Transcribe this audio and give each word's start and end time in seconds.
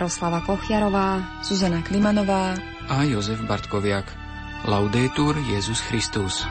Jaroslava 0.00 0.40
Kochiarová, 0.40 1.20
Zuzana 1.44 1.82
Klimanová 1.84 2.56
a 2.88 3.04
Jozef 3.04 3.40
Bartkoviak. 3.44 4.04
Laudetur 4.64 5.36
Jezus 5.52 5.80
Christus. 5.80 6.44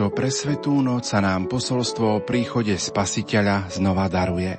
Túto 0.00 0.16
presvetú 0.16 0.80
noc 0.80 1.12
sa 1.12 1.20
nám 1.20 1.44
posolstvo 1.44 2.06
o 2.08 2.24
príchode 2.24 2.72
Spasiteľa 2.72 3.68
znova 3.68 4.08
daruje. 4.08 4.56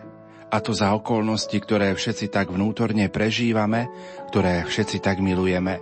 A 0.54 0.62
to 0.62 0.70
za 0.70 0.94
okolnosti, 0.94 1.58
ktoré 1.58 1.98
všetci 1.98 2.30
tak 2.30 2.54
vnútorne 2.54 3.10
prežívame, 3.10 3.90
ktoré 4.30 4.62
všetci 4.70 5.02
tak 5.02 5.18
milujeme. 5.18 5.82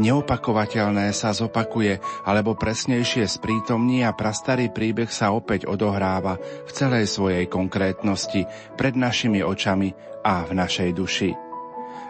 Neopakovateľné 0.00 1.12
sa 1.12 1.36
zopakuje, 1.36 2.00
alebo 2.24 2.56
presnejšie 2.56 3.28
sprítomní 3.28 4.08
a 4.08 4.16
prastarý 4.16 4.72
príbeh 4.72 5.12
sa 5.12 5.36
opäť 5.36 5.68
odohráva 5.68 6.40
v 6.40 6.70
celej 6.72 7.12
svojej 7.12 7.44
konkrétnosti 7.44 8.48
pred 8.80 8.96
našimi 8.96 9.44
očami 9.44 9.92
a 10.24 10.48
v 10.48 10.56
našej 10.56 10.96
duši. 10.96 11.47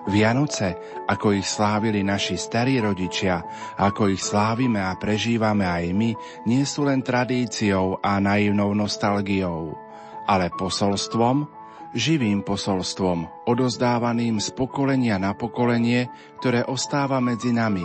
Vianoce, 0.09 0.75
ako 1.05 1.37
ich 1.37 1.45
slávili 1.45 2.01
naši 2.01 2.41
starí 2.41 2.81
rodičia, 2.81 3.45
ako 3.77 4.09
ich 4.09 4.25
slávime 4.25 4.81
a 4.81 4.97
prežívame 4.97 5.69
aj 5.69 5.85
my, 5.93 6.11
nie 6.49 6.65
sú 6.65 6.89
len 6.89 7.05
tradíciou 7.05 8.01
a 8.01 8.17
naivnou 8.17 8.73
nostalgiou, 8.73 9.77
ale 10.25 10.49
posolstvom, 10.57 11.45
živým 11.93 12.41
posolstvom, 12.41 13.49
odozdávaným 13.49 14.41
z 14.41 14.49
pokolenia 14.57 15.21
na 15.21 15.37
pokolenie, 15.37 16.09
ktoré 16.41 16.65
ostáva 16.65 17.21
medzi 17.21 17.53
nami, 17.53 17.85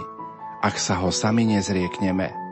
ak 0.64 0.76
sa 0.80 1.00
ho 1.04 1.12
sami 1.12 1.44
nezriekneme. 1.48 2.43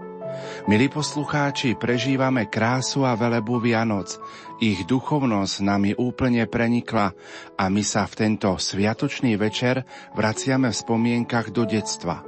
Milí 0.69 0.87
poslucháči, 0.93 1.73
prežívame 1.73 2.45
krásu 2.45 3.01
a 3.01 3.17
velebu 3.17 3.57
Vianoc. 3.57 4.21
Ich 4.61 4.85
duchovnosť 4.85 5.55
nami 5.65 5.91
úplne 5.97 6.45
prenikla 6.45 7.17
a 7.57 7.63
my 7.67 7.81
sa 7.81 8.05
v 8.05 8.13
tento 8.13 8.55
sviatočný 8.55 9.35
večer 9.41 9.81
vraciame 10.13 10.69
v 10.69 10.79
spomienkach 10.79 11.49
do 11.49 11.65
detstva, 11.65 12.21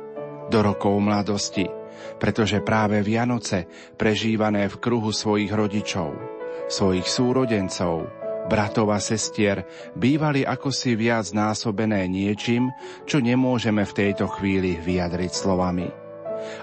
do 0.49 0.59
rokov 0.65 0.97
mladosti, 0.97 1.69
pretože 2.17 2.65
práve 2.65 3.05
Vianoce, 3.05 3.69
prežívané 3.95 4.65
v 4.65 4.75
kruhu 4.81 5.13
svojich 5.13 5.53
rodičov, 5.53 6.17
svojich 6.67 7.05
súrodencov, 7.05 8.09
bratov 8.49 8.91
a 8.91 8.99
sestier 8.99 9.63
bývali 9.95 10.43
ako 10.43 10.67
si 10.73 10.99
viac 10.99 11.31
násobené 11.31 12.09
niečím, 12.11 12.73
čo 13.07 13.23
nemôžeme 13.23 13.87
v 13.87 13.93
tejto 13.93 14.27
chvíli 14.27 14.75
vyjadriť 14.81 15.31
slovami. 15.31 16.02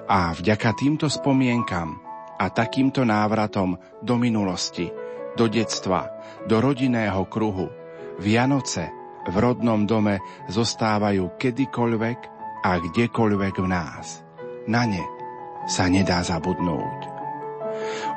A 0.09 0.35
vďaka 0.35 0.75
týmto 0.77 1.07
spomienkam 1.07 2.01
a 2.41 2.49
takýmto 2.49 3.05
návratom 3.05 3.77
do 4.01 4.15
minulosti, 4.17 4.89
do 5.37 5.47
detstva, 5.47 6.09
do 6.49 6.59
rodinného 6.59 7.25
kruhu, 7.29 7.69
Vianoce 8.21 8.93
v 9.29 9.37
rodnom 9.37 9.85
dome 9.85 10.21
zostávajú 10.49 11.37
kedykoľvek 11.41 12.19
a 12.65 12.77
kdekoľvek 12.81 13.55
v 13.61 13.67
nás. 13.69 14.21
Na 14.69 14.85
ne 14.85 15.05
sa 15.65 15.89
nedá 15.89 16.21
zabudnúť. 16.21 17.21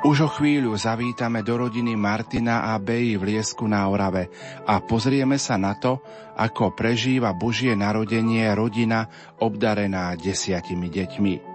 Už 0.04 0.28
o 0.28 0.28
chvíľu 0.28 0.76
zavítame 0.76 1.40
do 1.40 1.56
rodiny 1.56 1.96
Martina 1.96 2.68
a 2.68 2.76
Beji 2.76 3.16
v 3.16 3.32
Liesku 3.32 3.64
na 3.64 3.88
Orave 3.88 4.28
a 4.68 4.76
pozrieme 4.84 5.40
sa 5.40 5.56
na 5.56 5.72
to, 5.80 6.04
ako 6.36 6.76
prežíva 6.76 7.32
Božie 7.32 7.72
narodenie 7.72 8.44
rodina 8.52 9.08
obdarená 9.40 10.12
desiatimi 10.20 10.92
deťmi. 10.92 11.53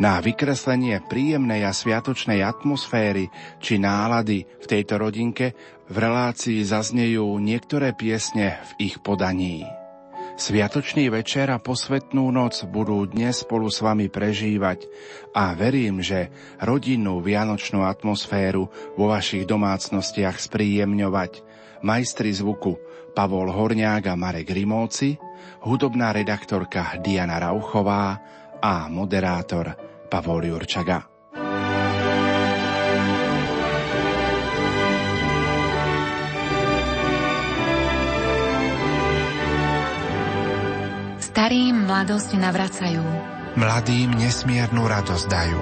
Na 0.00 0.20
vykreslenie 0.20 1.04
príjemnej 1.06 1.64
a 1.66 1.72
sviatočnej 1.76 2.40
atmosféry 2.40 3.28
či 3.60 3.76
nálady 3.76 4.48
v 4.48 4.66
tejto 4.66 4.96
rodinke 4.96 5.52
v 5.90 5.96
relácii 5.96 6.62
zaznejú 6.62 7.36
niektoré 7.42 7.92
piesne 7.92 8.62
v 8.74 8.90
ich 8.92 8.96
podaní. 9.02 9.66
Sviatočný 10.40 11.12
večer 11.12 11.52
a 11.52 11.60
posvetnú 11.60 12.32
noc 12.32 12.64
budú 12.64 13.04
dnes 13.04 13.44
spolu 13.44 13.68
s 13.68 13.84
vami 13.84 14.08
prežívať 14.08 14.88
a 15.36 15.52
verím, 15.52 16.00
že 16.00 16.32
rodinnú 16.64 17.20
vianočnú 17.20 17.84
atmosféru 17.84 18.72
vo 18.96 19.04
vašich 19.12 19.44
domácnostiach 19.44 20.40
spríjemňovať 20.40 21.44
majstri 21.84 22.32
zvuku 22.32 22.80
Pavol 23.12 23.52
Horňák 23.52 24.08
a 24.08 24.14
Marek 24.16 24.48
Rimóci, 24.48 25.20
hudobná 25.60 26.16
redaktorka 26.16 26.96
Diana 27.04 27.36
Rauchová 27.36 28.16
a 28.60 28.86
moderátor 28.92 29.72
Pavol 30.06 30.52
Jurčaga. 30.52 31.08
Starým 41.20 41.88
mladosť 41.88 42.30
navracajú. 42.36 43.04
Mladým 43.56 44.12
nesmiernu 44.12 44.84
radosť 44.84 45.26
dajú. 45.26 45.60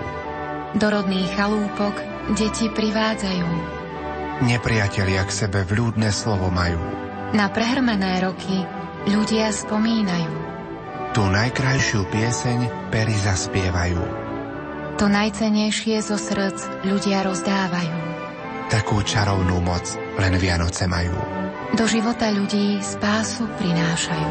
Do 0.77 0.87
rodných 0.91 1.31
chalúpok 1.39 1.95
deti 2.35 2.69
privádzajú. 2.69 3.49
Nepriatelia 4.45 5.23
k 5.25 5.33
sebe 5.33 5.63
vľúdne 5.65 6.11
slovo 6.11 6.51
majú. 6.51 6.83
Na 7.33 7.47
prehrmené 7.53 8.21
roky 8.21 8.67
ľudia 9.07 9.55
spomínajú. 9.55 10.58
Tú 11.19 11.27
najkrajšiu 11.27 12.07
pieseň 12.15 12.59
pery 12.95 13.11
zaspievajú. 13.19 13.99
To 15.03 15.11
najcenejšie 15.11 15.99
zo 15.99 16.15
srdc 16.15 16.87
ľudia 16.87 17.27
rozdávajú. 17.27 17.99
Takú 18.71 19.03
čarovnú 19.03 19.59
moc 19.59 19.83
len 20.15 20.39
Vianoce 20.39 20.87
majú. 20.87 21.19
Do 21.75 21.91
života 21.91 22.31
ľudí 22.31 22.79
spásu 22.79 23.51
prinášajú. 23.59 24.31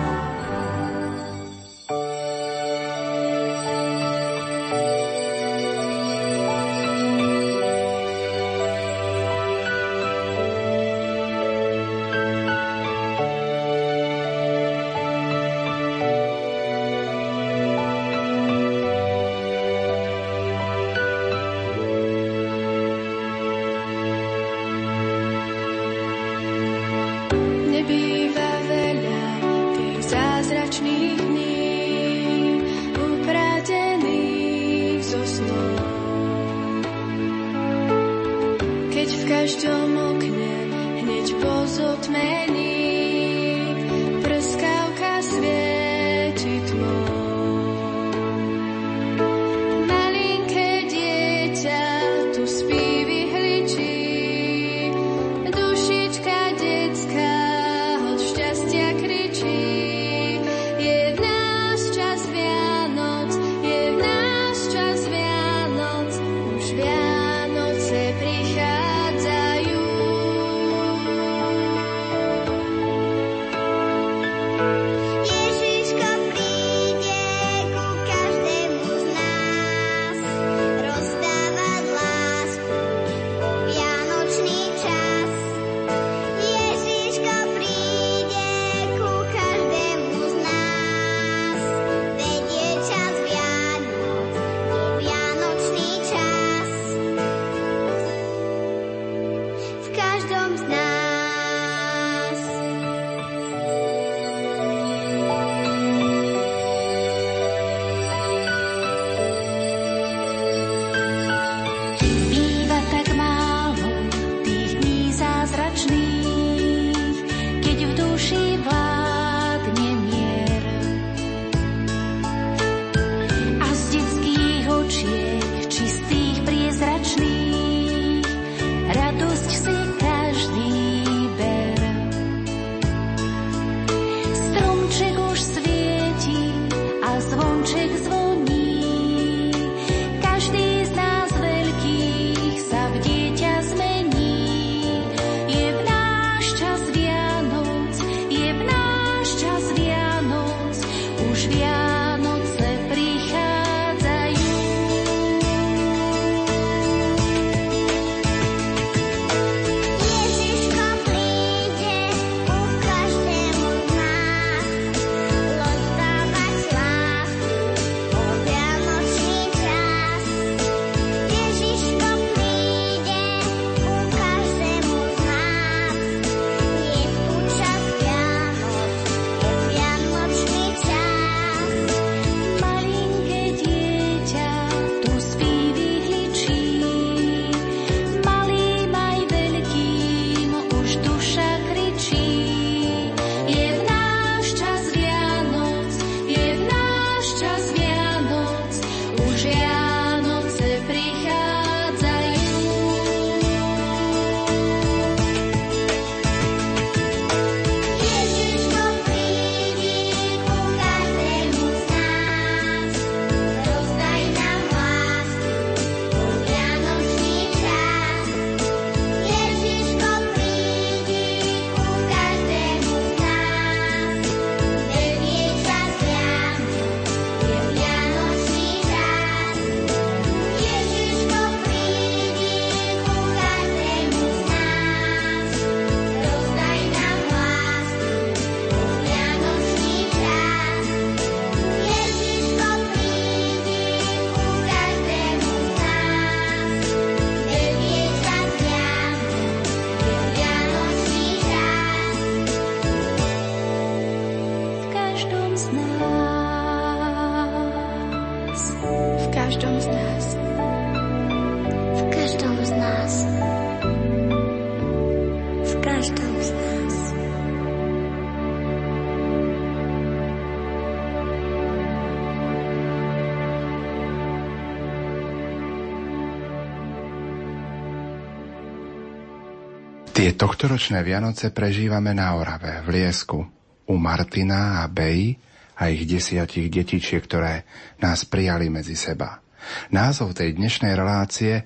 Tie 280.27 280.35
tohtoročné 280.35 281.07
Vianoce 281.07 281.55
prežívame 281.55 282.11
na 282.11 282.35
Orave, 282.35 282.83
v 282.83 282.99
Liesku, 282.99 283.39
u 283.87 283.95
Martina 283.95 284.83
a 284.83 284.91
Bej 284.91 285.39
a 285.79 285.87
ich 285.87 286.03
desiatich 286.03 286.67
detičiek, 286.67 287.23
ktoré 287.23 287.63
nás 288.03 288.27
prijali 288.27 288.67
medzi 288.67 288.99
seba. 288.99 289.39
Názov 289.87 290.35
tej 290.35 290.59
dnešnej 290.59 290.99
relácie 290.99 291.63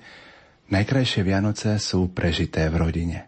Najkrajšie 0.70 1.26
Vianoce 1.26 1.82
sú 1.82 2.14
prežité 2.14 2.70
v 2.70 2.86
rodine. 2.86 3.26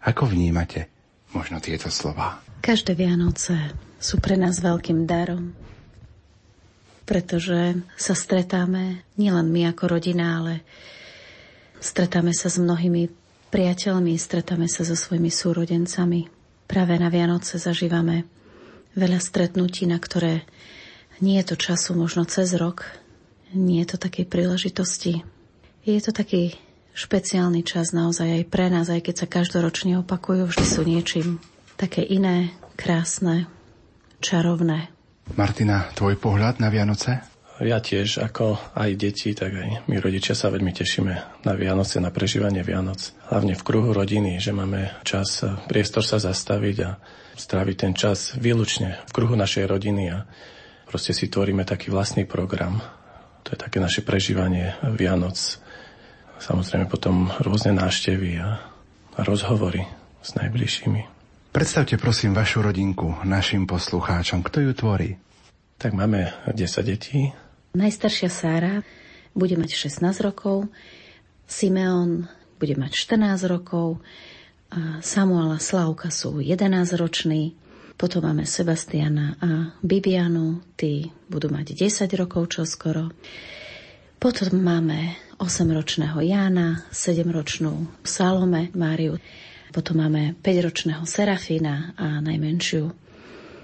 Ako 0.00 0.32
vnímate 0.32 0.88
možno 1.36 1.60
tieto 1.60 1.92
slova? 1.92 2.40
Každé 2.64 2.96
Vianoce 2.96 3.76
sú 4.00 4.16
pre 4.16 4.40
nás 4.40 4.64
veľkým 4.64 5.04
darom, 5.04 5.52
pretože 7.04 7.84
sa 8.00 8.16
stretáme 8.16 9.04
nielen 9.20 9.44
my 9.44 9.76
ako 9.76 10.00
rodina, 10.00 10.40
ale 10.40 10.64
stretáme 11.84 12.32
sa 12.32 12.48
s 12.48 12.56
mnohými 12.56 13.19
priateľmi, 13.50 14.14
stretáme 14.14 14.70
sa 14.70 14.86
so 14.86 14.94
svojimi 14.94 15.28
súrodencami. 15.28 16.30
Práve 16.70 16.94
na 16.96 17.10
Vianoce 17.10 17.58
zažívame 17.58 18.24
veľa 18.94 19.18
stretnutí, 19.18 19.90
na 19.90 19.98
ktoré 19.98 20.46
nie 21.18 21.36
je 21.42 21.52
to 21.52 21.56
času 21.58 21.98
možno 21.98 22.24
cez 22.24 22.54
rok, 22.56 22.86
nie 23.52 23.82
je 23.82 23.94
to 23.94 23.96
takej 23.98 24.30
príležitosti. 24.30 25.26
Je 25.82 26.00
to 26.00 26.14
taký 26.14 26.54
špeciálny 26.94 27.66
čas 27.66 27.90
naozaj 27.90 28.40
aj 28.40 28.44
pre 28.46 28.70
nás, 28.70 28.86
aj 28.88 29.10
keď 29.10 29.14
sa 29.14 29.26
každoročne 29.26 29.98
opakujú, 30.00 30.48
vždy 30.48 30.64
sú 30.64 30.82
niečím 30.86 31.42
také 31.74 32.06
iné, 32.06 32.54
krásne, 32.78 33.50
čarovné. 34.22 34.92
Martina, 35.34 35.90
tvoj 35.94 36.18
pohľad 36.18 36.58
na 36.58 36.68
Vianoce? 36.68 37.29
Ja 37.60 37.76
tiež, 37.76 38.24
ako 38.24 38.56
aj 38.72 38.96
deti, 38.96 39.36
tak 39.36 39.52
aj 39.52 39.84
my 39.84 40.00
rodičia 40.00 40.32
sa 40.32 40.48
veľmi 40.48 40.72
tešíme 40.72 41.44
na 41.44 41.52
Vianoce, 41.52 42.00
na 42.00 42.08
prežívanie 42.08 42.64
Vianoc. 42.64 43.12
Hlavne 43.28 43.52
v 43.52 43.60
kruhu 43.60 43.92
rodiny, 43.92 44.40
že 44.40 44.56
máme 44.56 44.96
čas, 45.04 45.44
priestor 45.68 46.00
sa 46.00 46.16
zastaviť 46.16 46.76
a 46.88 46.96
stráviť 47.36 47.76
ten 47.76 47.92
čas 47.92 48.32
výlučne 48.40 49.04
v 49.04 49.12
kruhu 49.12 49.36
našej 49.36 49.68
rodiny 49.68 50.08
a 50.08 50.24
proste 50.88 51.12
si 51.12 51.28
tvoríme 51.28 51.68
taký 51.68 51.92
vlastný 51.92 52.24
program. 52.24 52.80
To 53.44 53.52
je 53.52 53.60
také 53.60 53.76
naše 53.76 54.08
prežívanie 54.08 54.80
Vianoc. 54.96 55.36
Samozrejme 56.40 56.88
potom 56.88 57.28
rôzne 57.44 57.76
náštevy 57.76 58.40
a, 58.40 58.56
a 59.16 59.20
rozhovory 59.20 59.84
s 60.24 60.32
najbližšími. 60.32 61.20
Predstavte 61.52 62.00
prosím 62.00 62.32
vašu 62.32 62.64
rodinku 62.64 63.20
našim 63.28 63.68
poslucháčom. 63.68 64.40
Kto 64.40 64.64
ju 64.64 64.72
tvorí? 64.72 65.10
Tak 65.76 65.92
máme 65.92 66.32
10 66.48 66.88
detí. 66.88 67.32
Najstaršia 67.70 68.30
Sára 68.30 68.82
bude 69.32 69.54
mať 69.54 69.70
16 69.88 70.02
rokov, 70.26 70.66
Simeon 71.46 72.26
bude 72.58 72.74
mať 72.74 72.92
14 72.94 73.46
rokov, 73.46 74.02
a 74.70 75.02
Samuel 75.02 75.50
a 75.54 75.58
Slavka 75.58 76.14
sú 76.14 76.38
11 76.38 76.94
roční, 76.94 77.58
potom 77.98 78.22
máme 78.22 78.46
Sebastiana 78.46 79.34
a 79.42 79.74
Bibianu, 79.82 80.62
tí 80.78 81.10
budú 81.26 81.50
mať 81.50 81.74
10 81.74 82.06
rokov 82.14 82.54
čoskoro. 82.54 83.10
Potom 84.22 84.62
máme 84.62 85.18
8-ročného 85.42 86.22
Jána, 86.22 86.86
7-ročnú 86.94 87.90
Salome 88.06 88.70
Máriu, 88.78 89.18
potom 89.74 89.98
máme 90.06 90.38
5-ročného 90.38 91.02
Serafína 91.02 91.98
a 91.98 92.22
najmenšiu 92.22 92.94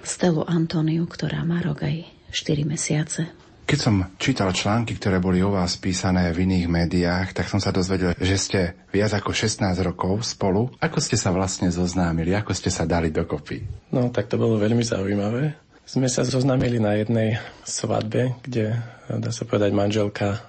Stelu 0.02 0.42
Antoniu, 0.42 1.06
ktorá 1.06 1.46
má 1.46 1.62
rok 1.62 1.86
aj 1.86 2.10
4 2.34 2.66
mesiace. 2.66 3.45
Keď 3.66 3.78
som 3.82 4.06
čítal 4.14 4.54
články, 4.54 4.94
ktoré 4.94 5.18
boli 5.18 5.42
o 5.42 5.50
vás 5.50 5.74
písané 5.74 6.30
v 6.30 6.46
iných 6.46 6.70
médiách, 6.70 7.34
tak 7.34 7.50
som 7.50 7.58
sa 7.58 7.74
dozvedel, 7.74 8.14
že 8.14 8.38
ste 8.38 8.60
viac 8.94 9.10
ako 9.10 9.34
16 9.34 9.66
rokov 9.82 10.22
spolu. 10.22 10.70
Ako 10.78 11.02
ste 11.02 11.18
sa 11.18 11.34
vlastne 11.34 11.66
zoznámili? 11.74 12.30
Ako 12.30 12.54
ste 12.54 12.70
sa 12.70 12.86
dali 12.86 13.10
dokopy? 13.10 13.66
No, 13.90 14.14
tak 14.14 14.30
to 14.30 14.38
bolo 14.38 14.54
veľmi 14.62 14.86
zaujímavé. 14.86 15.58
Sme 15.82 16.06
sa 16.06 16.22
zoznámili 16.22 16.78
na 16.78 16.94
jednej 16.94 17.42
svadbe, 17.66 18.38
kde, 18.46 18.78
dá 19.10 19.34
sa 19.34 19.42
povedať, 19.42 19.74
manželka 19.74 20.46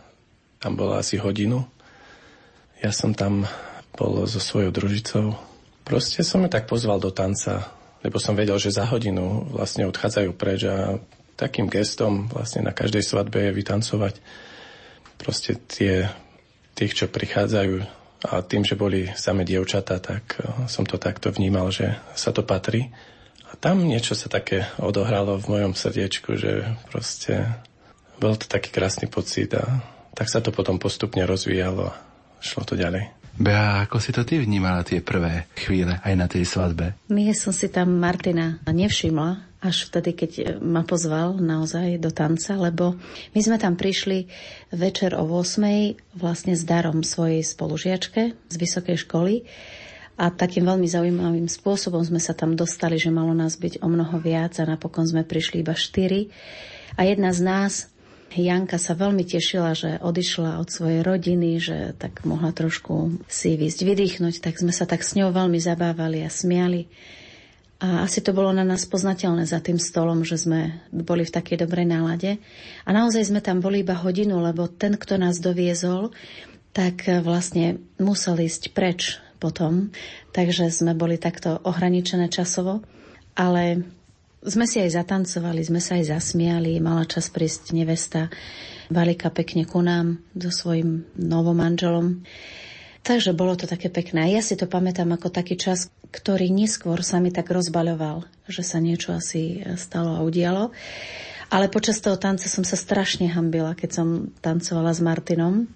tam 0.62 0.77
bola 0.77 1.01
asi 1.01 1.17
hodinu. 1.17 1.65
Ja 2.86 2.93
som 2.93 3.17
tam 3.17 3.50
bol 3.97 4.29
so 4.29 4.38
svojou 4.38 4.69
družicou. 4.69 5.33
Proste 5.81 6.21
som 6.21 6.45
ju 6.45 6.50
tak 6.53 6.69
pozval 6.69 7.01
do 7.01 7.09
tanca, 7.09 7.65
lebo 8.05 8.21
som 8.21 8.38
vedel, 8.38 8.62
že 8.62 8.77
za 8.77 8.86
hodinu 8.86 9.50
vlastne 9.57 9.89
odchádzajú 9.89 10.29
preč 10.38 10.69
a 10.69 11.01
takým 11.38 11.70
gestom 11.70 12.25
vlastne 12.34 12.65
na 12.65 12.74
každej 12.74 13.06
svadbe 13.06 13.38
je 13.48 13.51
vytancovať 13.53 14.20
proste 15.22 15.62
tie, 15.70 16.10
tých, 16.74 16.94
čo 16.98 17.06
prichádzajú 17.08 17.75
a 18.25 18.41
tým, 18.41 18.65
že 18.65 18.74
boli 18.74 19.13
same 19.13 19.46
dievčatá, 19.46 20.01
tak 20.01 20.41
eh, 20.41 20.65
som 20.65 20.84
to 20.84 20.98
takto 20.98 21.29
vnímal, 21.29 21.70
že 21.70 21.94
sa 22.17 22.34
to 22.34 22.41
patrí. 22.41 22.89
A 23.48 23.56
tam 23.56 23.86
niečo 23.86 24.12
sa 24.17 24.27
také 24.27 24.67
odohralo 24.82 25.39
v 25.39 25.50
mojom 25.56 25.74
srdiečku, 25.77 26.36
že 26.36 26.67
proste 26.91 27.48
bol 28.20 28.36
to 28.36 28.50
taký 28.50 28.74
krásny 28.74 29.08
pocit 29.08 29.56
a 29.56 29.63
tak 30.17 30.27
sa 30.27 30.41
to 30.41 30.50
potom 30.51 30.82
postupne 30.82 31.22
rozvíjalo 31.24 31.94
a 31.94 31.98
šlo 32.41 32.65
to 32.65 32.75
ďalej. 32.75 33.08
Bea, 33.38 33.86
ako 33.86 34.01
si 34.01 34.10
to 34.10 34.25
ty 34.25 34.41
vnímala 34.41 34.82
tie 34.82 34.98
prvé 34.98 35.46
chvíle 35.53 36.01
aj 36.01 36.13
na 36.17 36.25
tej 36.25 36.44
svadbe? 36.50 36.98
Nie 37.13 37.38
som 37.38 37.53
si 37.53 37.70
tam 37.70 37.94
Martina 38.01 38.58
nevšimla, 38.65 39.62
až 39.62 39.89
vtedy, 39.89 40.13
keď 40.13 40.32
ma 40.62 40.86
pozval 40.86 41.38
naozaj 41.38 41.98
do 41.98 42.13
tanca, 42.13 42.58
lebo 42.58 42.98
my 43.34 43.39
sme 43.41 43.58
tam 43.58 43.74
prišli 43.74 44.29
večer 44.74 45.17
o 45.17 45.25
8. 45.25 46.17
vlastne 46.17 46.53
s 46.53 46.62
darom 46.65 47.01
svojej 47.01 47.41
spolužiačke 47.41 48.22
z 48.34 48.56
vysokej 48.58 48.98
školy 49.06 49.46
a 50.17 50.34
takým 50.34 50.65
veľmi 50.65 50.89
zaujímavým 50.89 51.46
spôsobom 51.46 52.01
sme 52.01 52.17
sa 52.17 52.34
tam 52.34 52.58
dostali, 52.58 52.98
že 52.98 53.13
malo 53.13 53.38
nás 53.38 53.58
byť 53.58 53.86
o 53.86 53.88
mnoho 53.89 54.17
viac 54.17 54.58
a 54.58 54.65
napokon 54.65 55.06
sme 55.06 55.22
prišli 55.22 55.62
iba 55.62 55.77
štyri. 55.77 56.34
A 56.98 57.06
jedna 57.06 57.29
z 57.34 57.41
nás 57.46 57.74
Janka 58.36 58.75
sa 58.75 58.93
veľmi 58.93 59.24
tešila, 59.24 59.72
že 59.72 59.98
odišla 60.03 60.60
od 60.60 60.67
svojej 60.67 61.01
rodiny, 61.01 61.57
že 61.63 61.96
tak 61.96 62.27
mohla 62.27 62.51
trošku 62.51 63.24
si 63.25 63.55
vysť, 63.55 63.79
vydýchnuť, 63.88 64.43
tak 64.43 64.60
sme 64.60 64.75
sa 64.75 64.84
tak 64.84 65.01
s 65.01 65.15
ňou 65.15 65.31
veľmi 65.31 65.57
zabávali 65.57 66.22
a 66.22 66.29
smiali. 66.29 66.91
A 67.77 68.03
asi 68.10 68.25
to 68.25 68.34
bolo 68.34 68.50
na 68.50 68.65
nás 68.65 68.89
poznateľné 68.89 69.46
za 69.46 69.62
tým 69.62 69.77
stolom, 69.77 70.25
že 70.25 70.41
sme 70.41 70.81
boli 70.89 71.24
v 71.24 71.34
takej 71.34 71.62
dobrej 71.62 71.86
nálade. 71.86 72.41
A 72.86 72.89
naozaj 72.89 73.29
sme 73.29 73.41
tam 73.41 73.62
boli 73.62 73.86
iba 73.86 73.93
hodinu, 73.93 74.41
lebo 74.41 74.65
ten, 74.65 74.98
kto 74.98 75.22
nás 75.22 75.38
doviezol, 75.38 76.10
tak 76.74 77.05
vlastne 77.22 77.77
musel 78.01 78.41
ísť 78.41 78.74
preč 78.74 79.22
potom. 79.38 79.93
Takže 80.34 80.74
sme 80.74 80.98
boli 80.98 81.22
takto 81.22 81.62
ohraničené 81.62 82.34
časovo. 82.34 82.81
Ale 83.38 83.86
sme 84.47 84.65
si 84.65 84.79
aj 84.79 84.95
zatancovali, 84.95 85.61
sme 85.63 85.83
sa 85.83 85.99
aj 85.99 86.15
zasmiali, 86.15 86.79
mala 86.79 87.03
čas 87.03 87.27
prísť 87.27 87.75
nevesta 87.75 88.31
Valika 88.87 89.27
pekne 89.27 89.67
ku 89.67 89.83
nám 89.83 90.23
so 90.31 90.47
svojím 90.47 91.03
novom 91.19 91.59
manželom. 91.59 92.23
Takže 93.03 93.35
bolo 93.35 93.55
to 93.59 93.67
také 93.67 93.91
pekné. 93.91 94.31
Ja 94.31 94.43
si 94.43 94.55
to 94.55 94.67
pamätám 94.67 95.11
ako 95.15 95.31
taký 95.31 95.59
čas, 95.59 95.91
ktorý 96.11 96.47
neskôr 96.51 97.03
sa 97.03 97.19
mi 97.19 97.31
tak 97.31 97.51
rozbaľoval, 97.51 98.27
že 98.47 98.63
sa 98.63 98.79
niečo 98.79 99.15
asi 99.15 99.63
stalo 99.75 100.15
a 100.15 100.23
udialo. 100.23 100.71
Ale 101.47 101.71
počas 101.71 102.03
toho 102.03 102.19
tanca 102.19 102.51
som 102.51 102.67
sa 102.67 102.75
strašne 102.75 103.31
hambila, 103.31 103.75
keď 103.75 103.89
som 103.91 104.07
tancovala 104.43 104.91
s 104.91 104.99
Martinom. 104.99 105.67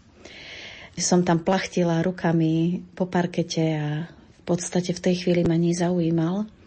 Som 0.99 1.23
tam 1.23 1.39
plachtila 1.39 2.03
rukami 2.03 2.83
po 2.95 3.07
parkete 3.07 3.63
a 3.79 3.87
v 4.11 4.41
podstate 4.43 4.91
v 4.91 5.03
tej 5.03 5.15
chvíli 5.23 5.47
ma 5.47 5.55
nezaujímal. 5.55 6.60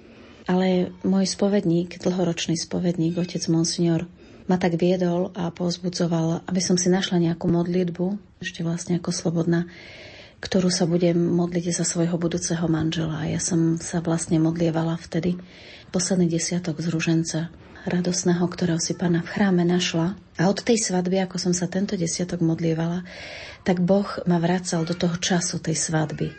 Ale 0.44 0.92
môj 1.00 1.24
spovedník, 1.24 1.96
dlhoročný 2.04 2.60
spovedník, 2.60 3.16
otec 3.16 3.40
Monsignor, 3.48 4.04
ma 4.44 4.60
tak 4.60 4.76
viedol 4.76 5.32
a 5.32 5.48
pozbudzoval, 5.48 6.44
aby 6.44 6.60
som 6.60 6.76
si 6.76 6.92
našla 6.92 7.16
nejakú 7.16 7.48
modlitbu, 7.48 8.36
ešte 8.44 8.60
vlastne 8.60 9.00
ako 9.00 9.08
slobodná, 9.08 9.64
ktorú 10.44 10.68
sa 10.68 10.84
budem 10.84 11.16
modliť 11.16 11.72
za 11.72 11.88
svojho 11.88 12.20
budúceho 12.20 12.68
manžela. 12.68 13.24
Ja 13.24 13.40
som 13.40 13.80
sa 13.80 14.04
vlastne 14.04 14.36
modlievala 14.36 15.00
vtedy 15.00 15.40
posledný 15.88 16.28
desiatok 16.28 16.84
z 16.84 16.92
ruženca 16.92 17.48
radosného, 17.88 18.44
ktorého 18.44 18.80
si 18.80 18.92
pána 18.96 19.24
v 19.24 19.32
chráme 19.32 19.64
našla. 19.64 20.16
A 20.36 20.52
od 20.52 20.60
tej 20.60 20.76
svadby, 20.80 21.24
ako 21.24 21.40
som 21.40 21.52
sa 21.56 21.68
tento 21.68 21.96
desiatok 21.96 22.44
modlievala, 22.44 23.04
tak 23.64 23.80
Boh 23.80 24.08
ma 24.28 24.36
vracal 24.36 24.84
do 24.84 24.92
toho 24.92 25.16
času 25.16 25.60
tej 25.60 25.76
svadby. 25.76 26.32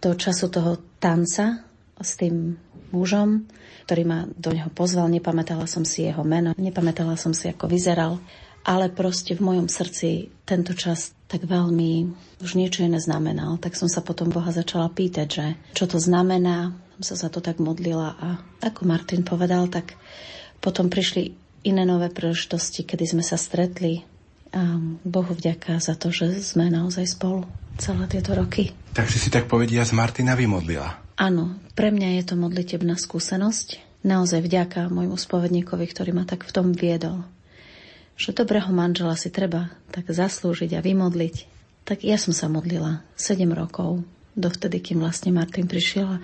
Do 0.00 0.16
času 0.16 0.48
toho 0.48 0.80
tanca 0.96 1.71
s 2.02 2.20
tým 2.20 2.58
mužom, 2.92 3.48
ktorý 3.88 4.02
ma 4.04 4.18
do 4.36 4.52
neho 4.52 4.68
pozval. 4.68 5.08
Nepamätala 5.08 5.64
som 5.66 5.82
si 5.82 6.04
jeho 6.04 6.22
meno, 6.22 6.52
nepamätala 6.54 7.16
som 7.16 7.32
si, 7.32 7.48
ako 7.48 7.66
vyzeral. 7.66 8.20
Ale 8.62 8.94
proste 8.94 9.34
v 9.34 9.42
mojom 9.42 9.66
srdci 9.66 10.30
tento 10.46 10.70
čas 10.78 11.18
tak 11.26 11.50
veľmi 11.50 12.14
už 12.38 12.54
niečo 12.54 12.86
iné 12.86 13.02
znamenal. 13.02 13.58
Tak 13.58 13.74
som 13.74 13.90
sa 13.90 14.06
potom 14.06 14.30
Boha 14.30 14.54
začala 14.54 14.86
pýtať, 14.86 15.26
že 15.26 15.46
čo 15.74 15.90
to 15.90 15.98
znamená. 15.98 16.70
Som 17.02 17.18
sa 17.18 17.26
za 17.26 17.28
to 17.32 17.42
tak 17.42 17.58
modlila 17.58 18.14
a 18.14 18.28
ako 18.62 18.86
Martin 18.86 19.26
povedal, 19.26 19.66
tak 19.66 19.98
potom 20.62 20.86
prišli 20.86 21.34
iné 21.66 21.82
nové 21.82 22.06
príležitosti, 22.06 22.86
kedy 22.86 23.18
sme 23.18 23.24
sa 23.26 23.34
stretli 23.34 24.06
a 24.54 24.78
Bohu 25.02 25.32
vďaka 25.34 25.82
za 25.82 25.98
to, 25.98 26.14
že 26.14 26.38
sme 26.38 26.70
naozaj 26.70 27.18
spolu 27.18 27.48
celé 27.82 28.04
tieto 28.06 28.36
roky. 28.36 28.70
Takže 28.94 29.18
si 29.18 29.28
tak 29.32 29.50
povedia 29.50 29.82
z 29.82 29.96
Martina 29.96 30.38
vymodlila. 30.38 31.01
Áno, 31.16 31.60
pre 31.76 31.92
mňa 31.92 32.20
je 32.20 32.24
to 32.32 32.34
modlitebná 32.40 32.96
skúsenosť. 32.96 33.80
Naozaj 34.02 34.42
vďaka 34.42 34.90
môjmu 34.90 35.14
spovedníkovi, 35.14 35.84
ktorý 35.86 36.10
ma 36.16 36.24
tak 36.26 36.42
v 36.42 36.54
tom 36.54 36.74
viedol. 36.74 37.22
Že 38.18 38.42
dobrého 38.42 38.70
manžela 38.74 39.14
si 39.14 39.30
treba 39.30 39.70
tak 39.94 40.10
zaslúžiť 40.10 40.74
a 40.74 40.84
vymodliť. 40.84 41.36
Tak 41.86 42.02
ja 42.06 42.18
som 42.18 42.34
sa 42.34 42.50
modlila 42.50 43.06
7 43.14 43.46
rokov, 43.54 44.02
dovtedy, 44.34 44.80
kým 44.80 45.02
vlastne 45.02 45.30
Martin 45.30 45.68
prišiel. 45.68 46.18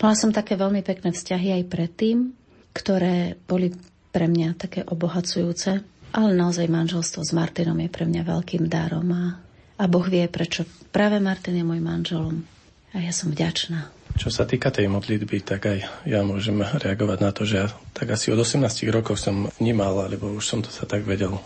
Mala 0.00 0.14
som 0.16 0.34
také 0.34 0.56
veľmi 0.56 0.82
pekné 0.82 1.12
vzťahy 1.14 1.60
aj 1.60 1.70
predtým, 1.70 2.32
ktoré 2.74 3.36
boli 3.46 3.74
pre 4.10 4.26
mňa 4.26 4.58
také 4.58 4.80
obohacujúce. 4.86 5.82
Ale 6.10 6.34
naozaj 6.34 6.66
manželstvo 6.66 7.22
s 7.22 7.30
Martinom 7.30 7.78
je 7.78 7.86
pre 7.86 8.02
mňa 8.02 8.26
veľkým 8.26 8.66
darom 8.66 9.06
a, 9.14 9.38
a 9.78 9.84
Boh 9.86 10.02
vie, 10.02 10.26
prečo 10.26 10.66
práve 10.90 11.22
Martin 11.22 11.54
je 11.54 11.62
môj 11.62 11.78
manželom. 11.78 12.42
A 12.90 12.98
ja 12.98 13.14
som 13.14 13.30
vďačná. 13.30 13.99
Čo 14.20 14.28
sa 14.28 14.44
týka 14.44 14.68
tej 14.68 14.92
modlitby, 14.92 15.40
tak 15.40 15.64
aj 15.64 15.78
ja 16.04 16.20
môžem 16.20 16.60
reagovať 16.60 17.18
na 17.24 17.32
to, 17.32 17.48
že 17.48 17.56
ja 17.56 17.66
tak 17.96 18.12
asi 18.12 18.28
od 18.28 18.36
18 18.36 18.68
rokov 18.92 19.16
som 19.16 19.48
vnímal, 19.56 19.96
alebo 19.96 20.28
už 20.36 20.44
som 20.44 20.60
to 20.60 20.68
sa 20.68 20.84
tak 20.84 21.08
vedel 21.08 21.40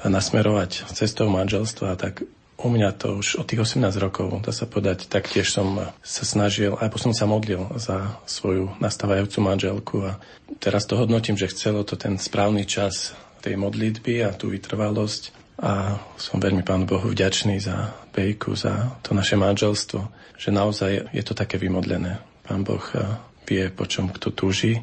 nasmerovať 0.00 0.88
cestou 0.96 1.28
manželstva, 1.28 1.92
tak 2.00 2.24
u 2.56 2.68
mňa 2.72 2.96
to 2.96 3.20
už 3.20 3.36
od 3.36 3.44
tých 3.44 3.68
18 3.68 3.92
rokov, 4.00 4.32
dá 4.40 4.48
sa 4.48 4.64
povedať, 4.64 5.12
taktiež 5.12 5.52
som 5.52 5.92
sa 6.00 6.24
snažil, 6.24 6.80
aj 6.80 6.88
som 6.96 7.12
sa 7.12 7.28
modlil 7.28 7.68
za 7.76 8.16
svoju 8.24 8.72
nastávajúcu 8.80 9.38
manželku 9.44 9.96
a 10.08 10.16
teraz 10.56 10.88
to 10.88 10.96
hodnotím, 10.96 11.36
že 11.36 11.52
chcelo 11.52 11.84
to 11.84 12.00
ten 12.00 12.16
správny 12.16 12.64
čas 12.64 13.12
tej 13.44 13.60
modlitby 13.60 14.24
a 14.24 14.32
tú 14.32 14.48
vytrvalosť 14.48 15.36
a 15.60 16.00
som 16.16 16.40
veľmi 16.40 16.64
Pánu 16.64 16.88
Bohu 16.88 17.12
vďačný 17.12 17.60
za 17.60 17.92
Bejku, 18.12 18.56
za 18.56 18.96
to 19.04 19.12
naše 19.12 19.36
manželstvo, 19.36 20.15
že 20.36 20.54
naozaj 20.54 21.12
je 21.12 21.22
to 21.24 21.32
také 21.32 21.56
vymodlené. 21.56 22.20
Pán 22.44 22.62
Boh 22.62 22.82
eh, 22.94 23.18
vie, 23.48 23.68
po 23.72 23.84
čom 23.88 24.12
kto 24.12 24.32
túži 24.32 24.80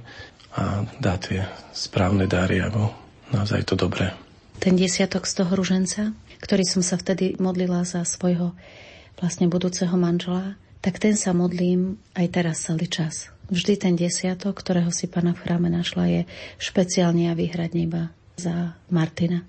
a 0.53 0.85
dá 1.01 1.17
tie 1.17 1.49
správne 1.73 2.29
dary, 2.29 2.61
alebo 2.61 2.93
naozaj 3.33 3.65
to 3.65 3.73
dobré. 3.73 4.13
Ten 4.61 4.77
desiatok 4.77 5.25
z 5.25 5.41
toho 5.41 5.51
ruženca, 5.57 6.13
ktorý 6.37 6.61
som 6.61 6.85
sa 6.85 6.95
vtedy 6.95 7.35
modlila 7.41 7.81
za 7.83 8.05
svojho 8.05 8.53
vlastne 9.17 9.49
budúceho 9.49 9.97
manžela, 9.97 10.53
tak 10.85 11.01
ten 11.01 11.17
sa 11.17 11.33
modlím 11.33 11.97
aj 12.13 12.27
teraz 12.29 12.69
celý 12.69 12.85
čas. 12.85 13.33
Vždy 13.49 13.73
ten 13.81 13.93
desiatok, 13.97 14.61
ktorého 14.61 14.93
si 14.93 15.09
pána 15.09 15.33
v 15.33 15.41
chráme 15.41 15.73
našla, 15.73 16.05
je 16.07 16.21
špeciálne 16.61 17.33
a 17.33 17.37
výhradne 17.37 17.89
iba 17.89 18.03
za 18.37 18.77
Martina 18.93 19.41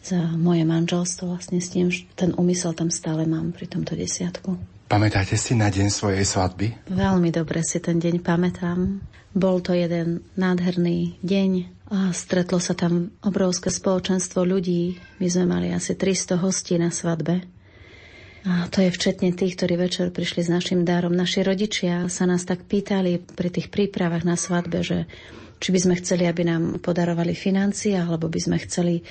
za 0.00 0.32
moje 0.36 0.64
manželstvo 0.64 1.36
vlastne 1.36 1.60
s 1.60 1.76
tým, 1.76 1.92
ten 2.16 2.32
úmysel 2.32 2.72
tam 2.72 2.88
stále 2.88 3.28
mám 3.28 3.52
pri 3.52 3.68
tomto 3.68 3.92
desiatku. 3.92 4.56
Pamätáte 4.90 5.38
si 5.38 5.54
na 5.54 5.70
deň 5.70 5.86
svojej 5.86 6.26
svadby? 6.26 6.90
Veľmi 6.90 7.30
dobre 7.30 7.62
si 7.62 7.78
ten 7.78 8.02
deň 8.02 8.26
pamätám. 8.26 8.98
Bol 9.30 9.62
to 9.62 9.70
jeden 9.70 10.26
nádherný 10.34 11.14
deň 11.22 11.50
a 11.94 12.10
stretlo 12.10 12.58
sa 12.58 12.74
tam 12.74 13.14
obrovské 13.22 13.70
spoločenstvo 13.70 14.42
ľudí. 14.42 14.98
My 15.22 15.30
sme 15.30 15.46
mali 15.46 15.70
asi 15.70 15.94
300 15.94 16.42
hostí 16.42 16.74
na 16.74 16.90
svadbe. 16.90 17.38
A 18.42 18.66
to 18.66 18.82
je 18.82 18.90
včetne 18.90 19.30
tých, 19.30 19.54
ktorí 19.54 19.78
večer 19.78 20.10
prišli 20.10 20.42
s 20.42 20.50
našim 20.50 20.82
darom. 20.82 21.14
Naši 21.14 21.46
rodičia 21.46 22.10
sa 22.10 22.26
nás 22.26 22.42
tak 22.42 22.66
pýtali 22.66 23.22
pri 23.22 23.46
tých 23.46 23.70
prípravách 23.70 24.26
na 24.26 24.34
svadbe, 24.34 24.82
že 24.82 25.06
či 25.62 25.70
by 25.70 25.78
sme 25.86 25.94
chceli, 26.02 26.26
aby 26.26 26.42
nám 26.42 26.82
podarovali 26.82 27.38
financie, 27.38 27.94
alebo 27.94 28.26
by 28.26 28.40
sme 28.42 28.58
chceli 28.66 29.06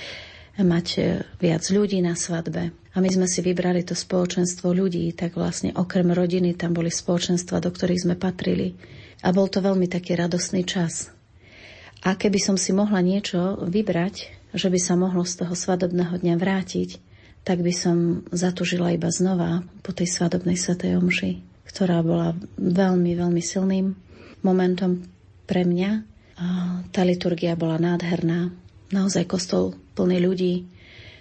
mať 0.62 0.86
e, 0.96 1.00
viac 1.40 1.64
ľudí 1.68 2.00
na 2.00 2.14
svadbe. 2.14 2.72
A 2.90 2.96
my 2.98 3.08
sme 3.08 3.26
si 3.30 3.38
vybrali 3.40 3.86
to 3.86 3.94
spoločenstvo 3.94 4.74
ľudí, 4.74 5.14
tak 5.14 5.38
vlastne 5.38 5.70
okrem 5.74 6.10
rodiny 6.10 6.58
tam 6.58 6.74
boli 6.74 6.90
spoločenstva, 6.90 7.62
do 7.62 7.70
ktorých 7.70 8.02
sme 8.08 8.16
patrili. 8.18 8.74
A 9.22 9.30
bol 9.30 9.46
to 9.46 9.62
veľmi 9.62 9.86
taký 9.86 10.18
radosný 10.18 10.66
čas. 10.66 11.14
A 12.02 12.16
keby 12.16 12.40
som 12.40 12.56
si 12.56 12.72
mohla 12.72 13.04
niečo 13.04 13.60
vybrať, 13.62 14.32
že 14.56 14.72
by 14.72 14.80
sa 14.80 14.98
mohlo 14.98 15.22
z 15.22 15.44
toho 15.44 15.54
svadobného 15.54 16.18
dňa 16.18 16.34
vrátiť, 16.40 16.98
tak 17.44 17.62
by 17.62 17.72
som 17.72 18.26
zatužila 18.34 18.92
iba 18.92 19.08
znova 19.08 19.64
po 19.80 19.94
tej 19.94 20.10
svadobnej 20.10 20.58
svetej 20.58 20.98
omši, 20.98 21.32
ktorá 21.68 22.02
bola 22.04 22.36
veľmi, 22.58 23.16
veľmi 23.16 23.42
silným 23.44 23.96
momentom 24.44 25.04
pre 25.48 25.64
mňa. 25.64 25.90
Tá 26.90 27.02
liturgia 27.04 27.54
bola 27.54 27.76
nádherná. 27.76 28.52
Naozaj 28.90 29.28
kostol 29.28 29.76
plný 30.00 30.16
ľudí, 30.24 30.64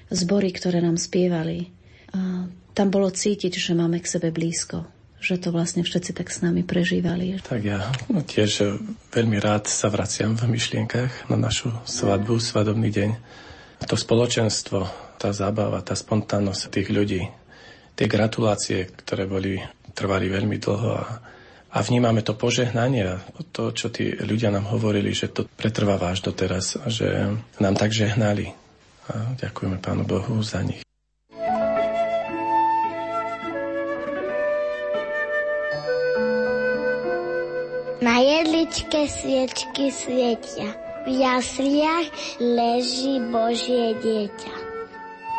zbory, 0.07 0.55
ktoré 0.55 0.79
nám 0.79 0.95
spievali. 0.95 1.67
A 2.15 2.47
tam 2.71 2.87
bolo 2.87 3.11
cítiť, 3.11 3.59
že 3.59 3.75
máme 3.75 3.99
k 3.99 4.07
sebe 4.07 4.31
blízko, 4.31 4.87
že 5.19 5.35
to 5.35 5.51
vlastne 5.51 5.83
všetci 5.83 6.15
tak 6.15 6.31
s 6.31 6.39
nami 6.39 6.63
prežívali. 6.63 7.43
Tak 7.43 7.59
ja 7.59 7.91
tiež 8.07 8.79
veľmi 9.11 9.35
rád 9.35 9.67
sa 9.67 9.91
vraciam 9.91 10.39
v 10.39 10.47
myšlienkach 10.47 11.27
na 11.27 11.35
našu 11.35 11.75
svadbu, 11.83 12.39
svadobný 12.39 12.87
deň. 12.87 13.11
To 13.83 13.99
spoločenstvo, 13.99 14.87
tá 15.19 15.35
zábava, 15.35 15.83
tá 15.83 15.91
spontánnosť 15.91 16.71
tých 16.71 16.87
ľudí, 16.87 17.27
tie 17.99 18.07
gratulácie, 18.07 18.87
ktoré 19.03 19.27
boli, 19.27 19.59
trvali 19.91 20.31
veľmi 20.31 20.55
dlho 20.55 20.89
a, 20.95 21.03
a 21.67 21.77
vnímame 21.83 22.23
to 22.23 22.31
požehnanie, 22.31 23.19
to, 23.51 23.75
čo 23.75 23.91
tí 23.91 24.15
ľudia 24.15 24.55
nám 24.55 24.71
hovorili, 24.71 25.11
že 25.11 25.27
to 25.31 25.51
pretrváva 25.51 26.15
až 26.15 26.31
doteraz, 26.31 26.79
že 26.87 27.35
nám 27.59 27.75
tak 27.75 27.91
žehnali 27.91 28.68
a 29.09 29.33
ďakujeme 29.37 29.77
Pánu 29.81 30.03
Bohu 30.05 30.37
za 30.45 30.61
nich. 30.61 30.85
Na 37.99 38.15
jedličke 38.23 39.11
sviečky 39.11 39.91
svietia, 39.91 40.71
v 41.03 41.19
jasliach 41.19 42.07
leží 42.39 43.19
Božie 43.27 43.97
dieťa. 43.99 44.55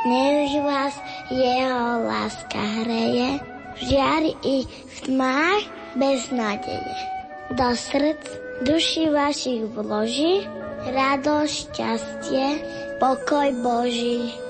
Nech 0.01 0.53
vás 0.65 0.97
jeho 1.29 2.05
láska 2.05 2.61
hreje, 2.85 3.37
žiari 3.85 4.33
i 4.45 4.57
v 4.67 4.97
tmách 5.09 5.65
bez 5.97 6.29
nádeje. 6.33 6.97
Do 7.57 7.77
srdc 7.77 8.25
duši 8.65 9.09
vašich 9.09 9.65
vloží, 9.73 10.45
radosť, 10.89 11.53
šťastie, 11.53 12.47
pokoj 12.97 13.49
Boží. 13.61 14.50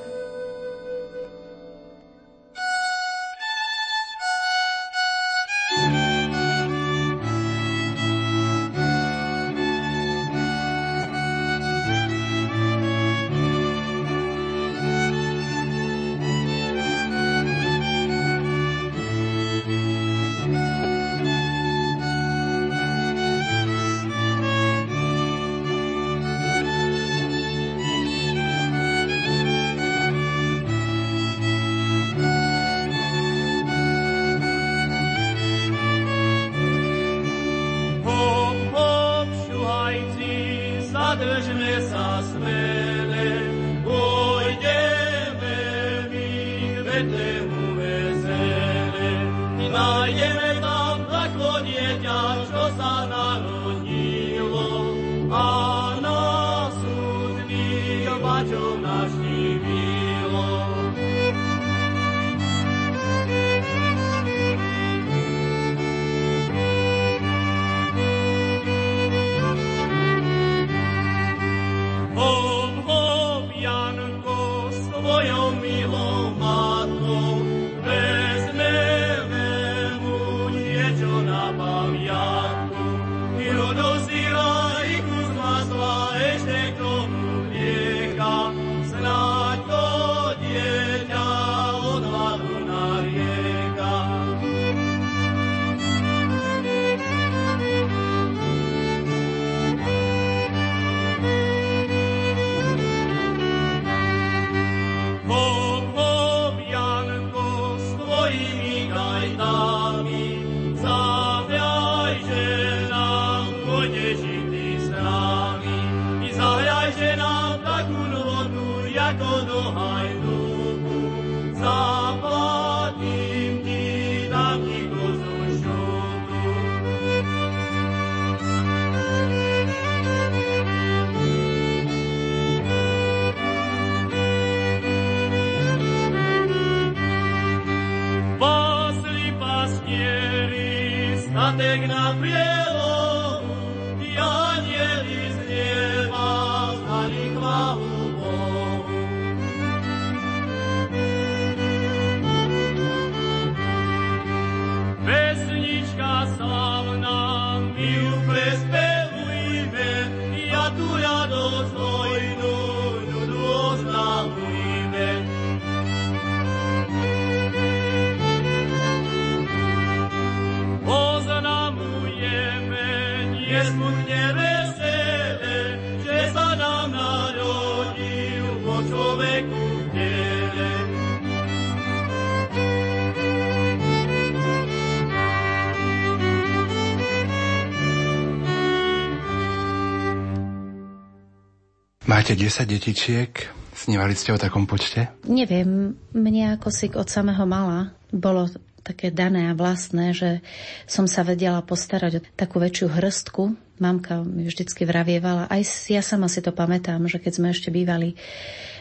Máte 192.30 192.46
10 192.46 192.62
detičiek? 192.62 193.32
Snívali 193.74 194.14
ste 194.14 194.30
o 194.30 194.38
takom 194.38 194.62
počte? 194.62 195.10
Neviem, 195.26 195.98
mne 196.14 196.54
ako 196.54 196.70
si 196.70 196.86
od 196.94 197.10
samého 197.10 197.42
mala 197.42 197.90
bolo 198.14 198.46
také 198.86 199.10
dané 199.10 199.50
a 199.50 199.58
vlastné, 199.58 200.14
že 200.14 200.38
som 200.86 201.10
sa 201.10 201.26
vedela 201.26 201.58
postarať 201.58 202.22
o 202.22 202.24
takú 202.38 202.62
väčšiu 202.62 202.86
hrstku. 202.86 203.58
Mamka 203.82 204.22
mi 204.22 204.46
vždycky 204.46 204.86
vravievala, 204.86 205.50
aj 205.50 205.90
ja 205.90 206.06
sama 206.06 206.30
si 206.30 206.38
to 206.38 206.54
pamätám, 206.54 207.02
že 207.10 207.18
keď 207.18 207.32
sme 207.34 207.50
ešte 207.50 207.74
bývali 207.74 208.14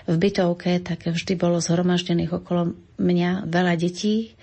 v 0.06 0.14
bytovke, 0.14 0.78
tak 0.86 1.10
vždy 1.10 1.34
bolo 1.34 1.58
zhromaždených 1.58 2.30
okolo 2.30 2.78
mňa 3.02 3.50
veľa 3.50 3.74
detí, 3.82 4.38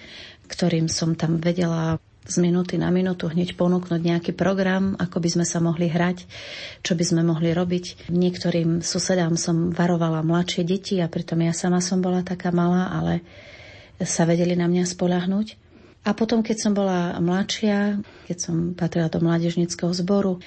ktorým 0.50 0.90
som 0.90 1.14
tam 1.14 1.38
vedela 1.38 2.02
z 2.26 2.36
minúty 2.42 2.74
na 2.74 2.90
minútu 2.90 3.30
hneď 3.30 3.54
ponúknuť 3.54 4.02
nejaký 4.02 4.32
program, 4.34 4.98
ako 4.98 5.22
by 5.22 5.28
sme 5.30 5.46
sa 5.46 5.62
mohli 5.62 5.86
hrať, 5.86 6.26
čo 6.82 6.98
by 6.98 7.04
sme 7.06 7.22
mohli 7.22 7.54
robiť. 7.54 8.10
Niektorým 8.10 8.82
susedám 8.82 9.38
som 9.38 9.70
varovala 9.70 10.26
mladšie 10.26 10.66
deti 10.66 10.98
a 10.98 11.06
pritom 11.06 11.38
ja 11.46 11.54
sama 11.54 11.78
som 11.78 12.02
bola 12.02 12.26
taká 12.26 12.50
malá, 12.50 12.90
ale 12.90 13.22
sa 14.02 14.26
vedeli 14.26 14.58
na 14.58 14.66
mňa 14.66 14.84
spolahnuť. 14.84 15.46
A 16.06 16.14
potom, 16.14 16.42
keď 16.42 16.56
som 16.58 16.72
bola 16.74 17.18
mladšia, 17.18 17.98
keď 18.30 18.36
som 18.38 18.56
patrila 18.74 19.10
do 19.10 19.18
mládežnického 19.18 19.90
zboru, 19.90 20.38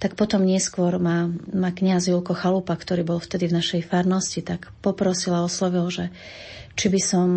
tak 0.00 0.16
potom 0.20 0.44
neskôr 0.44 1.00
ma, 1.00 1.28
ma 1.52 1.70
kniaz 1.72 2.08
Julko 2.08 2.36
Chalupa, 2.36 2.76
ktorý 2.76 3.04
bol 3.04 3.20
vtedy 3.20 3.48
v 3.48 3.56
našej 3.60 3.82
farnosti, 3.88 4.44
tak 4.44 4.72
poprosila, 4.80 5.44
oslovil, 5.44 5.88
že 5.88 6.08
či 6.74 6.92
by 6.92 7.00
som 7.00 7.28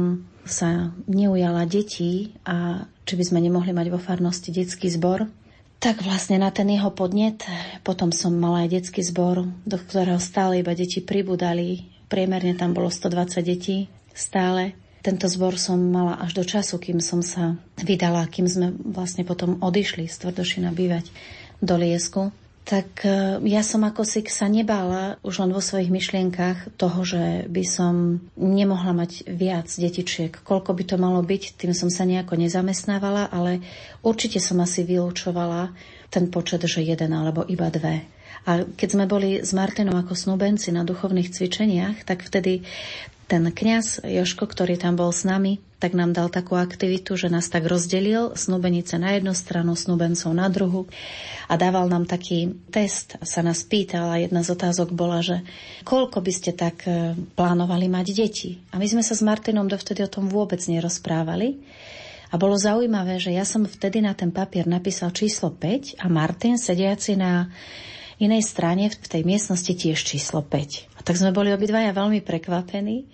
sa 0.47 0.95
neujala 1.05 1.67
detí 1.67 2.35
a 2.47 2.87
či 3.07 3.15
by 3.15 3.23
sme 3.23 3.39
nemohli 3.39 3.71
mať 3.71 3.87
vo 3.87 3.97
farnosti 3.97 4.51
detský 4.51 4.91
zbor. 4.91 5.31
Tak 5.79 6.03
vlastne 6.03 6.41
na 6.43 6.51
ten 6.51 6.67
jeho 6.67 6.91
podnet, 6.91 7.47
potom 7.87 8.11
som 8.11 8.35
mala 8.35 8.67
aj 8.67 8.81
detský 8.81 8.99
zbor, 8.99 9.47
do 9.63 9.77
ktorého 9.79 10.19
stále 10.19 10.59
iba 10.59 10.75
deti 10.75 10.99
pribudali. 10.99 11.87
Priemerne 12.11 12.59
tam 12.59 12.75
bolo 12.75 12.91
120 12.91 13.39
detí 13.47 13.87
stále. 14.11 14.75
Tento 15.05 15.31
zbor 15.31 15.55
som 15.55 15.79
mala 15.79 16.19
až 16.19 16.35
do 16.35 16.43
času, 16.43 16.81
kým 16.83 16.99
som 16.99 17.23
sa 17.23 17.55
vydala, 17.79 18.27
kým 18.27 18.49
sme 18.49 18.75
vlastne 18.75 19.23
potom 19.23 19.61
odišli 19.63 20.09
z 20.11 20.15
Tvrdošina 20.27 20.75
bývať 20.75 21.07
do 21.63 21.79
Liesku 21.79 22.35
tak 22.67 23.07
e, 23.07 23.39
ja 23.47 23.63
som 23.63 23.87
ako 23.87 24.03
si 24.03 24.27
sa 24.27 24.51
nebála 24.51 25.23
už 25.23 25.39
len 25.39 25.55
vo 25.55 25.63
svojich 25.63 25.87
myšlienkach 25.87 26.75
toho, 26.75 26.99
že 27.07 27.47
by 27.47 27.63
som 27.63 28.19
nemohla 28.35 28.91
mať 28.91 29.23
viac 29.23 29.71
detičiek. 29.71 30.35
Koľko 30.43 30.75
by 30.75 30.83
to 30.83 30.95
malo 30.99 31.23
byť, 31.23 31.55
tým 31.55 31.71
som 31.71 31.87
sa 31.87 32.03
nejako 32.03 32.35
nezamestnávala, 32.35 33.31
ale 33.31 33.63
určite 34.03 34.43
som 34.43 34.59
asi 34.59 34.83
vylúčovala 34.83 35.71
ten 36.11 36.27
počet, 36.27 36.67
že 36.67 36.83
jeden 36.83 37.15
alebo 37.15 37.47
iba 37.47 37.71
dve. 37.71 38.03
A 38.43 38.67
keď 38.67 38.89
sme 38.91 39.05
boli 39.07 39.39
s 39.39 39.55
Martinom 39.55 39.95
ako 39.95 40.11
snúbenci 40.15 40.75
na 40.75 40.83
duchovných 40.83 41.31
cvičeniach, 41.31 42.03
tak 42.03 42.27
vtedy 42.27 42.67
ten 43.31 43.47
kňaz 43.47 44.03
Joško, 44.03 44.43
ktorý 44.43 44.75
tam 44.75 44.99
bol 44.99 45.11
s 45.15 45.23
nami, 45.23 45.59
tak 45.77 45.93
nám 45.93 46.09
dal 46.09 46.33
takú 46.33 46.57
aktivitu, 46.57 47.13
že 47.13 47.29
nás 47.29 47.53
tak 47.53 47.69
rozdelil, 47.69 48.33
snúbenice 48.33 48.97
na 48.97 49.13
jednu 49.13 49.37
stranu, 49.37 49.77
snúbencov 49.77 50.33
na 50.33 50.49
druhu 50.49 50.89
a 51.45 51.53
dával 51.53 51.85
nám 51.85 52.09
taký 52.09 52.57
test, 52.73 53.21
sa 53.21 53.45
nás 53.45 53.61
pýtal 53.61 54.09
a 54.09 54.17
jedna 54.17 54.41
z 54.41 54.57
otázok 54.57 54.89
bola, 54.89 55.21
že 55.21 55.45
koľko 55.85 56.17
by 56.25 56.31
ste 56.33 56.57
tak 56.57 56.81
e, 56.89 57.13
plánovali 57.37 57.85
mať 57.93 58.07
deti. 58.09 58.57
A 58.73 58.81
my 58.81 58.89
sme 58.89 59.05
sa 59.05 59.13
s 59.13 59.21
Martinom 59.21 59.69
dovtedy 59.69 60.01
o 60.01 60.09
tom 60.09 60.25
vôbec 60.25 60.57
nerozprávali. 60.65 61.61
A 62.27 62.35
bolo 62.35 62.59
zaujímavé, 62.59 63.21
že 63.23 63.31
ja 63.31 63.47
som 63.47 63.63
vtedy 63.63 64.03
na 64.03 64.11
ten 64.11 64.33
papier 64.33 64.67
napísal 64.67 65.15
číslo 65.15 65.53
5 65.53 66.01
a 66.03 66.11
Martin 66.11 66.59
sediaci 66.59 67.15
na 67.15 67.47
inej 68.17 68.49
strane 68.49 68.89
v 68.89 68.97
tej 69.07 69.23
miestnosti 69.23 69.71
tiež 69.71 70.01
číslo 70.01 70.41
5. 70.41 70.97
A 70.97 70.99
tak 71.05 71.15
sme 71.15 71.31
boli 71.31 71.53
obidvaja 71.53 71.93
veľmi 71.93 72.19
prekvapení 72.25 73.07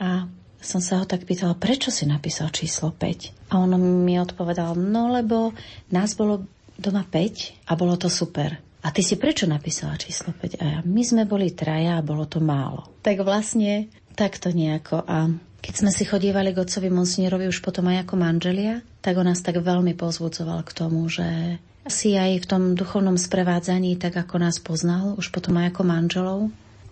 a 0.00 0.30
som 0.66 0.82
sa 0.82 0.98
ho 0.98 1.06
tak 1.06 1.22
pýtala, 1.22 1.54
prečo 1.54 1.94
si 1.94 2.04
napísal 2.04 2.50
číslo 2.50 2.90
5? 2.90 3.54
A 3.54 3.62
on 3.62 3.78
mi 3.78 4.18
odpovedal, 4.18 4.74
no 4.74 5.14
lebo 5.14 5.54
nás 5.94 6.18
bolo 6.18 6.42
doma 6.74 7.06
5 7.06 7.70
a 7.70 7.72
bolo 7.78 7.94
to 7.94 8.10
super. 8.10 8.58
A 8.82 8.90
ty 8.90 9.02
si 9.02 9.14
prečo 9.18 9.46
napísala 9.46 9.94
číslo 9.94 10.34
5? 10.34 10.58
A 10.58 10.64
ja, 10.66 10.78
my 10.82 11.02
sme 11.06 11.22
boli 11.24 11.54
traja 11.54 11.98
a 11.98 12.06
bolo 12.06 12.26
to 12.26 12.42
málo. 12.42 12.98
Tak 13.06 13.22
vlastne 13.22 13.86
takto 14.18 14.50
nejako. 14.50 15.06
A 15.06 15.30
keď 15.62 15.74
sme 15.74 15.90
si 15.90 16.06
chodívali 16.06 16.54
k 16.54 16.62
otcovi 16.62 16.90
Monsignorovi 16.90 17.50
už 17.50 17.62
potom 17.62 17.90
aj 17.90 18.06
ako 18.06 18.14
manželia, 18.18 18.82
tak 19.02 19.18
on 19.18 19.26
nás 19.26 19.42
tak 19.42 19.58
veľmi 19.58 19.94
pozbudzoval 19.98 20.62
k 20.62 20.74
tomu, 20.74 21.06
že 21.10 21.58
si 21.86 22.18
aj 22.18 22.42
v 22.42 22.46
tom 22.46 22.62
duchovnom 22.74 23.14
sprevádzaní, 23.14 23.94
tak 23.98 24.18
ako 24.18 24.42
nás 24.42 24.58
poznal, 24.58 25.14
už 25.14 25.30
potom 25.30 25.58
aj 25.58 25.74
ako 25.74 25.82
manželov, 25.86 26.40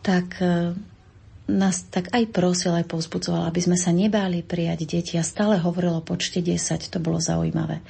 tak 0.02 0.38
e, 0.38 0.74
nás 1.44 1.84
tak 1.92 2.08
aj 2.12 2.32
prosil, 2.32 2.72
aj 2.72 2.88
povzbudzoval, 2.88 3.44
aby 3.48 3.60
sme 3.60 3.76
sa 3.76 3.92
nebáli 3.92 4.40
prijať 4.40 4.88
deti 4.88 5.14
a 5.20 5.24
stále 5.26 5.60
hovorilo 5.60 6.00
o 6.00 6.06
počte 6.06 6.40
10, 6.40 6.88
to 6.88 6.98
bolo 7.00 7.20
zaujímavé. 7.20 7.84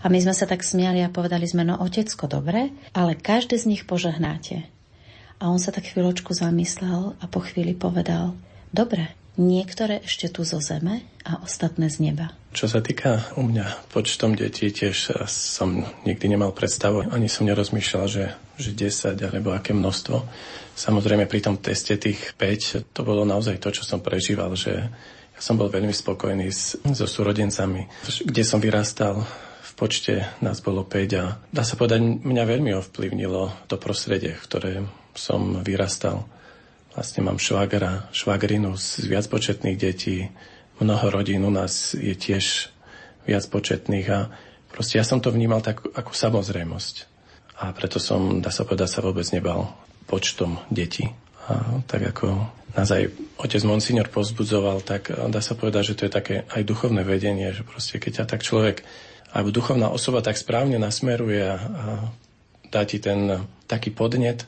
A 0.00 0.08
my 0.08 0.18
sme 0.22 0.32
sa 0.32 0.46
tak 0.46 0.62
smiali 0.62 1.02
a 1.02 1.12
povedali 1.12 1.44
sme, 1.44 1.66
no 1.66 1.76
otecko, 1.76 2.30
dobre, 2.30 2.72
ale 2.94 3.18
každý 3.18 3.58
z 3.58 3.68
nich 3.68 3.82
požehnáte. 3.84 4.64
A 5.36 5.52
on 5.52 5.60
sa 5.60 5.74
tak 5.74 5.84
chvíľočku 5.92 6.32
zamyslel 6.32 7.18
a 7.20 7.24
po 7.28 7.44
chvíli 7.44 7.76
povedal, 7.76 8.32
dobre, 8.72 9.12
niektoré 9.36 10.00
ešte 10.00 10.32
tu 10.32 10.48
zo 10.48 10.64
zeme 10.64 11.04
a 11.28 11.44
ostatné 11.44 11.92
z 11.92 12.08
neba. 12.08 12.32
Čo 12.56 12.72
sa 12.72 12.80
týka 12.80 13.36
u 13.36 13.44
mňa 13.44 13.92
počtom 13.92 14.32
detí, 14.32 14.72
tiež 14.72 15.28
som 15.28 15.84
nikdy 16.08 16.32
nemal 16.32 16.56
predstavu, 16.56 17.12
ani 17.12 17.28
som 17.28 17.44
nerozmýšľal, 17.44 18.04
že, 18.08 18.24
že 18.56 18.70
10 18.72 19.20
alebo 19.20 19.52
aké 19.52 19.76
množstvo. 19.76 20.16
Samozrejme 20.76 21.24
pri 21.24 21.40
tom 21.40 21.56
teste 21.56 21.96
tých 21.96 22.36
5 22.36 22.92
to 22.92 23.00
bolo 23.00 23.24
naozaj 23.24 23.56
to, 23.56 23.72
čo 23.72 23.80
som 23.80 24.04
prežíval, 24.04 24.52
že 24.52 24.92
ja 25.32 25.40
som 25.40 25.56
bol 25.56 25.72
veľmi 25.72 25.92
spokojný 25.92 26.52
s, 26.52 26.76
so 26.92 27.08
súrodencami, 27.08 27.88
kde 28.04 28.44
som 28.44 28.60
vyrastal, 28.60 29.24
v 29.64 29.72
počte 29.72 30.28
nás 30.44 30.60
bolo 30.60 30.84
5 30.84 31.16
a 31.16 31.40
dá 31.48 31.64
sa 31.64 31.80
povedať, 31.80 32.20
mňa 32.20 32.44
veľmi 32.44 32.76
ovplyvnilo 32.76 33.68
to 33.72 33.80
prostredie, 33.80 34.36
v 34.36 34.44
ktoré 34.44 34.72
som 35.16 35.64
vyrastal. 35.64 36.28
Vlastne 36.92 37.24
mám 37.24 37.40
švagra, 37.40 38.12
švagrinu 38.12 38.76
z 38.76 39.08
viacpočetných 39.08 39.80
detí. 39.80 40.28
Mnoho 40.76 41.08
rodín 41.08 41.40
u 41.44 41.52
nás 41.52 41.96
je 41.96 42.12
tiež 42.12 42.68
viacpočetných 43.24 44.08
a 44.12 44.28
proste 44.68 45.00
ja 45.00 45.08
som 45.08 45.24
to 45.24 45.32
vnímal 45.32 45.64
tak 45.64 45.80
ako 45.96 46.12
samozrejmosť. 46.12 47.08
A 47.64 47.72
preto 47.72 47.96
som, 47.96 48.44
dá 48.44 48.52
sa 48.52 48.68
povedať, 48.68 48.92
sa 48.92 49.00
vôbec 49.00 49.24
nebal 49.32 49.72
počtom 50.06 50.62
detí. 50.70 51.10
A 51.46 51.82
tak 51.86 52.14
ako 52.14 52.50
nás 52.74 52.90
aj 52.90 53.10
otec 53.38 53.62
Monsignor 53.66 54.08
pozbudzoval, 54.10 54.82
tak 54.82 55.08
dá 55.10 55.40
sa 55.40 55.56
povedať, 55.56 55.92
že 55.92 55.96
to 55.96 56.02
je 56.06 56.12
také 56.12 56.34
aj 56.50 56.62
duchovné 56.66 57.02
vedenie, 57.02 57.50
že 57.54 57.62
proste 57.62 57.96
keď 57.96 58.22
ťa 58.22 58.26
tak 58.26 58.40
človek, 58.42 58.82
alebo 59.32 59.54
duchovná 59.54 59.88
osoba 59.90 60.20
tak 60.22 60.36
správne 60.36 60.76
nasmeruje 60.76 61.44
a, 61.44 61.56
a 61.56 61.84
dá 62.68 62.82
ti 62.84 63.00
ten 63.00 63.48
taký 63.66 63.94
podnet, 63.94 64.44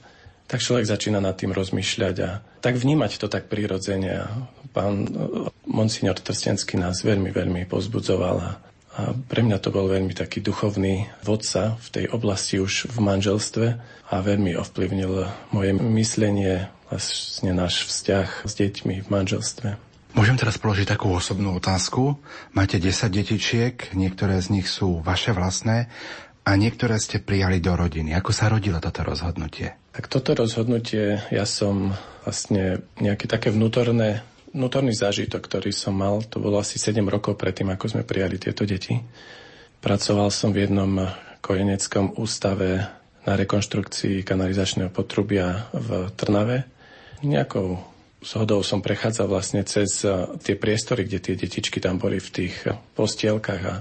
tak 0.49 0.65
človek 0.65 0.89
začína 0.89 1.21
nad 1.21 1.37
tým 1.37 1.53
rozmýšľať 1.53 2.17
a 2.25 2.31
tak 2.65 2.81
vnímať 2.81 3.21
to 3.21 3.29
tak 3.29 3.53
prirodzene. 3.53 4.25
Pán 4.73 5.09
monsignor 5.69 6.17
Trstenský 6.17 6.81
nás 6.81 7.05
veľmi, 7.05 7.33
veľmi 7.33 7.69
pozbudzoval 7.69 8.37
a, 8.41 8.51
a 8.99 9.15
pre 9.15 9.47
mňa 9.47 9.63
to 9.63 9.71
bol 9.71 9.87
veľmi 9.87 10.11
taký 10.11 10.43
duchovný 10.43 11.07
vodca 11.23 11.79
v 11.79 11.89
tej 11.95 12.05
oblasti 12.11 12.59
už 12.59 12.91
v 12.91 12.99
manželstve 12.99 13.67
a 14.11 14.15
veľmi 14.19 14.59
ovplyvnil 14.59 15.31
moje 15.55 15.71
myslenie, 15.79 16.67
vlastne 16.91 17.55
náš 17.55 17.87
vzťah 17.87 18.43
s 18.43 18.53
deťmi 18.59 19.07
v 19.07 19.09
manželstve. 19.09 19.79
Môžem 20.19 20.35
teraz 20.35 20.59
položiť 20.59 20.99
takú 20.99 21.15
osobnú 21.15 21.55
otázku. 21.55 22.19
Máte 22.59 22.83
10 22.83 22.91
detičiek, 23.13 23.95
niektoré 23.95 24.43
z 24.43 24.51
nich 24.51 24.67
sú 24.67 24.99
vaše 24.99 25.31
vlastné 25.31 25.87
a 26.43 26.51
niektoré 26.59 26.99
ste 26.99 27.23
prijali 27.23 27.63
do 27.63 27.79
rodiny. 27.79 28.19
Ako 28.19 28.35
sa 28.35 28.51
rodilo 28.51 28.83
toto 28.83 29.07
rozhodnutie? 29.07 29.79
Tak 29.95 30.11
toto 30.11 30.35
rozhodnutie, 30.35 31.23
ja 31.31 31.47
som 31.47 31.95
vlastne 32.27 32.83
nejaké 32.99 33.31
také 33.31 33.55
vnútorné, 33.55 34.27
vnútorný 34.53 34.93
zážitok, 34.95 35.45
ktorý 35.45 35.71
som 35.73 35.97
mal, 35.97 36.25
to 36.27 36.43
bolo 36.43 36.61
asi 36.61 36.81
7 36.81 37.01
rokov 37.07 37.37
predtým, 37.37 37.73
ako 37.73 37.99
sme 37.99 38.03
prijali 38.03 38.37
tieto 38.41 38.69
deti. 38.69 38.97
Pracoval 39.79 40.29
som 40.35 40.51
v 40.51 40.67
jednom 40.67 41.09
kojeneckom 41.39 42.19
ústave 42.19 42.83
na 43.23 43.33
rekonštrukcii 43.39 44.27
kanalizačného 44.27 44.91
potrubia 44.91 45.69
v 45.71 46.11
Trnave. 46.17 46.67
Nejakou 47.23 47.79
zhodou 48.25 48.67
som 48.67 48.83
prechádzal 48.83 49.27
vlastne 49.31 49.63
cez 49.63 50.03
tie 50.43 50.55
priestory, 50.59 51.07
kde 51.07 51.19
tie 51.23 51.35
detičky 51.39 51.79
tam 51.79 52.03
boli 52.03 52.19
v 52.19 52.31
tých 52.33 52.55
postielkach 52.99 53.63
a 53.63 53.75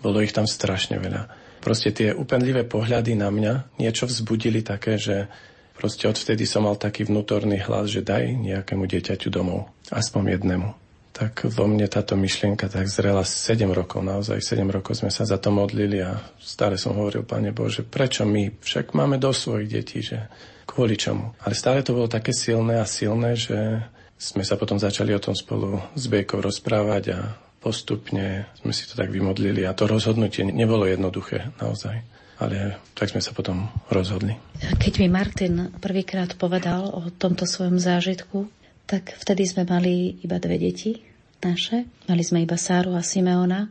bolo 0.00 0.24
ich 0.24 0.32
tam 0.32 0.48
strašne 0.48 0.96
veľa 0.96 1.44
proste 1.64 1.96
tie 1.96 2.12
upenlivé 2.12 2.68
pohľady 2.68 3.16
na 3.16 3.32
mňa 3.32 3.80
niečo 3.80 4.04
vzbudili 4.04 4.60
také, 4.60 5.00
že 5.00 5.32
proste 5.72 6.04
odvtedy 6.04 6.44
som 6.44 6.68
mal 6.68 6.76
taký 6.76 7.08
vnútorný 7.08 7.64
hlas, 7.64 7.88
že 7.88 8.04
daj 8.04 8.36
nejakému 8.36 8.84
dieťaťu 8.84 9.32
domov, 9.32 9.72
aspoň 9.92 10.40
jednému. 10.40 10.68
Tak 11.14 11.46
vo 11.46 11.70
mne 11.70 11.86
táto 11.86 12.18
myšlienka 12.18 12.66
tak 12.66 12.90
zrela 12.90 13.22
7 13.22 13.70
rokov, 13.70 14.02
naozaj 14.02 14.42
7 14.42 14.66
rokov 14.66 14.98
sme 14.98 15.14
sa 15.14 15.22
za 15.22 15.38
to 15.38 15.54
modlili 15.54 16.02
a 16.02 16.18
stále 16.42 16.74
som 16.74 16.98
hovoril, 16.98 17.22
Pane 17.22 17.54
Bože, 17.54 17.86
prečo 17.86 18.26
my? 18.26 18.58
Však 18.58 18.98
máme 18.98 19.22
do 19.22 19.30
svojich 19.30 19.70
detí, 19.70 20.02
že 20.02 20.26
kvôli 20.66 20.98
čomu? 20.98 21.38
Ale 21.46 21.54
stále 21.54 21.86
to 21.86 21.94
bolo 21.94 22.10
také 22.10 22.34
silné 22.34 22.82
a 22.82 22.86
silné, 22.88 23.38
že 23.38 23.86
sme 24.18 24.42
sa 24.42 24.58
potom 24.58 24.74
začali 24.74 25.14
o 25.14 25.22
tom 25.22 25.38
spolu 25.38 25.78
s 25.94 26.10
Bejkou 26.10 26.42
rozprávať 26.42 27.04
a 27.14 27.18
postupne 27.62 28.50
sme 28.58 28.74
si 28.74 28.84
to 28.90 28.98
tak 28.98 29.14
vymodlili 29.14 29.62
a 29.64 29.76
to 29.76 29.86
rozhodnutie 29.86 30.42
nebolo 30.42 30.82
jednoduché 30.84 31.54
naozaj. 31.62 32.02
Ale 32.42 32.82
tak 32.98 33.14
sme 33.14 33.22
sa 33.22 33.30
potom 33.30 33.70
rozhodli. 33.86 34.34
Keď 34.58 34.98
mi 34.98 35.06
Martin 35.06 35.70
prvýkrát 35.78 36.34
povedal 36.34 36.90
o 36.90 37.06
tomto 37.14 37.46
svojom 37.46 37.78
zážitku, 37.78 38.50
tak 38.84 39.16
vtedy 39.16 39.48
sme 39.48 39.64
mali 39.64 40.20
iba 40.20 40.36
dve 40.36 40.60
deti 40.60 41.00
naše. 41.40 41.88
Mali 42.08 42.22
sme 42.24 42.44
iba 42.44 42.56
Sáru 42.56 42.96
a 42.96 43.04
Simeona 43.04 43.68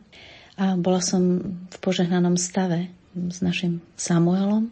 a 0.54 0.78
bola 0.78 1.02
som 1.02 1.42
v 1.70 1.76
požehnanom 1.82 2.38
stave 2.38 2.90
s 3.14 3.42
našim 3.42 3.82
Samuelom. 3.98 4.70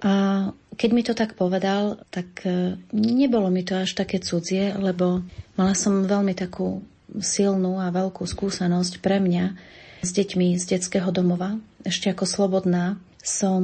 A 0.00 0.48
keď 0.80 0.90
mi 0.96 1.04
to 1.04 1.12
tak 1.12 1.36
povedal, 1.36 2.00
tak 2.08 2.40
e, 2.48 2.80
nebolo 2.96 3.52
mi 3.52 3.60
to 3.60 3.76
až 3.76 3.92
také 3.92 4.16
cudzie, 4.16 4.72
lebo 4.72 5.20
mala 5.60 5.76
som 5.76 6.08
veľmi 6.08 6.32
takú 6.32 6.80
silnú 7.20 7.76
a 7.76 7.92
veľkú 7.92 8.24
skúsenosť 8.24 9.04
pre 9.04 9.20
mňa 9.20 9.44
s 10.00 10.10
deťmi 10.16 10.56
z 10.56 10.64
detského 10.76 11.12
domova. 11.12 11.60
Ešte 11.84 12.08
ako 12.08 12.24
slobodná 12.24 12.96
som 13.20 13.60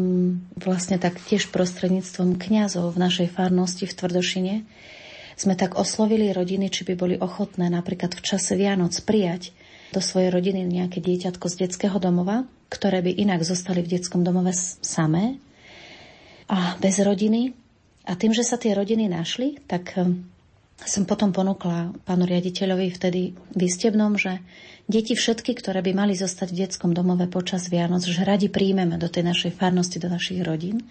vlastne 0.61 1.01
tak 1.01 1.17
tiež 1.25 1.49
prostredníctvom 1.49 2.37
kňazov 2.37 2.93
v 2.93 3.01
našej 3.01 3.29
farnosti 3.33 3.89
v 3.89 3.97
Tvrdošine 3.97 4.55
sme 5.37 5.55
tak 5.55 5.77
oslovili 5.77 6.33
rodiny, 6.33 6.73
či 6.73 6.89
by 6.89 6.95
boli 6.97 7.15
ochotné 7.21 7.69
napríklad 7.69 8.17
v 8.17 8.25
čase 8.25 8.57
Vianoc 8.57 8.97
prijať 9.05 9.53
do 9.93 10.01
svojej 10.01 10.33
rodiny 10.33 10.65
nejaké 10.65 10.99
dieťatko 11.05 11.47
z 11.47 11.69
detského 11.69 11.97
domova, 12.01 12.49
ktoré 12.73 13.05
by 13.05 13.13
inak 13.13 13.45
zostali 13.47 13.85
v 13.85 14.01
detskom 14.01 14.25
domove 14.27 14.51
samé 14.83 15.39
a 16.51 16.75
bez 16.81 16.99
rodiny. 16.99 17.55
A 18.07 18.17
tým, 18.17 18.33
že 18.33 18.43
sa 18.43 18.57
tie 18.57 18.75
rodiny 18.75 19.11
našli, 19.13 19.61
tak 19.67 19.95
som 20.85 21.09
potom 21.09 21.33
ponúkla 21.33 21.97
pánu 22.05 22.29
riaditeľovi 22.29 22.93
vtedy 22.93 23.33
výstebnom, 23.57 24.21
že 24.21 24.45
deti 24.85 25.17
všetky, 25.17 25.57
ktoré 25.57 25.81
by 25.81 25.93
mali 25.97 26.15
zostať 26.15 26.53
v 26.53 26.61
detskom 26.67 26.93
domove 26.93 27.27
počas 27.33 27.73
Vianoc, 27.73 28.05
že 28.05 28.21
radi 28.23 28.53
príjmeme 28.53 29.01
do 29.01 29.09
tej 29.09 29.25
našej 29.25 29.53
farnosti, 29.57 29.97
do 29.97 30.13
našich 30.13 30.45
rodín. 30.45 30.85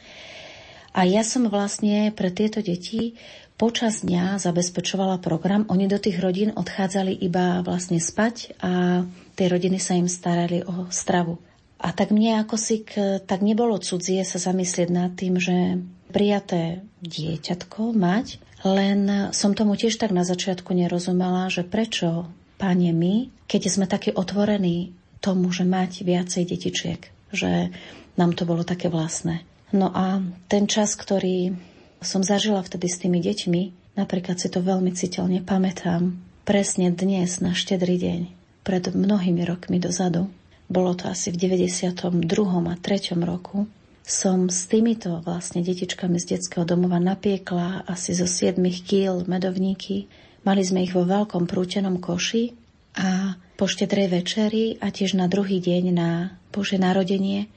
A 0.96 1.04
ja 1.04 1.28
som 1.28 1.52
vlastne 1.52 2.16
pre 2.16 2.32
tieto 2.32 2.64
deti 2.64 3.20
počas 3.60 4.08
dňa 4.08 4.40
zabezpečovala 4.40 5.20
program. 5.20 5.68
Oni 5.68 5.92
do 5.92 6.00
tých 6.00 6.24
rodín 6.24 6.56
odchádzali 6.56 7.12
iba 7.20 7.60
vlastne 7.68 8.00
spať 8.00 8.56
a 8.64 9.04
tie 9.36 9.48
rodiny 9.52 9.76
sa 9.76 10.00
im 10.00 10.08
starali 10.08 10.64
o 10.64 10.88
stravu. 10.88 11.36
A 11.84 11.92
tak 11.92 12.16
mne 12.16 12.40
ako 12.40 12.56
si 12.56 12.88
k, 12.88 13.20
tak 13.20 13.44
nebolo 13.44 13.76
cudzie 13.84 14.24
sa 14.24 14.40
zamyslieť 14.40 14.90
nad 14.90 15.12
tým, 15.20 15.36
že 15.36 15.84
prijaté 16.16 16.88
dieťatko 17.04 17.92
mať 17.92 18.40
len 18.66 19.30
som 19.30 19.54
tomu 19.54 19.78
tiež 19.78 19.94
tak 20.02 20.10
na 20.10 20.26
začiatku 20.26 20.74
nerozumela, 20.74 21.54
že 21.54 21.62
prečo, 21.62 22.26
páne, 22.58 22.90
my, 22.90 23.30
keď 23.46 23.62
sme 23.70 23.86
takí 23.86 24.10
otvorení 24.10 24.98
tomu, 25.22 25.54
že 25.54 25.70
mať 25.70 26.02
viacej 26.02 26.44
detičiek, 26.50 27.02
že 27.30 27.70
nám 28.18 28.34
to 28.34 28.50
bolo 28.50 28.66
také 28.66 28.90
vlastné. 28.90 29.46
No 29.74 29.90
a 29.90 30.22
ten 30.52 30.70
čas, 30.70 30.94
ktorý 30.94 31.58
som 32.04 32.22
zažila 32.22 32.62
vtedy 32.62 32.86
s 32.86 33.02
tými 33.02 33.18
deťmi, 33.24 33.62
napríklad 33.98 34.38
si 34.38 34.52
to 34.52 34.62
veľmi 34.62 34.94
citeľne 34.94 35.42
pamätám, 35.42 36.14
presne 36.46 36.94
dnes 36.94 37.42
na 37.42 37.58
štedrý 37.58 37.98
deň, 37.98 38.22
pred 38.62 38.84
mnohými 38.94 39.42
rokmi 39.42 39.82
dozadu, 39.82 40.30
bolo 40.66 40.98
to 40.98 41.10
asi 41.10 41.30
v 41.30 41.62
92. 41.62 42.26
a 42.70 42.74
3. 42.78 43.18
roku, 43.22 43.70
som 44.06 44.54
s 44.54 44.70
týmito 44.70 45.22
vlastne 45.26 45.66
detičkami 45.66 46.22
z 46.22 46.38
detského 46.38 46.62
domova 46.62 47.02
napiekla 47.02 47.90
asi 47.90 48.14
zo 48.14 48.30
7 48.30 48.62
kýl 48.86 49.26
medovníky. 49.26 50.06
Mali 50.46 50.62
sme 50.62 50.86
ich 50.86 50.94
vo 50.94 51.10
veľkom 51.10 51.50
prútenom 51.50 51.98
koši 51.98 52.54
a 53.02 53.34
po 53.58 53.66
štedrej 53.66 54.14
večeri 54.14 54.78
a 54.78 54.94
tiež 54.94 55.18
na 55.18 55.26
druhý 55.26 55.58
deň 55.58 55.84
na 55.90 56.38
Bože 56.54 56.78
narodenie 56.78 57.50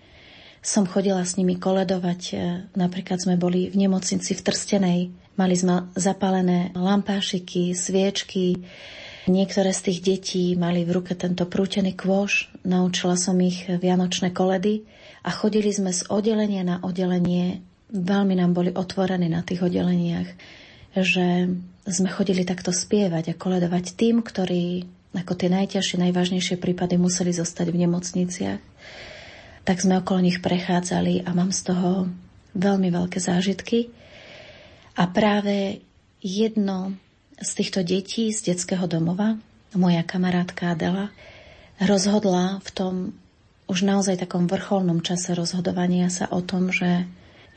som 0.63 0.85
chodila 0.85 1.23
s 1.23 1.39
nimi 1.39 1.57
koledovať. 1.57 2.21
E, 2.31 2.37
napríklad 2.75 3.23
sme 3.23 3.39
boli 3.39 3.71
v 3.71 3.89
nemocnici 3.89 4.35
v 4.35 4.45
Trstenej. 4.45 5.01
Mali 5.39 5.55
sme 5.55 5.89
zapálené 5.95 6.75
lampášiky, 6.75 7.73
sviečky. 7.73 8.59
Niektoré 9.29 9.71
z 9.77 9.81
tých 9.93 9.99
detí 10.03 10.45
mali 10.59 10.83
v 10.83 10.99
ruke 10.99 11.15
tento 11.15 11.47
prútený 11.47 11.95
kôš. 11.95 12.51
Naučila 12.67 13.15
som 13.15 13.39
ich 13.39 13.69
vianočné 13.69 14.35
koledy 14.35 14.89
a 15.23 15.31
chodili 15.31 15.71
sme 15.71 15.95
z 15.95 16.09
oddelenia 16.09 16.65
na 16.65 16.77
oddelenie. 16.83 17.61
Veľmi 17.93 18.35
nám 18.37 18.57
boli 18.57 18.73
otvorení 18.73 19.29
na 19.29 19.45
tých 19.45 19.65
oddeleniach, 19.65 20.29
že 20.97 21.55
sme 21.89 22.09
chodili 22.09 22.45
takto 22.45 22.73
spievať 22.73 23.33
a 23.33 23.39
koledovať 23.39 23.97
tým, 23.97 24.21
ktorí 24.21 24.85
ako 25.17 25.35
tie 25.35 25.49
najťažšie, 25.49 25.97
najvážnejšie 26.05 26.57
prípady 26.61 27.01
museli 27.01 27.33
zostať 27.33 27.73
v 27.73 27.81
nemocniciach. 27.89 28.61
Tak 29.69 29.85
sme 29.85 30.01
okolo 30.01 30.25
nich 30.25 30.41
prechádzali 30.41 31.29
a 31.29 31.37
mám 31.37 31.53
z 31.53 31.69
toho 31.69 32.09
veľmi 32.57 32.89
veľké 32.89 33.21
zážitky. 33.21 33.93
A 34.97 35.05
práve 35.13 35.85
jedno 36.25 36.97
z 37.37 37.51
týchto 37.53 37.85
detí 37.85 38.33
z 38.33 38.49
detského 38.49 38.89
domova, 38.89 39.37
moja 39.77 40.01
kamarátka 40.09 40.73
Adela, 40.73 41.13
rozhodla 41.85 42.65
v 42.65 42.71
tom 42.73 42.95
už 43.69 43.85
naozaj 43.85 44.25
takom 44.25 44.49
vrcholnom 44.49 45.05
čase 45.05 45.37
rozhodovania 45.37 46.09
sa 46.09 46.25
o 46.33 46.41
tom, 46.41 46.73
že, 46.73 47.05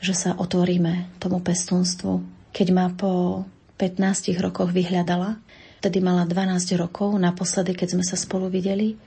že 0.04 0.12
sa 0.12 0.36
otvoríme 0.36 1.16
tomu 1.16 1.40
pestúnstvu. 1.40 2.20
Keď 2.52 2.68
ma 2.76 2.92
po 2.92 3.42
15 3.80 4.36
rokoch 4.36 4.68
vyhľadala, 4.68 5.40
vtedy 5.80 6.04
mala 6.04 6.28
12 6.28 6.76
rokov, 6.76 7.16
naposledy, 7.16 7.72
keď 7.72 7.96
sme 7.96 8.04
sa 8.04 8.20
spolu 8.20 8.52
videli, 8.52 9.00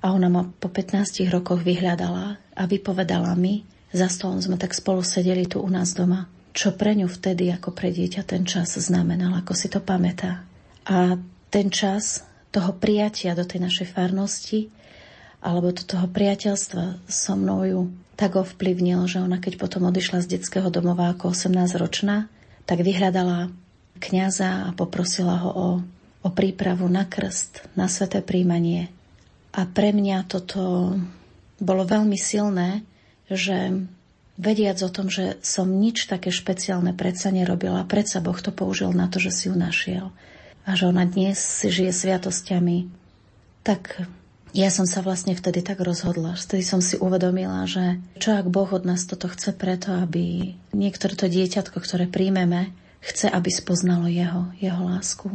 a 0.00 0.06
ona 0.16 0.28
ma 0.32 0.42
po 0.48 0.72
15 0.72 1.28
rokoch 1.28 1.60
vyhľadala 1.60 2.40
a 2.56 2.62
vypovedala 2.64 3.36
mi, 3.36 3.68
za 3.90 4.06
stolom 4.06 4.38
sme 4.40 4.56
tak 4.56 4.72
spolu 4.72 5.02
sedeli 5.02 5.44
tu 5.50 5.58
u 5.60 5.68
nás 5.68 5.92
doma, 5.92 6.30
čo 6.54 6.74
pre 6.74 6.94
ňu 6.94 7.10
vtedy 7.10 7.50
ako 7.50 7.74
pre 7.74 7.90
dieťa 7.90 8.22
ten 8.22 8.46
čas 8.46 8.78
znamenal, 8.78 9.34
ako 9.38 9.52
si 9.54 9.66
to 9.66 9.82
pamätá. 9.82 10.46
A 10.86 11.18
ten 11.50 11.68
čas 11.68 12.22
toho 12.50 12.74
prijatia 12.74 13.34
do 13.34 13.46
tej 13.46 13.62
našej 13.62 13.88
farnosti 13.90 14.70
alebo 15.40 15.74
do 15.74 15.82
toho 15.82 16.06
priateľstva 16.10 17.06
so 17.06 17.32
mnou 17.34 17.60
ju 17.66 17.80
tak 18.14 18.36
ovplyvnil, 18.36 19.08
že 19.08 19.24
ona 19.24 19.40
keď 19.40 19.56
potom 19.56 19.88
odišla 19.88 20.20
z 20.20 20.36
detského 20.36 20.68
domova 20.68 21.08
ako 21.14 21.32
18-ročná, 21.32 22.28
tak 22.68 22.84
vyhľadala 22.84 23.48
kňaza 23.96 24.68
a 24.68 24.76
poprosila 24.76 25.40
ho 25.40 25.50
o, 25.50 25.68
o 26.20 26.28
prípravu 26.28 26.84
na 26.92 27.08
krst, 27.08 27.72
na 27.74 27.88
sveté 27.88 28.20
príjmanie. 28.20 28.92
A 29.50 29.66
pre 29.66 29.90
mňa 29.90 30.30
toto 30.30 30.94
bolo 31.58 31.82
veľmi 31.82 32.16
silné, 32.16 32.86
že 33.26 33.86
vediac 34.40 34.80
o 34.80 34.90
tom, 34.90 35.12
že 35.12 35.36
som 35.44 35.68
nič 35.68 36.08
také 36.08 36.32
špeciálne 36.32 36.96
predsa 36.96 37.28
nerobila, 37.28 37.84
predsa 37.84 38.24
Boh 38.24 38.38
to 38.40 38.54
použil 38.54 38.94
na 38.96 39.10
to, 39.10 39.20
že 39.20 39.30
si 39.30 39.44
ju 39.52 39.54
našiel. 39.54 40.14
A 40.64 40.78
že 40.78 40.88
ona 40.88 41.04
dnes 41.04 41.36
si 41.36 41.68
žije 41.68 41.92
sviatosťami. 41.92 42.88
Tak 43.60 44.08
ja 44.50 44.66
som 44.72 44.88
sa 44.88 45.04
vlastne 45.04 45.36
vtedy 45.36 45.62
tak 45.62 45.78
rozhodla. 45.78 46.34
Vtedy 46.34 46.64
som 46.64 46.82
si 46.82 46.98
uvedomila, 46.98 47.68
že 47.70 48.02
čo 48.18 48.34
ak 48.34 48.50
Boh 48.50 48.66
od 48.72 48.82
nás 48.82 49.06
toto 49.06 49.30
chce 49.30 49.54
preto, 49.54 49.94
aby 49.94 50.56
niektoré 50.74 51.14
to 51.14 51.30
dieťatko, 51.30 51.78
ktoré 51.78 52.10
príjmeme, 52.10 52.72
chce, 52.98 53.30
aby 53.30 53.50
spoznalo 53.52 54.10
jeho, 54.10 54.50
jeho 54.58 54.82
lásku. 54.82 55.28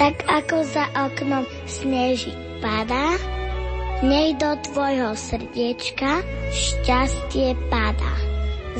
Tak 0.00 0.24
ako 0.24 0.64
za 0.64 0.88
oknom 0.96 1.44
sneží 1.68 2.32
padá, 2.64 3.20
nej 4.00 4.32
do 4.40 4.56
tvojho 4.72 5.12
srdiečka 5.12 6.24
šťastie 6.48 7.52
padá. 7.68 8.16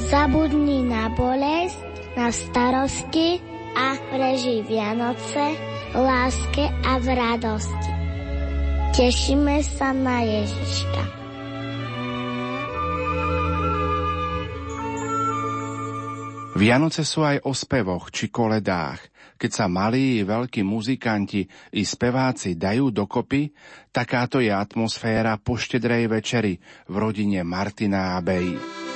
Zabudni 0.00 0.80
na 0.80 1.12
bolesť, 1.12 2.16
na 2.16 2.32
starosti 2.32 3.36
a 3.76 4.00
preži 4.08 4.64
Vianoce 4.64 5.60
láske 5.92 6.64
a 6.88 6.96
v 6.96 7.06
radosti. 7.12 7.92
Tešíme 8.96 9.60
sa 9.60 9.92
na 9.92 10.24
Ježiška. 10.24 11.02
Vianoce 16.56 17.04
sú 17.04 17.28
aj 17.28 17.44
o 17.44 17.52
spevoch 17.52 18.08
či 18.08 18.32
koledách, 18.32 19.09
keď 19.40 19.50
sa 19.56 19.66
malí 19.72 20.20
veľkí 20.20 20.60
muzikanti 20.60 21.48
i 21.72 21.80
speváci 21.80 22.60
dajú 22.60 22.92
dokopy, 22.92 23.48
takáto 23.88 24.44
je 24.44 24.52
atmosféra 24.52 25.40
po 25.40 25.56
štedrej 25.56 26.12
večeri 26.12 26.60
v 26.92 26.94
rodine 27.00 27.40
Martina 27.40 28.20
a 28.20 28.89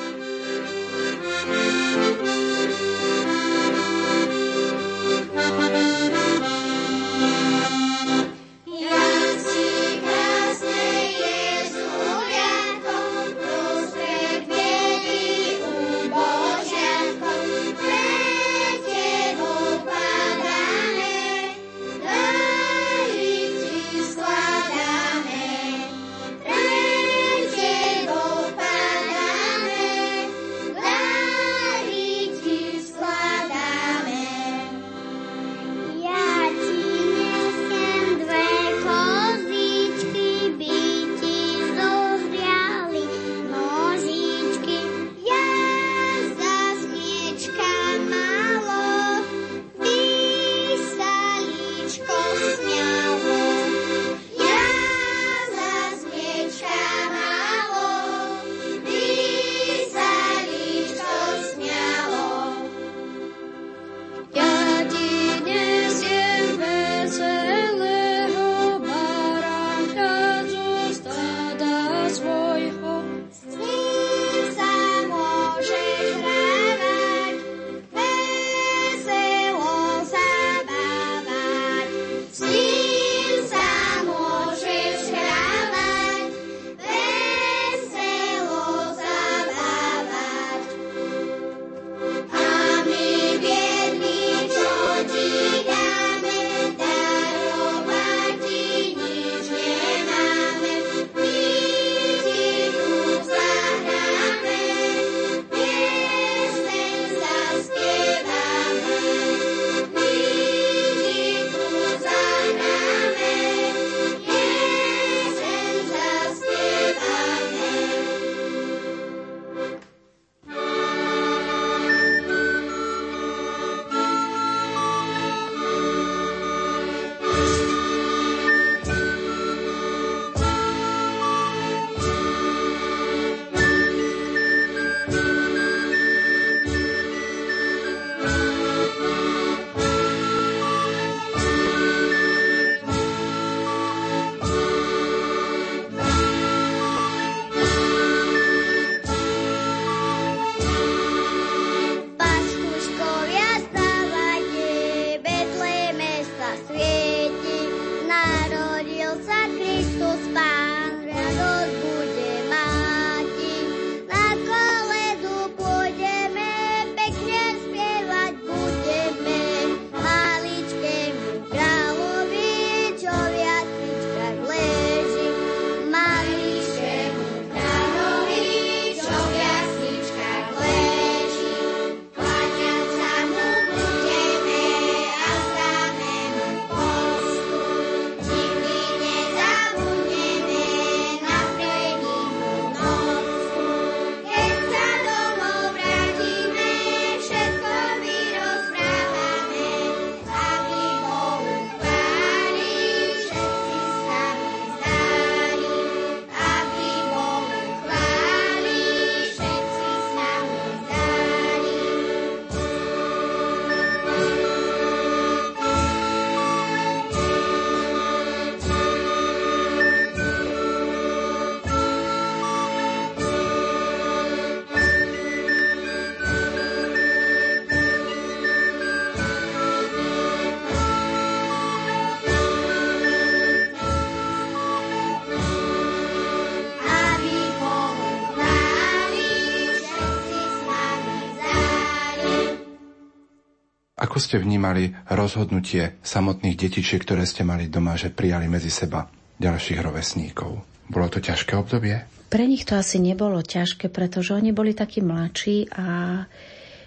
ste 244.24 244.40
vnímali 244.40 244.96
rozhodnutie 245.12 246.00
samotných 246.00 246.56
detičiek, 246.56 247.04
ktoré 247.04 247.28
ste 247.28 247.44
mali 247.44 247.68
doma, 247.68 248.00
že 248.00 248.08
prijali 248.08 248.48
medzi 248.48 248.72
seba 248.72 249.04
ďalších 249.36 249.84
rovesníkov? 249.84 250.64
Bolo 250.88 251.06
to 251.12 251.20
ťažké 251.20 251.52
obdobie? 251.52 252.08
Pre 252.32 252.44
nich 252.48 252.64
to 252.64 252.80
asi 252.80 252.96
nebolo 252.96 253.44
ťažké, 253.44 253.92
pretože 253.92 254.32
oni 254.32 254.56
boli 254.56 254.72
takí 254.72 255.04
mladší 255.04 255.68
a 255.76 255.86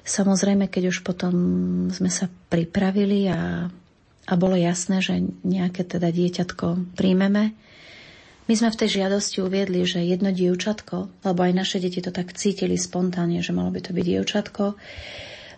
samozrejme, 0.02 0.66
keď 0.68 0.90
už 0.90 1.06
potom 1.06 1.34
sme 1.94 2.10
sa 2.10 2.26
pripravili 2.50 3.30
a, 3.30 3.70
a 4.26 4.34
bolo 4.34 4.58
jasné, 4.58 5.00
že 5.06 5.22
nejaké 5.46 5.86
teda 5.86 6.10
dieťatko 6.10 6.98
príjmeme, 6.98 7.54
my 8.48 8.56
sme 8.56 8.72
v 8.72 8.80
tej 8.80 9.04
žiadosti 9.04 9.44
uviedli, 9.44 9.84
že 9.84 10.08
jedno 10.08 10.32
dievčatko, 10.32 11.12
lebo 11.28 11.40
aj 11.44 11.52
naše 11.52 11.78
deti 11.84 12.00
to 12.00 12.16
tak 12.16 12.32
cítili 12.32 12.80
spontánne, 12.80 13.44
že 13.44 13.52
malo 13.52 13.76
by 13.76 13.84
to 13.84 13.92
byť 13.92 14.06
dievčatko, 14.08 14.64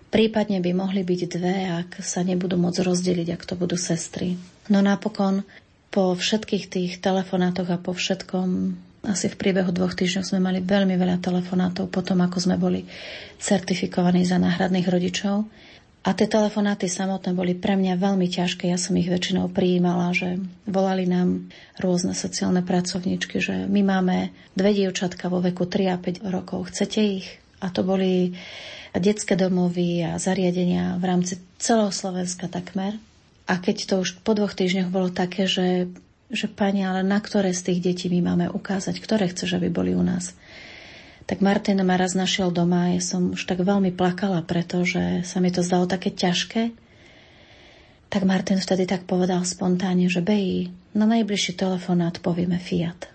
prípadne 0.09 0.61
by 0.61 0.71
mohli 0.73 1.01
byť 1.05 1.21
dve, 1.29 1.55
ak 1.85 2.01
sa 2.01 2.25
nebudú 2.25 2.57
môcť 2.57 2.85
rozdeliť, 2.85 3.27
ak 3.33 3.43
to 3.45 3.53
budú 3.57 3.77
sestry. 3.77 4.35
No 4.69 4.81
napokon 4.81 5.45
po 5.89 6.13
všetkých 6.13 6.65
tých 6.69 6.91
telefonátoch 7.01 7.69
a 7.73 7.81
po 7.81 7.97
všetkom 7.97 8.77
asi 8.99 9.31
v 9.31 9.39
priebehu 9.39 9.71
dvoch 9.71 9.95
týždňov 9.95 10.27
sme 10.27 10.43
mali 10.43 10.59
veľmi 10.59 10.99
veľa 10.99 11.23
telefonátov 11.23 11.87
potom, 11.87 12.19
ako 12.19 12.37
sme 12.43 12.59
boli 12.59 12.83
certifikovaní 13.39 14.27
za 14.27 14.35
náhradných 14.35 14.91
rodičov. 14.91 15.47
A 15.99 16.15
tie 16.15 16.31
telefonáty 16.31 16.87
samotné 16.87 17.35
boli 17.35 17.55
pre 17.59 17.75
mňa 17.75 17.99
veľmi 17.99 18.27
ťažké. 18.31 18.71
Ja 18.71 18.79
som 18.79 18.95
ich 18.95 19.11
väčšinou 19.11 19.51
prijímala, 19.51 20.15
že 20.15 20.39
volali 20.63 21.03
nám 21.03 21.51
rôzne 21.75 22.15
sociálne 22.15 22.63
pracovníčky, 22.63 23.43
že 23.43 23.67
my 23.67 23.83
máme 23.83 24.31
dve 24.55 24.71
dievčatka 24.71 25.27
vo 25.27 25.43
veku 25.43 25.67
3 25.67 25.91
a 25.91 25.97
5 25.99 26.23
rokov. 26.31 26.71
Chcete 26.71 26.99
ich? 27.03 27.27
A 27.59 27.67
to 27.67 27.83
boli 27.83 28.31
detské 28.97 29.37
domovy 29.37 30.01
a 30.01 30.17
zariadenia 30.17 30.97
v 30.97 31.03
rámci 31.05 31.37
celého 31.61 31.93
Slovenska 31.93 32.49
takmer. 32.49 32.97
A 33.45 33.61
keď 33.61 33.77
to 33.85 33.95
už 34.01 34.21
po 34.25 34.33
dvoch 34.33 34.57
týždňoch 34.57 34.89
bolo 34.89 35.09
také, 35.13 35.45
že, 35.45 35.89
že 36.29 36.49
pani, 36.49 36.85
ale 36.85 37.05
na 37.05 37.21
ktoré 37.21 37.53
z 37.53 37.73
tých 37.73 37.79
detí 37.81 38.05
my 38.09 38.33
máme 38.33 38.45
ukázať, 38.49 38.97
ktoré 38.97 39.29
chceš, 39.29 39.57
aby 39.57 39.69
boli 39.69 39.93
u 39.93 40.01
nás 40.01 40.33
tak 41.29 41.45
Martin 41.45 41.77
ma 41.85 41.93
raz 41.93 42.17
našiel 42.17 42.49
doma 42.49 42.89
a 42.89 42.97
ja 42.97 43.01
som 43.05 43.37
už 43.37 43.45
tak 43.45 43.61
veľmi 43.61 43.93
plakala, 43.93 44.41
pretože 44.41 45.21
sa 45.29 45.37
mi 45.37 45.53
to 45.53 45.61
zdalo 45.61 45.85
také 45.85 46.09
ťažké. 46.09 46.73
Tak 48.09 48.25
Martin 48.25 48.57
vtedy 48.57 48.89
tak 48.89 49.05
povedal 49.05 49.45
spontánne, 49.45 50.09
že 50.09 50.25
Beji, 50.25 50.73
na 50.97 51.05
najbližší 51.05 51.53
telefonát 51.53 52.17
povieme 52.17 52.57
Fiat. 52.57 53.13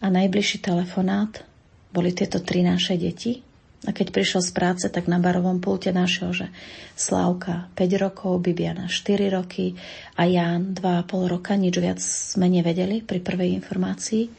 A 0.00 0.08
najbližší 0.08 0.64
telefonát 0.64 1.44
boli 1.92 2.16
tieto 2.16 2.40
tri 2.40 2.64
naše 2.64 2.96
deti. 2.96 3.44
A 3.82 3.90
keď 3.90 4.14
prišiel 4.14 4.46
z 4.46 4.52
práce, 4.54 4.86
tak 4.86 5.10
na 5.10 5.18
barovom 5.18 5.58
pulte 5.58 5.90
našiel, 5.90 6.30
že 6.30 6.46
Slávka 6.94 7.66
5 7.74 7.98
rokov, 7.98 8.38
Bibiana 8.38 8.86
4 8.86 9.26
roky 9.34 9.74
a 10.14 10.22
Ján 10.22 10.70
2,5 10.70 11.32
roka, 11.34 11.58
nič 11.58 11.74
viac 11.82 11.98
sme 11.98 12.46
nevedeli 12.46 13.02
pri 13.02 13.18
prvej 13.18 13.58
informácii. 13.58 14.30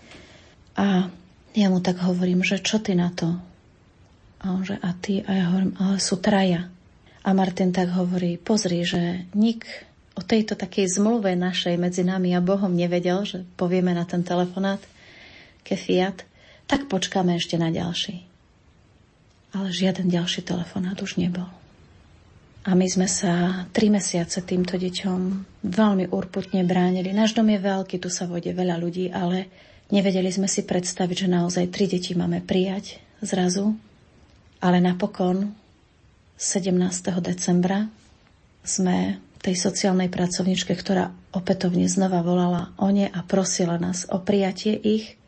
A 0.80 1.12
ja 1.54 1.68
mu 1.68 1.84
tak 1.84 2.00
hovorím, 2.00 2.40
že 2.40 2.64
čo 2.64 2.80
ty 2.80 2.96
na 2.96 3.12
to? 3.12 3.36
A 4.40 4.56
on 4.56 4.64
že 4.64 4.80
a 4.80 4.96
ty? 4.96 5.20
A 5.28 5.32
ja 5.36 5.46
hovorím, 5.52 5.76
ale 5.76 6.00
sú 6.00 6.24
traja. 6.24 6.72
A 7.24 7.30
Martin 7.36 7.76
tak 7.76 7.92
hovorí, 7.92 8.40
pozri, 8.40 8.88
že 8.88 9.28
nik 9.36 9.68
o 10.16 10.22
tejto 10.24 10.56
takej 10.56 10.88
zmluve 10.88 11.36
našej 11.36 11.76
medzi 11.76 12.08
nami 12.08 12.32
a 12.32 12.44
Bohom 12.44 12.72
nevedel, 12.72 13.28
že 13.28 13.44
povieme 13.60 13.92
na 13.92 14.08
ten 14.08 14.24
telefonát 14.24 14.80
kefiat, 15.68 16.24
tak 16.68 16.88
počkáme 16.88 17.36
ešte 17.36 17.60
na 17.60 17.72
ďalší. 17.72 18.33
Ale 19.54 19.70
žiaden 19.70 20.10
ďalší 20.10 20.42
telefonát 20.42 20.98
už 20.98 21.22
nebol. 21.22 21.46
A 22.64 22.74
my 22.74 22.88
sme 22.88 23.06
sa 23.06 23.66
tri 23.76 23.92
mesiace 23.92 24.40
týmto 24.42 24.80
deťom 24.80 25.20
veľmi 25.68 26.10
urputne 26.10 26.64
bránili. 26.64 27.12
Náš 27.12 27.36
dom 27.36 27.52
je 27.52 27.60
veľký, 27.60 28.00
tu 28.00 28.08
sa 28.08 28.26
vode 28.26 28.50
veľa 28.50 28.80
ľudí, 28.80 29.12
ale 29.12 29.52
Nevedeli 29.94 30.34
sme 30.34 30.50
si 30.50 30.66
predstaviť, 30.66 31.28
že 31.28 31.34
naozaj 31.34 31.70
tri 31.70 31.86
deti 31.86 32.18
máme 32.18 32.42
prijať 32.42 32.98
zrazu, 33.22 33.78
ale 34.58 34.82
napokon 34.82 35.54
17. 36.40 36.74
decembra 37.22 37.92
sme 38.66 39.22
tej 39.44 39.60
sociálnej 39.60 40.08
pracovničke, 40.10 40.72
ktorá 40.72 41.14
opätovne 41.36 41.86
znova 41.86 42.24
volala 42.26 42.74
o 42.80 42.90
ne 42.90 43.12
a 43.12 43.20
prosila 43.22 43.76
nás 43.76 44.08
o 44.08 44.18
prijatie 44.18 44.74
ich, 44.74 45.20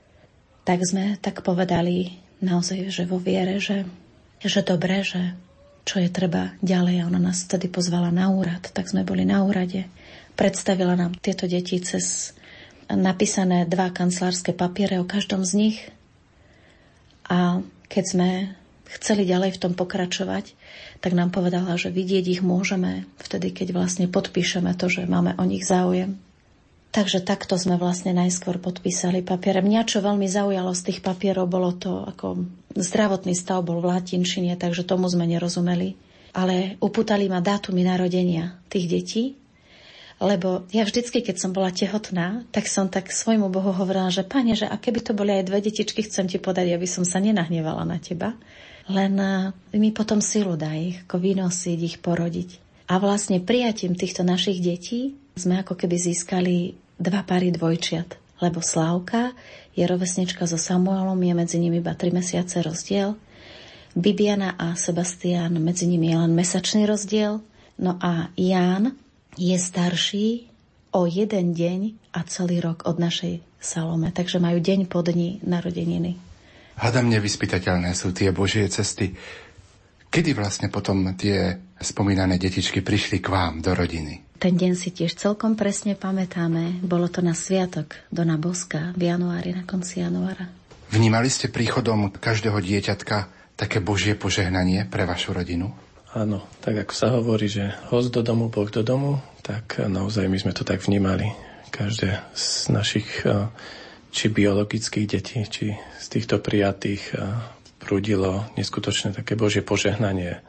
tak 0.64 0.82
sme 0.82 1.20
tak 1.22 1.44
povedali 1.44 2.18
naozaj, 2.40 2.90
že 2.90 3.04
vo 3.04 3.20
viere, 3.20 3.62
že, 3.62 3.84
že 4.46 4.62
dobre, 4.66 5.02
že 5.02 5.34
čo 5.86 6.02
je 6.02 6.10
treba 6.10 6.58
ďalej. 6.66 7.06
Ona 7.06 7.22
nás 7.22 7.46
vtedy 7.46 7.70
pozvala 7.70 8.10
na 8.10 8.34
úrad, 8.34 8.62
tak 8.74 8.90
sme 8.90 9.06
boli 9.06 9.22
na 9.22 9.46
úrade. 9.46 9.86
Predstavila 10.34 10.98
nám 10.98 11.14
tieto 11.22 11.46
deti 11.46 11.78
cez 11.80 12.34
napísané 12.90 13.66
dva 13.66 13.94
kancelárske 13.94 14.54
papiere 14.54 14.98
o 15.02 15.06
každom 15.06 15.46
z 15.46 15.54
nich. 15.58 15.78
A 17.26 17.62
keď 17.90 18.04
sme 18.06 18.30
chceli 18.98 19.26
ďalej 19.26 19.58
v 19.58 19.62
tom 19.62 19.74
pokračovať, 19.74 20.54
tak 21.02 21.18
nám 21.18 21.34
povedala, 21.34 21.74
že 21.78 21.90
vidieť 21.90 22.26
ich 22.40 22.42
môžeme 22.46 23.10
vtedy, 23.22 23.54
keď 23.54 23.74
vlastne 23.74 24.06
podpíšeme 24.10 24.74
to, 24.78 24.90
že 24.90 25.10
máme 25.10 25.34
o 25.38 25.46
nich 25.46 25.66
záujem. 25.66 26.18
Takže 26.96 27.28
takto 27.28 27.60
sme 27.60 27.76
vlastne 27.76 28.16
najskôr 28.16 28.56
podpísali 28.56 29.20
papiere. 29.20 29.60
Mňa, 29.60 29.84
čo 29.84 30.00
veľmi 30.00 30.32
zaujalo 30.32 30.72
z 30.72 30.82
tých 30.88 31.00
papierov, 31.04 31.52
bolo 31.52 31.76
to, 31.76 32.08
ako 32.08 32.48
zdravotný 32.72 33.36
stav 33.36 33.68
bol 33.68 33.84
v 33.84 33.92
latinčine, 33.92 34.56
takže 34.56 34.88
tomu 34.88 35.12
sme 35.12 35.28
nerozumeli. 35.28 36.00
Ale 36.32 36.80
upútali 36.80 37.28
ma 37.28 37.44
dátumy 37.44 37.84
narodenia 37.84 38.64
tých 38.72 38.86
detí 38.88 39.24
lebo 40.16 40.64
ja 40.72 40.88
vždycky, 40.88 41.20
keď 41.20 41.36
som 41.36 41.52
bola 41.52 41.76
tehotná, 41.76 42.48
tak 42.56 42.72
som 42.72 42.88
tak 42.88 43.12
svojmu 43.12 43.52
Bohu 43.52 43.76
hovorila, 43.76 44.08
že 44.08 44.24
pane, 44.24 44.56
že 44.56 44.64
a 44.64 44.80
keby 44.80 45.04
to 45.04 45.12
boli 45.12 45.36
aj 45.36 45.52
dve 45.52 45.60
detičky, 45.60 46.08
chcem 46.08 46.32
ti 46.32 46.40
podať, 46.40 46.72
aby 46.72 46.88
som 46.88 47.04
sa 47.04 47.20
nenahnevala 47.20 47.84
na 47.84 48.00
teba. 48.00 48.32
Len 48.88 49.14
eh, 49.20 49.52
mi 49.76 49.92
potom 49.92 50.24
silu 50.24 50.56
ich, 50.56 51.04
ako 51.04 51.20
vynosiť, 51.20 51.80
ich 51.84 51.98
porodiť. 52.00 52.50
A 52.88 53.02
vlastne 53.02 53.44
prijatím 53.44 53.98
týchto 53.98 54.24
našich 54.24 54.62
detí 54.64 55.18
sme 55.36 55.66
ako 55.66 55.76
keby 55.76 55.98
získali 56.00 56.85
dva 57.00 57.22
pary 57.24 57.52
dvojčiat. 57.52 58.20
Lebo 58.44 58.60
Slávka 58.60 59.32
je 59.72 59.88
rovesnička 59.88 60.44
so 60.44 60.60
Samuelom, 60.60 61.20
je 61.24 61.34
medzi 61.34 61.58
nimi 61.60 61.80
iba 61.80 61.96
tri 61.96 62.12
mesiace 62.12 62.60
rozdiel. 62.60 63.16
Bibiana 63.96 64.60
a 64.60 64.76
Sebastian, 64.76 65.56
medzi 65.64 65.88
nimi 65.88 66.12
je 66.12 66.18
len 66.20 66.36
mesačný 66.36 66.84
rozdiel. 66.84 67.40
No 67.80 67.96
a 68.04 68.28
Ján 68.36 68.92
je 69.40 69.56
starší 69.56 70.52
o 70.92 71.08
jeden 71.08 71.56
deň 71.56 71.80
a 72.12 72.24
celý 72.28 72.60
rok 72.60 72.84
od 72.88 73.00
našej 73.00 73.40
Salome. 73.60 74.12
Takže 74.12 74.44
majú 74.44 74.60
deň 74.60 74.92
po 74.92 75.00
dni 75.00 75.40
narodeniny. 75.48 76.20
Hádam 76.76 77.08
nevyspytateľné 77.08 77.96
sú 77.96 78.12
tie 78.12 78.36
Božie 78.36 78.68
cesty. 78.68 79.16
Kedy 80.12 80.36
vlastne 80.36 80.68
potom 80.68 81.16
tie 81.16 81.56
spomínané 81.80 82.36
detičky 82.36 82.84
prišli 82.84 83.24
k 83.24 83.32
vám 83.32 83.64
do 83.64 83.72
rodiny? 83.72 84.25
Ten 84.36 84.60
deň 84.60 84.74
si 84.76 84.92
tiež 84.92 85.16
celkom 85.16 85.56
presne 85.56 85.96
pamätáme. 85.96 86.84
Bolo 86.84 87.08
to 87.08 87.24
na 87.24 87.32
sviatok 87.32 87.96
Dona 88.12 88.36
Boska 88.36 88.92
v 88.94 89.08
januári, 89.08 89.56
na 89.56 89.64
konci 89.64 90.04
januára. 90.04 90.52
Vnímali 90.92 91.32
ste 91.32 91.48
príchodom 91.48 92.12
každého 92.12 92.60
dieťatka 92.60 93.32
také 93.56 93.80
Božie 93.80 94.14
požehnanie 94.14 94.86
pre 94.86 95.08
vašu 95.08 95.32
rodinu? 95.32 95.72
Áno, 96.16 96.44
tak 96.64 96.88
ako 96.88 96.94
sa 96.96 97.12
hovorí, 97.16 97.48
že 97.48 97.76
host 97.92 98.12
do 98.12 98.24
domu, 98.24 98.48
Boh 98.48 98.68
do 98.68 98.84
domu, 98.84 99.20
tak 99.44 99.80
naozaj 99.84 100.28
my 100.28 100.38
sme 100.40 100.54
to 100.56 100.64
tak 100.64 100.84
vnímali. 100.84 101.32
Každé 101.72 102.36
z 102.36 102.48
našich 102.72 103.08
či 104.16 104.26
biologických 104.32 105.08
detí, 105.12 105.44
či 105.44 105.76
z 105.76 106.06
týchto 106.08 106.40
prijatých 106.40 107.12
prúdilo 107.80 108.48
neskutočné 108.56 109.12
také 109.12 109.36
Božie 109.36 109.60
požehnanie 109.60 110.40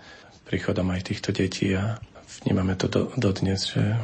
príchodom 0.47 0.87
aj 0.95 1.11
týchto 1.11 1.35
detí 1.35 1.75
a 1.75 1.99
vnímame 2.45 2.75
to 2.77 2.91
do, 2.91 3.03
dodnes, 3.17 3.71
že 3.71 3.97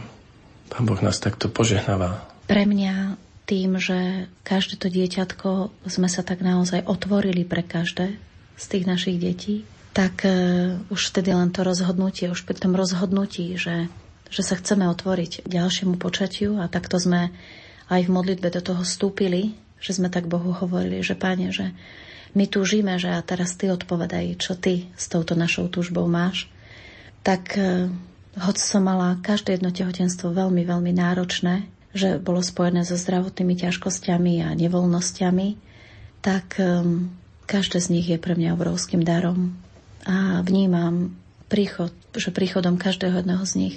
Pán 0.73 0.89
Boh 0.89 1.01
nás 1.05 1.21
takto 1.21 1.53
požehnáva. 1.53 2.25
Pre 2.49 2.65
mňa 2.65 3.21
tým, 3.45 3.77
že 3.77 4.31
každé 4.47 4.81
to 4.81 4.89
dieťatko 4.89 5.49
sme 5.85 6.09
sa 6.09 6.25
tak 6.25 6.41
naozaj 6.41 6.89
otvorili 6.89 7.45
pre 7.45 7.61
každé 7.61 8.17
z 8.57 8.65
tých 8.65 8.85
našich 8.89 9.19
detí, 9.21 9.69
tak 9.93 10.25
uh, 10.25 10.81
už 10.89 11.13
vtedy 11.13 11.37
len 11.37 11.53
to 11.53 11.61
rozhodnutie, 11.67 12.33
už 12.33 12.49
pri 12.49 12.57
tom 12.57 12.73
rozhodnutí, 12.73 13.61
že, 13.61 13.93
že 14.33 14.43
sa 14.47 14.57
chceme 14.57 14.89
otvoriť 14.89 15.45
ďalšiemu 15.45 16.01
počatiu 16.01 16.57
a 16.63 16.71
takto 16.73 16.97
sme 16.97 17.29
aj 17.93 18.01
v 18.09 18.15
modlitbe 18.15 18.49
do 18.49 18.65
toho 18.65 18.81
vstúpili, 18.87 19.53
že 19.83 19.99
sme 19.99 20.09
tak 20.09 20.31
Bohu 20.31 20.57
hovorili, 20.57 21.05
že 21.05 21.19
Pane, 21.19 21.53
že 21.53 21.77
my 22.33 22.49
túžime, 22.49 22.97
že 22.97 23.13
a 23.13 23.21
teraz 23.21 23.53
Ty 23.61 23.77
odpovedaj, 23.77 24.41
čo 24.41 24.57
Ty 24.57 24.89
s 24.97 25.13
touto 25.13 25.37
našou 25.37 25.69
túžbou 25.69 26.09
máš. 26.09 26.49
Tak 27.21 27.43
uh, 27.61 27.93
hoď 28.39 28.57
som 28.57 28.89
mala 28.89 29.21
každé 29.21 29.61
jedno 29.61 29.71
tehotenstvo 29.75 30.33
veľmi, 30.33 30.65
veľmi 30.65 30.93
náročné, 30.97 31.69
že 31.93 32.17
bolo 32.17 32.41
spojené 32.41 32.89
so 32.89 32.97
zdravotnými 32.97 33.53
ťažkosťami 33.59 34.49
a 34.49 34.57
nevoľnosťami, 34.57 35.49
tak 36.25 36.57
um, 36.57 37.13
každé 37.45 37.79
z 37.85 37.89
nich 37.93 38.07
je 38.09 38.17
pre 38.17 38.33
mňa 38.33 38.57
obrovským 38.57 39.05
darom 39.05 39.53
a 40.09 40.41
vnímam 40.41 41.13
príchod, 41.53 41.93
že 42.17 42.33
príchodom 42.33 42.81
každého 42.81 43.21
jedného 43.21 43.45
z 43.45 43.55
nich 43.61 43.77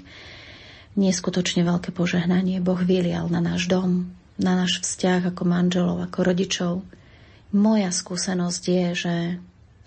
neskutočne 0.95 1.67
veľké 1.67 1.91
požehnanie 1.91 2.63
Boh 2.63 2.79
vylial 2.79 3.27
na 3.27 3.43
náš 3.43 3.67
dom, 3.67 4.15
na 4.39 4.55
náš 4.55 4.79
vzťah 4.79 5.35
ako 5.35 5.43
manželov, 5.43 5.99
ako 5.99 6.19
rodičov. 6.23 6.73
Moja 7.51 7.91
skúsenosť 7.91 8.63
je, 8.63 8.85
že 8.95 9.15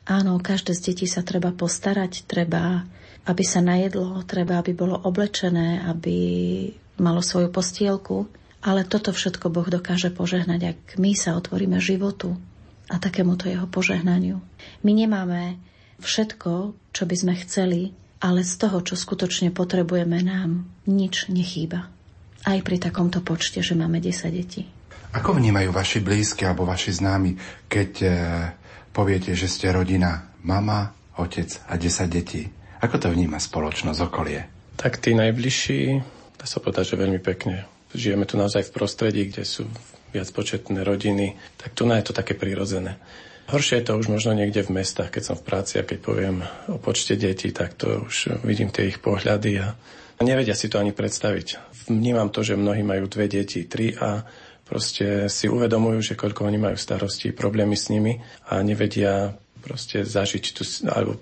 áno, 0.05 0.37
každé 0.37 0.77
z 0.77 0.81
detí 0.93 1.07
sa 1.09 1.25
treba 1.25 1.49
postarať, 1.53 2.29
treba, 2.29 2.85
aby 3.29 3.45
sa 3.45 3.61
najedlo, 3.61 4.25
treba, 4.25 4.57
aby 4.57 4.73
bolo 4.73 4.97
oblečené, 4.97 5.85
aby 5.85 6.17
malo 6.97 7.21
svoju 7.21 7.53
postielku, 7.53 8.25
ale 8.65 8.89
toto 8.89 9.13
všetko 9.13 9.53
Boh 9.53 9.69
dokáže 9.69 10.11
požehnať, 10.11 10.61
ak 10.75 10.81
my 10.99 11.13
sa 11.13 11.37
otvoríme 11.37 11.79
životu 11.79 12.35
a 12.89 12.97
takémuto 12.97 13.47
jeho 13.47 13.69
požehnaniu. 13.69 14.41
My 14.83 14.93
nemáme 14.97 15.61
všetko, 16.01 16.75
čo 16.97 17.03
by 17.05 17.15
sme 17.15 17.35
chceli, 17.45 17.93
ale 18.19 18.43
z 18.43 18.55
toho, 18.59 18.83
čo 18.83 18.99
skutočne 18.99 19.55
potrebujeme, 19.55 20.25
nám 20.25 20.67
nič 20.89 21.31
nechýba. 21.31 21.87
Aj 22.43 22.59
pri 22.65 22.81
takomto 22.81 23.21
počte, 23.23 23.63
že 23.63 23.79
máme 23.79 24.01
10 24.03 24.33
detí. 24.33 24.67
Ako 25.15 25.37
vnímajú 25.37 25.71
vaši 25.71 26.01
blízki 26.01 26.45
alebo 26.49 26.69
vaši 26.69 26.97
známi, 26.97 27.37
keď 27.71 27.91
e, 28.05 28.09
poviete, 28.93 29.33
že 29.33 29.49
ste 29.49 29.73
rodina, 29.73 30.33
mama, 30.45 30.93
otec 31.17 31.49
a 31.71 31.79
10 31.79 32.09
detí? 32.09 32.43
Ako 32.79 32.97
to 33.03 33.11
vníma 33.11 33.43
spoločnosť 33.43 34.01
okolie? 34.07 34.47
Tak 34.79 35.03
tí 35.03 35.11
najbližší, 35.19 35.99
dá 36.39 36.47
sa 36.47 36.63
povedať, 36.63 36.95
že 36.95 37.03
veľmi 37.03 37.19
pekne. 37.19 37.67
Žijeme 37.91 38.23
tu 38.29 38.39
naozaj 38.39 38.71
v 38.71 38.75
prostredí, 38.75 39.27
kde 39.27 39.43
sú 39.43 39.67
viac 40.15 40.31
početné 40.31 40.87
rodiny, 40.87 41.35
tak 41.59 41.75
tu 41.75 41.85
je 41.89 42.07
to 42.07 42.15
také 42.15 42.39
prirodzené. 42.39 42.97
Horšie 43.49 43.81
je 43.81 43.87
to 43.89 43.97
už 43.97 44.13
možno 44.13 44.37
niekde 44.37 44.61
v 44.61 44.77
mestách, 44.77 45.09
keď 45.09 45.23
som 45.33 45.37
v 45.41 45.47
práci 45.49 45.81
a 45.81 45.87
keď 45.89 45.99
poviem 46.05 46.45
o 46.69 46.77
počte 46.77 47.17
detí, 47.17 47.49
tak 47.49 47.81
to 47.81 48.05
už 48.05 48.45
vidím 48.45 48.69
tie 48.69 48.93
ich 48.93 49.01
pohľady 49.01 49.65
a 49.65 49.73
nevedia 50.21 50.53
si 50.53 50.69
to 50.69 50.77
ani 50.77 50.93
predstaviť. 50.93 51.57
Vnímam 51.89 52.29
to, 52.29 52.45
že 52.45 52.61
mnohí 52.61 52.85
majú 52.85 53.09
dve 53.09 53.25
deti, 53.25 53.65
tri 53.65 53.97
a 53.97 54.21
proste 54.69 55.33
si 55.33 55.49
uvedomujú, 55.49 56.13
že 56.13 56.15
koľko 56.21 56.45
oni 56.45 56.61
majú 56.61 56.77
starostí, 56.77 57.33
problémy 57.33 57.73
s 57.73 57.89
nimi 57.89 58.21
a 58.53 58.61
nevedia 58.61 59.33
proste 59.65 60.05
zažiť 60.05 60.45
tu, 60.53 60.63
alebo 60.85 61.17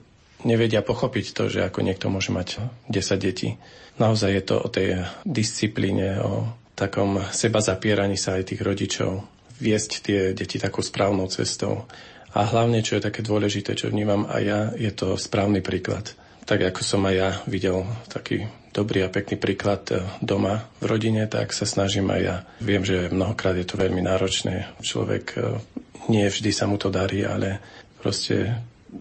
nevedia 0.44 0.84
pochopiť 0.84 1.32
to, 1.32 1.48
že 1.48 1.64
ako 1.64 1.80
niekto 1.80 2.12
môže 2.12 2.34
mať 2.34 2.60
10 2.90 3.16
detí. 3.16 3.56
Naozaj 3.96 4.30
je 4.32 4.44
to 4.44 4.56
o 4.60 4.68
tej 4.68 5.08
disciplíne, 5.24 6.20
o 6.20 6.50
takom 6.76 7.24
seba 7.32 7.64
zapieraní 7.64 8.20
sa 8.20 8.36
aj 8.36 8.52
tých 8.52 8.60
rodičov, 8.60 9.24
viesť 9.56 9.90
tie 10.04 10.20
deti 10.36 10.60
takou 10.60 10.84
správnou 10.84 11.30
cestou. 11.32 11.88
A 12.36 12.44
hlavne, 12.44 12.84
čo 12.84 13.00
je 13.00 13.06
také 13.08 13.24
dôležité, 13.24 13.72
čo 13.72 13.88
vnímam 13.88 14.28
aj 14.28 14.42
ja, 14.44 14.60
je 14.76 14.92
to 14.92 15.16
správny 15.16 15.64
príklad. 15.64 16.12
Tak 16.44 16.60
ako 16.60 16.80
som 16.84 17.00
aj 17.08 17.14
ja 17.16 17.30
videl 17.48 17.88
taký 18.12 18.44
dobrý 18.76 19.08
a 19.08 19.08
pekný 19.08 19.40
príklad 19.40 19.88
e, 19.88 20.04
doma 20.20 20.68
v 20.78 20.84
rodine, 20.84 21.24
tak 21.24 21.56
sa 21.56 21.64
snažím 21.64 22.12
aj 22.12 22.20
ja. 22.20 22.36
Viem, 22.60 22.84
že 22.84 23.08
mnohokrát 23.08 23.56
je 23.56 23.64
to 23.64 23.80
veľmi 23.80 24.04
náročné. 24.04 24.68
Človek 24.84 25.24
e, 25.32 25.40
nie 26.12 26.28
vždy 26.28 26.52
sa 26.52 26.68
mu 26.68 26.76
to 26.76 26.92
darí, 26.92 27.24
ale 27.24 27.56
proste 28.04 28.52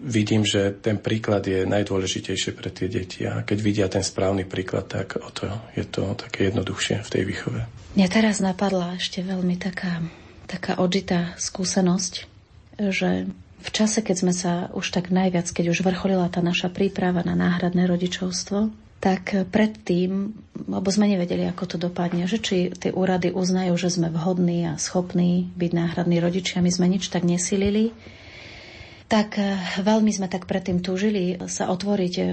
vidím, 0.02 0.42
že 0.44 0.74
ten 0.76 1.00
príklad 1.00 1.46
je 1.46 1.64
najdôležitejšie 1.64 2.52
pre 2.56 2.68
tie 2.72 2.88
deti 2.88 3.24
a 3.24 3.44
keď 3.44 3.58
vidia 3.60 3.86
ten 3.86 4.04
správny 4.04 4.44
príklad, 4.44 4.88
tak 4.88 5.20
o 5.20 5.30
to 5.32 5.48
je 5.76 5.84
to 5.86 6.16
také 6.18 6.52
jednoduchšie 6.52 7.00
v 7.04 7.12
tej 7.12 7.22
výchove. 7.24 7.60
Mňa 7.96 8.08
teraz 8.12 8.44
napadla 8.44 9.00
ešte 9.00 9.24
veľmi 9.24 9.56
taká, 9.56 10.04
taká 10.46 10.76
odžitá 10.76 11.32
skúsenosť 11.40 12.36
že 12.78 13.28
v 13.66 13.70
čase, 13.72 14.04
keď 14.04 14.16
sme 14.16 14.34
sa 14.36 14.68
už 14.76 14.92
tak 14.92 15.08
najviac, 15.08 15.48
keď 15.48 15.72
už 15.72 15.82
vrcholila 15.82 16.28
tá 16.28 16.44
naša 16.44 16.68
príprava 16.68 17.24
na 17.24 17.34
náhradné 17.34 17.88
rodičovstvo, 17.88 18.70
tak 19.00 19.48
predtým, 19.52 20.32
lebo 20.68 20.88
sme 20.88 21.08
nevedeli, 21.08 21.44
ako 21.48 21.64
to 21.68 21.76
dopadne, 21.76 22.24
že 22.24 22.40
či 22.40 22.72
tie 22.72 22.92
úrady 22.92 23.32
uznajú, 23.32 23.76
že 23.76 23.92
sme 23.92 24.08
vhodní 24.08 24.72
a 24.72 24.80
schopní 24.80 25.52
byť 25.52 25.70
náhradní 25.72 26.16
rodičia, 26.20 26.64
my 26.64 26.72
sme 26.72 26.86
nič 26.88 27.12
tak 27.12 27.24
nesilili, 27.24 27.92
tak 29.06 29.38
eh, 29.38 29.54
veľmi 29.80 30.10
sme 30.10 30.26
tak 30.26 30.50
predtým 30.50 30.82
túžili 30.82 31.38
sa 31.46 31.70
otvoriť 31.70 32.14
eh, 32.18 32.26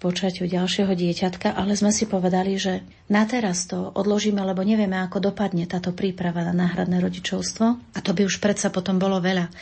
počaťu 0.00 0.48
ďalšieho 0.48 0.96
dieťatka, 0.96 1.52
ale 1.52 1.76
sme 1.76 1.92
si 1.92 2.08
povedali, 2.08 2.56
že 2.56 2.80
na 3.12 3.28
teraz 3.28 3.68
to 3.68 3.92
odložíme, 3.92 4.40
lebo 4.40 4.64
nevieme, 4.64 4.96
ako 4.96 5.30
dopadne 5.30 5.68
táto 5.68 5.92
príprava 5.92 6.40
na 6.40 6.56
náhradné 6.56 7.04
rodičovstvo. 7.04 7.66
A 7.92 7.98
to 8.00 8.16
by 8.16 8.24
už 8.24 8.40
predsa 8.40 8.72
potom 8.72 8.96
bolo 8.96 9.20
veľa, 9.20 9.52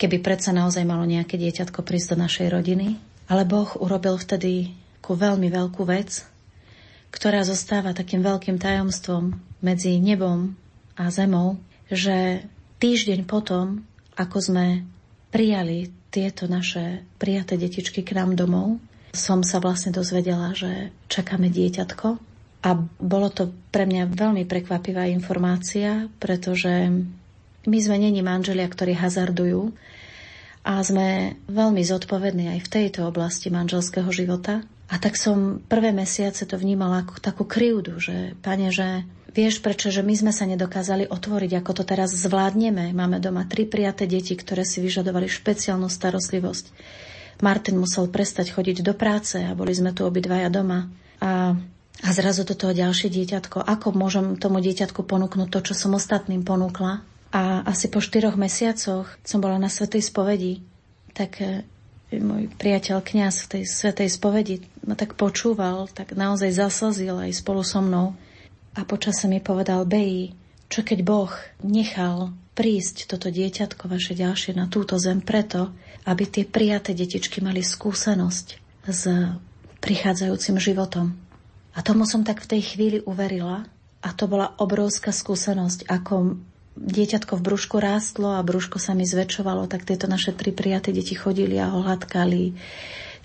keby 0.00 0.24
predsa 0.24 0.56
naozaj 0.56 0.88
malo 0.88 1.04
nejaké 1.04 1.36
dieťatko 1.36 1.84
prísť 1.84 2.16
do 2.16 2.24
našej 2.24 2.48
rodiny. 2.48 2.96
Ale 3.28 3.44
Boh 3.44 3.68
urobil 3.76 4.16
vtedy 4.16 4.72
ku 5.04 5.12
veľmi 5.12 5.52
veľkú 5.52 5.84
vec, 5.84 6.24
ktorá 7.12 7.44
zostáva 7.44 7.92
takým 7.92 8.24
veľkým 8.24 8.56
tajomstvom 8.56 9.36
medzi 9.60 10.00
nebom 10.00 10.56
a 10.96 11.12
zemou, 11.12 11.60
že 11.92 12.40
týždeň 12.80 13.28
potom, 13.28 13.84
ako 14.16 14.38
sme 14.40 14.66
prijali 15.28 15.92
tieto 16.08 16.48
naše 16.48 17.04
prijaté 17.20 17.60
detičky 17.60 18.00
k 18.00 18.16
nám 18.16 18.34
domov, 18.36 18.80
som 19.12 19.44
sa 19.44 19.60
vlastne 19.60 19.92
dozvedela, 19.92 20.52
že 20.56 20.92
čakáme 21.08 21.48
dieťatko. 21.52 22.06
A 22.58 22.70
bolo 22.98 23.28
to 23.30 23.54
pre 23.70 23.86
mňa 23.86 24.10
veľmi 24.10 24.42
prekvapivá 24.44 25.06
informácia, 25.06 26.10
pretože 26.18 26.90
my 27.68 27.78
sme 27.78 27.96
není 28.02 28.18
manželia, 28.24 28.66
ktorí 28.66 28.98
hazardujú 28.98 29.70
a 30.66 30.82
sme 30.82 31.38
veľmi 31.46 31.82
zodpovední 31.86 32.50
aj 32.58 32.60
v 32.66 32.72
tejto 32.72 33.06
oblasti 33.06 33.48
manželského 33.48 34.10
života. 34.10 34.66
A 34.88 34.96
tak 34.96 35.20
som 35.20 35.60
prvé 35.68 35.92
mesiace 35.92 36.48
to 36.48 36.56
vnímala 36.56 37.04
ako 37.04 37.20
takú 37.20 37.44
krivdu, 37.44 38.00
že 38.00 38.32
pane, 38.40 38.72
že 38.72 39.04
vieš 39.36 39.60
prečo, 39.60 39.92
že 39.92 40.00
my 40.00 40.16
sme 40.16 40.32
sa 40.32 40.48
nedokázali 40.48 41.12
otvoriť, 41.12 41.60
ako 41.60 41.72
to 41.76 41.84
teraz 41.84 42.16
zvládneme. 42.16 42.96
Máme 42.96 43.20
doma 43.20 43.44
tri 43.44 43.68
prijaté 43.68 44.08
deti, 44.08 44.32
ktoré 44.32 44.64
si 44.64 44.80
vyžadovali 44.80 45.28
špeciálnu 45.28 45.92
starostlivosť. 45.92 46.72
Martin 47.44 47.78
musel 47.78 48.10
prestať 48.10 48.50
chodiť 48.50 48.82
do 48.82 48.96
práce 48.96 49.38
a 49.38 49.54
boli 49.54 49.70
sme 49.76 49.94
tu 49.94 50.02
obidvaja 50.08 50.50
doma. 50.50 50.90
A, 51.22 51.54
a 52.02 52.08
zrazu 52.10 52.48
do 52.48 52.56
toho 52.56 52.74
ďalšie 52.74 53.12
dieťatko. 53.12 53.62
Ako 53.62 53.94
môžem 53.94 54.40
tomu 54.40 54.58
dieťatku 54.58 55.04
ponúknuť 55.04 55.48
to, 55.52 55.60
čo 55.70 55.74
som 55.76 55.94
ostatným 55.94 56.42
ponúkla? 56.42 57.04
A 57.28 57.60
asi 57.68 57.92
po 57.92 58.00
štyroch 58.00 58.40
mesiacoch 58.40 59.06
som 59.20 59.38
bola 59.38 59.60
na 59.60 59.68
Svetej 59.68 60.00
spovedi, 60.00 60.64
tak 61.12 61.38
môj 62.16 62.48
priateľ 62.56 63.04
kňaz 63.04 63.44
v 63.44 63.50
tej 63.52 63.64
svetej 63.68 64.08
spovedi 64.08 64.64
ma 64.88 64.96
tak 64.96 65.12
počúval, 65.12 65.92
tak 65.92 66.16
naozaj 66.16 66.56
zaslzil 66.56 67.20
aj 67.20 67.36
spolu 67.36 67.60
so 67.60 67.84
mnou. 67.84 68.16
A 68.72 68.88
počase 68.88 69.28
mi 69.28 69.44
povedal, 69.44 69.84
Beji, 69.84 70.32
čo 70.72 70.80
keď 70.80 70.98
Boh 71.04 71.32
nechal 71.60 72.32
prísť 72.56 73.12
toto 73.12 73.28
dieťatko 73.28 73.86
vaše 73.86 74.16
ďalšie 74.16 74.56
na 74.56 74.66
túto 74.66 74.96
zem 74.96 75.20
preto, 75.20 75.70
aby 76.08 76.24
tie 76.24 76.48
prijaté 76.48 76.96
detičky 76.96 77.44
mali 77.44 77.60
skúsenosť 77.60 78.46
s 78.88 79.02
prichádzajúcim 79.84 80.56
životom. 80.56 81.14
A 81.76 81.84
tomu 81.84 82.08
som 82.08 82.24
tak 82.26 82.42
v 82.42 82.58
tej 82.58 82.62
chvíli 82.74 82.98
uverila 83.04 83.68
a 84.02 84.08
to 84.16 84.26
bola 84.26 84.56
obrovská 84.58 85.14
skúsenosť, 85.14 85.86
ako 85.86 86.40
dieťatko 86.78 87.38
v 87.38 87.44
brúšku 87.44 87.76
rástlo 87.82 88.38
a 88.38 88.46
brúško 88.46 88.78
sa 88.78 88.94
mi 88.94 89.02
zväčšovalo, 89.02 89.66
tak 89.66 89.82
tieto 89.82 90.06
naše 90.06 90.30
tri 90.32 90.54
prijaté 90.54 90.94
deti 90.94 91.18
chodili 91.18 91.58
a 91.58 91.74
ho 91.74 91.82
hladkali, 91.82 92.54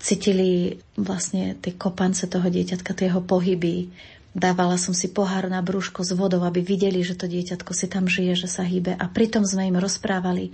cítili 0.01 0.82
vlastne 0.97 1.56
tie 1.62 1.78
kopance 1.78 2.26
toho 2.26 2.49
dieťatka, 2.49 2.97
tie 2.97 3.14
jeho 3.14 3.22
pohyby. 3.22 3.93
Dávala 4.34 4.82
som 4.82 4.97
si 4.97 5.14
pohár 5.14 5.45
na 5.45 5.62
brúško 5.62 6.01
s 6.01 6.18
vodou, 6.18 6.41
aby 6.41 6.66
videli, 6.66 7.06
že 7.06 7.14
to 7.14 7.30
dieťatko 7.30 7.72
si 7.78 7.86
tam 7.86 8.10
žije, 8.10 8.45
že 8.45 8.49
sa 8.49 8.66
hýbe. 8.66 8.97
A 8.97 9.06
pritom 9.06 9.45
sme 9.45 9.70
im 9.70 9.78
rozprávali, 9.78 10.49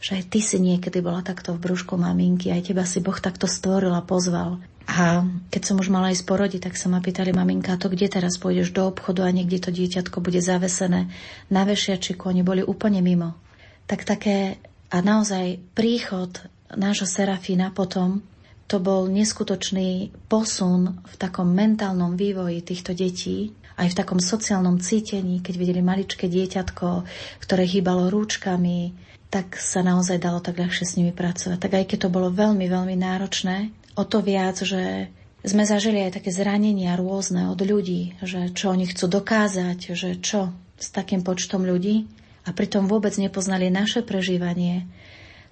že 0.00 0.16
aj 0.16 0.32
ty 0.32 0.40
si 0.40 0.56
niekedy 0.56 1.04
bola 1.04 1.20
takto 1.20 1.52
v 1.52 1.62
brúšku 1.62 2.00
maminky, 2.00 2.48
aj 2.48 2.72
teba 2.72 2.88
si 2.88 3.04
Boh 3.04 3.16
takto 3.20 3.44
stvoril 3.44 3.92
a 3.92 4.00
pozval. 4.00 4.56
A 4.90 5.22
keď 5.52 5.62
som 5.62 5.76
už 5.78 5.92
mala 5.92 6.10
ísť 6.10 6.24
porodiť, 6.26 6.66
tak 6.66 6.74
sa 6.74 6.90
ma 6.90 6.98
pýtali, 6.98 7.30
maminka, 7.30 7.78
to 7.78 7.92
kde 7.92 8.10
teraz 8.10 8.40
pôjdeš 8.40 8.74
do 8.74 8.88
obchodu 8.88 9.28
a 9.28 9.30
niekde 9.30 9.62
to 9.62 9.70
dieťatko 9.70 10.18
bude 10.18 10.40
zavesené 10.42 11.12
na 11.52 11.62
vešiačiku, 11.62 12.32
oni 12.32 12.42
boli 12.42 12.64
úplne 12.64 12.98
mimo. 13.04 13.38
Tak 13.86 14.02
také 14.08 14.58
a 14.90 14.98
naozaj 14.98 15.62
príchod 15.78 16.34
nášho 16.74 17.06
Serafína 17.06 17.70
potom, 17.70 18.26
to 18.66 18.82
bol 18.82 19.06
neskutočný 19.06 20.10
posun 20.26 21.02
v 21.06 21.14
takom 21.18 21.50
mentálnom 21.54 22.18
vývoji 22.18 22.62
týchto 22.62 22.94
detí, 22.94 23.54
aj 23.78 23.94
v 23.94 23.98
takom 23.98 24.18
sociálnom 24.18 24.82
cítení, 24.82 25.42
keď 25.42 25.54
videli 25.56 25.80
maličké 25.82 26.26
dieťatko, 26.26 27.06
ktoré 27.42 27.64
hýbalo 27.66 28.10
rúčkami, 28.10 29.09
tak 29.30 29.54
sa 29.56 29.86
naozaj 29.86 30.18
dalo 30.18 30.42
tak 30.42 30.58
ľahšie 30.58 30.84
s 30.84 30.96
nimi 30.98 31.14
pracovať. 31.14 31.58
Tak 31.62 31.72
aj 31.72 31.84
keď 31.86 31.98
to 32.06 32.14
bolo 32.14 32.34
veľmi, 32.34 32.66
veľmi 32.66 32.98
náročné, 32.98 33.70
o 33.94 34.02
to 34.02 34.18
viac, 34.20 34.58
že 34.58 35.06
sme 35.46 35.64
zažili 35.64 36.04
aj 36.04 36.20
také 36.20 36.34
zranenia 36.34 36.98
rôzne 36.98 37.48
od 37.48 37.62
ľudí, 37.62 38.18
že 38.20 38.52
čo 38.52 38.74
oni 38.74 38.90
chcú 38.90 39.08
dokázať, 39.08 39.96
že 39.96 40.20
čo 40.20 40.52
s 40.76 40.92
takým 40.92 41.24
počtom 41.24 41.64
ľudí 41.64 42.10
a 42.44 42.52
pritom 42.52 42.90
vôbec 42.90 43.14
nepoznali 43.16 43.72
naše 43.72 44.04
prežívanie, 44.04 44.84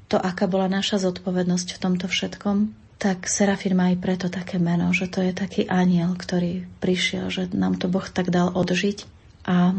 to, 0.08 0.16
aká 0.16 0.48
bola 0.48 0.68
naša 0.68 1.00
zodpovednosť 1.04 1.68
v 1.76 1.82
tomto 1.84 2.08
všetkom. 2.08 2.56
tak 2.98 3.30
Serafín 3.30 3.78
má 3.78 3.94
aj 3.94 4.02
preto 4.02 4.26
také 4.26 4.58
meno, 4.58 4.90
že 4.90 5.06
to 5.06 5.22
je 5.22 5.30
taký 5.30 5.70
aniel, 5.70 6.18
ktorý 6.18 6.66
prišiel, 6.82 7.30
že 7.30 7.46
nám 7.54 7.78
to 7.78 7.86
Boh 7.86 8.04
tak 8.10 8.34
dal 8.34 8.50
odžiť. 8.50 9.06
A 9.46 9.70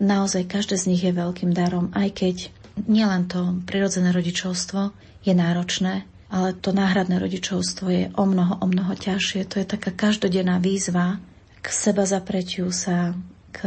naozaj 0.00 0.48
každé 0.48 0.80
z 0.80 0.88
nich 0.88 1.02
je 1.04 1.12
veľkým 1.12 1.52
darom, 1.52 1.92
aj 1.92 2.16
keď 2.16 2.36
nielen 2.84 3.24
to 3.26 3.56
prirodzené 3.64 4.12
rodičovstvo 4.12 4.92
je 5.24 5.32
náročné, 5.32 6.04
ale 6.28 6.52
to 6.52 6.76
náhradné 6.76 7.16
rodičovstvo 7.16 7.86
je 7.88 8.04
o 8.12 8.24
mnoho, 8.28 8.60
o 8.60 8.66
mnoho 8.68 8.92
ťažšie. 8.92 9.48
To 9.48 9.62
je 9.62 9.66
taká 9.66 9.94
každodenná 9.94 10.60
výzva 10.60 11.16
k 11.62 11.66
seba 11.72 12.06
zapretiu 12.06 12.70
sa, 12.70 13.16
k, 13.50 13.66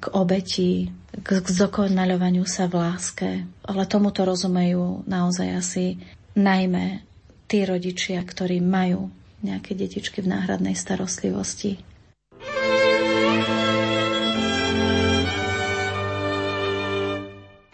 k 0.00 0.04
obeti, 0.16 0.90
k, 1.14 1.28
k 1.38 1.46
zdokonaľovaniu 1.46 2.42
sa 2.42 2.66
v 2.66 2.74
láske. 2.82 3.30
Ale 3.62 3.86
tomuto 3.86 4.26
rozumejú 4.26 5.06
naozaj 5.06 5.48
asi 5.54 5.84
najmä 6.34 7.06
tí 7.46 7.62
rodičia, 7.62 8.18
ktorí 8.22 8.58
majú 8.58 9.14
nejaké 9.46 9.78
detičky 9.78 10.26
v 10.26 10.34
náhradnej 10.34 10.74
starostlivosti. 10.74 11.78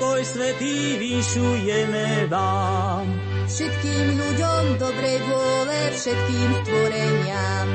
Pokoj 0.00 0.24
svetý 0.24 0.96
vyšujeme 0.96 2.32
vám. 2.32 3.04
Všetkým 3.44 4.16
ľuďom 4.16 4.62
dobrej 4.80 5.18
vôle, 5.28 5.80
všetkým 5.92 6.50
stvoreniam. 6.64 7.68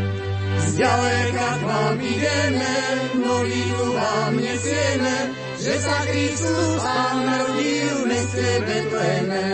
Zďaleka 0.74 1.50
k 1.54 1.62
vám 1.70 1.96
ideme, 2.02 2.76
novinu 3.22 3.94
vám 3.94 4.34
nesieme, 4.42 5.16
že 5.62 5.74
sa 5.78 5.98
Kristus 6.10 6.82
Pán 6.82 7.18
narodil 7.30 7.94
v 7.94 8.04
meste 8.10 8.50
Betleme. 8.66 9.46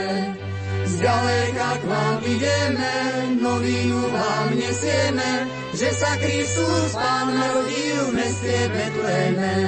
Zďaleka 0.87 1.69
k 1.75 1.83
vám 1.91 2.17
ideme, 2.23 2.95
novinu 3.35 3.99
vám 4.15 4.47
nesieme, 4.55 5.31
že 5.75 5.91
sa 5.91 6.15
Kristus 6.23 6.95
Pán 6.95 7.35
narodil 7.35 7.99
v 8.07 8.11
meste 8.15 8.55
Betleme 8.71 9.59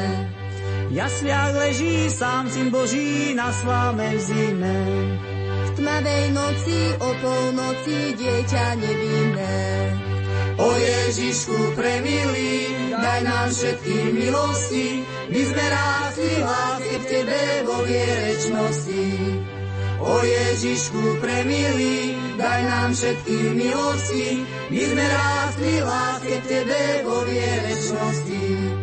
jasliach 0.94 1.58
leží 1.58 2.10
sám 2.10 2.50
syn 2.50 2.70
Boží 2.70 3.34
na 3.34 3.50
slávnej 3.50 4.22
zime. 4.22 4.78
V 5.66 5.70
tmavej 5.82 6.26
noci 6.38 6.80
o 7.02 7.10
polnoci 7.18 8.14
dieťa 8.14 8.66
nevinné. 8.78 9.58
O 10.54 10.70
Ježišku 10.70 11.74
premilý, 11.74 12.94
daj 12.94 13.20
nám 13.26 13.50
všetkým 13.50 14.10
milosti, 14.14 15.02
my 15.34 15.42
sme 15.50 15.66
rásli 15.66 16.34
láske 16.46 16.96
v 17.02 17.06
Tebe 17.10 17.42
vo 17.66 17.78
vierečnosti. 17.82 19.06
O 19.98 20.14
Ježišku 20.22 21.18
premilý, 21.26 22.22
daj 22.38 22.62
nám 22.70 22.90
všetkým 22.94 23.50
milosti, 23.58 24.46
my 24.70 24.82
sme 24.94 25.06
rásli 25.10 25.74
láske 25.82 26.36
v 26.38 26.46
Tebe 26.46 26.84
vo 27.02 27.18
vierečnosti. 27.26 28.83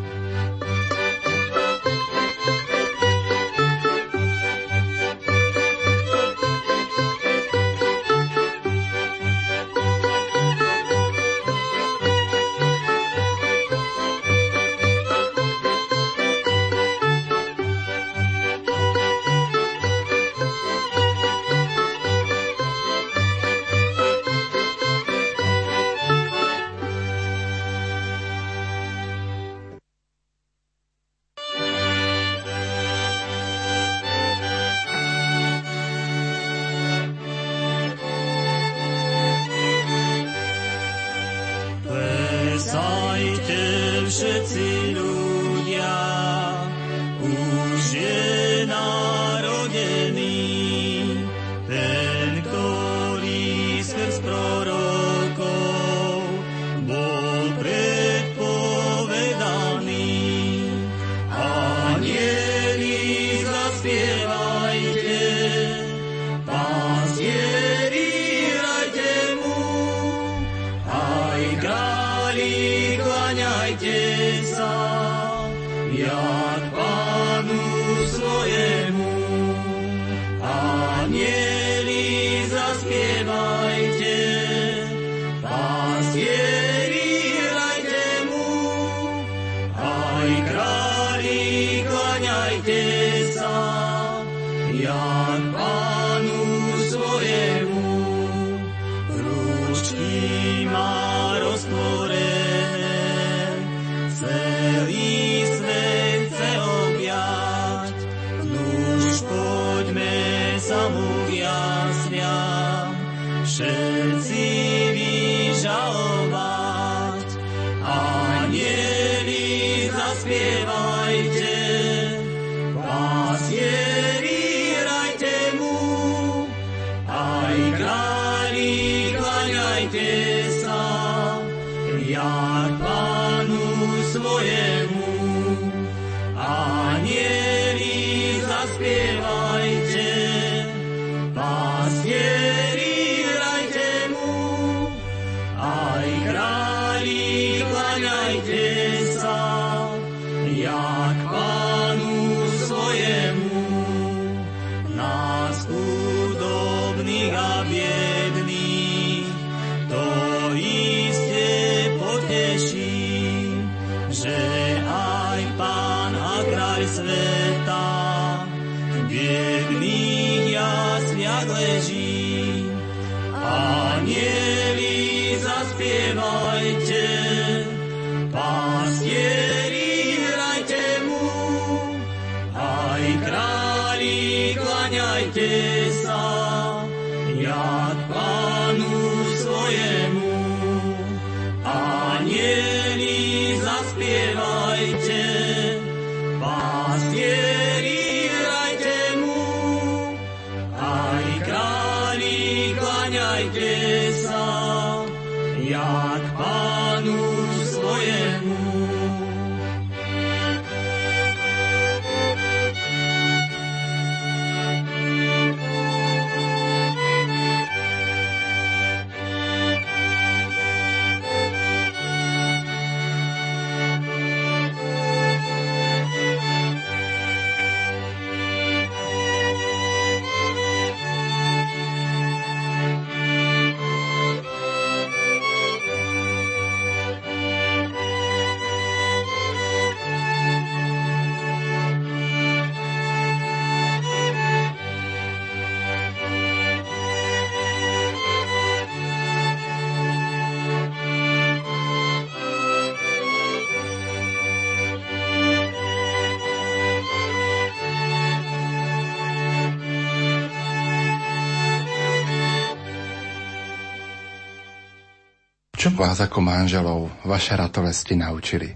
Manželov 266.60 267.08
vaše 267.24 267.56
ratolesti 267.56 268.12
naučili? 268.20 268.68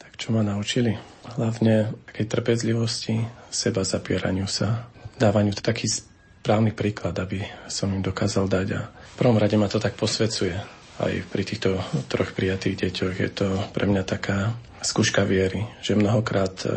Tak 0.00 0.16
čo 0.16 0.32
ma 0.32 0.40
naučili? 0.40 0.96
Hlavne 1.36 1.92
takej 2.08 2.26
trpezlivosti, 2.32 3.20
seba 3.52 3.84
zapieraniu 3.84 4.48
sa, 4.48 4.88
dávaniu 5.20 5.52
taký 5.52 5.84
správny 5.84 6.72
príklad, 6.72 7.12
aby 7.20 7.44
som 7.68 7.92
im 7.92 8.00
dokázal 8.00 8.48
dať. 8.48 8.66
A 8.72 8.80
v 8.88 9.14
prvom 9.20 9.36
rade 9.36 9.60
ma 9.60 9.68
to 9.68 9.76
tak 9.76 10.00
posvecuje. 10.00 10.56
Aj 10.96 11.12
pri 11.28 11.42
týchto 11.44 11.76
troch 12.08 12.32
prijatých 12.32 12.88
deťoch 12.88 13.16
je 13.20 13.30
to 13.36 13.48
pre 13.76 13.84
mňa 13.84 14.02
taká 14.08 14.56
skúška 14.80 15.28
viery, 15.28 15.68
že 15.84 15.92
mnohokrát 15.92 16.56
e, 16.64 16.72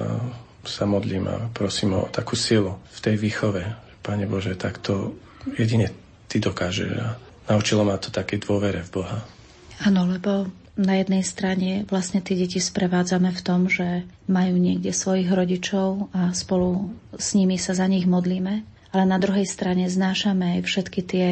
sa 0.68 0.84
modlím 0.84 1.32
a 1.32 1.48
prosím 1.56 2.04
o 2.04 2.12
takú 2.12 2.36
silu 2.36 2.84
v 2.92 3.00
tej 3.00 3.16
výchove. 3.16 3.64
Pane 4.04 4.28
Bože, 4.28 4.60
tak 4.60 4.84
to 4.84 5.16
jedine 5.56 5.88
Ty 6.28 6.52
dokážeš. 6.52 6.92
A 7.00 7.16
naučilo 7.48 7.88
ma 7.88 7.96
to 7.96 8.12
také 8.12 8.36
dôvere 8.44 8.84
v 8.84 9.00
Boha. 9.00 9.39
Áno, 9.80 10.04
lebo 10.12 10.52
na 10.80 11.00
jednej 11.00 11.24
strane 11.24 11.84
vlastne 11.88 12.24
tie 12.24 12.40
deti 12.40 12.60
sprevádzame 12.60 13.36
v 13.36 13.42
tom, 13.44 13.68
že 13.68 14.08
majú 14.32 14.56
niekde 14.56 14.96
svojich 14.96 15.28
rodičov 15.28 16.12
a 16.16 16.32
spolu 16.32 16.96
s 17.16 17.36
nimi 17.36 17.60
sa 17.60 17.76
za 17.76 17.88
nich 17.88 18.08
modlíme, 18.08 18.64
ale 18.92 19.04
na 19.04 19.20
druhej 19.20 19.48
strane 19.48 19.88
znášame 19.88 20.60
aj 20.60 20.60
všetky 20.64 21.00
tie 21.04 21.28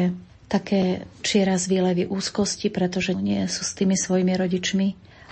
také 0.48 1.04
čiera 1.20 1.60
výlevy 1.60 2.08
úzkosti, 2.08 2.72
pretože 2.72 3.12
nie 3.12 3.44
sú 3.52 3.68
s 3.68 3.76
tými 3.76 3.96
svojimi 3.96 4.32
rodičmi 4.32 4.88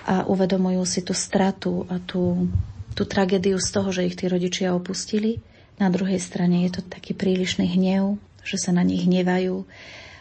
a 0.06 0.28
uvedomujú 0.28 0.84
si 0.84 1.00
tú 1.00 1.16
stratu 1.16 1.88
a 1.88 1.96
tú, 2.00 2.52
tú 2.92 3.08
tragédiu 3.08 3.56
z 3.56 3.68
toho, 3.72 3.88
že 3.96 4.04
ich 4.04 4.16
tí 4.16 4.28
rodičia 4.28 4.76
opustili. 4.76 5.40
Na 5.80 5.88
druhej 5.88 6.20
strane 6.20 6.68
je 6.68 6.80
to 6.80 6.82
taký 6.84 7.16
prílišný 7.16 7.64
hnev, 7.64 8.20
že 8.44 8.60
sa 8.60 8.76
na 8.76 8.84
nich 8.84 9.08
hnevajú, 9.08 9.64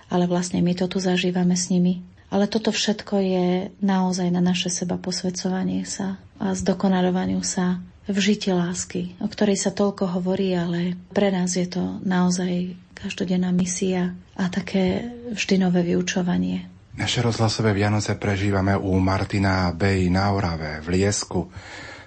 ale 0.08 0.26
vlastne 0.32 0.64
my 0.64 0.74
to 0.76 0.88
tu 0.88 1.04
zažívame 1.04 1.60
s 1.60 1.68
nimi. 1.68 2.15
Ale 2.36 2.52
toto 2.52 2.76
všetko 2.76 3.16
je 3.16 3.48
naozaj 3.80 4.28
na 4.28 4.44
naše 4.44 4.68
seba 4.68 5.00
posvedcovanie 5.00 5.88
sa 5.88 6.20
a 6.36 6.52
zdokonalovaniu 6.52 7.40
sa 7.48 7.80
v 8.12 8.18
žite 8.20 8.52
lásky, 8.52 9.16
o 9.24 9.32
ktorej 9.32 9.56
sa 9.56 9.72
toľko 9.72 10.20
hovorí, 10.20 10.52
ale 10.52 11.00
pre 11.16 11.32
nás 11.32 11.56
je 11.56 11.64
to 11.64 12.04
naozaj 12.04 12.76
každodenná 12.92 13.56
misia 13.56 14.20
a 14.36 14.52
také 14.52 15.16
vždy 15.32 15.64
nové 15.64 15.88
vyučovanie. 15.88 16.68
Naše 17.00 17.24
rozhlasové 17.24 17.72
Vianoce 17.72 18.20
prežívame 18.20 18.76
u 18.76 19.00
Martina 19.00 19.72
Bej 19.72 20.12
na 20.12 20.36
Orave, 20.36 20.84
v 20.84 21.00
Liesku. 21.00 21.48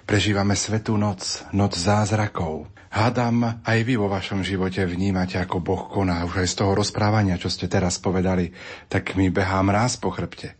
Prežívame 0.05 0.53
Svetú 0.53 0.93
noc, 0.93 1.41
noc 1.57 1.73
zázrakov. 1.73 2.69
Hádam, 2.89 3.61
aj 3.61 3.79
vy 3.85 4.01
vo 4.01 4.09
vašom 4.09 4.41
živote 4.41 4.81
vnímate, 4.81 5.37
ako 5.37 5.61
Boh 5.61 5.85
koná. 5.93 6.25
Už 6.25 6.41
aj 6.41 6.49
z 6.49 6.55
toho 6.57 6.73
rozprávania, 6.73 7.37
čo 7.37 7.45
ste 7.45 7.69
teraz 7.69 8.01
povedali, 8.01 8.49
tak 8.89 9.13
mi 9.13 9.29
behá 9.29 9.61
mráz 9.61 10.01
po 10.01 10.09
chrbte. 10.09 10.57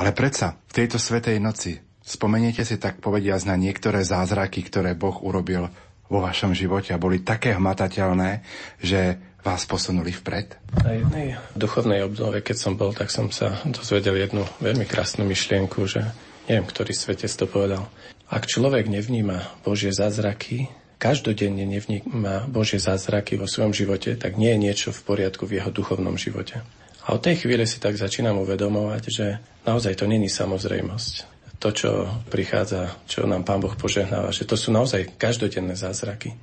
Ale 0.00 0.16
predsa, 0.16 0.56
v 0.72 0.72
tejto 0.72 0.96
Svetej 0.96 1.36
noci, 1.36 1.76
spomeniete 2.00 2.64
si 2.64 2.80
tak 2.80 3.04
povediať 3.04 3.44
na 3.44 3.60
niektoré 3.60 4.00
zázraky, 4.00 4.64
ktoré 4.64 4.96
Boh 4.96 5.20
urobil 5.20 5.68
vo 6.08 6.18
vašom 6.24 6.56
živote 6.56 6.96
a 6.96 7.02
boli 7.02 7.20
také 7.20 7.52
hmatateľné, 7.52 8.40
že 8.80 9.20
vás 9.44 9.68
posunuli 9.68 10.16
vpred? 10.16 10.56
Na 10.80 10.96
jednej 10.96 11.36
duchovnej 11.54 12.08
obnove, 12.08 12.40
keď 12.40 12.56
som 12.56 12.72
bol, 12.74 12.96
tak 12.96 13.12
som 13.12 13.28
sa 13.28 13.60
dozvedel 13.68 14.16
jednu 14.16 14.48
veľmi 14.64 14.88
krásnu 14.88 15.28
myšlienku, 15.28 15.84
že 15.84 16.08
neviem, 16.48 16.64
ktorý 16.64 16.96
svetec 16.96 17.30
to 17.36 17.44
povedal. 17.44 17.90
Ak 18.26 18.48
človek 18.48 18.88
nevníma 18.90 19.62
Božie 19.62 19.94
zázraky, 19.94 20.66
každodenne 20.96 21.64
nevníma 21.68 22.48
Božie 22.48 22.80
zázraky 22.80 23.36
vo 23.36 23.44
svojom 23.44 23.76
živote, 23.76 24.16
tak 24.16 24.40
nie 24.40 24.52
je 24.56 24.62
niečo 24.62 24.88
v 24.92 25.04
poriadku 25.04 25.44
v 25.44 25.60
jeho 25.60 25.70
duchovnom 25.72 26.16
živote. 26.16 26.64
A 27.06 27.14
od 27.14 27.22
tej 27.22 27.46
chvíle 27.46 27.62
si 27.70 27.78
tak 27.78 27.94
začínam 27.94 28.42
uvedomovať, 28.42 29.02
že 29.06 29.26
naozaj 29.62 29.94
to 29.94 30.10
není 30.10 30.26
samozrejmosť. 30.26 31.14
To, 31.62 31.72
čo 31.72 31.90
prichádza, 32.28 32.92
čo 33.08 33.24
nám 33.24 33.46
Pán 33.46 33.62
Boh 33.62 33.72
požehnáva, 33.72 34.34
že 34.34 34.44
to 34.44 34.58
sú 34.58 34.74
naozaj 34.74 35.16
každodenné 35.16 35.78
zázraky. 35.78 36.36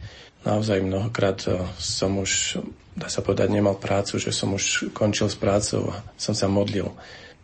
Naozaj 0.47 0.81
mnohokrát 0.81 1.39
eh, 1.45 1.59
som 1.77 2.17
už, 2.17 2.63
dá 2.95 3.11
sa 3.11 3.21
povedať, 3.21 3.51
nemal 3.51 3.77
prácu, 3.77 4.17
že 4.17 4.31
som 4.31 4.55
už 4.55 4.95
končil 4.95 5.27
s 5.29 5.37
prácou 5.37 5.93
a 5.93 6.01
som 6.17 6.33
sa 6.33 6.47
modlil, 6.49 6.89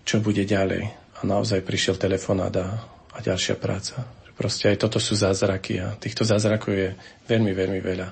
čo 0.07 0.23
bude 0.23 0.47
ďalej. 0.47 0.89
A 1.19 1.27
naozaj 1.27 1.61
prišiel 1.67 1.99
telefonát 1.99 2.55
a, 2.55 2.67
a 3.11 3.17
ďalšia 3.19 3.59
práca. 3.59 4.18
Proste 4.39 4.71
aj 4.71 4.87
toto 4.87 5.03
sú 5.03 5.19
zázraky 5.19 5.83
a 5.83 5.99
týchto 5.99 6.23
zázrakov 6.23 6.71
je 6.71 6.89
veľmi, 7.27 7.51
veľmi 7.51 7.83
veľa. 7.83 8.07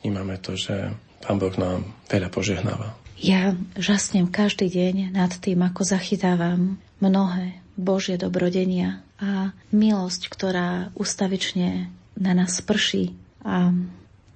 Vnímame 0.00 0.40
to, 0.40 0.56
že 0.56 0.96
Pán 1.20 1.36
Boh 1.36 1.52
nám 1.60 1.84
veľa 2.08 2.32
požehnáva. 2.32 2.96
Ja 3.20 3.52
žasnem 3.76 4.24
každý 4.32 4.72
deň 4.72 5.12
nad 5.12 5.36
tým, 5.36 5.60
ako 5.60 5.84
zachytávam 5.84 6.80
mnohé 6.96 7.60
Božie 7.76 8.16
dobrodenia 8.16 9.04
a 9.20 9.52
milosť, 9.68 10.32
ktorá 10.32 10.88
ustavične 10.96 11.92
na 12.16 12.32
nás 12.32 12.56
prší. 12.64 13.12
A 13.44 13.76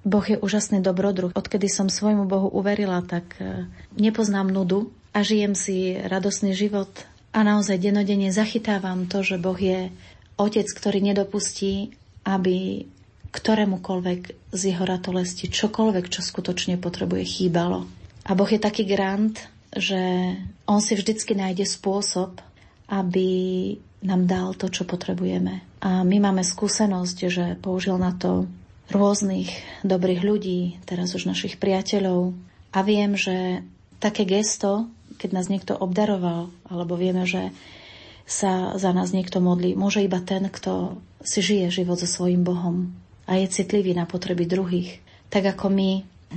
Boh 0.05 0.25
je 0.25 0.37
úžasný 0.37 0.81
dobrodruh. 0.85 1.33
Odkedy 1.33 1.69
som 1.69 1.89
svojmu 1.89 2.25
Bohu 2.29 2.49
uverila, 2.53 3.01
tak 3.05 3.37
e, 3.37 3.69
nepoznám 3.97 4.49
nudu 4.49 4.93
a 5.13 5.21
žijem 5.21 5.53
si 5.53 5.97
radosný 5.97 6.53
život 6.57 6.89
a 7.31 7.47
naozaj 7.47 7.79
denodene 7.79 8.33
zachytávam 8.33 9.07
to, 9.07 9.23
že 9.23 9.39
Boh 9.39 9.55
je 9.55 9.93
otec, 10.41 10.65
ktorý 10.65 10.99
nedopustí, 11.05 11.93
aby 12.25 12.89
ktorémukoľvek 13.31 14.51
z 14.51 14.61
jeho 14.73 14.83
ratolesti 14.83 15.47
čokoľvek, 15.47 16.05
čo 16.11 16.21
skutočne 16.25 16.75
potrebuje, 16.81 17.23
chýbalo. 17.23 17.87
A 18.27 18.35
Boh 18.35 18.49
je 18.49 18.59
taký 18.59 18.83
grant, 18.83 19.39
že 19.71 20.35
on 20.67 20.83
si 20.83 20.99
vždycky 20.99 21.31
nájde 21.31 21.63
spôsob, 21.63 22.43
aby 22.91 23.29
nám 24.03 24.27
dal 24.27 24.51
to, 24.57 24.67
čo 24.67 24.83
potrebujeme. 24.83 25.63
A 25.79 26.03
my 26.03 26.17
máme 26.19 26.43
skúsenosť, 26.43 27.17
že 27.31 27.45
použil 27.57 27.95
na 27.95 28.11
to 28.11 28.51
rôznych 28.91 29.47
dobrých 29.87 30.21
ľudí, 30.21 30.83
teraz 30.83 31.15
už 31.15 31.31
našich 31.31 31.55
priateľov. 31.55 32.35
A 32.75 32.79
viem, 32.83 33.15
že 33.15 33.63
také 34.03 34.27
gesto, 34.27 34.91
keď 35.15 35.29
nás 35.31 35.47
niekto 35.47 35.77
obdaroval, 35.77 36.51
alebo 36.67 36.99
vieme, 36.99 37.23
že 37.23 37.55
sa 38.31 38.79
za 38.79 38.95
nás 38.95 39.11
niekto 39.11 39.43
modlí, 39.43 39.75
môže 39.75 39.99
iba 39.99 40.23
ten, 40.23 40.47
kto 40.47 41.03
si 41.19 41.43
žije 41.43 41.83
život 41.83 41.99
so 41.99 42.07
svojím 42.07 42.47
Bohom 42.47 42.95
a 43.27 43.35
je 43.35 43.51
citlivý 43.51 43.91
na 43.91 44.07
potreby 44.07 44.47
druhých. 44.47 45.03
Tak 45.27 45.59
ako 45.59 45.67
my 45.67 45.89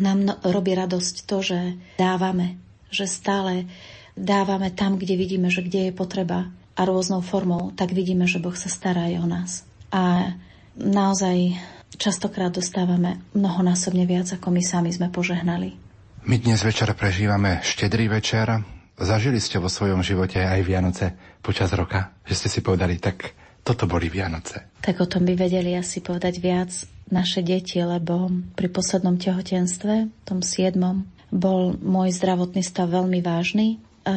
nám 0.03 0.19
no, 0.27 0.35
robí 0.43 0.75
radosť 0.75 1.15
to, 1.23 1.39
že 1.39 1.59
dávame, 1.95 2.59
že 2.91 3.07
stále 3.07 3.71
dávame 4.19 4.75
tam, 4.75 4.99
kde 4.99 5.15
vidíme, 5.15 5.55
že 5.55 5.63
kde 5.63 5.91
je 5.91 5.93
potreba 5.95 6.51
a 6.75 6.83
rôznou 6.83 7.23
formou, 7.23 7.71
tak 7.79 7.95
vidíme, 7.95 8.27
že 8.27 8.43
Boh 8.43 8.55
sa 8.59 8.67
stará 8.67 9.07
aj 9.07 9.15
o 9.23 9.27
nás. 9.31 9.51
A 9.95 10.35
naozaj 10.75 11.55
častokrát 11.95 12.51
dostávame 12.51 13.23
mnohonásobne 13.39 14.03
viac, 14.03 14.27
ako 14.35 14.51
my 14.51 14.63
sami 14.67 14.91
sme 14.91 15.15
požehnali. 15.15 15.79
My 16.27 16.43
dnes 16.43 16.67
večer 16.67 16.91
prežívame 16.99 17.63
štedrý 17.63 18.11
večer. 18.11 18.65
Zažili 18.95 19.43
ste 19.43 19.59
vo 19.59 19.67
svojom 19.67 20.07
živote 20.07 20.39
aj 20.39 20.61
Vianoce 20.63 21.07
počas 21.43 21.75
roka? 21.75 22.15
Že 22.23 22.35
ste 22.35 22.49
si 22.49 22.61
povedali, 22.63 23.03
tak 23.03 23.35
toto 23.67 23.91
boli 23.91 24.07
Vianoce. 24.07 24.79
Tak 24.85 25.03
o 25.03 25.11
tom 25.11 25.27
by 25.27 25.35
vedeli 25.35 25.75
asi 25.75 25.99
povedať 25.99 26.39
viac 26.39 26.71
naše 27.11 27.43
deti, 27.43 27.83
lebo 27.83 28.31
pri 28.55 28.69
poslednom 28.71 29.19
tehotenstve, 29.19 30.25
tom 30.29 30.41
siedmom, 30.45 31.09
bol 31.35 31.75
môj 31.75 32.15
zdravotný 32.15 32.63
stav 32.63 32.95
veľmi 32.95 33.19
vážny. 33.19 33.83
A 34.07 34.15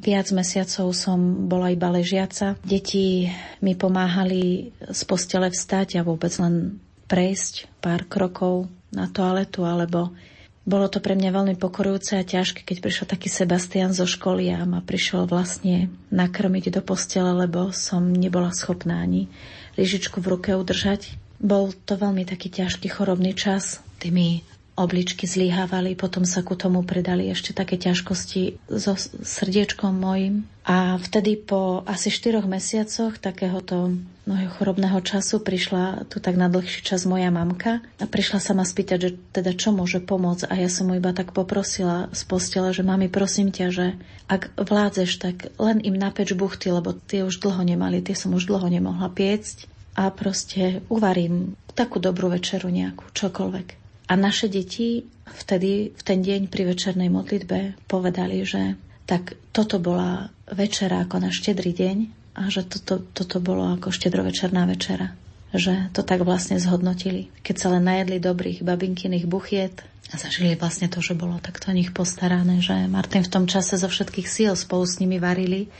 viac 0.00 0.32
mesiacov 0.32 0.96
som 0.96 1.44
bola 1.44 1.68
iba 1.68 1.92
ležiaca. 1.92 2.56
Deti 2.64 3.28
mi 3.60 3.76
pomáhali 3.76 4.72
z 4.80 5.00
postele 5.04 5.52
vstať 5.52 6.00
a 6.00 6.06
vôbec 6.06 6.32
len 6.40 6.80
prejsť 7.04 7.68
pár 7.84 8.08
krokov 8.08 8.70
na 8.94 9.10
toaletu, 9.12 9.66
alebo 9.68 10.14
bolo 10.70 10.86
to 10.86 11.02
pre 11.02 11.18
mňa 11.18 11.34
veľmi 11.34 11.54
pokorujúce 11.58 12.14
a 12.14 12.22
ťažké, 12.22 12.62
keď 12.62 12.76
prišiel 12.78 13.06
taký 13.10 13.26
Sebastian 13.26 13.90
zo 13.90 14.06
školy 14.06 14.54
a 14.54 14.62
ma 14.62 14.78
prišiel 14.78 15.26
vlastne 15.26 15.90
nakrmiť 16.14 16.70
do 16.70 16.80
postele, 16.86 17.34
lebo 17.34 17.74
som 17.74 18.06
nebola 18.14 18.54
schopná 18.54 19.02
ani 19.02 19.26
lyžičku 19.74 20.22
v 20.22 20.38
ruke 20.38 20.54
udržať. 20.54 21.18
Bol 21.42 21.74
to 21.74 21.98
veľmi 21.98 22.22
taký 22.22 22.54
ťažký 22.54 22.86
chorobný 22.86 23.34
čas. 23.34 23.82
Tými 23.98 24.46
obličky 24.80 25.28
zlíhávali, 25.28 25.92
potom 25.94 26.24
sa 26.24 26.40
ku 26.40 26.56
tomu 26.56 26.80
pridali 26.80 27.28
ešte 27.28 27.52
také 27.52 27.76
ťažkosti 27.76 28.56
so 28.72 28.96
srdiečkom 28.98 29.92
mojim. 29.92 30.48
A 30.64 30.96
vtedy 31.00 31.36
po 31.40 31.84
asi 31.84 32.08
4 32.08 32.44
mesiacoch 32.48 33.16
takéhoto 33.20 33.96
mnohého 34.28 34.52
chorobného 34.54 35.00
času 35.02 35.42
prišla 35.42 36.06
tu 36.06 36.22
tak 36.22 36.38
na 36.38 36.46
dlhší 36.46 36.86
čas 36.86 37.08
moja 37.08 37.32
mamka 37.34 37.82
a 37.98 38.04
prišla 38.06 38.38
sa 38.38 38.52
ma 38.54 38.62
spýtať, 38.62 38.98
že 39.00 39.10
teda 39.34 39.56
čo 39.56 39.74
môže 39.74 39.98
pomôcť 39.98 40.46
a 40.46 40.54
ja 40.54 40.70
som 40.70 40.86
mu 40.86 40.94
iba 40.94 41.10
tak 41.10 41.34
poprosila 41.34 42.06
z 42.14 42.22
postele, 42.28 42.70
že 42.70 42.86
mami 42.86 43.10
prosím 43.10 43.50
ťa, 43.50 43.66
že 43.72 43.86
ak 44.30 44.54
vládzeš, 44.54 45.10
tak 45.18 45.50
len 45.58 45.82
im 45.82 45.98
napeč 45.98 46.30
buchty, 46.36 46.70
lebo 46.70 46.94
tie 46.94 47.26
už 47.26 47.42
dlho 47.42 47.66
nemali, 47.66 48.04
tie 48.04 48.14
som 48.14 48.30
už 48.36 48.46
dlho 48.46 48.70
nemohla 48.70 49.10
piecť 49.10 49.66
a 49.98 50.12
proste 50.14 50.86
uvarím 50.86 51.58
takú 51.74 51.98
dobrú 51.98 52.30
večeru 52.30 52.70
nejakú, 52.70 53.10
čokoľvek. 53.10 53.79
A 54.10 54.18
naše 54.18 54.50
deti 54.50 55.06
vtedy, 55.22 55.94
v 55.94 56.02
ten 56.02 56.18
deň 56.18 56.50
pri 56.50 56.66
večernej 56.66 57.06
modlitbe 57.14 57.78
povedali, 57.86 58.42
že 58.42 58.74
tak 59.06 59.38
toto 59.54 59.78
bola 59.78 60.34
večera 60.50 61.06
ako 61.06 61.22
na 61.22 61.30
štedrý 61.30 61.70
deň 61.70 61.96
a 62.34 62.50
že 62.50 62.66
toto, 62.66 63.06
toto 63.14 63.38
bolo 63.38 63.70
ako 63.70 63.94
štedrovečerná 63.94 64.66
večera. 64.66 65.14
Že 65.54 65.94
to 65.94 66.02
tak 66.02 66.26
vlastne 66.26 66.58
zhodnotili. 66.58 67.30
Keď 67.46 67.54
sa 67.54 67.70
len 67.70 67.86
najedli 67.86 68.18
dobrých 68.18 68.66
babinkyných 68.66 69.30
buchiet 69.30 69.86
a 70.10 70.18
zažili 70.18 70.58
vlastne 70.58 70.90
to, 70.90 70.98
že 70.98 71.14
bolo 71.14 71.38
takto 71.38 71.70
o 71.70 71.74
nich 71.74 71.94
postarané, 71.94 72.58
že 72.58 72.74
Martin 72.90 73.22
v 73.22 73.30
tom 73.30 73.46
čase 73.46 73.78
zo 73.78 73.86
všetkých 73.86 74.26
síl 74.26 74.52
spolu 74.58 74.90
s 74.90 74.98
nimi 74.98 75.22
varili. 75.22 75.70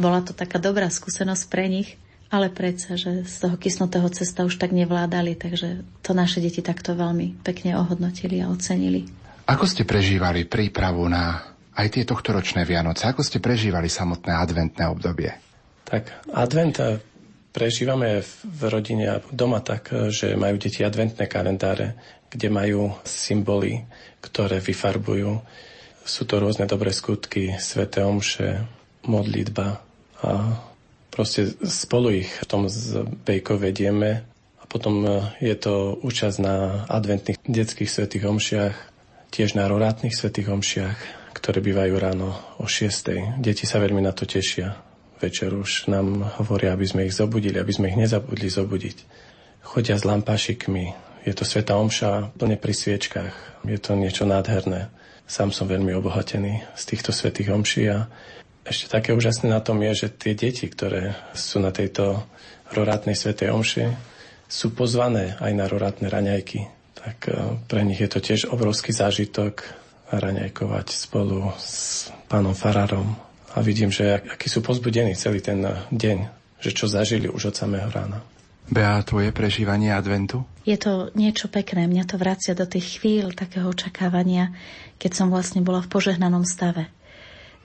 Bola 0.00 0.24
to 0.24 0.32
taká 0.32 0.56
dobrá 0.56 0.88
skúsenosť 0.88 1.44
pre 1.52 1.68
nich 1.68 2.00
ale 2.34 2.50
predsa, 2.50 2.98
že 2.98 3.22
z 3.22 3.46
toho 3.46 3.54
kysnutého 3.54 4.10
cesta 4.10 4.42
už 4.42 4.58
tak 4.58 4.74
nevládali, 4.74 5.38
takže 5.38 5.86
to 6.02 6.10
naše 6.18 6.42
deti 6.42 6.66
takto 6.66 6.98
veľmi 6.98 7.38
pekne 7.46 7.78
ohodnotili 7.78 8.42
a 8.42 8.50
ocenili. 8.50 9.06
Ako 9.46 9.70
ste 9.70 9.86
prežívali 9.86 10.42
prípravu 10.42 11.06
na 11.06 11.54
aj 11.78 11.86
tie 11.94 12.02
tohtoročné 12.02 12.66
Vianoce? 12.66 13.06
Ako 13.06 13.22
ste 13.22 13.38
prežívali 13.38 13.86
samotné 13.86 14.34
adventné 14.34 14.84
obdobie? 14.90 15.30
Tak 15.86 16.26
advent 16.34 16.74
eh, 16.82 16.98
prežívame 17.54 18.22
v 18.42 18.60
rodine 18.66 19.06
a 19.14 19.22
doma 19.30 19.62
tak, 19.62 19.94
eh, 19.94 20.10
že 20.10 20.34
majú 20.34 20.58
deti 20.58 20.82
adventné 20.82 21.30
kalendáre, 21.30 21.94
kde 22.30 22.50
majú 22.50 22.94
symboly, 23.06 23.86
ktoré 24.18 24.58
vyfarbujú. 24.58 25.38
Sú 26.02 26.26
to 26.26 26.42
rôzne 26.42 26.66
dobré 26.66 26.90
skutky, 26.90 27.54
sveté 27.62 28.02
omše, 28.02 28.66
modlitba 29.04 29.80
a 30.24 30.30
Proste 31.14 31.54
spolu 31.62 32.26
ich 32.26 32.42
v 32.42 32.46
tom 32.50 32.66
zbejko 32.66 33.54
vedieme 33.62 34.26
a 34.58 34.64
potom 34.66 35.06
e, 35.06 35.10
je 35.38 35.54
to 35.54 35.94
účasť 36.02 36.38
na 36.42 36.82
adventných 36.90 37.38
detských 37.46 37.86
svetých 37.86 38.26
omšiach, 38.26 38.74
tiež 39.30 39.54
na 39.54 39.70
rorátnych 39.70 40.10
svetých 40.10 40.50
omšiach, 40.50 40.98
ktoré 41.38 41.62
bývajú 41.62 41.94
ráno 42.02 42.34
o 42.58 42.66
6. 42.66 43.38
Deti 43.38 43.62
sa 43.62 43.78
veľmi 43.78 44.02
na 44.02 44.10
to 44.10 44.26
tešia. 44.26 44.74
Večer 45.22 45.54
už 45.54 45.86
nám 45.86 46.34
hovoria, 46.42 46.74
aby 46.74 46.82
sme 46.82 47.06
ich 47.06 47.14
zobudili, 47.14 47.62
aby 47.62 47.70
sme 47.70 47.94
ich 47.94 47.98
nezabudli 48.10 48.50
zobudiť. 48.50 48.98
Chodia 49.62 49.94
s 49.94 50.02
lampášikmi, 50.02 50.98
je 51.22 51.32
to 51.32 51.46
sveta 51.46 51.78
omša 51.78 52.34
plne 52.34 52.58
pri 52.58 52.74
sviečkách. 52.74 53.34
Je 53.70 53.78
to 53.78 53.94
niečo 53.94 54.26
nádherné. 54.26 54.90
Sám 55.30 55.54
som 55.54 55.70
veľmi 55.70 55.94
obohatený 55.94 56.66
z 56.74 56.82
týchto 56.90 57.14
svetých 57.14 57.54
omší 57.54 57.86
a 57.94 58.10
ešte 58.64 58.88
také 58.88 59.12
úžasné 59.12 59.52
na 59.52 59.60
tom 59.60 59.80
je, 59.84 60.06
že 60.06 60.08
tie 60.08 60.32
deti, 60.32 60.66
ktoré 60.66 61.12
sú 61.36 61.60
na 61.60 61.68
tejto 61.68 62.24
rorátnej 62.72 63.12
svetej 63.12 63.52
omši, 63.52 63.92
sú 64.48 64.72
pozvané 64.72 65.36
aj 65.40 65.52
na 65.52 65.68
rorátne 65.68 66.08
raňajky. 66.08 66.68
Tak 66.96 67.16
e, 67.28 67.32
pre 67.68 67.84
nich 67.84 68.00
je 68.00 68.08
to 68.08 68.24
tiež 68.24 68.48
obrovský 68.48 68.96
zážitok 68.96 69.68
raňajkovať 70.08 70.86
spolu 70.92 71.52
s 71.60 72.08
pánom 72.28 72.56
Farárom. 72.56 73.16
A 73.54 73.60
vidím, 73.60 73.92
že 73.92 74.24
akí 74.24 74.50
sú 74.50 74.64
pozbudení 74.64 75.14
celý 75.14 75.44
ten 75.44 75.62
deň, 75.92 76.18
že 76.58 76.70
čo 76.74 76.90
zažili 76.90 77.30
už 77.30 77.54
od 77.54 77.54
samého 77.54 77.86
rána. 77.92 78.24
Bea, 78.64 78.96
tvoje 79.04 79.28
prežívanie 79.28 79.92
adventu? 79.92 80.40
Je 80.64 80.80
to 80.80 81.12
niečo 81.12 81.52
pekné. 81.52 81.84
Mňa 81.84 82.04
to 82.08 82.16
vracia 82.16 82.56
do 82.56 82.64
tých 82.64 82.96
chvíľ 82.96 83.36
takého 83.36 83.68
očakávania, 83.68 84.56
keď 84.96 85.12
som 85.12 85.28
vlastne 85.28 85.60
bola 85.60 85.84
v 85.84 85.92
požehnanom 85.92 86.48
stave 86.48 86.88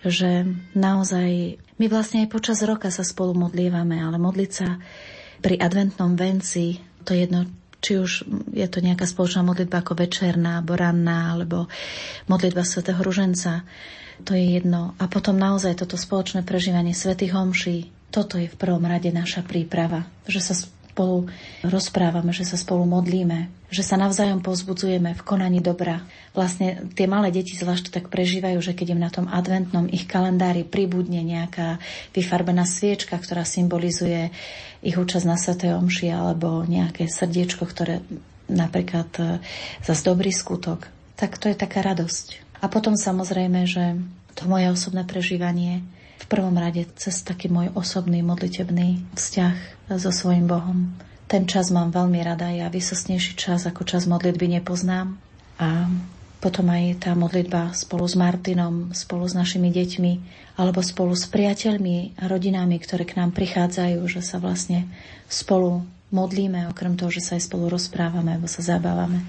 že 0.03 0.47
naozaj 0.75 1.59
my 1.79 1.85
vlastne 1.87 2.23
aj 2.23 2.31
počas 2.31 2.59
roka 2.63 2.87
sa 2.91 3.03
spolu 3.03 3.35
modlívame, 3.35 3.99
ale 3.99 4.19
modliť 4.19 4.51
sa 4.51 4.79
pri 5.39 5.55
adventnom 5.59 6.15
venci, 6.19 6.79
to 7.07 7.15
jedno, 7.15 7.47
či 7.79 7.95
už 7.95 8.27
je 8.51 8.67
to 8.67 8.83
nejaká 8.83 9.07
spoločná 9.07 9.43
modlitba 9.43 9.79
ako 9.79 9.95
večerná, 9.95 10.59
alebo 10.59 10.75
ranná, 10.75 11.35
alebo 11.35 11.57
modlitba 12.27 12.67
svätého 12.67 12.99
Ruženca, 12.99 13.63
to 14.27 14.35
je 14.35 14.59
jedno. 14.59 14.95
A 14.99 15.07
potom 15.07 15.39
naozaj 15.39 15.79
toto 15.79 15.95
spoločné 15.95 16.43
prežívanie 16.43 16.91
svätých 16.91 17.31
homší, 17.31 17.87
toto 18.11 18.35
je 18.35 18.51
v 18.51 18.59
prvom 18.59 18.83
rade 18.83 19.07
naša 19.15 19.45
príprava, 19.47 20.03
že 20.27 20.43
sa 20.43 20.57
spolu 20.99 21.31
rozprávame, 21.63 22.35
že 22.35 22.43
sa 22.43 22.59
spolu 22.59 22.83
modlíme, 22.83 23.47
že 23.71 23.87
sa 23.87 23.95
navzájom 23.95 24.43
pozbudzujeme 24.43 25.15
v 25.15 25.21
konaní 25.23 25.63
dobra. 25.63 26.03
Vlastne 26.35 26.91
tie 26.91 27.07
malé 27.07 27.31
deti 27.31 27.55
zvlášť 27.55 27.87
tak 27.87 28.11
prežívajú, 28.11 28.59
že 28.59 28.75
keď 28.75 28.99
im 28.99 29.01
na 29.07 29.07
tom 29.07 29.31
adventnom 29.31 29.87
ich 29.87 30.11
kalendári 30.11 30.67
pribudne 30.67 31.23
nejaká 31.23 31.79
vyfarbená 32.11 32.67
sviečka, 32.67 33.15
ktorá 33.15 33.47
symbolizuje 33.47 34.27
ich 34.83 34.99
účasť 34.99 35.23
na 35.23 35.39
Svetej 35.39 35.79
Omši 35.79 36.11
alebo 36.11 36.67
nejaké 36.67 37.07
srdiečko, 37.07 37.63
ktoré 37.63 38.03
napríklad 38.51 39.07
e, 39.23 39.39
za 39.79 39.95
dobrý 40.03 40.35
skutok, 40.35 40.91
tak 41.15 41.39
to 41.39 41.47
je 41.47 41.55
taká 41.55 41.79
radosť. 41.79 42.59
A 42.59 42.67
potom 42.67 42.99
samozrejme, 42.99 43.63
že 43.63 43.95
to 44.35 44.51
moje 44.51 44.67
osobné 44.67 45.07
prežívanie 45.07 45.79
v 46.19 46.25
prvom 46.27 46.59
rade 46.59 46.83
cez 46.99 47.23
taký 47.23 47.47
môj 47.47 47.71
osobný 47.71 48.19
modlitebný 48.19 49.15
vzťah 49.15 49.78
so 49.97 50.11
svojím 50.13 50.45
Bohom. 50.45 50.93
Ten 51.29 51.45
čas 51.45 51.69
mám 51.73 51.93
veľmi 51.93 52.21
rada, 52.25 52.49
ja 52.49 52.69
vysosnejší 52.69 53.37
čas 53.37 53.65
ako 53.65 53.85
čas 53.85 54.09
modlitby 54.09 54.59
nepoznám. 54.59 55.17
A 55.61 55.89
potom 56.39 56.71
aj 56.71 57.05
tá 57.05 57.11
modlitba 57.13 57.73
spolu 57.75 58.05
s 58.07 58.15
Martinom, 58.17 58.93
spolu 58.95 59.27
s 59.29 59.37
našimi 59.37 59.69
deťmi, 59.69 60.13
alebo 60.57 60.81
spolu 60.81 61.13
s 61.13 61.27
priateľmi 61.29 62.17
a 62.17 62.29
rodinami, 62.29 62.79
ktoré 62.81 63.05
k 63.05 63.19
nám 63.19 63.35
prichádzajú, 63.35 63.99
že 64.09 64.21
sa 64.25 64.41
vlastne 64.41 64.89
spolu 65.27 65.85
modlíme, 66.09 66.65
okrem 66.71 66.97
toho, 66.97 67.13
že 67.13 67.21
sa 67.21 67.37
aj 67.37 67.45
spolu 67.45 67.69
rozprávame 67.69 68.33
alebo 68.33 68.49
sa 68.49 68.65
zabávame. 68.65 69.21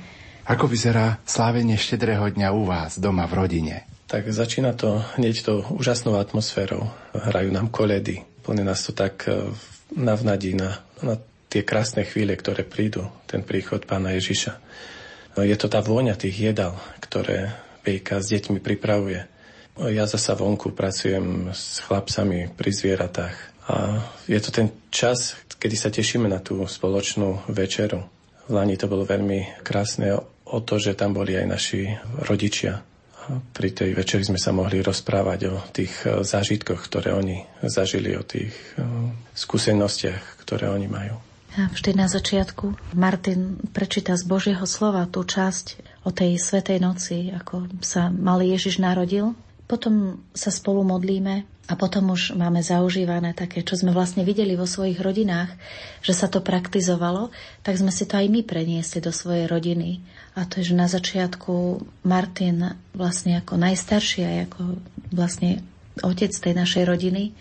Ako 0.48 0.64
vyzerá 0.70 1.20
slávenie 1.28 1.76
štedrého 1.76 2.32
dňa 2.32 2.48
u 2.56 2.64
vás 2.64 2.96
doma 2.96 3.28
v 3.28 3.36
rodine? 3.36 3.76
tak 4.10 4.26
začína 4.26 4.74
to 4.74 5.06
hneď 5.14 5.46
to 5.46 5.62
úžasnou 5.70 6.18
atmosférou. 6.18 6.90
Hrajú 7.14 7.54
nám 7.54 7.70
koledy, 7.70 8.26
plne 8.42 8.66
nás 8.66 8.82
to 8.82 8.90
tak 8.90 9.22
e, 9.30 9.54
navnadí 9.94 10.54
na, 10.54 10.78
na 11.02 11.18
tie 11.50 11.66
krásne 11.66 12.06
chvíle, 12.06 12.38
ktoré 12.38 12.62
prídu, 12.62 13.10
ten 13.26 13.42
príchod 13.42 13.82
pána 13.82 14.14
Ježiša. 14.14 14.52
No, 15.34 15.42
je 15.42 15.56
to 15.58 15.66
tá 15.66 15.82
vôňa 15.82 16.14
tých 16.14 16.54
jedal, 16.54 16.78
ktoré 17.02 17.54
Pejka 17.80 18.20
s 18.20 18.30
deťmi 18.30 18.60
pripravuje. 18.60 19.24
Ja 19.80 20.04
zasa 20.04 20.36
vonku 20.36 20.76
pracujem 20.76 21.54
s 21.56 21.80
chlapcami 21.80 22.52
pri 22.52 22.70
zvieratách 22.70 23.36
a 23.70 24.04
je 24.28 24.40
to 24.42 24.50
ten 24.52 24.68
čas, 24.92 25.38
kedy 25.56 25.76
sa 25.78 25.88
tešíme 25.88 26.28
na 26.28 26.42
tú 26.42 26.60
spoločnú 26.66 27.48
večeru. 27.48 28.04
V 28.50 28.52
Lani 28.52 28.76
to 28.76 28.90
bolo 28.90 29.06
veľmi 29.06 29.62
krásne 29.62 30.12
o 30.50 30.58
to, 30.60 30.76
že 30.76 30.98
tam 30.98 31.14
boli 31.14 31.38
aj 31.38 31.46
naši 31.46 31.86
rodičia. 32.26 32.82
Pri 33.54 33.70
tej 33.70 33.94
večeri 33.94 34.26
sme 34.26 34.40
sa 34.40 34.50
mohli 34.50 34.82
rozprávať 34.82 35.40
o 35.50 35.56
tých 35.70 35.92
e, 36.02 36.26
zážitkoch, 36.26 36.80
ktoré 36.86 37.14
oni 37.14 37.46
zažili, 37.62 38.16
o 38.18 38.24
tých 38.26 38.50
e, 38.74 38.84
skúsenostiach, 39.34 40.42
ktoré 40.42 40.68
oni 40.70 40.88
majú. 40.90 41.16
A 41.58 41.66
vždy 41.66 41.98
na 41.98 42.06
začiatku 42.06 42.94
Martin 42.94 43.58
prečíta 43.74 44.14
z 44.14 44.22
Božieho 44.22 44.62
slova 44.70 45.06
tú 45.10 45.26
časť 45.26 45.82
o 46.06 46.14
tej 46.14 46.38
svetej 46.38 46.78
noci, 46.78 47.34
ako 47.34 47.66
sa 47.82 48.06
malý 48.06 48.54
Ježiš 48.54 48.78
narodil. 48.78 49.34
Potom 49.66 50.22
sa 50.30 50.54
spolu 50.54 50.86
modlíme 50.86 51.42
a 51.70 51.78
potom 51.78 52.14
už 52.14 52.34
máme 52.34 52.62
zaužívané 52.62 53.30
také, 53.34 53.62
čo 53.62 53.78
sme 53.78 53.94
vlastne 53.94 54.26
videli 54.26 54.58
vo 54.58 54.66
svojich 54.66 54.98
rodinách, 54.98 55.54
že 56.02 56.14
sa 56.14 56.26
to 56.26 56.42
praktizovalo, 56.42 57.30
tak 57.62 57.78
sme 57.78 57.94
si 57.94 58.06
to 58.10 58.18
aj 58.18 58.26
my 58.26 58.42
preniesli 58.42 58.98
do 58.98 59.14
svojej 59.14 59.46
rodiny. 59.46 60.02
A 60.38 60.46
to 60.46 60.62
je, 60.62 60.72
že 60.72 60.78
na 60.78 60.86
začiatku 60.86 61.82
Martin 62.06 62.78
vlastne 62.94 63.42
ako 63.42 63.58
najstarší 63.58 64.20
a 64.22 64.30
ako 64.46 64.78
vlastne 65.10 65.62
otec 66.00 66.30
tej 66.30 66.54
našej 66.54 66.84
rodiny 66.86 67.34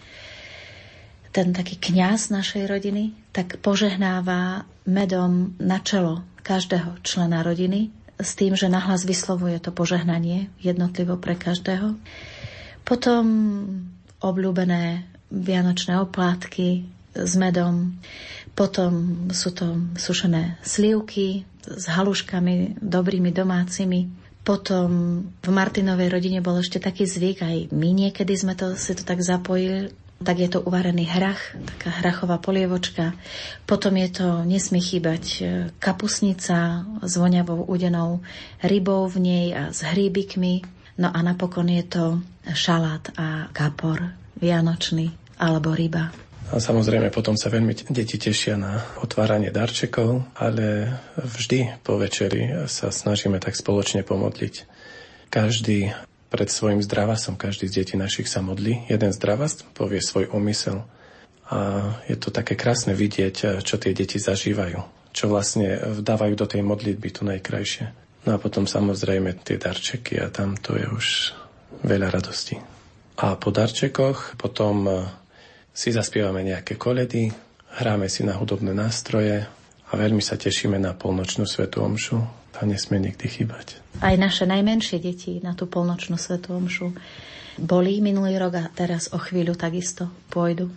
ten 1.29 1.53
taký 1.53 1.77
kňaz 1.77 2.33
našej 2.33 2.65
rodiny, 2.65 3.13
tak 3.29 3.61
požehnáva 3.61 4.65
medom 4.89 5.53
na 5.61 5.77
čelo 5.77 6.25
každého 6.41 7.05
člena 7.05 7.45
rodiny 7.45 7.93
s 8.17 8.33
tým, 8.33 8.57
že 8.57 8.67
nahlas 8.67 9.05
vyslovuje 9.05 9.61
to 9.61 9.69
požehnanie 9.69 10.49
jednotlivo 10.59 11.15
pre 11.21 11.37
každého. 11.37 11.95
Potom 12.81 13.23
obľúbené 14.19 15.05
vianočné 15.29 16.01
oplátky 16.01 16.89
s 17.13 17.33
medom, 17.37 18.01
potom 18.59 18.91
sú 19.31 19.55
to 19.55 19.79
sušené 19.95 20.59
slivky 20.59 21.47
s 21.63 21.87
haluškami 21.87 22.83
dobrými 22.83 23.31
domácimi, 23.31 24.11
potom 24.43 25.23
v 25.39 25.49
Martinovej 25.53 26.11
rodine 26.11 26.43
bol 26.43 26.59
ešte 26.59 26.83
taký 26.83 27.07
zvyk, 27.07 27.39
aj 27.39 27.57
my 27.71 27.89
niekedy 27.95 28.35
sme 28.35 28.59
to, 28.59 28.75
si 28.75 28.99
to 28.99 29.07
tak 29.07 29.23
zapojili, 29.23 29.95
tak 30.19 30.43
je 30.43 30.51
to 30.51 30.59
uvarený 30.59 31.07
hrach, 31.07 31.39
taká 31.77 32.03
hrachová 32.03 32.35
polievočka. 32.43 33.15
Potom 33.63 33.95
je 33.95 34.09
to, 34.11 34.27
nesmie 34.43 34.83
chýbať 34.83 35.23
e, 35.23 35.41
kapusnica 35.79 36.83
s 36.99 37.13
voňavou 37.15 37.63
udenou 37.71 38.19
rybou 38.59 39.07
v 39.07 39.17
nej 39.23 39.45
a 39.55 39.71
s 39.71 39.87
hríbikmi. 39.87 40.67
No 40.99 41.07
a 41.07 41.19
napokon 41.23 41.71
je 41.71 41.85
to 41.87 42.05
šalát 42.51 43.07
a 43.15 43.47
kapor 43.55 44.11
vianočný 44.35 45.15
alebo 45.39 45.71
ryba. 45.71 46.11
A 46.49 46.57
samozrejme 46.57 47.13
potom 47.13 47.37
sa 47.37 47.53
veľmi 47.53 47.77
deti 47.93 48.17
tešia 48.17 48.57
na 48.57 48.81
otváranie 48.97 49.53
darčekov, 49.53 50.33
ale 50.33 50.97
vždy 51.13 51.85
po 51.85 52.01
večeri 52.01 52.65
sa 52.65 52.89
snažíme 52.89 53.37
tak 53.37 53.53
spoločne 53.53 54.01
pomodliť. 54.01 54.65
Každý 55.29 55.93
pred 56.29 56.49
svojim 56.49 56.81
zdravasom 56.81 57.37
každý 57.37 57.69
z 57.69 57.85
detí 57.85 57.95
našich 57.97 58.25
sa 58.25 58.41
modlí. 58.41 58.89
Jeden 58.89 59.13
zdravast 59.13 59.65
povie 59.77 60.01
svoj 60.01 60.29
úmysel. 60.33 60.85
A 61.49 61.93
je 62.05 62.17
to 62.17 62.33
také 62.33 62.53
krásne 62.57 62.93
vidieť, 62.93 63.61
čo 63.65 63.75
tie 63.77 63.93
deti 63.93 64.21
zažívajú. 64.21 64.81
Čo 65.09 65.29
vlastne 65.29 65.81
vdávajú 66.01 66.33
do 66.37 66.45
tej 66.45 66.61
modlitby 66.61 67.09
tu 67.13 67.25
najkrajšie. 67.25 67.85
No 68.25 68.37
a 68.37 68.41
potom 68.41 68.69
samozrejme 68.69 69.41
tie 69.41 69.57
darčeky 69.57 70.21
a 70.21 70.29
tam 70.29 70.53
to 70.57 70.77
je 70.77 70.85
už 70.85 71.33
veľa 71.81 72.13
radostí. 72.13 72.57
A 73.21 73.37
po 73.37 73.49
darčekoch 73.49 74.37
potom 74.37 74.85
si 75.73 75.89
zaspievame 75.93 76.43
nejaké 76.43 76.75
koledy, 76.75 77.29
hráme 77.79 78.09
si 78.09 78.25
na 78.25 78.35
hudobné 78.35 78.73
nástroje 78.73 79.45
a 79.89 79.93
veľmi 79.93 80.21
sa 80.21 80.35
tešíme 80.35 80.77
na 80.77 80.93
polnočnú 80.93 81.45
svetú 81.45 81.81
omšu, 81.85 82.21
tá 82.53 82.65
nesmie 82.65 82.99
nikdy 82.99 83.25
chýbať. 83.29 83.79
Aj 84.01 84.15
naše 84.17 84.45
najmenšie 84.45 85.01
deti 85.01 85.39
na 85.41 85.53
tú 85.53 85.69
polnočnú 85.69 86.17
svetú 86.17 86.57
omšu 86.57 86.93
boli 87.59 87.99
minulý 87.99 88.39
rok 88.39 88.53
a 88.55 88.65
teraz 88.71 89.11
o 89.11 89.19
chvíľu 89.19 89.55
takisto 89.55 90.07
pôjdu. 90.31 90.71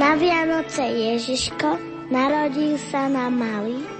Na 0.00 0.16
Vianoce 0.16 0.80
Ježiško 0.80 1.76
narodil 2.08 2.80
sa 2.88 3.04
na 3.06 3.28
malý. 3.28 3.99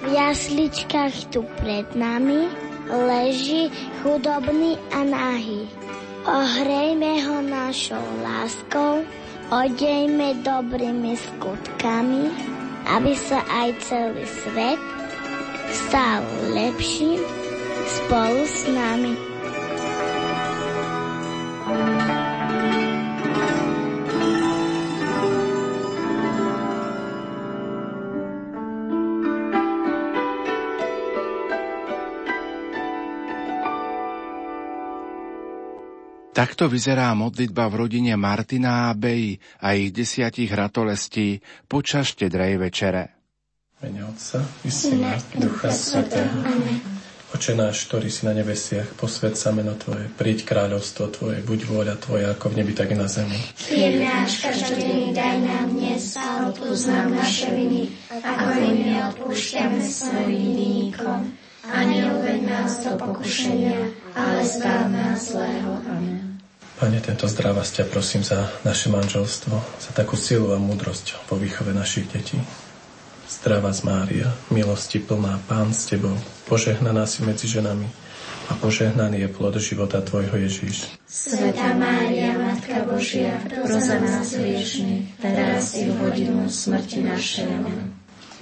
V 0.00 0.06
jasličkách 0.08 1.28
tu 1.28 1.44
pred 1.60 1.84
nami 1.92 2.48
leží 2.88 3.68
chudobný 4.00 4.80
a 4.96 5.04
nahý. 5.04 5.68
Ohrejme 6.24 7.20
ho 7.24 7.44
našou 7.44 8.04
láskou, 8.24 9.04
odejme 9.52 10.40
dobrými 10.40 11.16
skutkami, 11.16 12.32
aby 12.96 13.12
sa 13.12 13.44
aj 13.44 13.68
celý 13.84 14.24
svet 14.24 14.80
stal 15.70 16.24
lepším 16.52 17.20
spolu 17.84 18.42
s 18.48 18.68
nami. 18.72 19.29
Takto 36.40 36.72
vyzerá 36.72 37.12
modlitba 37.12 37.68
v 37.68 37.84
rodine 37.84 38.16
Martina 38.16 38.88
a 38.88 38.96
Bej 38.96 39.36
a 39.60 39.76
ich 39.76 39.92
desiatich 39.92 40.48
ratolestí 40.48 41.44
počas 41.68 42.16
štedrej 42.16 42.56
večere. 42.56 43.12
Mene 43.84 44.08
Otca 44.08 44.40
i 44.64 44.72
Syna, 44.72 45.20
Ducha 45.36 45.68
Svetého. 45.68 46.40
Oče 47.36 47.52
náš, 47.52 47.84
ktorý 47.92 48.08
si 48.08 48.24
na 48.24 48.32
nebesiach, 48.32 48.88
posved 48.96 49.36
sa 49.36 49.52
meno 49.52 49.76
Tvoje, 49.76 50.08
príď 50.16 50.48
kráľovstvo 50.48 51.12
Tvoje, 51.12 51.44
buď 51.44 51.60
vôľa 51.68 52.00
Tvoja, 52.00 52.32
ako 52.32 52.56
v 52.56 52.64
nebi, 52.64 52.72
tak 52.72 52.88
i 52.88 52.96
na 52.96 53.04
zemi. 53.04 53.36
Chlieb 53.60 54.00
náš 54.00 54.40
každodenný 54.40 55.12
daj 55.12 55.44
nám 55.44 55.76
dnes 55.76 56.16
a 56.16 56.48
odpúsť 56.48 56.84
nám 56.88 57.20
naše 57.20 57.52
viny, 57.52 57.92
ako 58.16 58.48
i 58.56 58.68
my 58.80 58.92
odpúšťame 59.12 59.80
svojim 59.84 60.56
vinníkom. 60.56 61.36
A 61.68 61.84
neuved 61.84 62.48
nás 62.48 62.80
do 62.80 62.96
pokušenia, 62.96 63.92
ale 64.16 64.40
zbav 64.48 64.88
nás 64.88 65.36
zlého. 65.36 65.76
Amen. 65.84 66.29
Pane, 66.80 66.96
tento 67.04 67.28
zdravá 67.28 67.60
ťa 67.60 67.84
prosím 67.92 68.24
za 68.24 68.48
naše 68.64 68.88
manželstvo, 68.88 69.52
za 69.52 69.90
takú 69.92 70.16
silu 70.16 70.56
a 70.56 70.58
múdrosť 70.58 71.12
vo 71.28 71.36
výchove 71.36 71.76
našich 71.76 72.08
detí. 72.08 72.40
Zdravá 73.28 73.68
z 73.76 73.84
Mária, 73.84 74.32
milosti 74.48 74.96
plná, 74.96 75.44
Pán 75.44 75.76
s 75.76 75.92
Tebou, 75.92 76.16
požehnaná 76.48 77.04
si 77.04 77.20
medzi 77.20 77.52
ženami 77.52 77.84
a 78.48 78.56
požehnaný 78.56 79.20
je 79.20 79.28
plod 79.28 79.60
života 79.60 80.00
Tvojho 80.00 80.32
Ježíš. 80.40 80.88
Sveta 81.04 81.76
Mária, 81.76 82.32
Matka 82.40 82.88
Božia, 82.88 83.36
pros 83.44 83.84
za 83.84 84.00
nás 84.00 84.32
hriešných, 84.32 85.20
teraz 85.20 85.76
i 85.76 85.84
v 85.84 86.00
hodinu 86.00 86.48
smrti 86.48 87.04
našej. 87.04 87.60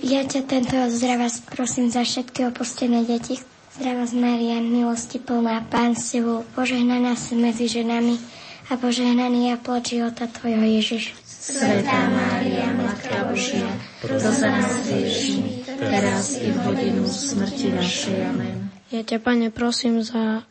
Ja 0.06 0.22
ťa 0.22 0.46
tento 0.46 0.78
zdravá 0.94 1.26
prosím 1.50 1.90
za 1.90 2.06
všetky 2.06 2.54
opustené 2.54 3.02
deti, 3.02 3.42
Zdravá 3.78 4.10
z 4.10 4.18
Maria, 4.18 4.58
milosti 4.58 5.22
plná, 5.22 5.62
Pán 5.70 5.94
s 5.94 6.10
Tebou, 6.10 6.42
požehnaná 6.58 7.14
si 7.14 7.38
medzi 7.38 7.70
ženami 7.70 8.18
a 8.66 8.74
požehnaný 8.74 9.54
je 9.54 9.56
plod 9.62 9.86
života 9.86 10.26
Tvojho 10.26 10.66
Ježiš. 10.66 11.14
Svetá 11.22 12.10
Mária, 12.10 12.74
Matka 12.74 13.30
Božia, 13.30 13.70
pros 14.02 14.18
za 14.18 14.50
nás 14.50 14.82
hriešných, 14.82 15.62
teraz 15.78 16.42
i 16.42 16.50
v 16.50 16.58
hodinu 16.58 17.06
smrti 17.06 17.70
našej. 17.70 18.18
Amen. 18.26 18.66
Ja 18.90 19.06
ťa, 19.06 19.22
Pane, 19.22 19.54
prosím 19.54 20.02
za 20.02 20.42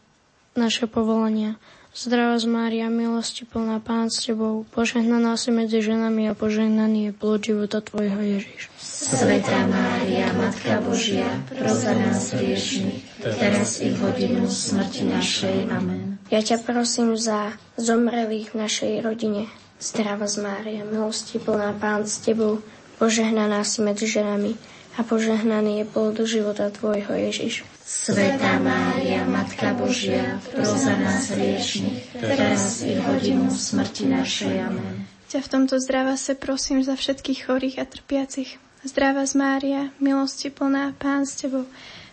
naše 0.56 0.88
povolania. 0.88 1.60
Zdravá 1.98 2.38
z 2.38 2.46
Mária, 2.46 2.94
milosti 2.94 3.42
plná 3.42 3.82
Pán 3.82 4.14
s 4.14 4.22
Tebou, 4.22 4.70
požehnaná 4.70 5.34
si 5.34 5.50
medzi 5.50 5.82
ženami 5.82 6.30
a 6.30 6.38
požehnaný 6.38 7.10
je 7.10 7.14
plod 7.18 7.42
života 7.42 7.82
Tvojho 7.82 8.22
Ježiš. 8.38 8.70
Svetá 8.78 9.66
Mária, 9.66 10.30
Matka 10.38 10.78
Božia, 10.86 11.26
pros 11.50 11.82
za 11.82 11.98
nás 11.98 12.38
hriešných, 12.38 13.02
teraz 13.42 13.82
i 13.82 13.90
v 13.90 13.98
hodinu 13.98 14.46
smrti 14.46 15.10
našej. 15.10 15.74
Amen. 15.74 16.22
Ja 16.30 16.46
ťa 16.46 16.62
prosím 16.62 17.18
za 17.18 17.58
zomrelých 17.82 18.54
v 18.54 18.62
našej 18.62 18.94
rodine. 19.02 19.50
Zdravá 19.82 20.30
z 20.30 20.38
Mária, 20.46 20.86
milosti 20.86 21.42
plná 21.42 21.82
Pán 21.82 22.06
s 22.06 22.22
Tebou, 22.22 22.62
požehnaná 23.02 23.66
si 23.66 23.82
medzi 23.82 24.06
ženami 24.06 24.54
a 24.98 25.02
požehnaný 25.02 25.82
je 25.82 25.86
plod 25.90 26.22
života 26.30 26.70
Tvojho 26.70 27.10
Ježiš. 27.10 27.66
Svetá 27.88 28.60
Mária, 28.60 29.24
Matka 29.24 29.72
Božia, 29.72 30.44
pros 30.52 30.76
za 30.76 30.92
nás 31.00 31.32
hriešných, 31.32 32.20
teraz 32.20 32.84
i 32.84 33.00
v 33.00 33.02
hodinu 33.08 33.48
smrti 33.48 34.12
našej. 34.12 34.56
Amen. 34.60 35.08
Ťa 35.32 35.40
v 35.40 35.48
tomto 35.48 35.80
zdrava 35.80 36.20
sa 36.20 36.36
prosím 36.36 36.84
za 36.84 37.00
všetkých 37.00 37.48
chorých 37.48 37.80
a 37.80 37.88
trpiacich, 37.88 38.60
Zdravá 38.84 39.24
z 39.24 39.40
Mária, 39.40 39.82
milosti 40.04 40.52
plná, 40.52 41.00
Pán 41.00 41.24
s 41.24 41.40
Tebou, 41.40 41.64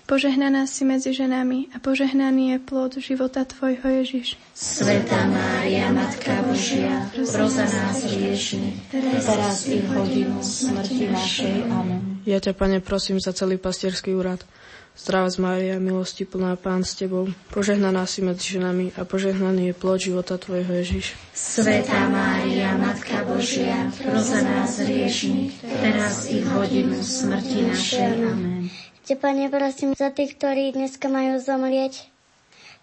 Požehnaná 0.05 0.69
si 0.69 0.85
medzi 0.85 1.17
ženami 1.17 1.73
a 1.73 1.81
požehnaný 1.81 2.53
je 2.53 2.59
plod 2.61 2.93
života 3.01 3.41
Tvojho 3.49 4.05
Ježiš. 4.05 4.37
Sveta 4.53 5.25
Mária, 5.33 5.89
Matka 5.89 6.45
Božia, 6.45 7.09
proza 7.09 7.65
nás 7.65 8.05
hriešni, 8.05 8.85
teraz 8.93 9.65
i 9.65 9.81
v 9.81 9.89
hodinu 9.97 10.45
smrti 10.45 11.09
našej. 11.09 11.57
Amen. 11.73 12.21
Ja 12.29 12.37
ťa, 12.37 12.53
Pane, 12.53 12.85
prosím 12.85 13.17
za 13.17 13.33
celý 13.33 13.57
pastierský 13.57 14.13
úrad. 14.13 14.45
Zdravá 14.95 15.27
z 15.27 15.39
Mária, 15.43 15.83
milosti 15.83 16.23
plná 16.23 16.55
Pán 16.55 16.87
s 16.87 16.95
Tebou, 16.95 17.27
požehnaná 17.51 18.07
si 18.07 18.23
medzi 18.23 18.55
ženami 18.55 18.95
a 18.95 19.03
požehnaný 19.03 19.71
je 19.71 19.75
plod 19.75 19.99
života 19.99 20.39
Tvojho 20.39 20.71
Ježiš. 20.71 21.19
Sveta 21.35 22.07
Mária, 22.15 22.79
Matka 22.79 23.27
Božia, 23.27 23.91
proza 23.99 24.39
nás 24.47 24.79
hriešni, 24.79 25.51
teraz 25.67 26.31
i 26.31 26.47
v 26.47 26.47
hodinu 26.47 27.03
smrti 27.03 27.75
našej. 27.75 28.13
Amen. 28.23 28.71
Te, 29.03 29.19
Pane, 29.19 29.51
prosím 29.51 29.99
za 29.99 30.15
tých, 30.15 30.39
ktorí 30.39 30.79
dneska 30.79 31.11
majú 31.11 31.43
zomrieť. 31.43 32.14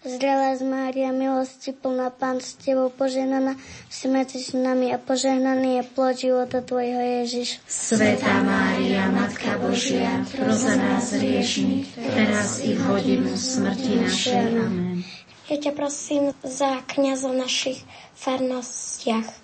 Zdravá 0.02 0.58
z 0.58 0.66
Mária, 0.66 1.14
milosti 1.14 1.70
plná 1.70 2.10
Pán 2.10 2.42
s 2.42 2.58
Tebou, 2.58 2.90
požehnaná 2.90 3.54
si 3.86 4.10
medzi 4.10 4.42
nami 4.58 4.90
a 4.90 4.98
požehnaný 4.98 5.78
je 5.78 5.82
plod 5.94 6.18
života 6.18 6.58
Tvojho 6.58 7.22
Ježiš. 7.22 7.62
Svetá 7.70 8.42
Mária, 8.42 9.06
Matka 9.14 9.62
Božia, 9.62 10.26
proza 10.34 10.74
nás 10.74 11.14
hriešných, 11.14 11.86
teraz 12.18 12.66
i 12.66 12.74
v 12.74 12.82
hodinu 12.82 13.30
smrti 13.38 14.02
našej. 14.02 14.42
Amen. 14.58 15.06
Ja 15.46 15.56
ťa 15.62 15.70
prosím 15.70 16.34
za 16.42 16.82
kniazov 16.90 17.38
našich 17.38 17.78
farnostiach. 18.18 19.41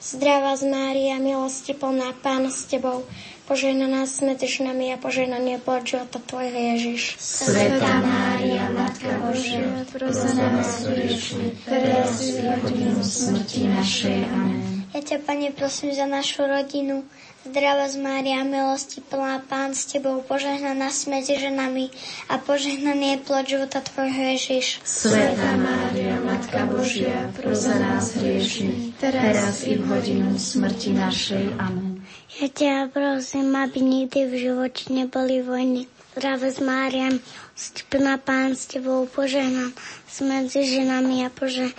Zdravá 0.00 0.56
z 0.56 0.64
Mária, 0.64 1.20
milosti 1.20 1.76
plná 1.76 2.16
Pán 2.24 2.48
s 2.48 2.64
Tebou, 2.64 3.04
požehnaná 3.44 4.08
si 4.08 4.24
medzi 4.24 4.48
ženami 4.48 4.96
a 4.96 4.96
požehnaný 4.96 5.56
je 5.56 5.60
plod 5.60 5.84
života 5.84 6.16
Tvojho 6.24 6.56
Ježiš. 6.56 7.20
Sveta 7.20 8.00
Mária, 8.00 8.64
Matka 8.72 9.12
Božia, 9.20 9.84
proza 9.92 10.32
nás 10.32 10.88
hriešných, 10.88 11.52
teraz 11.68 12.16
i 12.24 12.40
hodinu 12.40 12.96
smrti 13.04 13.68
našej. 13.68 14.18
Amen. 14.24 14.88
Ja 14.96 15.04
ťa, 15.04 15.20
Pane, 15.20 15.52
prosím 15.52 15.92
za 15.92 16.08
našu 16.08 16.48
rodinu, 16.48 17.04
Zdravá 17.40 17.88
z 17.88 17.96
Mária, 17.96 18.44
milosti 18.44 19.00
plná 19.00 19.40
Pán 19.48 19.72
s 19.72 19.88
Tebou, 19.88 20.20
požehnaná 20.20 20.92
si 20.92 21.08
medzi 21.08 21.40
ženami 21.40 21.88
a 22.28 22.36
požehnaný 22.36 23.16
je 23.16 23.18
plod 23.24 23.44
života 23.48 23.80
Tvojho 23.80 24.36
Ježiš. 24.36 24.84
Sveta 24.84 25.56
Mária, 25.56 26.19
Matka 26.40 26.64
Božia, 26.72 27.28
proza 27.36 27.76
nás 27.76 28.16
hriešných, 28.16 28.96
teraz 28.96 29.60
i 29.68 29.76
v 29.76 29.84
hodinu 29.92 30.40
smrti 30.40 30.96
našej. 30.96 31.52
Amen. 31.60 32.00
Ja 32.40 32.48
ťa 32.48 32.88
prosím, 32.88 33.52
aby 33.52 33.84
nikdy 33.84 34.24
v 34.24 34.34
živote 34.48 34.88
neboli 34.88 35.44
vojny. 35.44 35.84
Zdravá 36.16 36.48
z 36.48 36.64
Mária, 36.64 37.12
milosti 37.12 37.84
plná 37.92 38.16
Pán 38.24 38.56
s 38.56 38.72
Tebou, 38.72 39.04
požehnaná 39.04 39.68
si 40.08 40.24
medzi 40.24 40.64
ženami 40.64 41.28
a 41.28 41.28
požehnaný 41.28 41.76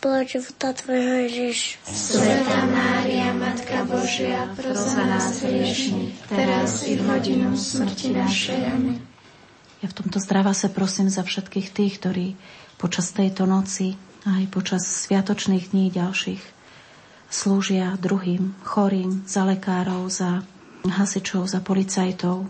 plod 0.00 0.32
života 0.32 0.72
Tvojho 0.72 1.28
Ježiš. 1.28 1.76
Sveta 1.84 2.72
Mária, 2.72 3.36
Matka 3.36 3.84
Božia, 3.84 4.48
proza 4.56 4.96
nás 5.04 5.44
hriešných, 5.44 6.16
teraz 6.24 6.88
i 6.88 6.96
v 6.96 7.04
hodinu 7.04 7.52
smrti 7.52 8.16
našej. 8.16 8.60
Amen. 8.64 8.96
Ja 9.84 9.92
v 9.92 9.96
tomto 9.96 10.16
zdravase 10.24 10.72
prosím 10.72 11.12
za 11.12 11.20
všetkých 11.20 11.68
tých, 11.68 12.00
ktorí 12.00 12.26
počas 12.80 13.12
tejto 13.12 13.44
noci 13.44 14.00
aj 14.24 14.48
počas 14.48 14.88
sviatočných 15.04 15.76
dní 15.76 15.92
ďalších 15.92 16.42
slúžia 17.30 17.94
druhým, 18.00 18.58
chorým, 18.66 19.22
za 19.28 19.46
lekárov, 19.46 20.10
za 20.10 20.42
hasičov, 20.82 21.46
za 21.46 21.62
policajtov, 21.62 22.48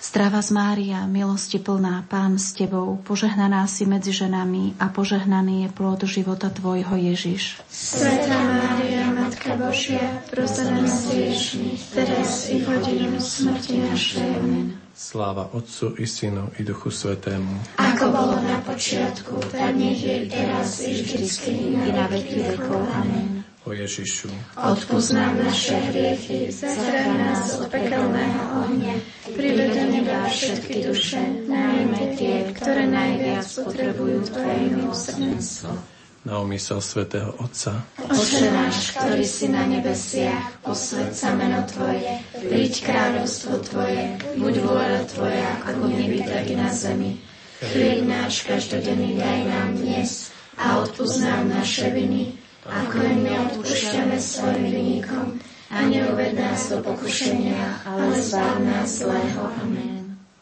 Strava 0.00 0.40
z 0.40 0.56
Mária, 0.56 1.04
milosti 1.04 1.60
plná, 1.60 2.08
Pán 2.08 2.40
s 2.40 2.56
Tebou, 2.56 2.96
požehnaná 3.04 3.68
si 3.68 3.84
medzi 3.84 4.16
ženami 4.16 4.80
a 4.80 4.88
požehnaný 4.88 5.68
je 5.68 5.76
plod 5.76 6.00
života 6.08 6.48
Tvojho 6.48 6.96
Ježiš. 6.96 7.60
Svetá 7.68 8.32
Mária, 8.32 9.12
Matka 9.12 9.60
Božia, 9.60 10.24
prosa 10.32 10.72
nás 10.72 11.04
hriešných, 11.12 11.84
teraz 11.92 12.48
i 12.48 12.64
hodinu 12.64 13.20
smrti 13.20 13.76
našej. 13.92 14.28
Amen. 14.40 14.89
Sláva 15.00 15.48
Otcu 15.52 15.94
i 15.98 16.06
Synu 16.06 16.52
i 16.58 16.62
Duchu 16.62 16.92
Svetému. 16.92 17.56
Ako 17.80 18.12
bolo 18.12 18.36
na 18.36 18.60
počiatku, 18.60 19.40
tak 19.48 19.72
nech 19.72 19.96
je 19.96 20.28
teraz 20.28 20.84
i 20.84 20.92
vždycky 20.92 21.72
i 21.72 21.88
na 21.88 22.04
veky 22.04 22.44
vekov. 22.44 22.84
Amen. 22.92 23.40
O 23.64 23.72
Ježišu, 23.72 24.28
odpúsť 24.60 25.10
nám 25.16 25.40
naše 25.40 25.76
hriechy, 25.88 26.52
zachráň 26.52 27.16
nás 27.16 27.60
od 27.60 27.72
pekelného 27.72 28.40
ohňa, 28.60 28.96
prived 29.32 29.72
do 29.72 29.84
neba 29.88 30.28
všetky 30.28 30.84
duše, 30.84 31.20
najmä 31.48 32.16
tie, 32.20 32.52
ktoré 32.56 32.84
najviac 32.84 33.48
potrebujú 33.56 34.20
Tvoje 34.28 34.64
milosrdenstvo. 34.68 35.89
Na 36.20 36.36
umysel 36.36 36.84
svätého 36.84 37.32
Otca. 37.40 37.80
Oče 37.96 38.52
náš, 38.52 38.92
ktorý 38.92 39.24
si 39.24 39.48
na 39.48 39.64
nebesiach, 39.64 40.60
posved 40.60 41.16
sa 41.16 41.32
meno 41.32 41.64
Tvoje, 41.64 42.20
príď 42.36 42.84
kráľovstvo 42.84 43.56
Tvoje, 43.64 44.20
buď 44.36 44.54
vôľa 44.60 45.00
Tvoja, 45.08 45.48
ako 45.64 45.88
v 45.88 45.96
nebi, 45.96 46.20
tak 46.20 46.44
i 46.52 46.60
na 46.60 46.68
zemi. 46.68 47.16
Chlieb 47.60 48.04
náš 48.04 48.44
každodenný 48.44 49.16
daj 49.16 49.40
nám 49.48 49.68
dnes 49.80 50.28
a 50.60 50.84
odpúsť 50.84 51.24
nám 51.24 51.56
naše 51.56 51.88
viny, 51.88 52.36
ako 52.68 52.96
im 53.00 53.18
my 53.24 53.32
odpúšťame 53.48 54.16
svojim 54.20 54.64
vinníkom. 54.68 55.40
A 55.72 55.88
neuved 55.88 56.36
nás 56.36 56.68
do 56.68 56.84
pokušenia, 56.84 57.86
ale 57.88 58.20
zbav 58.20 58.60
nás 58.60 59.00
zlého. 59.00 59.44
Amen. 59.64 59.99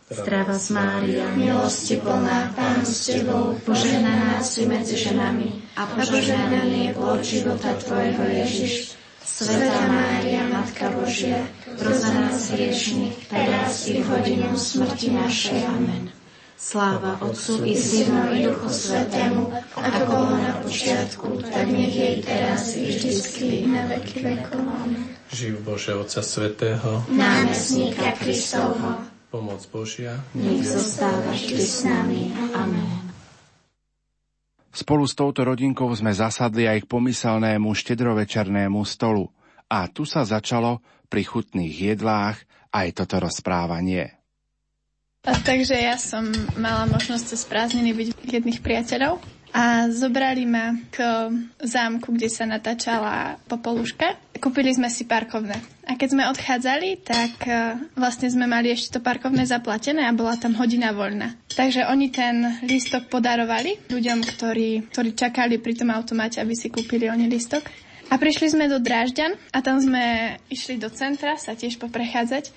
Zdravá 0.08 0.56
z 0.56 0.70
Mária, 0.72 1.28
milosti 1.36 2.00
plná, 2.00 2.56
Pán 2.56 2.80
s 2.80 3.12
Tebou, 3.12 3.60
požehnaná 3.60 4.40
si 4.40 4.64
medzi 4.64 4.96
ženami 4.96 5.68
a 5.76 5.84
požehnaný 5.84 6.88
je 6.88 6.90
plod 6.96 7.20
života 7.20 7.76
Tvojho 7.76 8.24
Ježiš. 8.24 8.96
Sveta 9.20 9.84
Mária, 9.92 10.48
Matka 10.48 10.88
Božia, 10.96 11.44
proza 11.76 12.08
nás 12.08 12.48
hriešných, 12.56 13.28
teraz 13.28 13.84
i 13.84 14.00
v 14.00 14.08
hodinu 14.08 14.56
smrti 14.56 15.12
našej. 15.12 15.60
Amen. 15.76 16.08
Sláva 16.56 17.20
Otcu 17.20 17.68
i 17.68 17.76
Synu 17.76 18.32
i 18.32 18.48
Duchu 18.48 18.72
Svetému, 18.72 19.52
ako 19.76 20.00
bolo 20.08 20.40
na 20.40 20.56
počiatku, 20.64 21.44
tak 21.52 21.68
nech 21.68 21.92
jej 21.92 22.24
teraz 22.24 22.72
i 22.80 22.88
vždycky 22.88 23.68
na 23.68 23.84
veky 23.92 24.24
vekov. 24.24 24.64
Amen. 24.64 25.04
Živ 25.36 25.54
Bože 25.60 25.92
Otca 25.92 26.24
Svetého, 26.24 27.04
námestníka 27.12 28.16
Kristovho, 28.16 29.17
pomoc 29.28 29.60
Božia, 29.68 30.16
nech 30.32 30.64
zostáva 30.64 31.32
vždy 31.32 31.60
s 31.60 31.84
nami. 31.84 32.32
Amen. 32.56 33.08
Spolu 34.72 35.04
s 35.04 35.16
touto 35.16 35.42
rodinkou 35.42 35.88
sme 35.96 36.14
zasadli 36.14 36.68
aj 36.68 36.84
k 36.84 36.90
pomyselnému 36.90 37.72
štedrovečernému 37.72 38.78
stolu. 38.86 39.28
A 39.68 39.88
tu 39.90 40.08
sa 40.08 40.24
začalo 40.24 40.80
pri 41.12 41.24
chutných 41.24 41.96
jedlách 41.96 42.40
aj 42.72 42.88
toto 42.96 43.20
rozprávanie. 43.20 44.16
A 45.26 45.34
takže 45.34 45.76
ja 45.76 45.98
som 45.98 46.24
mala 46.56 46.88
možnosť 46.88 47.24
cez 47.34 47.42
prázdniny 47.44 47.90
byť 47.92 48.08
jedných 48.22 48.60
priateľov 48.62 49.20
a 49.52 49.88
zobrali 49.88 50.44
ma 50.44 50.76
k 50.92 51.00
zámku, 51.62 52.12
kde 52.12 52.28
sa 52.28 52.44
natáčala 52.44 53.40
Popoluška. 53.48 54.16
Kúpili 54.38 54.70
sme 54.76 54.92
si 54.92 55.08
parkovné. 55.08 55.56
A 55.88 55.96
keď 55.96 56.08
sme 56.12 56.30
odchádzali, 56.30 57.00
tak 57.00 57.34
e, 57.48 57.80
vlastne 57.96 58.28
sme 58.28 58.44
mali 58.44 58.70
ešte 58.70 58.96
to 58.96 59.00
parkovné 59.00 59.48
zaplatené 59.48 60.04
a 60.04 60.12
bola 60.12 60.36
tam 60.36 60.54
hodina 60.54 60.92
voľná. 60.92 61.34
Takže 61.48 61.88
oni 61.88 62.12
ten 62.12 62.60
lístok 62.62 63.08
podarovali 63.08 63.88
ľuďom, 63.88 64.18
ktorí, 64.20 64.92
ktorí 64.92 65.10
čakali 65.16 65.56
pri 65.58 65.74
tom 65.80 65.90
automáte, 65.90 66.38
aby 66.38 66.52
si 66.52 66.68
kúpili 66.68 67.08
oni 67.08 67.26
lístok. 67.26 67.64
A 68.08 68.16
prišli 68.16 68.52
sme 68.52 68.68
do 68.68 68.80
Drážďan 68.80 69.36
a 69.52 69.58
tam 69.60 69.80
sme 69.80 70.36
išli 70.48 70.80
do 70.80 70.88
centra 70.92 71.36
sa 71.40 71.56
tiež 71.56 71.80
poprechádzať. 71.80 72.52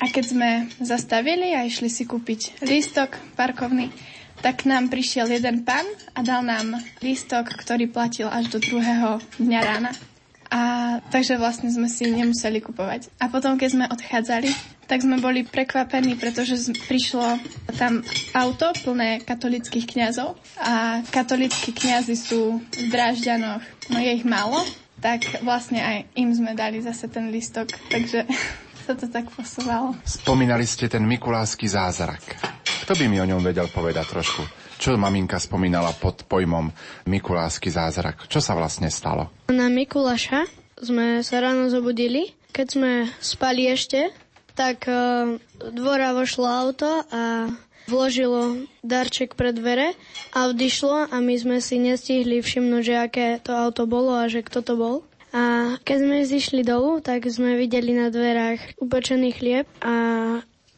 A 0.00 0.08
keď 0.08 0.24
sme 0.24 0.50
zastavili 0.80 1.52
a 1.52 1.68
išli 1.68 1.92
si 1.92 2.08
kúpiť 2.08 2.64
lístok 2.64 3.14
parkovný, 3.36 3.92
tak 4.42 4.66
nám 4.66 4.90
prišiel 4.90 5.30
jeden 5.30 5.62
pán 5.62 5.86
a 6.12 6.20
dal 6.26 6.42
nám 6.42 6.82
lístok, 6.98 7.54
ktorý 7.62 7.86
platil 7.86 8.26
až 8.26 8.50
do 8.50 8.58
druhého 8.58 9.22
dňa 9.38 9.60
rána. 9.62 9.94
A 10.52 10.60
takže 11.08 11.40
vlastne 11.40 11.72
sme 11.72 11.88
si 11.88 12.12
nemuseli 12.12 12.60
kupovať. 12.60 13.08
A 13.16 13.32
potom, 13.32 13.56
keď 13.56 13.68
sme 13.72 13.86
odchádzali, 13.88 14.52
tak 14.84 15.00
sme 15.00 15.16
boli 15.16 15.48
prekvapení, 15.48 16.20
pretože 16.20 16.76
prišlo 16.84 17.40
tam 17.80 18.04
auto 18.36 18.76
plné 18.84 19.24
katolických 19.24 19.88
kňazov 19.88 20.36
a 20.60 21.00
katolickí 21.08 21.72
kňazi 21.72 22.12
sú 22.12 22.60
v 22.60 22.86
Drážďanoch, 22.92 23.64
no 23.88 23.96
je 23.96 24.10
ich 24.12 24.28
málo, 24.28 24.60
tak 25.00 25.24
vlastne 25.40 25.80
aj 25.80 25.96
im 26.20 26.36
sme 26.36 26.52
dali 26.52 26.84
zase 26.84 27.08
ten 27.08 27.32
listok, 27.32 27.72
takže 27.88 28.28
sa 28.84 28.92
to 28.92 29.08
tak 29.08 29.32
posúvalo. 29.32 29.96
Spomínali 30.04 30.68
ste 30.68 30.84
ten 30.92 31.08
Mikulásky 31.08 31.64
zázrak. 31.64 32.60
Kto 32.82 32.98
by 32.98 33.06
mi 33.06 33.22
o 33.22 33.30
ňom 33.30 33.46
vedel 33.46 33.70
povedať 33.70 34.10
trošku? 34.10 34.42
Čo 34.74 34.98
maminka 34.98 35.38
spomínala 35.38 35.94
pod 35.94 36.26
pojmom 36.26 36.66
Mikulásky 37.06 37.70
zázrak? 37.70 38.26
Čo 38.26 38.42
sa 38.42 38.58
vlastne 38.58 38.90
stalo? 38.90 39.30
Na 39.54 39.70
Mikuláša 39.70 40.50
sme 40.82 41.22
sa 41.22 41.38
ráno 41.38 41.70
zobudili. 41.70 42.34
Keď 42.50 42.66
sme 42.66 43.06
spali 43.22 43.70
ešte, 43.70 44.10
tak 44.58 44.90
uh, 44.90 45.38
dvora 45.70 46.10
vošlo 46.10 46.42
auto 46.42 47.06
a 47.06 47.54
vložilo 47.86 48.66
darček 48.82 49.38
pred 49.38 49.54
dvere 49.54 49.94
a 50.34 50.50
odišlo 50.50 51.06
a 51.06 51.16
my 51.22 51.38
sme 51.38 51.62
si 51.62 51.78
nestihli 51.78 52.42
všimnúť, 52.42 52.82
že 52.82 52.94
aké 52.98 53.26
to 53.38 53.54
auto 53.54 53.86
bolo 53.86 54.18
a 54.18 54.26
že 54.26 54.42
kto 54.42 54.58
to 54.58 54.74
bol. 54.74 54.96
A 55.30 55.78
keď 55.86 55.96
sme 56.02 56.28
zišli 56.28 56.66
dolu, 56.66 56.98
tak 56.98 57.30
sme 57.30 57.54
videli 57.54 57.94
na 57.94 58.10
dverách 58.10 58.82
upečený 58.82 59.30
chlieb 59.32 59.70
a 59.80 59.94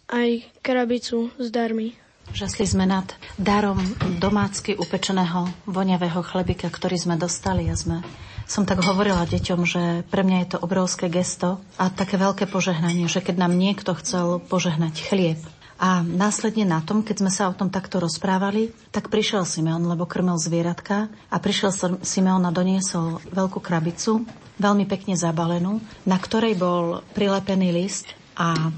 aj 0.08 0.44
krabicu 0.60 1.32
s 1.36 1.48
darmi. 1.52 1.96
Žasli 2.34 2.64
sme 2.64 2.88
nad 2.88 3.06
darom 3.36 3.78
domácky 4.18 4.74
upečeného 4.74 5.46
voňavého 5.68 6.24
chlebika, 6.24 6.72
ktorý 6.72 6.96
sme 6.96 7.14
dostali 7.20 7.68
a 7.68 7.76
sme 7.76 8.00
som 8.44 8.68
tak 8.68 8.84
hovorila 8.84 9.24
deťom, 9.24 9.60
že 9.64 10.04
pre 10.12 10.20
mňa 10.20 10.38
je 10.44 10.48
to 10.56 10.58
obrovské 10.60 11.08
gesto 11.08 11.64
a 11.80 11.88
také 11.88 12.20
veľké 12.20 12.44
požehnanie, 12.44 13.08
že 13.08 13.24
keď 13.24 13.40
nám 13.40 13.56
niekto 13.56 13.96
chcel 13.96 14.40
požehnať 14.44 15.00
chlieb, 15.00 15.40
a 15.74 16.06
následne 16.06 16.62
na 16.62 16.78
tom, 16.78 17.02
keď 17.02 17.16
sme 17.18 17.32
sa 17.34 17.50
o 17.50 17.56
tom 17.56 17.66
takto 17.66 17.98
rozprávali, 17.98 18.70
tak 18.94 19.10
prišiel 19.10 19.42
Simeon, 19.42 19.82
lebo 19.82 20.06
krmil 20.06 20.38
zvieratka 20.38 21.10
a 21.10 21.36
prišiel 21.42 21.74
Simeon 21.98 22.46
a 22.46 22.54
doniesol 22.54 23.18
veľkú 23.34 23.58
krabicu, 23.58 24.22
veľmi 24.62 24.86
pekne 24.86 25.18
zabalenú, 25.18 25.82
na 26.06 26.14
ktorej 26.14 26.54
bol 26.54 27.02
prilepený 27.12 27.74
list 27.74 28.06
a 28.38 28.70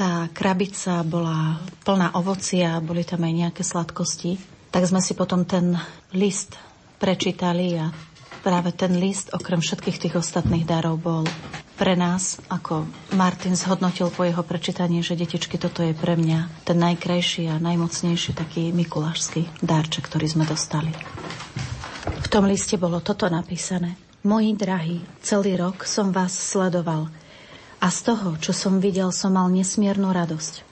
tá 0.00 0.32
krabica 0.32 1.04
bola 1.04 1.60
plná 1.84 2.16
ovocia, 2.16 2.80
boli 2.80 3.04
tam 3.04 3.20
aj 3.20 3.34
nejaké 3.36 3.60
sladkosti. 3.60 4.40
Tak 4.72 4.88
sme 4.88 5.04
si 5.04 5.12
potom 5.12 5.44
ten 5.44 5.76
list 6.16 6.56
prečítali 6.96 7.76
a 7.76 7.92
práve 8.40 8.72
ten 8.72 8.96
list, 8.96 9.28
okrem 9.36 9.60
všetkých 9.60 10.00
tých 10.00 10.14
ostatných 10.16 10.64
darov, 10.64 11.04
bol 11.04 11.28
pre 11.76 12.00
nás, 12.00 12.40
ako 12.48 12.88
Martin 13.12 13.52
zhodnotil 13.52 14.08
po 14.08 14.24
jeho 14.24 14.40
prečítaní, 14.40 15.04
že 15.04 15.20
detičky, 15.20 15.60
toto 15.60 15.84
je 15.84 15.92
pre 15.92 16.16
mňa 16.16 16.64
ten 16.64 16.80
najkrajší 16.80 17.52
a 17.52 17.60
najmocnejší 17.60 18.32
taký 18.32 18.72
mikulášsky 18.72 19.52
darček, 19.60 20.08
ktorý 20.08 20.32
sme 20.32 20.48
dostali. 20.48 20.96
V 22.08 22.28
tom 22.32 22.48
liste 22.48 22.80
bolo 22.80 23.04
toto 23.04 23.28
napísané. 23.28 24.00
Moji 24.24 24.56
drahí, 24.56 25.04
celý 25.20 25.60
rok 25.60 25.84
som 25.84 26.08
vás 26.08 26.32
sledoval 26.32 27.19
a 27.80 27.88
z 27.88 28.12
toho, 28.12 28.36
čo 28.36 28.52
som 28.52 28.78
videl, 28.78 29.08
som 29.10 29.34
mal 29.34 29.48
nesmiernu 29.48 30.12
radosť. 30.12 30.68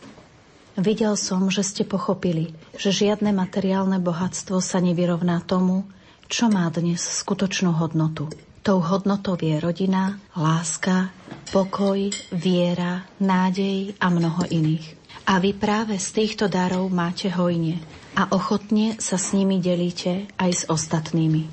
Videl 0.78 1.18
som, 1.18 1.50
že 1.50 1.66
ste 1.66 1.82
pochopili, 1.82 2.54
že 2.78 2.94
žiadne 2.94 3.34
materiálne 3.34 3.98
bohatstvo 3.98 4.62
sa 4.62 4.78
nevyrovná 4.78 5.42
tomu, 5.42 5.88
čo 6.30 6.46
má 6.46 6.68
dnes 6.70 7.02
skutočnú 7.02 7.74
hodnotu. 7.74 8.30
Tou 8.62 8.78
hodnotou 8.84 9.34
je 9.40 9.56
rodina, 9.58 10.20
láska, 10.36 11.10
pokoj, 11.50 12.12
viera, 12.30 13.08
nádej 13.18 13.96
a 13.96 14.06
mnoho 14.12 14.44
iných. 14.46 14.94
A 15.24 15.40
vy 15.40 15.56
práve 15.56 15.96
z 15.96 16.08
týchto 16.12 16.46
darov 16.46 16.92
máte 16.92 17.32
hojne 17.32 17.80
a 18.12 18.28
ochotne 18.30 19.00
sa 19.00 19.16
s 19.16 19.32
nimi 19.32 19.58
delíte 19.58 20.28
aj 20.36 20.50
s 20.52 20.62
ostatnými. 20.68 21.48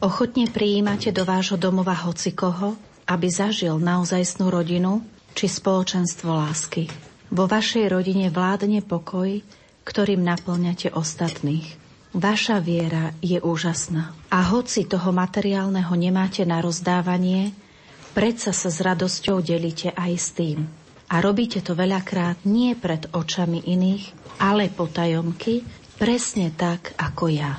Ochotne 0.00 0.48
prijímate 0.48 1.12
do 1.12 1.28
vášho 1.28 1.60
domova 1.60 1.92
hocikoho, 1.92 2.78
aby 3.10 3.26
zažil 3.26 3.74
naozajstnú 3.82 4.46
rodinu 4.46 5.02
či 5.34 5.50
spoločenstvo 5.50 6.30
lásky. 6.30 6.86
Vo 7.34 7.50
vašej 7.50 7.90
rodine 7.90 8.30
vládne 8.30 8.86
pokoj, 8.86 9.42
ktorým 9.82 10.22
naplňate 10.22 10.94
ostatných. 10.94 11.74
Vaša 12.14 12.58
viera 12.62 13.14
je 13.22 13.38
úžasná. 13.38 14.14
A 14.30 14.46
hoci 14.50 14.86
toho 14.86 15.10
materiálneho 15.14 15.94
nemáte 15.94 16.42
na 16.42 16.58
rozdávanie, 16.58 17.54
predsa 18.14 18.50
sa 18.50 18.66
s 18.70 18.82
radosťou 18.82 19.42
delíte 19.42 19.94
aj 19.94 20.12
s 20.14 20.28
tým. 20.34 20.66
A 21.10 21.18
robíte 21.18 21.62
to 21.62 21.74
veľakrát 21.74 22.46
nie 22.46 22.74
pred 22.78 23.10
očami 23.10 23.62
iných, 23.62 24.38
ale 24.42 24.70
potajomky, 24.70 25.62
presne 25.98 26.50
tak 26.54 26.94
ako 26.98 27.30
ja. 27.30 27.58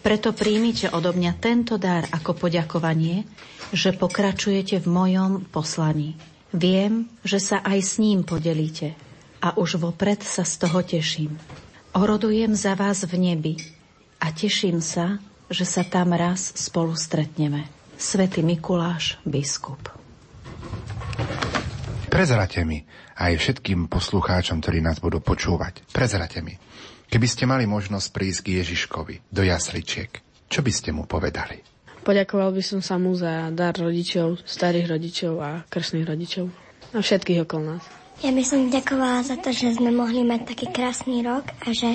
Preto 0.00 0.32
príjmite 0.32 0.88
odo 0.90 1.12
mňa 1.12 1.32
tento 1.36 1.76
dar 1.76 2.08
ako 2.08 2.36
poďakovanie, 2.36 3.28
že 3.70 3.92
pokračujete 3.92 4.80
v 4.80 4.86
mojom 4.88 5.32
poslaní. 5.52 6.16
Viem, 6.50 7.06
že 7.22 7.38
sa 7.38 7.60
aj 7.62 7.78
s 7.78 7.92
ním 8.00 8.24
podelíte 8.24 8.96
a 9.44 9.54
už 9.54 9.78
vopred 9.78 10.24
sa 10.24 10.42
z 10.42 10.54
toho 10.66 10.80
teším. 10.82 11.36
Orodujem 11.94 12.56
za 12.56 12.74
vás 12.74 13.04
v 13.06 13.14
nebi, 13.18 13.54
a 14.20 14.26
teším 14.36 14.84
sa, 14.84 15.16
že 15.48 15.64
sa 15.64 15.82
tam 15.82 16.12
raz 16.12 16.52
spolu 16.52 16.92
stretneme. 16.92 17.66
Svetý 17.96 18.44
Mikuláš, 18.44 19.16
biskup. 19.24 19.80
Prezrate 22.12 22.68
mi 22.68 22.84
aj 23.16 23.32
všetkým 23.40 23.88
poslucháčom, 23.88 24.60
ktorí 24.60 24.84
nás 24.84 25.00
budú 25.00 25.24
počúvať. 25.24 25.84
Prezrate 25.88 26.44
mi, 26.44 26.52
keby 27.10 27.26
ste 27.26 27.44
mali 27.44 27.66
možnosť 27.66 28.08
prísť 28.14 28.40
k 28.46 28.48
Ježiškovi 28.62 29.14
do 29.28 29.42
jasličiek, 29.42 30.08
čo 30.46 30.62
by 30.62 30.72
ste 30.72 30.94
mu 30.94 31.04
povedali? 31.04 31.60
Poďakoval 32.00 32.56
by 32.56 32.62
som 32.64 32.80
sa 32.80 32.96
mu 32.96 33.12
za 33.12 33.52
dar 33.52 33.76
rodičov, 33.76 34.46
starých 34.48 34.86
rodičov 34.88 35.34
a 35.42 35.50
krstných 35.68 36.08
rodičov 36.08 36.48
a 36.96 36.98
všetkých 37.02 37.44
okolo 37.44 37.76
nás. 37.76 37.84
Ja 38.24 38.32
by 38.32 38.44
som 38.44 38.72
ďakovala 38.72 39.20
za 39.24 39.36
to, 39.36 39.52
že 39.52 39.76
sme 39.76 39.92
mohli 39.92 40.24
mať 40.24 40.54
taký 40.54 40.66
krásny 40.72 41.20
rok 41.24 41.44
a 41.64 41.72
že 41.72 41.92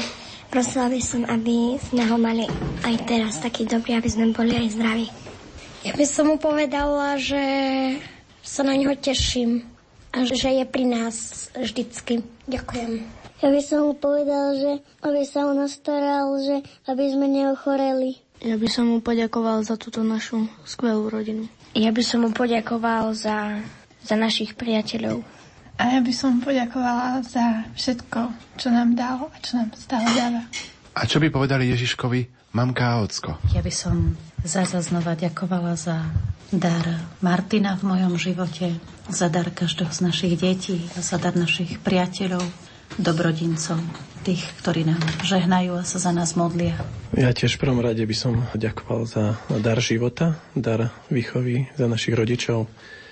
Prosila 0.55 0.87
by 0.87 1.01
som, 1.01 1.25
aby 1.25 1.75
sme 1.81 2.05
ho 2.05 2.15
mali 2.15 2.45
aj 2.85 2.95
teraz 3.03 3.41
taký 3.41 3.65
dobrý, 3.65 3.97
aby 3.97 4.09
sme 4.09 4.31
boli 4.31 4.53
aj 4.53 4.77
zdraví. 4.77 5.07
Ja 5.83 5.93
by 5.93 6.05
som 6.05 6.31
mu 6.31 6.37
povedala, 6.39 7.17
že 7.19 7.43
sa 8.39 8.63
na 8.63 8.77
neho 8.77 8.93
teším 8.97 9.65
a 10.13 10.23
že 10.25 10.49
je 10.49 10.63
pri 10.63 10.85
nás 10.85 11.49
vždycky. 11.59 12.23
Ďakujem. 12.47 13.24
Ja 13.43 13.51
by 13.51 13.59
som 13.59 13.91
mu 13.91 13.93
povedal, 13.99 14.55
že 14.55 14.71
aby 15.03 15.27
sa 15.27 15.43
o 15.43 15.51
nás 15.51 15.75
staral, 15.75 16.39
že 16.39 16.63
aby 16.87 17.11
sme 17.11 17.27
neochoreli. 17.27 18.15
Ja 18.39 18.55
by 18.55 18.67
som 18.71 18.87
mu 18.87 19.03
poďakoval 19.03 19.63
za 19.67 19.75
túto 19.75 20.03
našu 20.03 20.47
skvelú 20.63 21.11
rodinu. 21.11 21.51
Ja 21.75 21.91
by 21.91 22.03
som 22.03 22.23
mu 22.23 22.31
poďakoval 22.31 23.11
za, 23.11 23.59
za 24.03 24.15
našich 24.15 24.55
priateľov. 24.55 25.23
A 25.75 25.99
ja 25.99 25.99
by 25.99 26.13
som 26.15 26.39
poďakovala 26.39 27.19
za 27.27 27.67
všetko, 27.75 28.31
čo 28.55 28.71
nám 28.71 28.95
dal 28.95 29.27
a 29.27 29.37
čo 29.43 29.59
nám 29.59 29.75
stále 29.75 30.07
dáva. 30.15 30.47
A 30.95 31.03
čo 31.03 31.19
by 31.19 31.27
povedali 31.27 31.67
Ježiškovi 31.75 32.51
mamka 32.55 32.95
a 32.95 33.03
ocko? 33.03 33.35
Ja 33.51 33.59
by 33.59 33.73
som 33.75 34.15
zasa 34.47 34.79
znova 34.79 35.19
ďakovala 35.19 35.75
za 35.75 36.07
dar 36.55 37.03
Martina 37.19 37.75
v 37.75 37.91
mojom 37.91 38.15
živote, 38.15 38.79
za 39.11 39.27
dar 39.27 39.51
každého 39.51 39.91
z 39.91 39.99
našich 39.99 40.33
detí, 40.39 40.79
za 40.95 41.19
dar 41.19 41.35
našich 41.35 41.83
priateľov, 41.83 42.47
dobrodincov, 42.95 43.79
tých, 44.25 44.41
ktorí 44.63 44.87
nám 44.87 45.01
žehnajú 45.21 45.77
a 45.77 45.83
sa 45.83 46.01
za 46.01 46.11
nás 46.15 46.33
modlia. 46.33 46.79
Ja 47.13 47.29
tiež 47.35 47.55
v 47.55 47.67
prvom 47.67 47.79
rade 47.83 48.01
by 48.01 48.15
som 48.15 48.47
ďakoval 48.55 49.05
za 49.05 49.37
dar 49.61 49.77
života, 49.83 50.39
dar 50.57 50.89
výchovy, 51.13 51.69
za 51.77 51.85
našich 51.85 52.15
rodičov, 52.17 52.65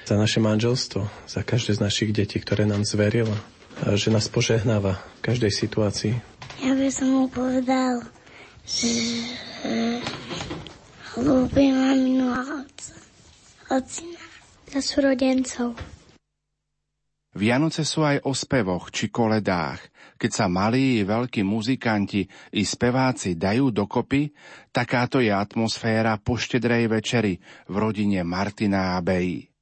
za 0.04 0.16
naše 0.18 0.44
manželstvo, 0.44 1.08
za 1.28 1.42
každé 1.46 1.78
z 1.78 1.84
našich 1.84 2.12
detí, 2.12 2.42
ktoré 2.42 2.68
nám 2.68 2.84
zverila, 2.84 3.36
a 3.84 3.96
že 3.96 4.12
nás 4.14 4.28
požehnáva 4.28 5.00
v 5.20 5.22
každej 5.24 5.52
situácii. 5.52 6.14
Ja 6.64 6.74
by 6.76 6.88
som 6.92 7.10
mu 7.14 7.26
povedal, 7.32 8.06
že 8.64 8.90
ľúbim 11.20 11.76
maminu 11.78 12.32
a 12.32 12.42
otca, 12.64 12.94
ocina 13.70 14.24
a 14.74 14.80
súrodencov. 14.82 15.78
Vianoce 17.34 17.86
sú 17.86 18.06
aj 18.06 18.26
o 18.26 18.34
spevoch 18.34 18.90
či 18.90 19.10
koledách. 19.10 19.82
Keď 20.18 20.32
sa 20.32 20.46
malí 20.50 21.02
i 21.02 21.06
veľkí 21.06 21.42
muzikanti 21.46 22.26
i 22.58 22.62
speváci 22.64 23.38
dajú 23.38 23.70
dokopy, 23.74 24.30
takáto 24.70 25.22
je 25.22 25.34
atmosféra 25.34 26.18
po 26.22 26.38
štedrej 26.38 26.90
večeri 26.90 27.38
v 27.70 27.76
rodine 27.76 28.22
Martina 28.26 28.96
a 28.96 29.02
Beji. 29.02 29.53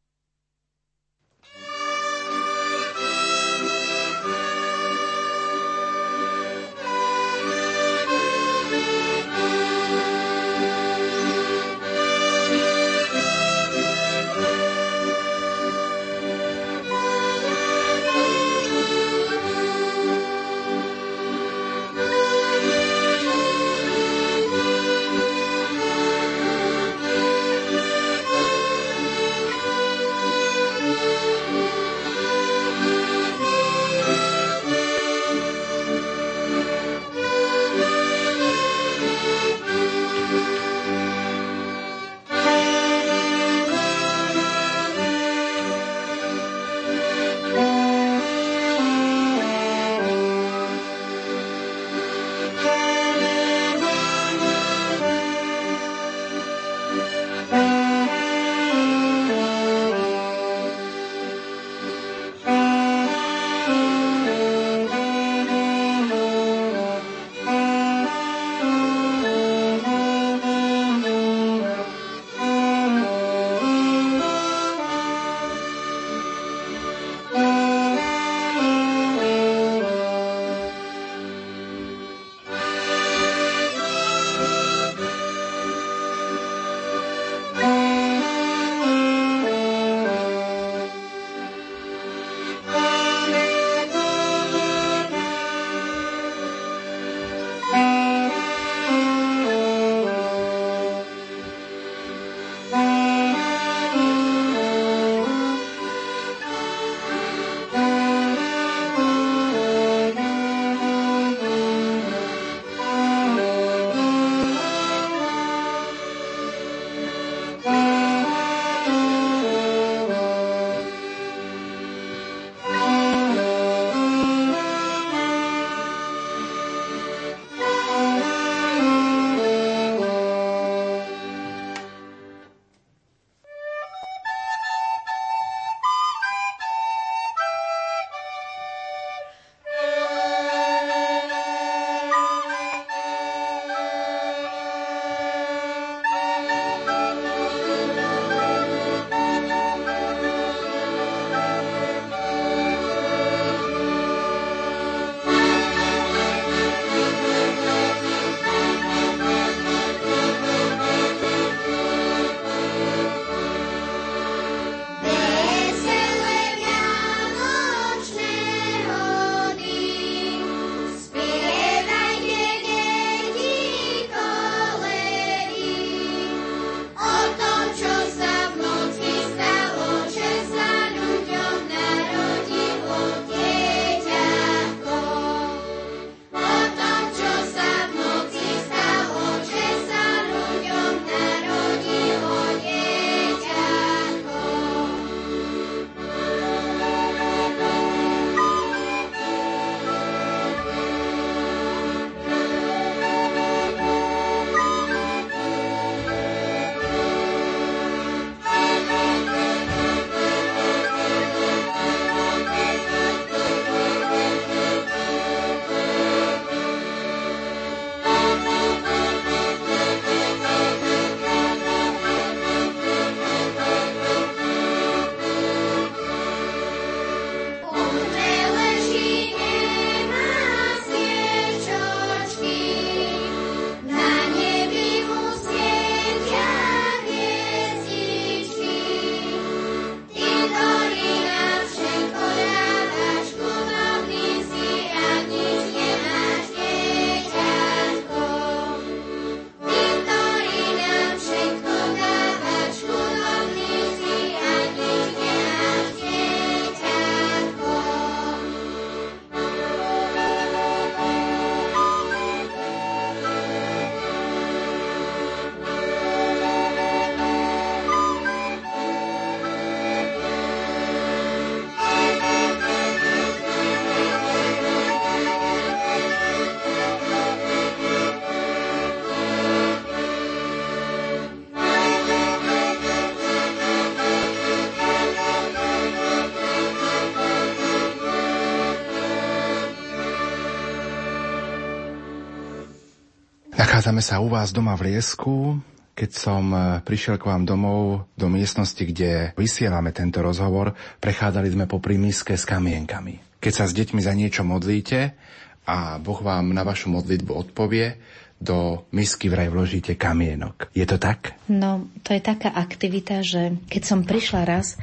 Nachádzame 293.81 294.05
sa 294.05 294.21
u 294.21 294.29
vás 294.29 294.53
doma 294.53 294.77
v 294.77 294.93
Liesku. 294.93 295.57
Keď 295.97 296.09
som 296.13 296.53
e, 296.53 296.85
prišiel 296.85 297.17
k 297.17 297.33
vám 297.33 297.49
domov 297.49 298.05
do 298.13 298.29
miestnosti, 298.29 298.77
kde 298.77 299.33
vysielame 299.33 299.89
tento 299.89 300.21
rozhovor, 300.21 300.77
prechádzali 301.01 301.49
sme 301.49 301.65
popri 301.65 301.97
miske 301.97 302.37
s 302.37 302.45
kamienkami. 302.45 303.41
Keď 303.41 303.53
sa 303.57 303.65
s 303.65 303.73
deťmi 303.73 303.97
za 304.05 304.13
niečo 304.13 304.45
modlíte 304.45 305.17
a 305.65 305.97
Boh 305.97 306.21
vám 306.21 306.53
na 306.53 306.61
vašu 306.61 306.93
modlitbu 306.93 307.33
odpovie, 307.33 307.97
do 308.37 308.85
misky 308.93 309.33
vraj 309.33 309.49
vložíte 309.49 309.97
kamienok. 309.97 310.69
Je 310.77 310.85
to 310.85 311.01
tak? 311.01 311.33
No, 311.49 311.89
to 312.05 312.13
je 312.13 312.21
taká 312.21 312.53
aktivita, 312.53 313.25
že 313.25 313.57
keď 313.65 313.81
som 313.81 314.05
prišla 314.05 314.45
raz 314.45 314.77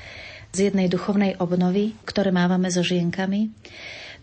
z 0.51 0.75
jednej 0.75 0.91
duchovnej 0.91 1.39
obnovy, 1.39 1.95
ktoré 2.03 2.35
mávame 2.35 2.67
so 2.67 2.83
žienkami, 2.83 3.55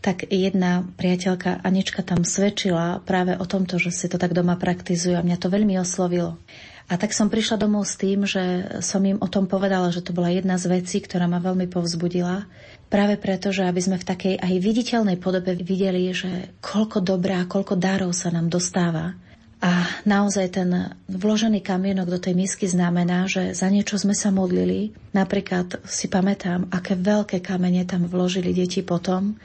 tak 0.06 0.30
jedna 0.30 0.86
priateľka 1.02 1.66
Anička 1.66 2.06
tam 2.06 2.22
svedčila 2.22 3.02
práve 3.02 3.34
o 3.34 3.46
tomto, 3.50 3.82
že 3.82 3.90
si 3.90 4.06
to 4.06 4.22
tak 4.22 4.38
doma 4.38 4.54
praktizujú 4.54 5.18
a 5.18 5.26
mňa 5.26 5.42
to 5.42 5.50
veľmi 5.50 5.82
oslovilo. 5.82 6.38
A 6.86 7.02
tak 7.02 7.18
som 7.18 7.34
prišla 7.34 7.58
domov 7.58 7.90
s 7.90 7.98
tým, 7.98 8.30
že 8.30 8.78
som 8.86 9.02
im 9.02 9.18
o 9.18 9.26
tom 9.26 9.50
povedala, 9.50 9.90
že 9.90 10.06
to 10.06 10.14
bola 10.14 10.30
jedna 10.30 10.62
z 10.62 10.70
vecí, 10.70 11.02
ktorá 11.02 11.26
ma 11.26 11.42
veľmi 11.42 11.66
povzbudila. 11.66 12.46
Práve 12.94 13.18
preto, 13.18 13.50
že 13.50 13.66
aby 13.66 13.82
sme 13.82 13.98
v 13.98 14.06
takej 14.06 14.36
aj 14.38 14.54
viditeľnej 14.62 15.18
podobe 15.18 15.58
videli, 15.58 16.14
že 16.14 16.54
koľko 16.62 17.02
dobrá, 17.02 17.42
koľko 17.50 17.74
darov 17.74 18.14
sa 18.14 18.30
nám 18.30 18.54
dostáva 18.54 19.18
a 19.66 19.88
naozaj 20.06 20.62
ten 20.62 20.70
vložený 21.10 21.66
kamienok 21.66 22.06
do 22.06 22.20
tej 22.22 22.38
misky 22.38 22.70
znamená, 22.70 23.26
že 23.26 23.58
za 23.58 23.66
niečo 23.66 23.98
sme 23.98 24.14
sa 24.14 24.30
modlili. 24.30 24.94
Napríklad 25.10 25.82
si 25.90 26.06
pamätám, 26.06 26.70
aké 26.70 26.94
veľké 26.94 27.42
kamene 27.42 27.82
tam 27.88 28.06
vložili 28.06 28.54
deti 28.54 28.86
potom, 28.86 29.40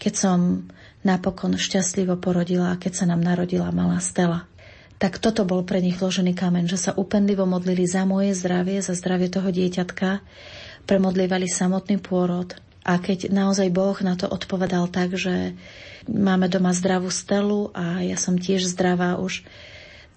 keď 0.00 0.14
som 0.16 0.38
napokon 1.04 1.60
šťastlivo 1.60 2.16
porodila 2.16 2.72
a 2.72 2.80
keď 2.80 2.92
sa 2.92 3.04
nám 3.04 3.20
narodila 3.20 3.68
malá 3.68 4.00
Stela. 4.00 4.48
Tak 5.00 5.16
toto 5.16 5.48
bol 5.48 5.64
pre 5.64 5.80
nich 5.80 5.96
vložený 5.96 6.36
kameň, 6.36 6.68
že 6.68 6.76
sa 6.76 6.92
upenlivo 6.92 7.48
modlili 7.48 7.88
za 7.88 8.04
moje 8.04 8.36
zdravie, 8.36 8.84
za 8.84 8.92
zdravie 8.92 9.32
toho 9.32 9.48
dieťatka, 9.48 10.20
premodlívali 10.84 11.48
samotný 11.48 12.00
pôrod. 12.00 12.52
A 12.84 13.00
keď 13.00 13.32
naozaj 13.32 13.72
Boh 13.72 13.96
na 14.04 14.16
to 14.16 14.28
odpovedal 14.28 14.88
tak, 14.92 15.16
že 15.16 15.56
máme 16.08 16.48
doma 16.52 16.72
zdravú 16.76 17.08
stelu 17.08 17.72
a 17.72 18.04
ja 18.04 18.16
som 18.16 18.36
tiež 18.36 18.68
zdravá 18.68 19.20
už, 19.20 19.44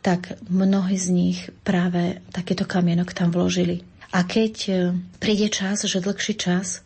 tak 0.03 0.35
mnohí 0.51 0.99
z 0.99 1.07
nich 1.15 1.39
práve 1.63 2.19
takýto 2.35 2.67
kamienok 2.67 3.15
tam 3.15 3.31
vložili. 3.31 3.87
A 4.11 4.27
keď 4.27 4.53
e, 4.67 4.73
príde 5.17 5.47
čas, 5.47 5.87
že 5.87 6.03
dlhší 6.03 6.35
čas, 6.37 6.82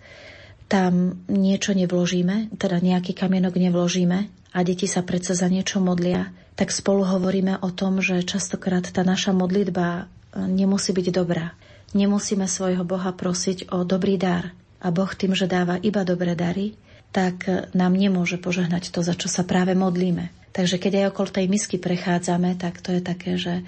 tam 0.68 1.24
niečo 1.32 1.72
nevložíme, 1.72 2.56
teda 2.60 2.84
nejaký 2.84 3.16
kamienok 3.16 3.56
nevložíme 3.56 4.28
a 4.52 4.60
deti 4.68 4.88
sa 4.88 5.04
predsa 5.04 5.32
za 5.32 5.48
niečo 5.48 5.80
modlia, 5.80 6.32
tak 6.60 6.76
spolu 6.76 7.08
hovoríme 7.08 7.64
o 7.64 7.70
tom, 7.72 8.04
že 8.04 8.28
častokrát 8.28 8.84
tá 8.92 9.08
naša 9.08 9.32
modlitba 9.32 9.88
e, 9.88 10.04
nemusí 10.48 10.92
byť 10.92 11.08
dobrá. 11.16 11.56
Nemusíme 11.96 12.44
svojho 12.50 12.84
Boha 12.84 13.16
prosiť 13.16 13.72
o 13.72 13.88
dobrý 13.88 14.20
dar. 14.20 14.52
A 14.84 14.92
Boh 14.92 15.10
tým, 15.10 15.34
že 15.34 15.50
dáva 15.50 15.80
iba 15.80 16.04
dobré 16.04 16.36
dary, 16.36 16.76
tak 17.16 17.48
nám 17.74 17.96
nemôže 17.96 18.38
požehnať 18.38 18.92
to, 18.92 19.02
za 19.02 19.16
čo 19.16 19.32
sa 19.32 19.48
práve 19.48 19.74
modlíme. 19.74 20.30
Takže 20.52 20.78
keď 20.78 20.92
aj 21.02 21.06
okolo 21.16 21.30
tej 21.32 21.46
misky 21.48 21.78
prechádzame, 21.80 22.60
tak 22.60 22.84
to 22.84 22.92
je 22.92 23.02
také, 23.02 23.40
že, 23.40 23.64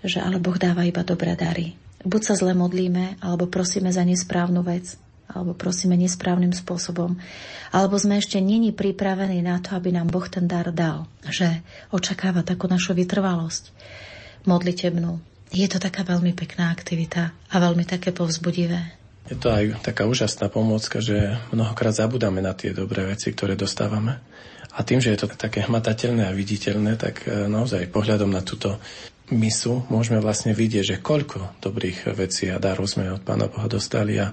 že 0.00 0.18
ale 0.22 0.40
Boh 0.40 0.56
dáva 0.56 0.86
iba 0.88 1.04
dobré 1.04 1.36
dary. 1.36 1.76
Buď 2.02 2.32
sa 2.32 2.34
zle 2.34 2.56
modlíme, 2.56 3.22
alebo 3.22 3.46
prosíme 3.46 3.92
za 3.94 4.02
nesprávnu 4.02 4.64
vec, 4.66 4.98
alebo 5.32 5.56
prosíme 5.56 5.96
nesprávnym 5.96 6.52
spôsobom, 6.52 7.16
alebo 7.72 7.96
sme 7.96 8.20
ešte 8.20 8.38
není 8.38 8.70
pripravení 8.70 9.40
na 9.40 9.58
to, 9.58 9.74
aby 9.76 9.92
nám 9.92 10.12
Boh 10.12 10.24
ten 10.28 10.44
dar 10.44 10.68
dal, 10.70 11.08
že 11.26 11.64
očakáva 11.90 12.44
takú 12.44 12.68
našu 12.68 12.92
vytrvalosť 12.92 13.72
modlitebnú. 14.44 15.18
Je 15.52 15.68
to 15.68 15.76
taká 15.76 16.04
veľmi 16.04 16.32
pekná 16.32 16.72
aktivita 16.72 17.32
a 17.32 17.56
veľmi 17.60 17.84
také 17.84 18.12
povzbudivé. 18.12 19.02
Je 19.28 19.36
to 19.38 19.52
aj 19.52 19.84
taká 19.84 20.08
úžasná 20.08 20.50
pomôcka, 20.50 20.98
že 20.98 21.38
mnohokrát 21.54 21.94
zabudáme 21.94 22.42
na 22.42 22.56
tie 22.56 22.74
dobré 22.74 23.06
veci, 23.06 23.30
ktoré 23.30 23.54
dostávame. 23.54 24.18
A 24.72 24.80
tým, 24.82 25.04
že 25.04 25.12
je 25.12 25.20
to 25.20 25.28
také 25.28 25.62
hmatateľné 25.68 26.32
a 26.32 26.32
viditeľné, 26.32 26.96
tak 26.96 27.28
e, 27.28 27.44
naozaj 27.44 27.92
pohľadom 27.92 28.32
na 28.32 28.40
túto 28.40 28.80
misu 29.32 29.84
môžeme 29.88 30.18
vlastne 30.18 30.56
vidieť, 30.56 30.84
že 30.96 31.04
koľko 31.04 31.60
dobrých 31.60 32.12
vecí 32.16 32.48
a 32.52 32.60
darov 32.60 32.88
sme 32.88 33.12
od 33.12 33.22
Pána 33.24 33.48
Boha 33.48 33.68
dostali 33.68 34.20
a 34.20 34.32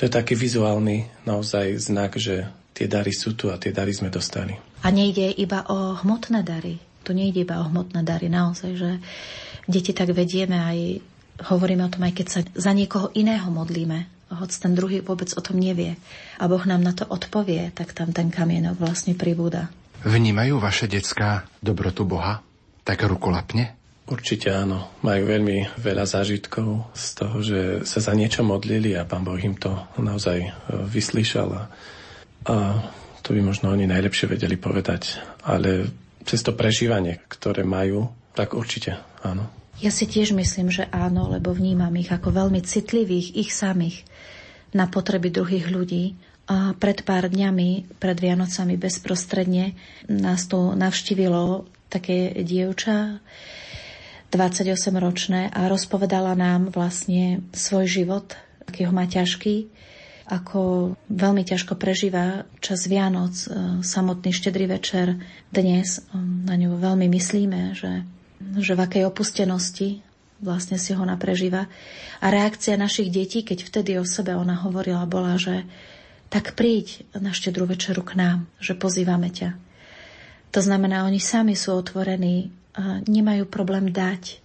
to 0.00 0.08
je 0.08 0.16
taký 0.16 0.32
vizuálny 0.32 1.28
naozaj 1.28 1.76
znak, 1.76 2.16
že 2.16 2.48
tie 2.72 2.88
dary 2.88 3.12
sú 3.12 3.36
tu 3.36 3.52
a 3.52 3.60
tie 3.60 3.68
dary 3.68 3.92
sme 3.92 4.08
dostali. 4.08 4.56
A 4.80 4.88
nejde 4.88 5.28
iba 5.28 5.68
o 5.68 5.92
hmotné 6.00 6.40
dary. 6.40 6.80
Tu 7.04 7.12
nejde 7.12 7.44
iba 7.44 7.60
o 7.60 7.68
hmotné 7.68 8.00
dary, 8.00 8.32
naozaj, 8.32 8.80
že 8.80 8.96
deti 9.68 9.92
tak 9.92 10.08
vedieme 10.16 10.56
aj 10.56 10.78
hovoríme 11.52 11.84
o 11.84 11.92
tom 11.92 12.08
aj 12.08 12.16
keď 12.16 12.26
sa 12.32 12.40
za 12.48 12.72
niekoho 12.72 13.12
iného 13.12 13.44
modlíme, 13.52 14.08
hoď 14.32 14.50
ten 14.56 14.72
druhý 14.72 15.04
vôbec 15.04 15.32
o 15.36 15.44
tom 15.44 15.60
nevie 15.60 16.00
a 16.40 16.44
Boh 16.48 16.64
nám 16.64 16.80
na 16.80 16.96
to 16.96 17.04
odpovie, 17.04 17.68
tak 17.76 17.92
tam 17.92 18.16
ten 18.16 18.32
kamienok 18.32 18.80
vlastne 18.80 19.12
pribúda. 19.12 19.68
Vnímajú 20.00 20.56
vaše 20.56 20.88
decka 20.88 21.44
dobrotu 21.60 22.08
Boha? 22.08 22.40
Tak 22.88 23.04
rukolapne? 23.04 23.79
Určite 24.10 24.50
áno. 24.50 24.90
Majú 25.06 25.22
veľmi 25.22 25.78
veľa 25.78 26.02
zážitkov 26.02 26.90
z 26.90 27.06
toho, 27.14 27.36
že 27.38 27.60
sa 27.86 28.02
za 28.02 28.10
niečo 28.10 28.42
modlili 28.42 28.98
a 28.98 29.06
pán 29.06 29.22
Boh 29.22 29.38
im 29.38 29.54
to 29.54 29.70
naozaj 30.02 30.38
e, 30.42 30.50
vyslyšal. 30.90 31.48
A, 31.54 31.62
a 32.50 32.54
to 33.22 33.30
by 33.30 33.40
možno 33.46 33.70
oni 33.70 33.86
najlepšie 33.86 34.26
vedeli 34.26 34.58
povedať. 34.58 35.22
Ale 35.46 35.86
cez 36.26 36.42
to 36.42 36.58
prežívanie, 36.58 37.22
ktoré 37.30 37.62
majú, 37.62 38.10
tak 38.34 38.58
určite 38.58 38.98
áno. 39.22 39.46
Ja 39.78 39.94
si 39.94 40.10
tiež 40.10 40.34
myslím, 40.34 40.74
že 40.74 40.90
áno, 40.90 41.30
lebo 41.30 41.54
vnímam 41.54 41.94
ich 41.94 42.10
ako 42.10 42.34
veľmi 42.34 42.60
citlivých, 42.66 43.38
ich 43.38 43.54
samých, 43.54 44.04
na 44.74 44.90
potreby 44.90 45.30
druhých 45.30 45.70
ľudí. 45.70 46.18
A 46.50 46.74
pred 46.74 47.06
pár 47.06 47.30
dňami, 47.30 47.96
pred 48.02 48.18
Vianocami 48.18 48.74
bezprostredne, 48.74 49.78
nás 50.10 50.50
tu 50.50 50.74
navštívilo 50.74 51.70
také 51.86 52.34
dievča, 52.42 53.22
28-ročné 54.30 55.50
a 55.50 55.66
rozpovedala 55.66 56.38
nám 56.38 56.70
vlastne 56.70 57.42
svoj 57.50 57.90
život, 57.90 58.34
aký 58.66 58.86
ho 58.86 58.94
má 58.94 59.10
ťažký, 59.10 59.66
ako 60.30 60.94
veľmi 61.10 61.42
ťažko 61.42 61.74
prežíva 61.74 62.46
čas 62.62 62.86
Vianoc, 62.86 63.34
e, 63.34 63.82
samotný 63.82 64.30
štedrý 64.30 64.70
večer. 64.70 65.18
Dnes 65.50 65.98
e, 65.98 66.14
na 66.46 66.54
ňu 66.54 66.78
veľmi 66.78 67.10
myslíme, 67.10 67.74
že 67.74 68.06
že 68.40 68.72
v 68.72 68.80
akej 68.80 69.04
opustenosti 69.04 70.00
vlastne 70.40 70.80
si 70.80 70.96
ho 70.96 71.04
naprežíva. 71.04 71.68
A 72.24 72.26
reakcia 72.32 72.80
našich 72.80 73.12
detí, 73.12 73.44
keď 73.44 73.68
vtedy 73.68 74.00
o 74.00 74.08
sebe 74.08 74.32
ona 74.32 74.56
hovorila, 74.64 75.04
bola, 75.04 75.36
že 75.36 75.68
tak 76.32 76.56
príď 76.56 77.04
na 77.12 77.36
štedrú 77.36 77.68
večeru 77.68 78.00
k 78.00 78.16
nám, 78.16 78.38
že 78.56 78.72
pozývame 78.72 79.28
ťa. 79.28 79.52
To 80.50 80.60
znamená, 80.64 81.04
oni 81.06 81.20
sami 81.20 81.54
sú 81.54 81.76
otvorení, 81.76 82.50
nemajú 83.06 83.48
problém 83.50 83.90
dať, 83.90 84.38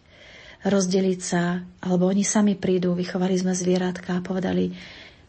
rozdeliť 0.65 1.19
sa, 1.21 1.61
alebo 1.85 2.09
oni 2.09 2.25
sami 2.25 2.57
prídu, 2.57 2.97
vychovali 2.97 3.37
sme 3.37 3.53
zvieratka 3.53 4.17
a 4.17 4.25
povedali, 4.25 4.73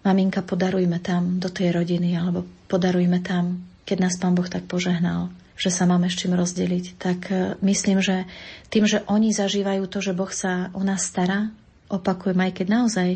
maminka, 0.01 0.41
podarujme 0.41 0.97
tam 1.05 1.37
do 1.37 1.53
tej 1.53 1.77
rodiny, 1.77 2.17
alebo 2.17 2.47
podarujme 2.71 3.21
tam, 3.21 3.61
keď 3.85 3.97
nás 4.01 4.17
pán 4.17 4.33
Boh 4.33 4.49
tak 4.49 4.65
požehnal 4.65 5.29
že 5.57 5.73
sa 5.73 5.89
máme 5.89 6.13
s 6.13 6.21
čím 6.21 6.37
rozdeliť, 6.37 7.01
tak 7.01 7.19
e, 7.33 7.57
myslím, 7.65 8.05
že 8.05 8.29
tým, 8.69 8.85
že 8.85 9.01
oni 9.09 9.33
zažívajú 9.33 9.89
to, 9.89 10.05
že 10.05 10.13
Boh 10.13 10.29
sa 10.29 10.69
o 10.77 10.85
nás 10.85 11.09
stará, 11.09 11.49
opakujem, 11.89 12.37
aj 12.37 12.53
keď 12.61 12.67
naozaj 12.69 13.09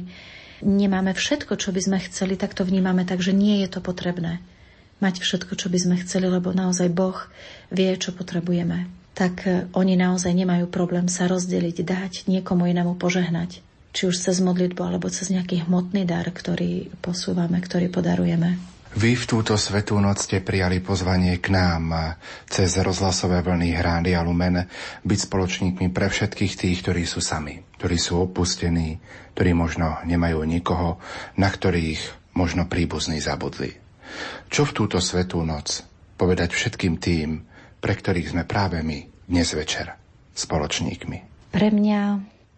nemáme 0.65 1.13
všetko, 1.13 1.61
čo 1.61 1.69
by 1.69 1.81
sme 1.85 1.99
chceli, 2.09 2.41
tak 2.41 2.57
to 2.57 2.65
vnímame 2.65 3.05
tak, 3.05 3.21
že 3.21 3.37
nie 3.37 3.61
je 3.61 3.69
to 3.69 3.85
potrebné 3.85 4.41
mať 5.01 5.21
všetko, 5.25 5.57
čo 5.57 5.73
by 5.73 5.79
sme 5.81 5.97
chceli, 6.05 6.29
lebo 6.29 6.53
naozaj 6.53 6.93
Boh 6.93 7.17
vie, 7.73 7.93
čo 7.97 8.13
potrebujeme. 8.13 9.00
Tak 9.21 9.45
e, 9.45 9.69
oni 9.77 10.01
naozaj 10.01 10.33
nemajú 10.33 10.73
problém 10.73 11.05
sa 11.13 11.29
rozdeliť, 11.29 11.77
dať 11.85 12.13
niekomu 12.25 12.65
inému 12.73 12.97
požehnať. 12.97 13.61
Či 13.93 14.09
už 14.09 14.17
cez 14.17 14.41
modlitbu, 14.41 14.81
alebo 14.81 15.13
cez 15.13 15.29
nejaký 15.29 15.69
hmotný 15.69 16.09
dar, 16.09 16.25
ktorý 16.25 16.89
posúvame, 17.05 17.61
ktorý 17.61 17.93
podarujeme. 17.93 18.57
Vy 18.97 19.21
v 19.21 19.29
túto 19.29 19.61
svetú 19.61 20.01
noc 20.01 20.25
ste 20.25 20.41
prijali 20.41 20.81
pozvanie 20.81 21.37
k 21.37 21.53
nám 21.53 22.17
cez 22.49 22.75
rozhlasové 22.81 23.45
vlny 23.45 23.77
Hrády 23.77 24.17
a 24.17 24.25
Lumen 24.25 24.67
byť 25.05 25.19
spoločníkmi 25.29 25.93
pre 25.93 26.09
všetkých 26.11 26.57
tých, 26.57 26.81
ktorí 26.83 27.05
sú 27.05 27.21
sami, 27.21 27.61
ktorí 27.77 28.01
sú 28.01 28.25
opustení, 28.25 28.99
ktorí 29.37 29.53
možno 29.55 30.01
nemajú 30.09 30.43
nikoho, 30.43 30.99
na 31.39 31.53
ktorých 31.53 32.35
možno 32.35 32.67
príbuzní 32.67 33.23
zabudli. 33.23 33.77
Čo 34.51 34.67
v 34.67 34.75
túto 34.75 34.99
svetú 34.99 35.45
noc 35.47 35.87
povedať 36.19 36.51
všetkým 36.57 36.99
tým, 36.99 37.47
pre 37.79 37.95
ktorých 37.95 38.35
sme 38.35 38.43
práve 38.43 38.83
my 38.83 39.10
dnes 39.31 39.55
večer 39.55 39.95
spoločníkmi? 40.35 41.19
Pre 41.55 41.69
mňa 41.71 42.01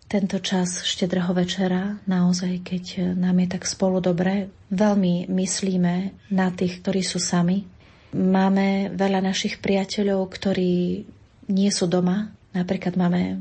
tento 0.08 0.40
čas 0.40 0.80
štedrého 0.88 1.36
večera, 1.36 2.00
naozaj, 2.08 2.64
keď 2.64 3.14
nám 3.16 3.44
je 3.44 3.48
tak 3.52 3.68
spolu 3.68 4.00
dobre, 4.00 4.48
veľmi 4.72 5.28
myslíme 5.28 5.94
na 6.32 6.48
tých, 6.48 6.80
ktorí 6.80 7.04
sú 7.04 7.20
sami. 7.20 7.68
Máme 8.12 8.92
veľa 8.96 9.20
našich 9.20 9.60
priateľov, 9.60 10.28
ktorí 10.32 11.04
nie 11.52 11.70
sú 11.72 11.88
doma, 11.88 12.32
Napríklad 12.52 13.00
máme 13.00 13.40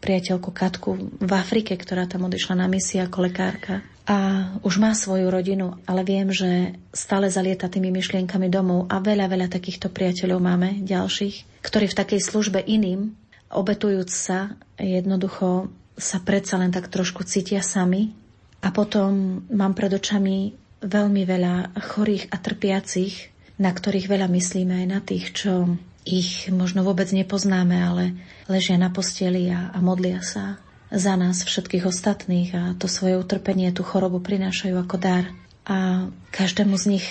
priateľku 0.00 0.48
Katku 0.52 0.96
v 1.20 1.32
Afrike, 1.32 1.76
ktorá 1.76 2.08
tam 2.08 2.28
odišla 2.28 2.64
na 2.64 2.66
misi 2.68 2.96
ako 2.96 3.28
lekárka. 3.28 3.84
A 4.06 4.48
už 4.62 4.78
má 4.78 4.94
svoju 4.94 5.28
rodinu, 5.28 5.82
ale 5.82 6.06
viem, 6.06 6.30
že 6.30 6.78
stále 6.94 7.26
zalieta 7.26 7.66
tými 7.66 7.90
myšlienkami 7.90 8.46
domov 8.46 8.86
a 8.86 9.02
veľa, 9.02 9.26
veľa 9.26 9.48
takýchto 9.50 9.90
priateľov 9.90 10.38
máme 10.38 10.86
ďalších, 10.86 11.55
ktorí 11.66 11.90
v 11.90 11.98
takej 11.98 12.20
službe 12.22 12.62
iným, 12.62 13.18
obetujúc 13.50 14.06
sa, 14.06 14.54
jednoducho 14.78 15.66
sa 15.98 16.22
predsa 16.22 16.62
len 16.62 16.70
tak 16.70 16.86
trošku 16.86 17.26
cítia 17.26 17.66
sami. 17.66 18.14
A 18.62 18.70
potom 18.70 19.42
mám 19.50 19.74
pred 19.74 19.90
očami 19.90 20.54
veľmi 20.86 21.22
veľa 21.26 21.74
chorých 21.74 22.30
a 22.30 22.36
trpiacich, 22.38 23.34
na 23.58 23.74
ktorých 23.74 24.06
veľa 24.06 24.30
myslíme 24.30 24.84
aj 24.84 24.86
na 24.86 25.00
tých, 25.02 25.34
čo 25.34 25.74
ich 26.06 26.46
možno 26.54 26.86
vôbec 26.86 27.10
nepoznáme, 27.10 27.74
ale 27.74 28.04
ležia 28.46 28.78
na 28.78 28.94
posteli 28.94 29.50
a, 29.50 29.74
a 29.74 29.78
modlia 29.82 30.22
sa 30.22 30.62
za 30.94 31.18
nás 31.18 31.42
všetkých 31.42 31.82
ostatných 31.82 32.50
a 32.54 32.62
to 32.78 32.86
svoje 32.86 33.18
utrpenie, 33.18 33.74
tú 33.74 33.82
chorobu 33.82 34.22
prinášajú 34.22 34.76
ako 34.78 34.96
dar. 35.02 35.26
A 35.66 36.06
každému 36.30 36.78
z 36.78 36.98
nich 36.98 37.06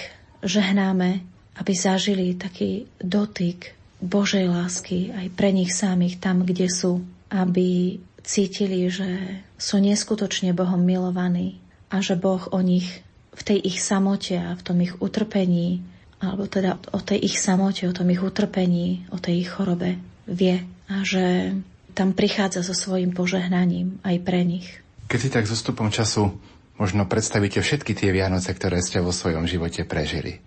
žehnáme, 0.47 1.27
aby 1.59 1.71
zažili 1.75 2.39
taký 2.39 2.87
dotyk 3.03 3.75
Božej 4.05 4.47
lásky 4.47 5.11
aj 5.11 5.27
pre 5.33 5.49
nich 5.51 5.73
samých 5.73 6.21
tam, 6.21 6.45
kde 6.45 6.69
sú, 6.69 7.03
aby 7.33 7.99
cítili, 8.25 8.89
že 8.89 9.41
sú 9.57 9.77
neskutočne 9.77 10.53
Bohom 10.53 10.81
milovaní 10.81 11.61
a 11.93 12.01
že 12.01 12.17
Boh 12.17 12.41
o 12.49 12.59
nich 12.61 13.05
v 13.35 13.41
tej 13.43 13.59
ich 13.61 13.83
samote 13.83 14.39
a 14.39 14.55
v 14.55 14.61
tom 14.63 14.77
ich 14.81 14.95
utrpení 14.97 15.83
alebo 16.23 16.47
teda 16.47 16.79
o 16.95 16.99
tej 17.03 17.21
ich 17.21 17.37
samote, 17.37 17.85
o 17.85 17.93
tom 17.93 18.09
ich 18.09 18.23
utrpení, 18.23 19.05
o 19.11 19.19
tej 19.19 19.45
ich 19.45 19.51
chorobe 19.51 19.99
vie 20.25 20.63
a 20.89 21.05
že 21.05 21.53
tam 21.93 22.11
prichádza 22.11 22.65
so 22.65 22.73
svojím 22.73 23.13
požehnaním 23.13 24.01
aj 24.01 24.15
pre 24.25 24.41
nich. 24.41 24.67
Keď 25.05 25.19
si 25.21 25.29
tak 25.29 25.45
so 25.45 25.55
stupom 25.55 25.93
času 25.93 26.33
možno 26.75 27.07
predstavíte 27.07 27.61
všetky 27.61 27.95
tie 27.95 28.09
Vianoce, 28.11 28.51
ktoré 28.51 28.81
ste 28.83 28.99
vo 28.99 29.13
svojom 29.15 29.47
živote 29.47 29.87
prežili, 29.87 30.43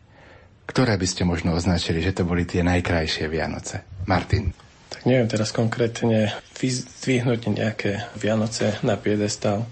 ktoré 0.68 1.00
by 1.00 1.06
ste 1.08 1.24
možno 1.24 1.56
označili, 1.56 2.04
že 2.04 2.12
to 2.12 2.28
boli 2.28 2.44
tie 2.44 2.60
najkrajšie 2.60 3.26
Vianoce? 3.32 3.88
Martin. 4.04 4.52
Tak 4.92 5.08
neviem 5.08 5.28
teraz 5.28 5.50
konkrétne 5.50 6.36
vyzdvihnúť 6.60 7.40
nejaké 7.48 8.12
Vianoce 8.20 8.76
na 8.84 9.00
piedestal. 9.00 9.64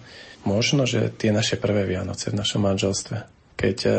Možno, 0.48 0.89
že 0.89 1.12
tie 1.12 1.31
naše 1.31 1.60
prvé 1.60 1.85
Vianoce 1.85 2.32
v 2.32 2.39
našom 2.39 2.64
manželstve, 2.64 3.16
keď 3.60 3.78
eh, 3.86 3.94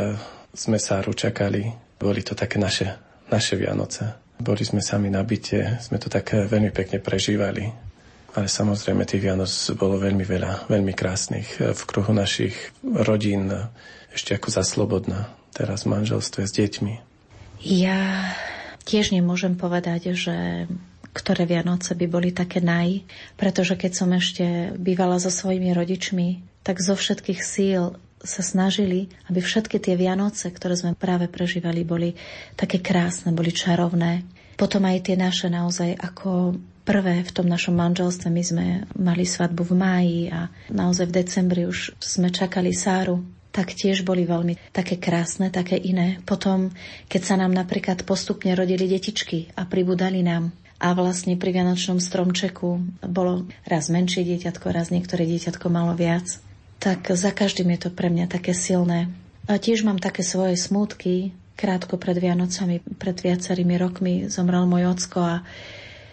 sme 0.57 0.81
sa 0.81 0.99
ručakali 1.05 1.87
boli 1.97 2.21
to 2.21 2.37
také 2.37 2.61
naše, 2.61 2.93
naše 3.33 3.57
Vianoce. 3.57 4.37
Boli 4.37 4.61
sme 4.61 4.85
sami 4.85 5.09
na 5.09 5.25
byte, 5.25 5.81
sme 5.81 5.97
to 5.97 6.13
tak 6.13 6.29
veľmi 6.29 6.69
pekne 6.69 7.01
prežívali. 7.01 7.65
Ale 8.37 8.45
samozrejme 8.45 9.01
tých 9.01 9.25
Vianoc 9.25 9.49
bolo 9.73 9.97
veľmi 9.97 10.21
veľa, 10.21 10.69
veľmi 10.69 10.93
krásnych. 10.93 11.57
V 11.57 11.81
kruhu 11.89 12.13
našich 12.13 12.53
rodín, 12.85 13.49
ešte 14.13 14.37
ako 14.37 14.53
za 14.53 14.61
slobodná, 14.61 15.33
teraz 15.57 15.89
v 15.89 15.97
manželstve 15.97 16.45
s 16.45 16.53
deťmi. 16.53 16.93
Ja 17.65 18.29
tiež 18.85 19.09
nemôžem 19.09 19.57
povedať, 19.57 20.13
že 20.13 20.69
ktoré 21.17 21.49
Vianoce 21.49 21.97
by 21.97 22.05
boli 22.05 22.29
také 22.29 22.61
naj, 22.61 23.01
pretože 23.33 23.73
keď 23.73 23.91
som 23.97 24.13
ešte 24.13 24.77
bývala 24.77 25.17
so 25.17 25.33
svojimi 25.33 25.73
rodičmi, 25.73 26.45
tak 26.61 26.77
zo 26.77 26.93
všetkých 26.93 27.41
síl 27.41 27.97
sa 28.21 28.41
snažili, 28.45 29.09
aby 29.29 29.41
všetky 29.41 29.81
tie 29.81 29.97
Vianoce, 29.97 30.53
ktoré 30.53 30.77
sme 30.77 30.93
práve 30.93 31.25
prežívali, 31.25 31.81
boli 31.81 32.13
také 32.53 32.77
krásne, 32.77 33.33
boli 33.33 33.49
čarovné. 33.49 34.25
Potom 34.57 34.85
aj 34.85 35.09
tie 35.09 35.17
naše 35.17 35.49
naozaj 35.49 35.97
ako 35.97 36.57
prvé 36.85 37.25
v 37.25 37.31
tom 37.33 37.45
našom 37.49 37.77
manželstve. 37.77 38.29
My 38.29 38.43
sme 38.45 38.65
mali 38.97 39.25
svadbu 39.25 39.63
v 39.69 39.73
máji 39.73 40.19
a 40.33 40.49
naozaj 40.69 41.09
v 41.09 41.17
decembri 41.21 41.61
už 41.65 41.97
sme 42.01 42.33
čakali 42.33 42.73
Sáru 42.73 43.36
tak 43.57 43.73
tiež 43.73 44.05
boli 44.05 44.29
veľmi 44.29 44.69
také 44.69 45.01
krásne, 45.01 45.49
také 45.49 45.81
iné. 45.81 46.21
Potom, 46.29 46.69
keď 47.09 47.21
sa 47.25 47.35
nám 47.41 47.57
napríklad 47.57 48.05
postupne 48.05 48.53
rodili 48.53 48.85
detičky 48.85 49.49
a 49.57 49.65
pribudali 49.65 50.21
nám, 50.21 50.53
a 50.77 50.93
vlastne 50.93 51.33
pri 51.41 51.57
Vianočnom 51.57 51.97
stromčeku 51.97 53.01
bolo 53.09 53.49
raz 53.65 53.89
menšie 53.89 54.21
dieťatko, 54.21 54.69
raz 54.69 54.93
niektoré 54.93 55.25
dieťatko 55.25 55.73
malo 55.73 55.97
viac 55.97 56.37
tak 56.77 57.09
za 57.09 57.33
každým 57.33 57.73
je 57.77 57.79
to 57.83 57.91
pre 57.93 58.09
mňa 58.09 58.29
také 58.29 58.53
silné. 58.53 59.09
A 59.49 59.57
tiež 59.57 59.81
mám 59.81 59.97
také 59.97 60.21
svoje 60.21 60.55
smútky. 60.59 61.33
Krátko 61.57 61.97
pred 61.97 62.21
Vianocami, 62.21 62.85
pred 63.01 63.17
viacerými 63.17 63.81
rokmi 63.81 64.29
zomrel 64.29 64.69
môj 64.69 64.93
ocko 64.93 65.19
a, 65.25 65.35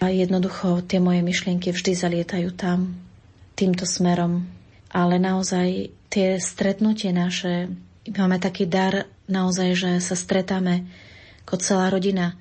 a 0.01 0.07
jednoducho 0.09 0.81
tie 0.89 1.05
moje 1.05 1.21
myšlienky 1.21 1.69
vždy 1.69 1.93
zalietajú 1.93 2.49
tam, 2.57 2.97
týmto 3.53 3.85
smerom. 3.85 4.49
Ale 4.95 5.19
naozaj 5.19 5.91
tie 6.07 6.39
stretnutie 6.39 7.11
naše, 7.11 7.75
máme 8.07 8.39
taký 8.39 8.71
dar 8.71 9.11
naozaj, 9.27 9.69
že 9.75 9.91
sa 9.99 10.15
stretáme 10.15 10.87
ako 11.45 11.59
celá 11.59 11.91
rodina. 11.91 12.39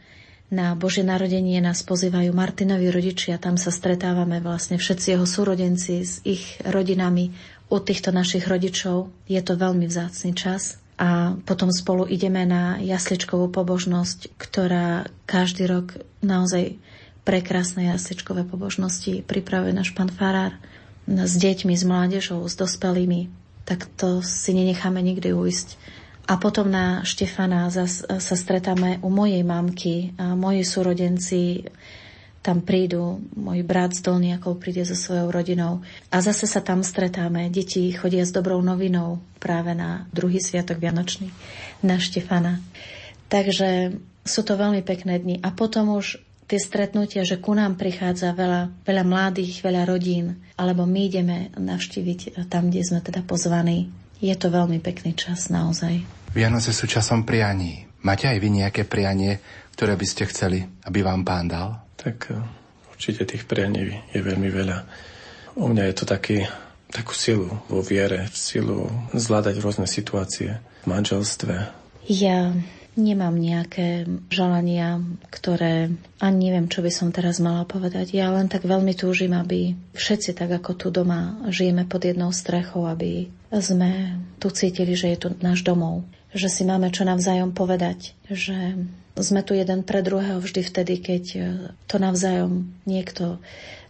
Na 0.54 0.78
Božie 0.78 1.02
narodenie 1.02 1.58
nás 1.66 1.82
pozývajú 1.82 2.30
Martinovi 2.30 2.94
rodičia, 2.94 3.42
tam 3.42 3.58
sa 3.58 3.74
stretávame 3.74 4.38
vlastne 4.38 4.78
všetci 4.78 5.18
jeho 5.18 5.26
súrodenci 5.26 6.06
s 6.06 6.22
ich 6.22 6.62
rodinami, 6.62 7.34
u 7.74 7.82
týchto 7.82 8.14
našich 8.14 8.46
rodičov. 8.46 9.10
Je 9.26 9.42
to 9.42 9.58
veľmi 9.58 9.90
vzácný 9.90 10.38
čas. 10.38 10.78
A 11.02 11.34
potom 11.50 11.74
spolu 11.74 12.06
ideme 12.06 12.46
na 12.46 12.78
jasličkovú 12.78 13.50
pobožnosť, 13.50 14.38
ktorá 14.38 15.10
každý 15.26 15.66
rok 15.66 15.98
naozaj 16.22 16.78
prekrásne 17.26 17.90
jasličkové 17.90 18.46
pobožnosti 18.46 19.26
pripravuje 19.26 19.74
náš 19.74 19.90
pán 19.98 20.14
Farár 20.14 20.54
s 21.08 21.34
deťmi, 21.36 21.74
s 21.76 21.84
mládežou, 21.84 22.44
s 22.48 22.56
dospelými. 22.56 23.28
Tak 23.64 23.88
to 23.96 24.20
si 24.24 24.52
nenecháme 24.56 25.00
nikdy 25.00 25.32
ujsť. 25.32 25.80
A 26.24 26.40
potom 26.40 26.72
na 26.72 27.04
Štefana 27.04 27.68
zas, 27.68 28.00
sa 28.04 28.36
stretáme 28.36 29.04
u 29.04 29.12
mojej 29.12 29.44
mamky 29.44 30.16
a 30.16 30.40
moji 30.40 30.64
súrodenci 30.64 31.68
tam 32.44 32.60
prídu, 32.60 33.24
môj 33.40 33.64
brat 33.64 33.96
z 33.96 34.04
Dolniakov 34.04 34.60
príde 34.60 34.84
so 34.84 35.00
svojou 35.00 35.32
rodinou 35.32 35.80
a 36.12 36.20
zase 36.20 36.44
sa 36.44 36.60
tam 36.60 36.84
stretáme. 36.84 37.48
Deti 37.48 37.88
chodia 37.96 38.28
s 38.28 38.36
dobrou 38.36 38.60
novinou 38.60 39.24
práve 39.40 39.72
na 39.72 40.12
druhý 40.12 40.44
sviatok 40.44 40.84
Vianočný, 40.84 41.32
na 41.80 41.96
Štefana. 42.04 42.60
Takže 43.32 43.96
sú 44.28 44.44
to 44.44 44.60
veľmi 44.60 44.84
pekné 44.84 45.24
dni. 45.24 45.40
A 45.40 45.56
potom 45.56 45.96
už 45.96 46.20
tie 46.54 46.62
stretnutia, 46.62 47.26
že 47.26 47.42
ku 47.42 47.58
nám 47.58 47.82
prichádza 47.82 48.38
veľa, 48.38 48.86
veľa 48.86 49.04
mladých, 49.10 49.66
veľa 49.66 49.90
rodín, 49.90 50.38
alebo 50.54 50.86
my 50.86 51.02
ideme 51.10 51.38
navštíviť 51.58 52.46
tam, 52.46 52.70
kde 52.70 52.86
sme 52.86 53.02
teda 53.02 53.26
pozvaní. 53.26 53.90
Je 54.22 54.38
to 54.38 54.54
veľmi 54.54 54.78
pekný 54.78 55.18
čas 55.18 55.50
naozaj. 55.50 56.06
Vianoce 56.38 56.70
sú 56.70 56.86
časom 56.86 57.26
prianí. 57.26 57.90
Máte 58.06 58.30
aj 58.30 58.38
vy 58.38 58.50
nejaké 58.54 58.86
prianie, 58.86 59.42
ktoré 59.74 59.98
by 59.98 60.06
ste 60.06 60.30
chceli, 60.30 60.62
aby 60.86 61.02
vám 61.02 61.26
pán 61.26 61.50
dal? 61.50 61.84
tak 62.04 62.28
eh, 62.30 62.44
určite 62.92 63.24
tých 63.24 63.48
prianí 63.48 63.96
je 64.12 64.20
veľmi 64.20 64.50
veľa. 64.52 64.78
U 65.56 65.72
mňa 65.72 65.84
je 65.90 65.96
to 65.96 66.06
taký, 66.06 66.44
takú 66.92 67.16
silu 67.16 67.48
vo 67.72 67.80
viere, 67.80 68.28
silu 68.36 68.92
zvládať 69.16 69.64
rôzne 69.64 69.88
situácie 69.88 70.60
v 70.84 70.86
manželstve. 70.90 71.56
Ja 72.12 72.52
nemám 72.94 73.34
nejaké 73.34 74.06
želania, 74.30 75.02
ktoré 75.34 75.94
ani 76.22 76.38
neviem, 76.50 76.70
čo 76.70 76.86
by 76.86 76.92
som 76.94 77.10
teraz 77.10 77.42
mala 77.42 77.66
povedať. 77.66 78.14
Ja 78.14 78.30
len 78.30 78.50
tak 78.50 78.66
veľmi 78.66 78.94
túžim, 78.94 79.34
aby 79.34 79.74
všetci 79.98 80.38
tak 80.38 80.50
ako 80.54 80.72
tu 80.78 80.88
doma 80.94 81.42
žijeme 81.50 81.86
pod 81.90 82.06
jednou 82.06 82.30
strechou, 82.30 82.86
aby 82.86 83.30
sme 83.54 84.22
tu 84.38 84.54
cítili, 84.54 84.94
že 84.94 85.14
je 85.14 85.18
tu 85.18 85.28
náš 85.42 85.66
domov. 85.66 86.06
Že 86.34 86.50
si 86.50 86.64
máme 86.66 86.90
čo 86.90 87.06
navzájom 87.06 87.54
povedať, 87.54 88.18
že 88.26 88.74
sme 89.14 89.46
tu 89.46 89.54
jeden 89.54 89.86
pre 89.86 90.02
druhého 90.02 90.42
vždy 90.42 90.62
vtedy, 90.66 90.98
keď 90.98 91.24
to 91.86 91.96
navzájom 92.02 92.74
niekto 92.90 93.38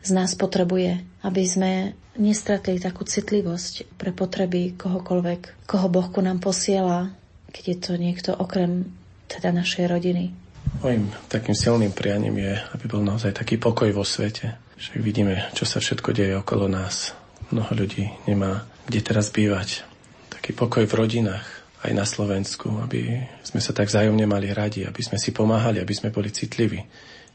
z 0.03 0.11
nás 0.11 0.35
potrebuje, 0.35 0.99
aby 1.23 1.43
sme 1.47 1.71
nestratili 2.19 2.83
takú 2.83 3.07
citlivosť 3.07 3.95
pre 3.95 4.11
potreby 4.11 4.75
kohokoľvek, 4.75 5.63
koho 5.63 5.87
Boh 5.87 6.11
ku 6.11 6.19
nám 6.19 6.43
posiela, 6.43 7.15
keď 7.53 7.63
je 7.63 7.77
to 7.77 7.93
niekto 7.95 8.31
okrem 8.33 8.89
teda 9.29 9.53
našej 9.53 9.85
rodiny. 9.87 10.33
Mojím 10.81 11.13
takým 11.29 11.53
silným 11.53 11.93
prianím 11.93 12.41
je, 12.41 12.53
aby 12.73 12.85
bol 12.89 13.05
naozaj 13.05 13.37
taký 13.37 13.61
pokoj 13.61 13.87
vo 13.93 14.03
svete. 14.03 14.57
Však 14.75 14.99
vidíme, 14.99 15.47
čo 15.53 15.63
sa 15.63 15.79
všetko 15.79 16.09
deje 16.11 16.33
okolo 16.35 16.67
nás. 16.67 17.13
Mnoho 17.53 17.71
ľudí 17.77 18.09
nemá 18.25 18.65
kde 18.87 18.99
teraz 18.99 19.31
bývať. 19.31 19.83
Taký 20.27 20.51
pokoj 20.55 20.83
v 20.83 20.97
rodinách, 20.97 21.47
aj 21.83 21.91
na 21.91 22.07
Slovensku, 22.07 22.79
aby 22.83 23.27
sme 23.43 23.59
sa 23.59 23.75
tak 23.75 23.91
vzájomne 23.91 24.23
mali 24.23 24.51
radi, 24.51 24.87
aby 24.87 25.03
sme 25.03 25.19
si 25.19 25.35
pomáhali, 25.35 25.83
aby 25.83 25.93
sme 25.95 26.15
boli 26.15 26.31
citliví 26.31 26.79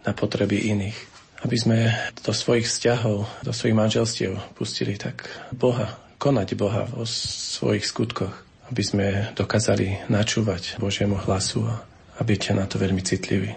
na 0.05 0.13
potreby 0.17 0.73
iných. 0.73 0.99
Aby 1.45 1.57
sme 1.57 1.79
do 2.25 2.33
svojich 2.35 2.67
vzťahov, 2.67 3.47
do 3.47 3.53
svojich 3.55 3.77
manželstiev 3.77 4.35
pustili 4.59 4.99
tak 4.99 5.29
Boha, 5.55 6.01
konať 6.19 6.49
Boha 6.59 6.89
vo 6.91 7.07
svojich 7.07 7.87
skutkoch, 7.87 8.48
aby 8.69 8.83
sme 8.85 9.07
dokázali 9.33 10.09
načúvať 10.13 10.77
Božiemu 10.77 11.17
hlasu 11.17 11.65
a, 11.65 11.81
a 12.17 12.21
byť 12.25 12.43
na 12.53 12.65
to 12.69 12.77
veľmi 12.77 13.01
citliví. 13.01 13.53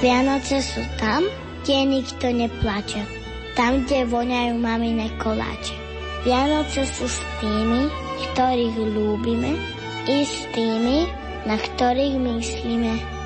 Vianoce 0.00 0.64
sú 0.64 0.80
tam, 0.96 1.28
kde 1.60 2.00
nikto 2.00 2.32
neplače, 2.32 3.04
tam, 3.52 3.84
kde 3.84 4.08
voňajú 4.08 4.56
mamine 4.56 5.12
koláče. 5.20 5.76
Vianoce 6.24 6.88
sú 6.88 7.04
s 7.04 7.20
tými, 7.36 7.92
ktorých 8.32 8.76
ľúbime 8.96 9.60
i 10.08 10.24
s 10.24 10.48
tými, 10.56 11.04
na 11.44 11.60
ktorých 11.60 12.16
myslíme. 12.16 13.19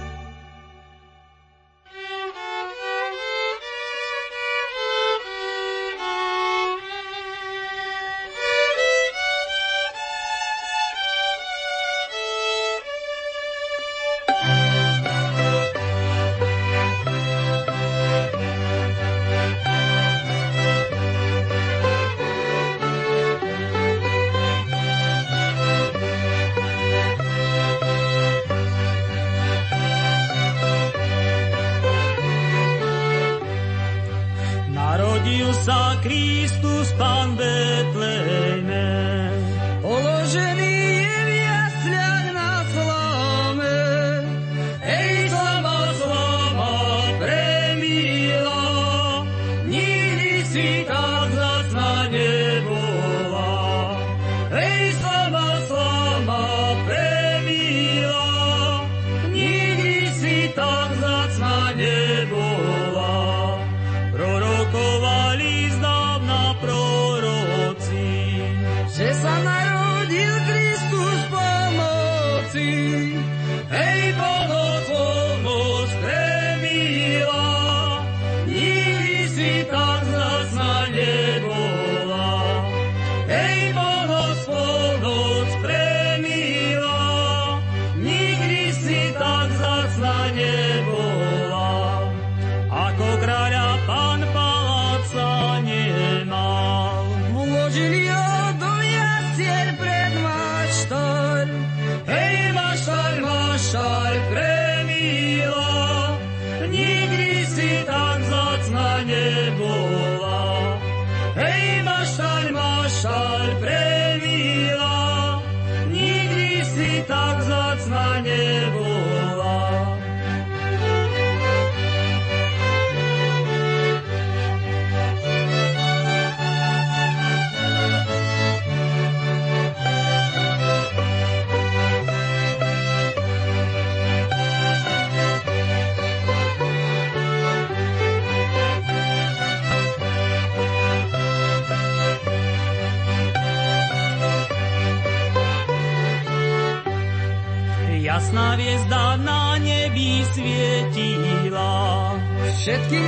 Všetkým 152.64 153.03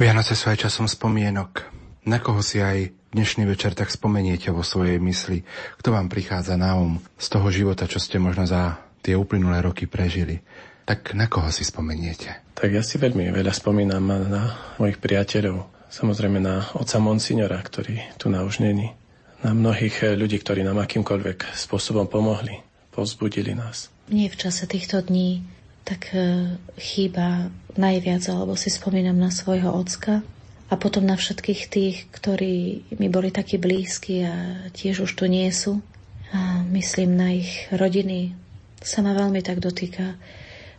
Vianoce 0.00 0.32
sú 0.32 0.48
aj 0.48 0.64
časom 0.64 0.88
spomienok. 0.88 1.68
Na 2.08 2.24
koho 2.24 2.40
si 2.40 2.56
aj 2.56 2.88
dnešný 3.12 3.44
večer 3.44 3.76
tak 3.76 3.92
spomeniete 3.92 4.48
vo 4.48 4.64
svojej 4.64 4.96
mysli? 4.96 5.44
Kto 5.76 5.92
vám 5.92 6.08
prichádza 6.08 6.56
na 6.56 6.72
um 6.72 6.96
z 7.20 7.26
toho 7.28 7.52
života, 7.52 7.84
čo 7.84 8.00
ste 8.00 8.16
možno 8.16 8.48
za 8.48 8.80
tie 9.04 9.12
uplynulé 9.12 9.60
roky 9.60 9.84
prežili? 9.84 10.40
Tak 10.88 11.12
na 11.12 11.28
koho 11.28 11.52
si 11.52 11.68
spomeniete? 11.68 12.32
Tak 12.56 12.72
ja 12.72 12.80
si 12.80 12.96
veľmi 12.96 13.28
veľa 13.28 13.52
spomínam 13.52 14.24
na 14.24 14.56
mojich 14.80 14.96
priateľov. 14.96 15.68
Samozrejme 15.92 16.40
na 16.40 16.64
oca 16.80 16.96
Monsignora, 16.96 17.60
ktorý 17.60 18.00
tu 18.16 18.32
na 18.32 18.40
už 18.40 18.64
není. 18.64 18.96
Na 19.44 19.52
mnohých 19.52 20.16
ľudí, 20.16 20.40
ktorí 20.40 20.64
nám 20.64 20.80
akýmkoľvek 20.80 21.52
spôsobom 21.52 22.08
pomohli, 22.08 22.64
povzbudili 22.88 23.52
nás. 23.52 23.92
Nie 24.08 24.32
v 24.32 24.48
čase 24.48 24.64
týchto 24.64 25.04
dní 25.04 25.44
tak 25.84 26.12
e, 26.12 26.54
chýba 26.78 27.50
najviac, 27.74 28.22
alebo 28.30 28.54
si 28.54 28.68
spomínam 28.70 29.16
na 29.16 29.32
svojho 29.32 29.72
ocka 29.72 30.22
a 30.70 30.74
potom 30.78 31.02
na 31.02 31.18
všetkých 31.18 31.62
tých, 31.66 31.96
ktorí 32.14 32.86
mi 32.94 33.08
boli 33.10 33.34
takí 33.34 33.58
blízki 33.58 34.22
a 34.22 34.34
tiež 34.70 35.08
už 35.08 35.10
tu 35.18 35.26
nie 35.26 35.50
sú. 35.50 35.82
A 36.30 36.62
myslím 36.70 37.18
na 37.18 37.34
ich 37.34 37.66
rodiny. 37.74 38.38
Sa 38.78 39.02
ma 39.02 39.10
veľmi 39.18 39.42
tak 39.42 39.58
dotýka 39.58 40.14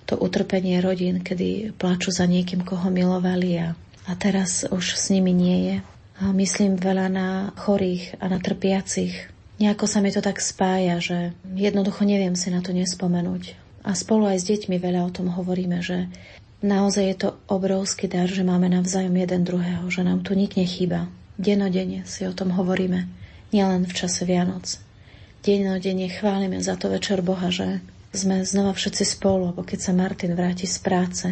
to 0.07 0.15
utrpenie 0.15 0.79
rodín, 0.79 1.19
kedy 1.19 1.75
plačú 1.75 2.09
za 2.09 2.23
niekým, 2.23 2.63
koho 2.63 2.87
milovali 2.87 3.59
a, 3.59 3.75
a 4.07 4.11
teraz 4.15 4.63
už 4.63 4.95
s 4.95 5.11
nimi 5.11 5.35
nie 5.35 5.57
je. 5.67 5.77
A 6.23 6.31
myslím 6.31 6.79
veľa 6.79 7.07
na 7.11 7.27
chorých 7.59 8.15
a 8.23 8.31
na 8.31 8.39
trpiacich. 8.39 9.27
Nejako 9.59 9.85
sa 9.85 9.99
mi 9.99 10.09
to 10.09 10.23
tak 10.23 10.39
spája, 10.39 10.97
že 11.03 11.17
jednoducho 11.53 12.07
neviem 12.07 12.33
si 12.33 12.47
na 12.49 12.63
to 12.63 12.71
nespomenúť. 12.71 13.59
A 13.81 13.97
spolu 13.97 14.29
aj 14.29 14.45
s 14.45 14.47
deťmi 14.49 14.77
veľa 14.77 15.01
o 15.07 15.11
tom 15.13 15.33
hovoríme, 15.33 15.81
že 15.81 16.05
naozaj 16.61 17.05
je 17.05 17.17
to 17.17 17.29
obrovský 17.49 18.05
dar, 18.05 18.29
že 18.29 18.45
máme 18.45 18.69
navzájom 18.69 19.17
jeden 19.17 19.41
druhého, 19.41 19.89
že 19.89 20.05
nám 20.05 20.21
tu 20.21 20.37
nik 20.37 20.53
nechýba. 20.53 21.09
Denodene 21.41 22.05
si 22.05 22.21
o 22.29 22.33
tom 22.33 22.53
hovoríme, 22.53 23.09
nielen 23.49 23.89
v 23.89 23.93
čase 23.97 24.29
Vianoc. 24.29 24.77
Denodene 25.41 26.05
chválime 26.05 26.61
za 26.61 26.77
to 26.77 26.93
večer 26.93 27.25
Boha, 27.25 27.49
že 27.49 27.81
sme 28.13 28.45
znova 28.45 28.77
všetci 28.77 29.03
spolu, 29.17 29.49
alebo 29.49 29.65
keď 29.65 29.79
sa 29.81 29.93
Martin 29.97 30.37
vráti 30.37 30.69
z 30.69 30.77
práce, 30.83 31.27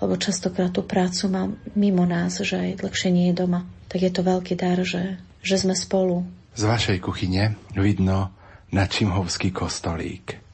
lebo 0.00 0.16
častokrát 0.16 0.72
tú 0.72 0.80
prácu 0.86 1.28
má 1.28 1.50
mimo 1.76 2.08
nás, 2.08 2.40
že 2.40 2.56
aj 2.56 2.80
dlhšie 2.80 3.10
nie 3.12 3.28
je 3.30 3.44
doma, 3.44 3.68
tak 3.92 4.00
je 4.00 4.12
to 4.14 4.24
veľký 4.24 4.54
dar, 4.56 4.80
že, 4.80 5.20
že 5.44 5.60
sme 5.60 5.76
spolu. 5.76 6.24
Z 6.56 6.64
vašej 6.64 6.98
kuchyne 7.04 7.58
vidno 7.76 8.32
Načimhovský 8.70 9.50
kostolík. 9.50 10.49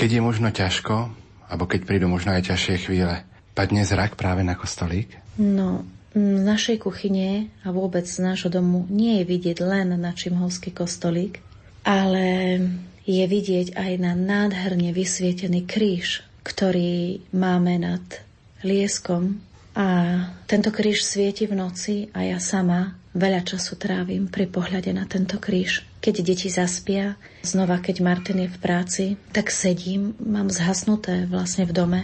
Keď 0.00 0.16
je 0.16 0.24
možno 0.24 0.48
ťažko, 0.48 1.12
alebo 1.44 1.68
keď 1.68 1.84
prídu 1.84 2.08
možno 2.08 2.32
aj 2.32 2.48
ťažšie 2.48 2.88
chvíle, 2.88 3.20
padne 3.52 3.84
zrak 3.84 4.16
práve 4.16 4.40
na 4.40 4.56
kostolík? 4.56 5.12
No, 5.36 5.84
z 6.16 6.40
našej 6.40 6.80
kuchyne 6.80 7.52
a 7.60 7.68
vôbec 7.68 8.08
z 8.08 8.24
nášho 8.24 8.48
domu 8.48 8.88
nie 8.88 9.20
je 9.20 9.28
vidieť 9.28 9.60
len 9.60 9.92
na 10.00 10.16
Čimhovský 10.16 10.72
kostolík, 10.72 11.44
ale 11.84 12.56
je 13.04 13.24
vidieť 13.28 13.76
aj 13.76 13.92
na 14.00 14.16
nádherne 14.16 14.88
vysvietený 14.96 15.68
kríž, 15.68 16.24
ktorý 16.48 17.20
máme 17.36 17.76
nad 17.76 18.24
Lieskom. 18.64 19.44
A 19.76 20.16
tento 20.48 20.72
kríž 20.72 21.04
svieti 21.04 21.44
v 21.44 21.60
noci 21.60 22.08
a 22.16 22.24
ja 22.24 22.40
sama 22.40 22.96
veľa 23.14 23.42
času 23.42 23.74
trávim 23.74 24.30
pri 24.30 24.46
pohľade 24.46 24.90
na 24.94 25.04
tento 25.06 25.42
kríž. 25.42 25.82
Keď 26.00 26.14
deti 26.22 26.48
zaspia, 26.48 27.18
znova 27.42 27.82
keď 27.82 27.96
Martin 28.00 28.46
je 28.46 28.48
v 28.48 28.58
práci, 28.62 29.04
tak 29.34 29.50
sedím, 29.50 30.14
mám 30.22 30.48
zhasnuté 30.48 31.26
vlastne 31.26 31.66
v 31.66 31.74
dome 31.74 32.00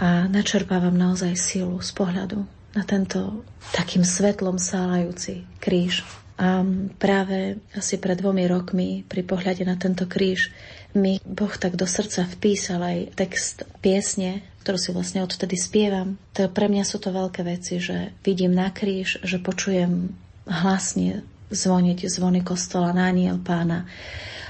a 0.00 0.28
načerpávam 0.28 0.96
naozaj 0.96 1.36
silu 1.36 1.80
z 1.80 1.90
pohľadu 1.92 2.44
na 2.76 2.82
tento 2.84 3.44
takým 3.72 4.04
svetlom 4.04 4.60
sálajúci 4.60 5.48
kríž. 5.60 6.04
A 6.36 6.60
práve 7.00 7.56
asi 7.72 7.96
pred 7.96 8.20
dvomi 8.20 8.44
rokmi 8.44 9.08
pri 9.08 9.24
pohľade 9.24 9.64
na 9.64 9.80
tento 9.80 10.04
kríž 10.04 10.52
mi 10.92 11.16
Boh 11.24 11.52
tak 11.56 11.80
do 11.80 11.88
srdca 11.88 12.28
vpísal 12.28 12.80
aj 12.80 12.98
text 13.16 13.64
piesne, 13.80 14.44
ktorú 14.60 14.76
si 14.76 14.90
vlastne 14.92 15.24
odtedy 15.24 15.56
spievam. 15.56 16.20
To 16.36 16.48
pre 16.52 16.68
mňa 16.68 16.84
sú 16.84 17.00
to 17.00 17.08
veľké 17.08 17.40
veci, 17.40 17.80
že 17.80 18.12
vidím 18.20 18.52
na 18.52 18.68
kríž, 18.68 19.24
že 19.24 19.40
počujem 19.40 20.12
hlasne 20.46 21.26
zvoniť 21.50 22.10
zvony 22.10 22.42
kostola 22.42 22.90
na 22.90 23.10
aniel 23.10 23.38
pána 23.38 23.86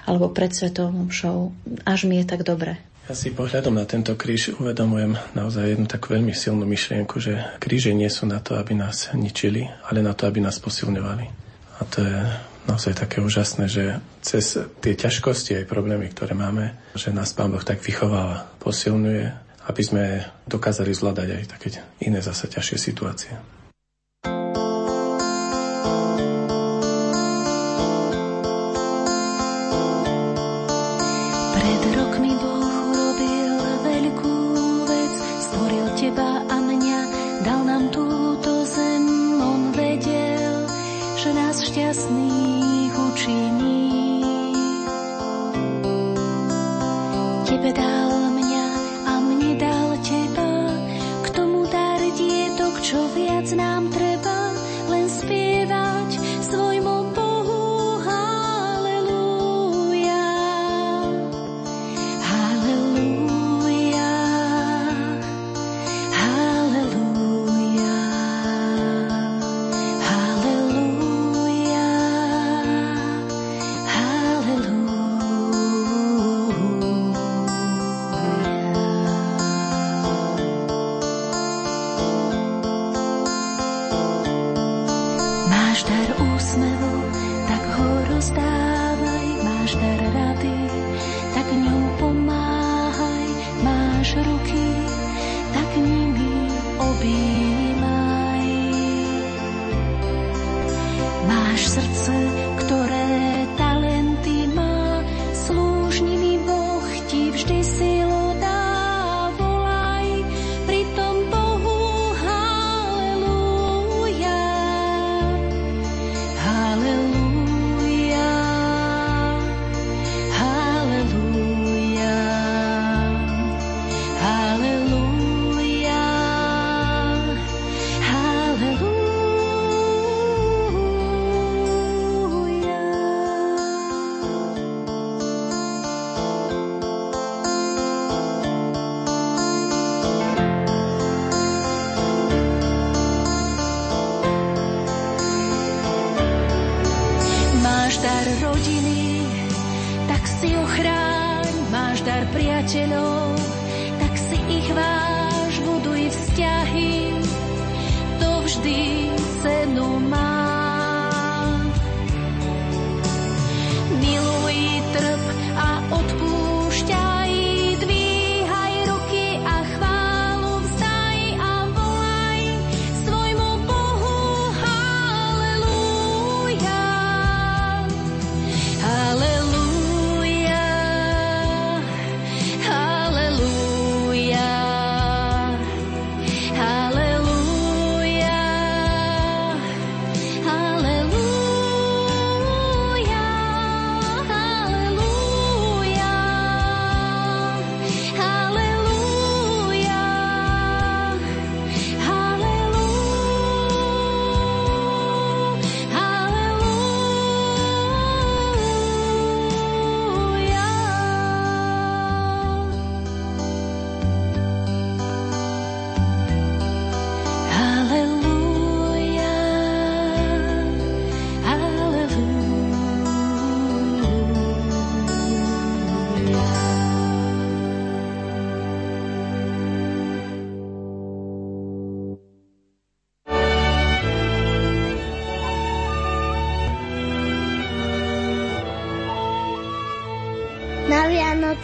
alebo 0.06 0.31
pred 0.31 0.55
svetovou 0.55 1.10
mšou. 1.10 1.51
Až 1.82 2.06
mi 2.06 2.23
je 2.23 2.31
tak 2.31 2.47
dobre. 2.47 2.78
Ja 3.06 3.14
si 3.14 3.31
pohľadom 3.31 3.78
na 3.78 3.86
tento 3.86 4.18
kríž 4.18 4.59
uvedomujem 4.59 5.14
naozaj 5.35 5.78
jednu 5.78 5.86
takú 5.86 6.14
veľmi 6.14 6.35
silnú 6.35 6.66
myšlienku, 6.66 7.23
že 7.23 7.39
kríže 7.62 7.94
nie 7.94 8.10
sú 8.10 8.27
na 8.27 8.43
to, 8.43 8.59
aby 8.59 8.74
nás 8.74 9.14
ničili, 9.14 9.66
ale 9.86 10.02
na 10.02 10.10
to, 10.10 10.27
aby 10.27 10.43
nás 10.43 10.59
posilňovali. 10.59 11.27
A 11.78 11.81
to 11.86 12.02
je 12.02 12.18
naozaj 12.66 12.98
také 12.98 13.23
úžasné, 13.23 13.70
že 13.70 14.02
cez 14.27 14.59
tie 14.82 14.98
ťažkosti 14.98 15.62
aj 15.62 15.70
problémy, 15.70 16.10
ktoré 16.10 16.35
máme, 16.35 16.74
že 16.98 17.14
nás 17.14 17.31
Pán 17.31 17.55
Boh 17.55 17.62
tak 17.62 17.78
vychováva, 17.78 18.51
posilňuje, 18.59 19.24
aby 19.70 19.82
sme 19.86 20.27
dokázali 20.51 20.90
zvládať 20.90 21.28
aj 21.31 21.44
také 21.47 21.68
iné 22.02 22.18
zase 22.18 22.51
ťažšie 22.51 22.78
situácie. 22.78 23.56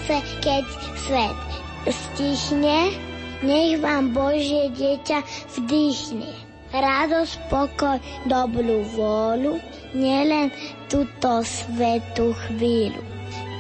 Vianoce, 0.03 0.19
keď 0.43 0.66
svet 0.99 1.39
stichne, 1.87 2.91
nech 3.47 3.79
vám 3.79 4.11
Božie 4.11 4.66
dieťa 4.74 5.23
vdýchne. 5.55 6.27
Radosť, 6.74 7.35
pokoj, 7.47 8.03
dobrú 8.27 8.83
vôľu, 8.99 9.62
nielen 9.95 10.51
túto 10.91 11.47
svetú 11.47 12.35
chvíľu, 12.49 12.99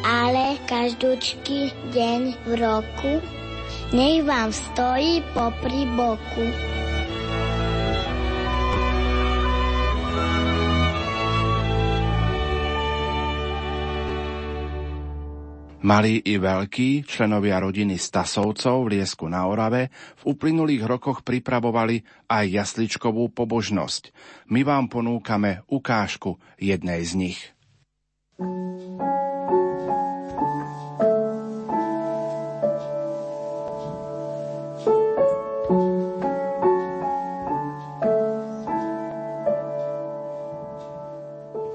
ale 0.02 0.58
každúčky 0.66 1.70
deň 1.94 2.34
v 2.42 2.50
roku, 2.58 3.12
nech 3.94 4.26
vám 4.26 4.50
stojí 4.50 5.22
popri 5.38 5.86
boku. 5.94 6.81
Malí 15.82 16.22
i 16.22 16.38
veľkí, 16.38 17.02
členovia 17.02 17.58
rodiny 17.58 17.98
Stasovcov 17.98 18.86
v 18.86 18.90
Liesku 18.94 19.26
na 19.26 19.50
Orave 19.50 19.90
v 20.22 20.30
uplynulých 20.30 20.86
rokoch 20.86 21.26
pripravovali 21.26 22.06
aj 22.30 22.44
jasličkovú 22.54 23.34
pobožnosť. 23.34 24.14
My 24.54 24.62
vám 24.62 24.86
ponúkame 24.86 25.66
ukážku 25.66 26.38
jednej 26.54 27.02
z 27.02 27.12
nich. 27.18 27.40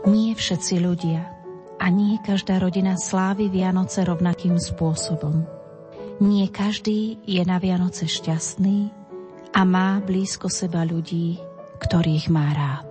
Nie 0.07 0.31
všetci 0.31 0.79
ľudia 0.79 1.36
a 1.77 1.85
nie 1.93 2.17
každá 2.25 2.57
rodina 2.57 2.97
slávi 2.97 3.49
Vianoce 3.53 4.01
rovnakým 4.01 4.57
spôsobom. 4.57 5.45
Nie 6.17 6.49
každý 6.49 7.21
je 7.29 7.41
na 7.45 7.61
Vianoce 7.61 8.09
šťastný 8.09 8.89
a 9.53 9.61
má 9.61 10.01
blízko 10.01 10.49
seba 10.49 10.81
ľudí, 10.81 11.37
ktorých 11.77 12.33
má 12.33 12.49
rád. 12.57 12.89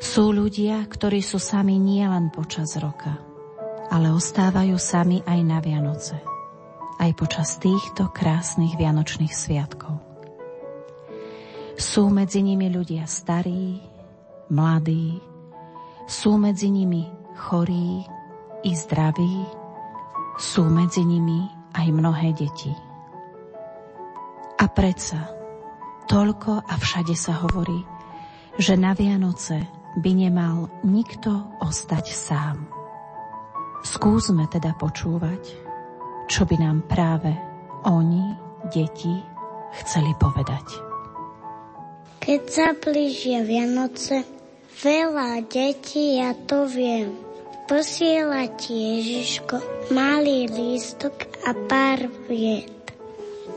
Sú 0.00 0.32
ľudia, 0.32 0.80
ktorí 0.88 1.20
sú 1.20 1.36
sami 1.36 1.76
nielen 1.76 2.32
počas 2.32 2.72
roka, 2.80 3.20
ale 3.92 4.08
ostávajú 4.08 4.80
sami 4.80 5.20
aj 5.28 5.40
na 5.44 5.60
Vianoce, 5.60 6.16
aj 6.96 7.10
počas 7.20 7.60
týchto 7.60 8.08
krásnych 8.08 8.80
vianočných 8.80 9.34
sviatkov. 9.36 10.00
Sú 11.76 12.08
medzi 12.08 12.40
nimi 12.40 12.72
ľudia 12.72 13.04
starí, 13.04 13.84
mladí, 14.48 15.20
sú 16.10 16.34
medzi 16.42 16.74
nimi 16.74 17.06
chorí 17.38 18.02
i 18.66 18.72
zdraví, 18.74 19.46
sú 20.34 20.66
medzi 20.66 21.06
nimi 21.06 21.46
aj 21.70 21.86
mnohé 21.94 22.34
deti. 22.34 22.74
A 24.58 24.66
predsa, 24.66 25.30
toľko 26.10 26.66
a 26.66 26.74
všade 26.74 27.14
sa 27.14 27.38
hovorí, 27.46 27.86
že 28.58 28.74
na 28.74 28.90
Vianoce 28.90 29.70
by 30.02 30.10
nemal 30.10 30.82
nikto 30.82 31.30
ostať 31.62 32.06
sám. 32.10 32.66
Skúsme 33.86 34.50
teda 34.50 34.74
počúvať, 34.74 35.42
čo 36.26 36.42
by 36.42 36.56
nám 36.58 36.90
práve 36.90 37.30
oni, 37.86 38.34
deti, 38.74 39.14
chceli 39.78 40.10
povedať. 40.18 40.66
Keď 42.20 42.42
sa 42.50 42.74
blížia 42.76 43.40
Vianoce, 43.46 44.39
veľa 44.80 45.44
detí, 45.44 46.16
ja 46.16 46.32
to 46.48 46.64
viem. 46.64 47.12
Posiela 47.68 48.50
ti 48.58 48.98
Ježiško 48.98 49.88
malý 49.94 50.50
lístok 50.50 51.14
a 51.46 51.54
pár 51.68 52.10
viet. 52.26 52.72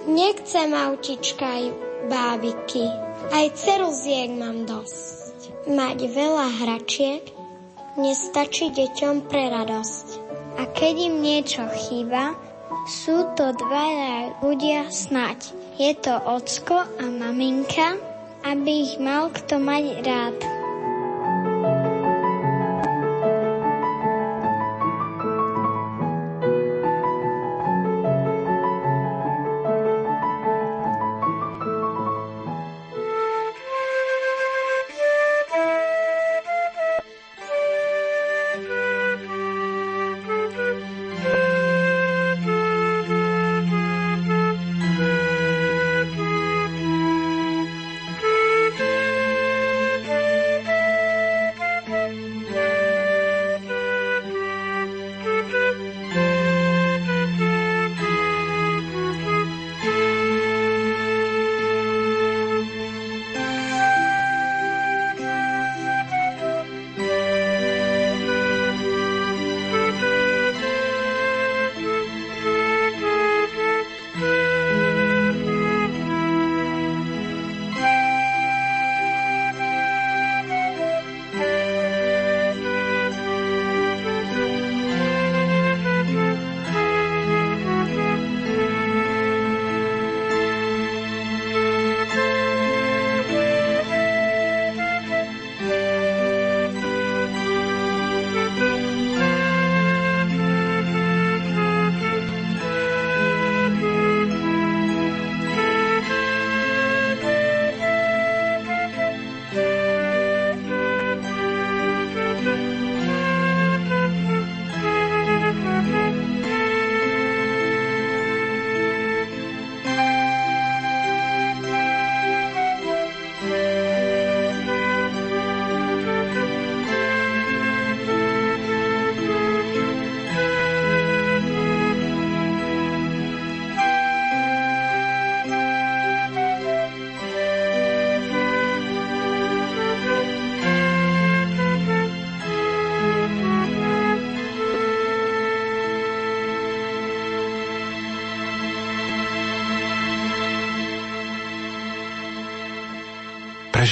Nechcem 0.06 0.70
autička 0.76 1.48
aj 1.48 1.66
bábiky, 2.12 2.86
aj 3.32 3.46
ceruziek 3.56 4.36
mám 4.36 4.68
dosť. 4.68 5.72
Mať 5.72 5.98
veľa 6.12 6.48
hračiek 6.60 7.24
nestačí 7.96 8.70
deťom 8.76 9.32
pre 9.32 9.48
radosť. 9.48 10.08
A 10.60 10.70
keď 10.70 10.96
im 11.10 11.16
niečo 11.24 11.66
chýba, 11.72 12.36
sú 12.86 13.32
to 13.34 13.56
dvaja 13.56 14.44
ľudia 14.44 14.92
snať. 14.92 15.56
Je 15.80 15.96
to 15.98 16.14
ocko 16.14 16.86
a 16.86 17.06
maminka, 17.08 17.98
aby 18.44 18.86
ich 18.86 19.00
mal 19.00 19.32
kto 19.34 19.58
mať 19.58 19.86
rád. 20.04 20.63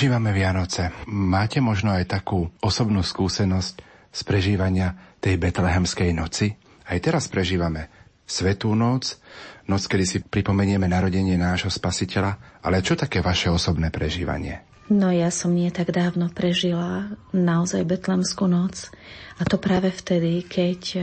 Prežívame 0.01 0.33
Vianoce. 0.33 0.89
Máte 1.13 1.61
možno 1.61 1.93
aj 1.93 2.09
takú 2.09 2.49
osobnú 2.57 3.05
skúsenosť 3.05 3.85
z 4.09 4.21
prežívania 4.25 4.97
tej 5.21 5.37
betlehemskej 5.37 6.09
noci? 6.09 6.57
Aj 6.89 6.97
teraz 6.97 7.29
prežívame 7.29 7.85
Svetú 8.25 8.73
noc, 8.73 9.21
noc, 9.69 9.85
kedy 9.85 10.05
si 10.09 10.17
pripomenieme 10.25 10.89
narodenie 10.89 11.37
nášho 11.37 11.69
spasiteľa, 11.69 12.33
ale 12.65 12.81
čo 12.81 12.97
také 12.97 13.21
vaše 13.21 13.53
osobné 13.53 13.93
prežívanie? 13.93 14.65
No 14.89 15.13
ja 15.13 15.29
som 15.29 15.53
nie 15.53 15.69
tak 15.69 15.93
dávno 15.93 16.33
prežila 16.33 17.13
naozaj 17.29 17.85
Betlemskú 17.85 18.49
noc 18.49 18.89
a 19.37 19.45
to 19.45 19.61
práve 19.61 19.93
vtedy, 19.93 20.41
keď 20.49 20.81
e, 20.97 21.01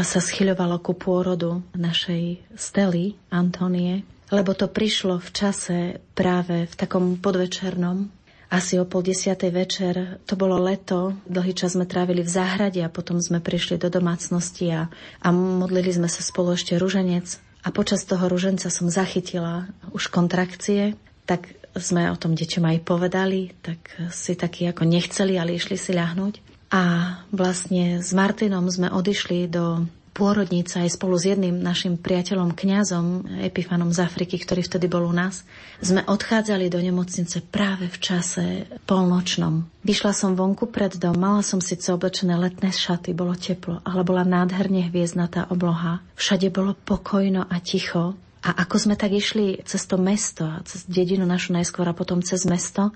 sa 0.00 0.16
schyľovalo 0.16 0.80
ku 0.80 0.96
pôrodu 0.96 1.60
našej 1.76 2.56
Stely 2.56 3.20
Antonie, 3.28 4.00
lebo 4.32 4.56
to 4.56 4.72
prišlo 4.72 5.20
v 5.20 5.28
čase 5.28 5.78
práve 6.16 6.64
v 6.64 6.74
takom 6.78 7.20
podvečernom 7.20 8.19
asi 8.50 8.82
o 8.82 8.84
pol 8.84 9.06
desiatej 9.06 9.50
večer. 9.54 9.94
To 10.26 10.34
bolo 10.34 10.58
leto, 10.58 11.14
dlhý 11.30 11.54
čas 11.54 11.78
sme 11.78 11.86
trávili 11.86 12.26
v 12.26 12.34
záhrade 12.34 12.82
a 12.82 12.90
potom 12.90 13.22
sme 13.22 13.38
prišli 13.38 13.78
do 13.78 13.86
domácnosti 13.86 14.66
a, 14.74 14.90
a 15.22 15.28
modlili 15.30 15.94
sme 15.94 16.10
sa 16.10 16.20
spolu 16.20 16.58
ešte 16.58 16.74
ruženec. 16.74 17.38
A 17.62 17.70
počas 17.70 18.02
toho 18.02 18.26
ruženca 18.26 18.66
som 18.66 18.90
zachytila 18.90 19.70
už 19.94 20.10
kontrakcie, 20.10 20.98
tak 21.30 21.54
sme 21.78 22.10
o 22.10 22.18
tom 22.18 22.34
deťom 22.34 22.66
aj 22.66 22.78
povedali, 22.82 23.54
tak 23.62 23.78
si 24.10 24.34
takí 24.34 24.66
ako 24.66 24.82
nechceli, 24.82 25.38
ale 25.38 25.54
išli 25.54 25.78
si 25.78 25.94
ľahnúť. 25.94 26.42
A 26.74 26.82
vlastne 27.30 28.02
s 28.02 28.10
Martinom 28.10 28.66
sme 28.66 28.90
odišli 28.90 29.46
do 29.46 29.86
pôrodnica 30.10 30.82
aj 30.82 30.98
spolu 30.98 31.14
s 31.16 31.30
jedným 31.30 31.62
našim 31.62 31.94
priateľom, 31.96 32.52
kňazom 32.52 33.30
Epifanom 33.46 33.94
z 33.94 34.04
Afriky, 34.04 34.36
ktorý 34.36 34.66
vtedy 34.66 34.90
bol 34.90 35.06
u 35.06 35.14
nás, 35.14 35.46
sme 35.80 36.02
odchádzali 36.04 36.66
do 36.68 36.82
nemocnice 36.82 37.40
práve 37.46 37.86
v 37.86 37.98
čase 38.02 38.44
polnočnom. 38.84 39.64
Vyšla 39.86 40.12
som 40.12 40.36
vonku 40.36 40.68
pred 40.68 40.98
dom, 40.98 41.16
mala 41.16 41.40
som 41.40 41.62
síce 41.62 41.88
oblečené 41.94 42.36
letné 42.36 42.74
šaty, 42.74 43.14
bolo 43.14 43.38
teplo, 43.38 43.80
ale 43.86 44.02
bola 44.04 44.26
nádherne 44.26 44.90
hviezdnatá 44.90 45.48
obloha. 45.48 46.02
Všade 46.18 46.50
bolo 46.52 46.74
pokojno 46.74 47.46
a 47.46 47.56
ticho. 47.62 48.18
A 48.40 48.56
ako 48.64 48.76
sme 48.80 48.94
tak 48.96 49.12
išli 49.12 49.60
cez 49.68 49.84
to 49.84 50.00
mesto, 50.00 50.48
cez 50.64 50.88
dedinu 50.88 51.28
našu 51.28 51.52
najskôr 51.52 51.84
a 51.84 51.96
potom 51.96 52.24
cez 52.24 52.48
mesto, 52.48 52.88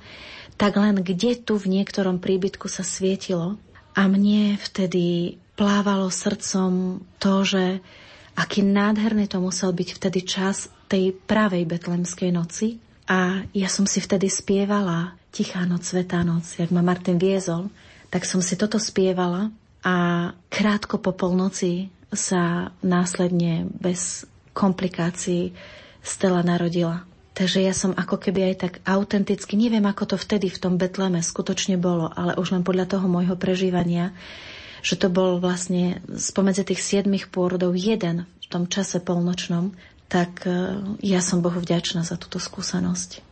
tak 0.56 0.80
len 0.80 1.04
kde 1.04 1.36
tu 1.36 1.60
v 1.60 1.68
niektorom 1.68 2.16
príbytku 2.16 2.64
sa 2.72 2.80
svietilo. 2.80 3.60
A 3.94 4.08
mne 4.10 4.56
vtedy 4.58 5.36
plávalo 5.54 6.10
srdcom 6.10 7.02
to, 7.18 7.34
že 7.46 7.64
aký 8.34 8.66
nádherný 8.66 9.30
to 9.30 9.38
musel 9.38 9.70
byť 9.70 9.88
vtedy 9.98 10.20
čas 10.26 10.70
tej 10.90 11.14
pravej 11.14 11.64
betlemskej 11.66 12.30
noci. 12.34 12.82
A 13.04 13.44
ja 13.52 13.68
som 13.68 13.84
si 13.84 14.00
vtedy 14.00 14.32
spievala 14.32 15.14
Tichá 15.34 15.66
noc, 15.66 15.84
Svetá 15.84 16.22
noc, 16.22 16.46
jak 16.56 16.70
ma 16.70 16.80
Martin 16.80 17.18
viezol, 17.18 17.68
tak 18.08 18.24
som 18.24 18.38
si 18.38 18.54
toto 18.54 18.78
spievala 18.78 19.50
a 19.84 20.30
krátko 20.48 21.02
po 21.02 21.12
polnoci 21.12 21.90
sa 22.14 22.72
následne 22.80 23.66
bez 23.74 24.24
komplikácií 24.54 25.52
Stella 26.00 26.40
narodila. 26.46 27.02
Takže 27.34 27.66
ja 27.66 27.74
som 27.74 27.90
ako 27.98 28.22
keby 28.22 28.54
aj 28.54 28.56
tak 28.62 28.74
autenticky, 28.86 29.58
neviem 29.58 29.82
ako 29.82 30.14
to 30.14 30.16
vtedy 30.16 30.46
v 30.46 30.60
tom 30.62 30.78
Betleme 30.78 31.18
skutočne 31.18 31.74
bolo, 31.74 32.06
ale 32.14 32.38
už 32.38 32.54
len 32.54 32.62
podľa 32.62 32.94
toho 32.94 33.10
môjho 33.10 33.34
prežívania, 33.34 34.14
že 34.84 35.00
to 35.00 35.08
bol 35.08 35.40
vlastne 35.40 36.04
spomedzi 36.12 36.68
tých 36.68 36.84
siedmých 36.84 37.32
pôrodov 37.32 37.72
jeden 37.72 38.28
v 38.28 38.46
tom 38.52 38.68
čase 38.68 39.00
polnočnom, 39.00 39.72
tak 40.12 40.44
e, 40.44 40.84
ja 41.00 41.24
som 41.24 41.40
Bohu 41.40 41.56
vďačná 41.56 42.04
za 42.04 42.20
túto 42.20 42.36
skúsenosť. 42.36 43.24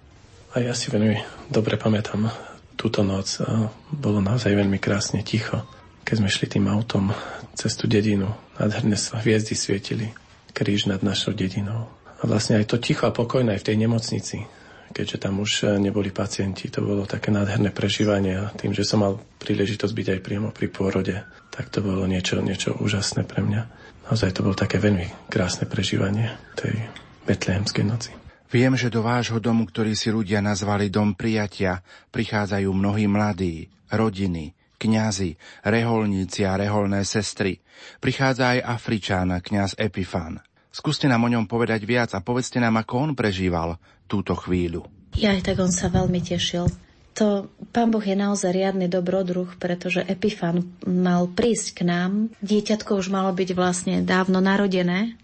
A 0.56 0.64
ja 0.64 0.72
si 0.72 0.88
veľmi 0.88 1.20
dobre 1.52 1.76
pamätám 1.76 2.32
túto 2.80 3.04
noc. 3.04 3.44
A 3.44 3.68
bolo 3.92 4.24
naozaj 4.24 4.56
veľmi 4.56 4.80
krásne 4.80 5.20
ticho. 5.20 5.60
Keď 6.08 6.24
sme 6.24 6.32
šli 6.32 6.46
tým 6.56 6.66
autom 6.72 7.12
cez 7.52 7.76
tú 7.76 7.84
dedinu, 7.84 8.32
nádherné 8.56 8.96
hviezdy 8.96 9.52
svietili, 9.52 10.16
kríž 10.56 10.88
nad 10.88 11.04
našou 11.04 11.36
dedinou. 11.36 11.92
A 12.18 12.22
vlastne 12.24 12.56
aj 12.58 12.72
to 12.72 12.80
ticho 12.80 13.04
a 13.04 13.12
pokojné 13.12 13.60
v 13.60 13.66
tej 13.66 13.76
nemocnici, 13.76 14.48
keďže 14.92 15.18
tam 15.18 15.40
už 15.40 15.52
e, 15.64 15.80
neboli 15.80 16.12
pacienti. 16.12 16.68
To 16.68 16.84
bolo 16.84 17.08
také 17.08 17.32
nádherné 17.32 17.72
prežívanie 17.72 18.38
a 18.38 18.52
tým, 18.52 18.76
že 18.76 18.84
som 18.86 19.02
mal 19.02 19.18
príležitosť 19.18 19.92
byť 19.92 20.08
aj 20.14 20.20
priamo 20.20 20.48
pri 20.52 20.68
pôrode, 20.68 21.16
tak 21.50 21.72
to 21.72 21.80
bolo 21.80 22.04
niečo, 22.04 22.38
niečo 22.44 22.76
úžasné 22.78 23.24
pre 23.24 23.40
mňa. 23.42 23.62
Naozaj 24.06 24.30
to 24.36 24.44
bolo 24.44 24.54
také 24.54 24.76
veľmi 24.76 25.32
krásne 25.32 25.64
prežívanie 25.64 26.30
tej 26.54 26.76
betlehemskej 27.24 27.84
noci. 27.88 28.12
Viem, 28.52 28.76
že 28.76 28.92
do 28.92 29.00
vášho 29.00 29.40
domu, 29.40 29.64
ktorý 29.64 29.96
si 29.96 30.12
ľudia 30.12 30.44
nazvali 30.44 30.92
dom 30.92 31.16
prijatia, 31.16 31.80
prichádzajú 32.12 32.68
mnohí 32.68 33.08
mladí, 33.08 33.72
rodiny, 33.88 34.52
kňazi, 34.76 35.40
reholníci 35.64 36.44
a 36.44 36.60
reholné 36.60 37.00
sestry. 37.08 37.64
Prichádza 37.96 38.58
aj 38.58 38.60
Afričán, 38.60 39.32
kňaz 39.40 39.80
Epifán. 39.80 40.44
Skúste 40.72 41.04
nám 41.08 41.24
o 41.24 41.32
ňom 41.32 41.44
povedať 41.48 41.84
viac 41.84 42.16
a 42.16 42.24
povedzte 42.24 42.56
nám, 42.56 42.80
ako 42.80 42.94
on 43.08 43.10
prežíval 43.12 43.76
túto 44.12 44.36
chvíľu. 44.36 44.84
Ja 45.16 45.32
aj 45.32 45.48
tak 45.48 45.56
on 45.64 45.72
sa 45.72 45.88
veľmi 45.88 46.20
tešil. 46.20 46.68
To 47.16 47.48
pán 47.72 47.88
Boh 47.92 48.04
je 48.04 48.16
naozaj 48.16 48.52
riadny 48.52 48.88
dobrodruh, 48.88 49.48
pretože 49.56 50.04
Epifan 50.04 50.68
mal 50.84 51.28
prísť 51.32 51.80
k 51.80 51.80
nám. 51.88 52.12
Dieťatko 52.44 52.96
už 52.96 53.08
malo 53.08 53.32
byť 53.32 53.50
vlastne 53.56 54.04
dávno 54.04 54.40
narodené, 54.40 55.16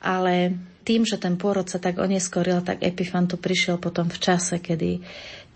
ale 0.00 0.56
tým, 0.84 1.04
že 1.04 1.20
ten 1.20 1.36
pôrod 1.36 1.68
sa 1.68 1.80
tak 1.80 2.00
oneskoril, 2.00 2.64
tak 2.64 2.84
Epifan 2.84 3.28
tu 3.28 3.36
prišiel 3.40 3.76
potom 3.80 4.08
v 4.08 4.18
čase, 4.20 4.60
kedy, 4.60 5.00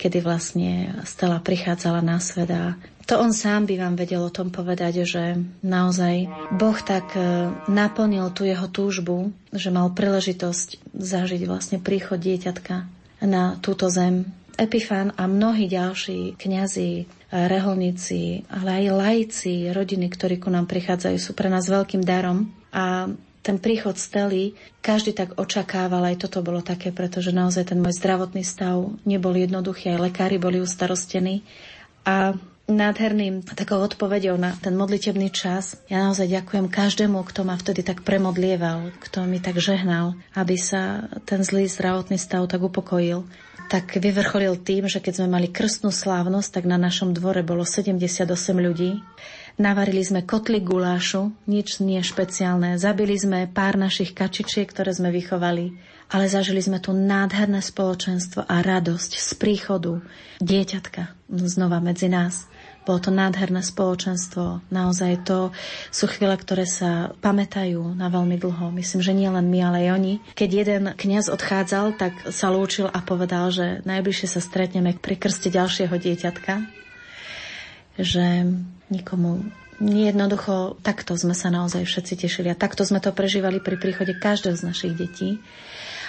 kedy 0.01 0.19
vlastne 0.25 1.01
Stella 1.05 1.41
prichádzala 1.41 2.01
na 2.01 2.21
svet 2.21 2.49
a 2.53 2.77
to 3.05 3.21
on 3.21 3.37
sám 3.37 3.69
by 3.69 3.77
vám 3.77 3.95
vedel 3.97 4.25
o 4.25 4.33
tom 4.33 4.49
povedať, 4.49 5.05
že 5.05 5.37
naozaj 5.61 6.29
Boh 6.57 6.79
tak 6.81 7.13
e, 7.17 7.53
naplnil 7.69 8.33
tú 8.33 8.49
jeho 8.49 8.69
túžbu, 8.71 9.33
že 9.53 9.69
mal 9.69 9.93
príležitosť 9.93 10.95
zažiť 10.97 11.43
vlastne 11.45 11.79
príchod 11.81 12.17
dieťatka 12.17 12.87
na 13.25 13.57
túto 13.61 13.93
zem. 13.93 14.29
Epifán 14.55 15.11
a 15.19 15.27
mnohí 15.27 15.67
ďalší 15.67 16.39
kňazi, 16.39 17.11
reholníci, 17.35 18.47
ale 18.47 18.87
aj 18.87 18.95
laici, 18.95 19.55
rodiny, 19.75 20.07
ktorí 20.07 20.39
ku 20.39 20.47
nám 20.55 20.71
prichádzajú, 20.71 21.19
sú 21.19 21.35
pre 21.35 21.51
nás 21.51 21.67
veľkým 21.67 22.07
darom. 22.07 22.55
A 22.71 23.11
ten 23.43 23.59
príchod 23.59 23.99
Stely, 23.99 24.55
každý 24.79 25.13
tak 25.13 25.35
očakával, 25.37 26.07
aj 26.07 26.25
toto 26.25 26.41
bolo 26.47 26.63
také, 26.63 26.95
pretože 26.95 27.35
naozaj 27.35 27.75
ten 27.75 27.83
môj 27.83 27.99
zdravotný 27.99 28.47
stav 28.47 28.95
nebol 29.03 29.35
jednoduchý, 29.35 29.99
aj 29.99 30.15
lekári 30.15 30.39
boli 30.39 30.63
ustarostení. 30.63 31.43
A 32.07 32.39
nádherným 32.65 33.45
takou 33.45 33.77
odpovedou 33.85 34.41
na 34.41 34.57
ten 34.57 34.73
modlitebný 34.73 35.28
čas. 35.28 35.77
Ja 35.93 36.01
naozaj 36.09 36.32
ďakujem 36.32 36.73
každému, 36.73 37.20
kto 37.28 37.45
ma 37.45 37.61
vtedy 37.61 37.85
tak 37.85 38.01
premodlieval, 38.01 38.89
kto 39.05 39.28
mi 39.28 39.36
tak 39.36 39.61
žehnal, 39.61 40.16
aby 40.32 40.57
sa 40.57 41.12
ten 41.28 41.45
zlý 41.45 41.69
zdravotný 41.69 42.16
stav 42.16 42.49
tak 42.49 42.65
upokojil. 42.65 43.28
Tak 43.65 43.97
vyvrcholil 43.97 44.61
tým, 44.61 44.89
že 44.89 45.01
keď 45.01 45.24
sme 45.24 45.41
mali 45.41 45.49
krstnú 45.49 45.89
slávnosť, 45.89 46.61
tak 46.61 46.65
na 46.69 46.77
našom 46.77 47.16
dvore 47.16 47.41
bolo 47.41 47.65
78 47.65 48.28
ľudí. 48.61 49.01
Navarili 49.57 50.05
sme 50.05 50.27
kotli 50.27 50.61
gulášu, 50.61 51.32
nič 51.49 51.81
nie 51.81 52.01
špeciálne. 52.05 52.77
Zabili 52.77 53.16
sme 53.16 53.49
pár 53.49 53.81
našich 53.81 54.12
kačičiek, 54.12 54.69
ktoré 54.69 54.93
sme 54.93 55.09
vychovali, 55.15 55.73
ale 56.12 56.28
zažili 56.28 56.61
sme 56.61 56.82
tu 56.82 56.93
nádherné 56.93 57.65
spoločenstvo 57.65 58.45
a 58.45 58.61
radosť 58.61 59.12
z 59.16 59.31
príchodu 59.41 60.05
dieťatka 60.45 61.16
znova 61.32 61.81
medzi 61.81 62.12
nás. 62.12 62.51
Bolo 62.85 63.01
to 63.01 63.09
nádherné 63.09 63.65
spoločenstvo. 63.65 64.61
Naozaj 64.69 65.24
to 65.24 65.56
sú 65.89 66.05
chvíle, 66.05 66.36
ktoré 66.36 66.69
sa 66.69 67.16
pamätajú 67.24 67.97
na 67.97 68.12
veľmi 68.12 68.36
dlho. 68.36 68.69
Myslím, 68.77 69.01
že 69.01 69.16
nie 69.16 69.28
len 69.28 69.48
my, 69.48 69.59
ale 69.65 69.89
aj 69.89 69.90
oni. 69.97 70.15
Keď 70.36 70.51
jeden 70.52 70.85
kňaz 70.93 71.32
odchádzal, 71.32 71.97
tak 71.97 72.12
sa 72.28 72.52
lúčil 72.52 72.85
a 72.85 73.01
povedal, 73.01 73.48
že 73.48 73.81
najbližšie 73.89 74.28
sa 74.28 74.44
stretneme 74.44 74.93
pri 75.01 75.16
krste 75.16 75.48
ďalšieho 75.48 75.97
dieťatka. 75.97 76.61
Že 77.97 78.52
nikomu 78.93 79.48
Jednoducho, 79.82 80.78
takto 80.86 81.19
sme 81.19 81.35
sa 81.35 81.51
naozaj 81.51 81.82
všetci 81.82 82.15
tešili 82.15 82.47
a 82.47 82.56
takto 82.56 82.86
sme 82.86 83.02
to 83.02 83.11
prežívali 83.11 83.59
pri 83.59 83.74
príchode 83.74 84.15
každého 84.15 84.55
z 84.55 84.62
našich 84.70 84.94
detí. 84.94 85.43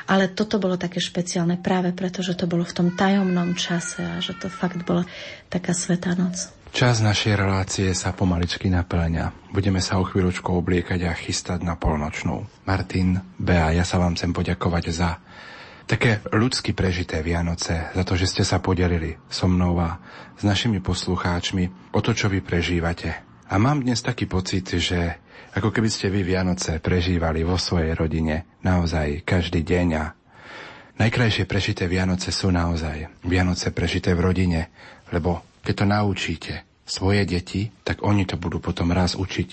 Ale 0.06 0.30
toto 0.30 0.62
bolo 0.62 0.78
také 0.78 1.02
špeciálne 1.02 1.58
práve 1.58 1.90
preto, 1.90 2.22
že 2.22 2.38
to 2.38 2.46
bolo 2.46 2.62
v 2.62 2.78
tom 2.78 2.88
tajomnom 2.94 3.58
čase 3.58 4.06
a 4.06 4.22
že 4.22 4.38
to 4.38 4.54
fakt 4.54 4.86
bola 4.86 5.02
taká 5.50 5.74
svetá 5.74 6.14
noc. 6.14 6.55
Čas 6.76 7.00
našej 7.00 7.40
relácie 7.40 7.88
sa 7.96 8.12
pomaličky 8.12 8.68
naplňa. 8.68 9.48
Budeme 9.56 9.80
sa 9.80 9.96
o 9.96 10.04
chvíľočku 10.04 10.52
obliekať 10.52 11.08
a 11.08 11.16
chystať 11.16 11.64
na 11.64 11.80
polnočnú. 11.80 12.44
Martin, 12.68 13.16
Bea, 13.40 13.72
ja 13.72 13.88
sa 13.88 13.96
vám 13.96 14.20
chcem 14.20 14.36
poďakovať 14.36 14.84
za 14.92 15.24
také 15.88 16.20
ľudsky 16.36 16.76
prežité 16.76 17.24
Vianoce, 17.24 17.96
za 17.96 18.04
to, 18.04 18.20
že 18.20 18.28
ste 18.28 18.44
sa 18.44 18.60
podelili 18.60 19.16
so 19.32 19.48
mnou 19.48 19.80
a 19.80 20.04
s 20.36 20.44
našimi 20.44 20.84
poslucháčmi 20.84 21.96
o 21.96 22.04
to, 22.04 22.12
čo 22.12 22.28
vy 22.28 22.44
prežívate. 22.44 23.24
A 23.48 23.56
mám 23.56 23.80
dnes 23.80 24.04
taký 24.04 24.28
pocit, 24.28 24.68
že 24.68 25.16
ako 25.56 25.72
keby 25.72 25.88
ste 25.88 26.12
vy 26.12 26.28
Vianoce 26.28 26.84
prežívali 26.84 27.48
vo 27.48 27.56
svojej 27.56 27.96
rodine 27.96 28.60
naozaj 28.68 29.24
každý 29.24 29.64
deň 29.64 29.88
a 29.96 30.06
Najkrajšie 30.96 31.44
prežité 31.44 31.92
Vianoce 31.92 32.32
sú 32.32 32.56
naozaj 32.56 33.24
Vianoce 33.28 33.72
prežité 33.76 34.16
v 34.16 34.32
rodine, 34.32 34.72
lebo 35.12 35.55
keď 35.66 35.74
to 35.82 35.86
naučíte 35.90 36.54
svoje 36.86 37.26
deti, 37.26 37.74
tak 37.82 38.06
oni 38.06 38.30
to 38.30 38.38
budú 38.38 38.62
potom 38.62 38.94
raz 38.94 39.18
učiť 39.18 39.50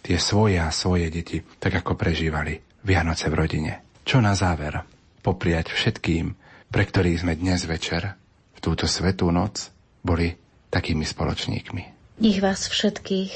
tie 0.00 0.16
svoje 0.16 0.56
a 0.56 0.72
svoje 0.72 1.12
deti, 1.12 1.44
tak 1.60 1.84
ako 1.84 1.92
prežívali 2.00 2.56
Vianoce 2.80 3.28
v 3.28 3.36
rodine. 3.36 3.72
Čo 4.08 4.24
na 4.24 4.32
záver? 4.32 4.80
Popriať 5.20 5.68
všetkým, 5.68 6.32
pre 6.72 6.88
ktorých 6.88 7.20
sme 7.20 7.36
dnes 7.36 7.68
večer, 7.68 8.16
v 8.56 8.58
túto 8.64 8.88
svetú 8.88 9.28
noc, 9.28 9.68
boli 10.00 10.32
takými 10.72 11.04
spoločníkmi. 11.04 12.16
Nech 12.24 12.40
vás 12.40 12.72
všetkých 12.72 13.32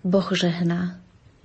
Boh 0.00 0.28
žehná, 0.32 0.96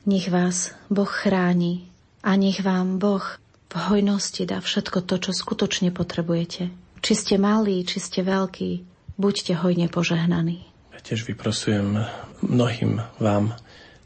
nech 0.08 0.32
vás 0.32 0.72
Boh 0.88 1.12
chráni 1.12 1.92
a 2.24 2.40
nech 2.40 2.64
vám 2.64 3.04
Boh 3.04 3.24
v 3.72 3.76
hojnosti 3.76 4.44
dá 4.48 4.60
všetko 4.60 5.04
to, 5.08 5.16
čo 5.20 5.32
skutočne 5.32 5.92
potrebujete. 5.96 6.72
Či 7.02 7.14
ste 7.16 7.36
malí, 7.40 7.84
či 7.88 8.04
ste 8.04 8.20
veľkí, 8.24 8.91
buďte 9.22 9.62
hojne 9.62 9.86
požehnaní. 9.88 10.66
Ja 10.92 11.00
tiež 11.00 11.30
vyprosujem 11.30 12.02
mnohým 12.42 13.06
vám 13.22 13.54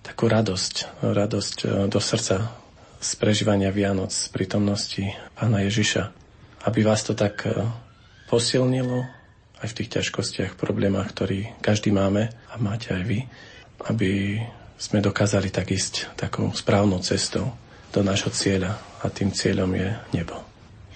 takú 0.04 0.28
radosť, 0.28 1.02
radosť 1.02 1.58
e, 1.64 1.68
do 1.88 2.00
srdca 2.04 2.52
z 3.00 3.10
prežívania 3.18 3.72
Vianoc, 3.72 4.12
z 4.12 4.28
prítomnosti 4.30 5.04
Pána 5.34 5.64
Ježiša. 5.66 6.12
Aby 6.68 6.84
vás 6.84 7.02
to 7.08 7.16
tak 7.16 7.48
e, 7.48 7.64
posilnilo 8.30 9.08
aj 9.64 9.68
v 9.72 9.78
tých 9.82 9.90
ťažkostiach, 9.98 10.60
problémach, 10.60 11.10
ktorý 11.10 11.56
každý 11.64 11.96
máme 11.96 12.30
a 12.30 12.54
máte 12.60 12.92
aj 12.92 13.04
vy, 13.08 13.20
aby 13.88 14.44
sme 14.76 15.00
dokázali 15.00 15.50
tak 15.50 15.72
ísť 15.72 16.20
takou 16.20 16.52
správnou 16.52 17.00
cestou 17.00 17.56
do 17.96 18.04
nášho 18.04 18.30
cieľa 18.36 18.76
a 19.00 19.08
tým 19.08 19.32
cieľom 19.32 19.72
je 19.72 19.90
nebo. 20.12 20.36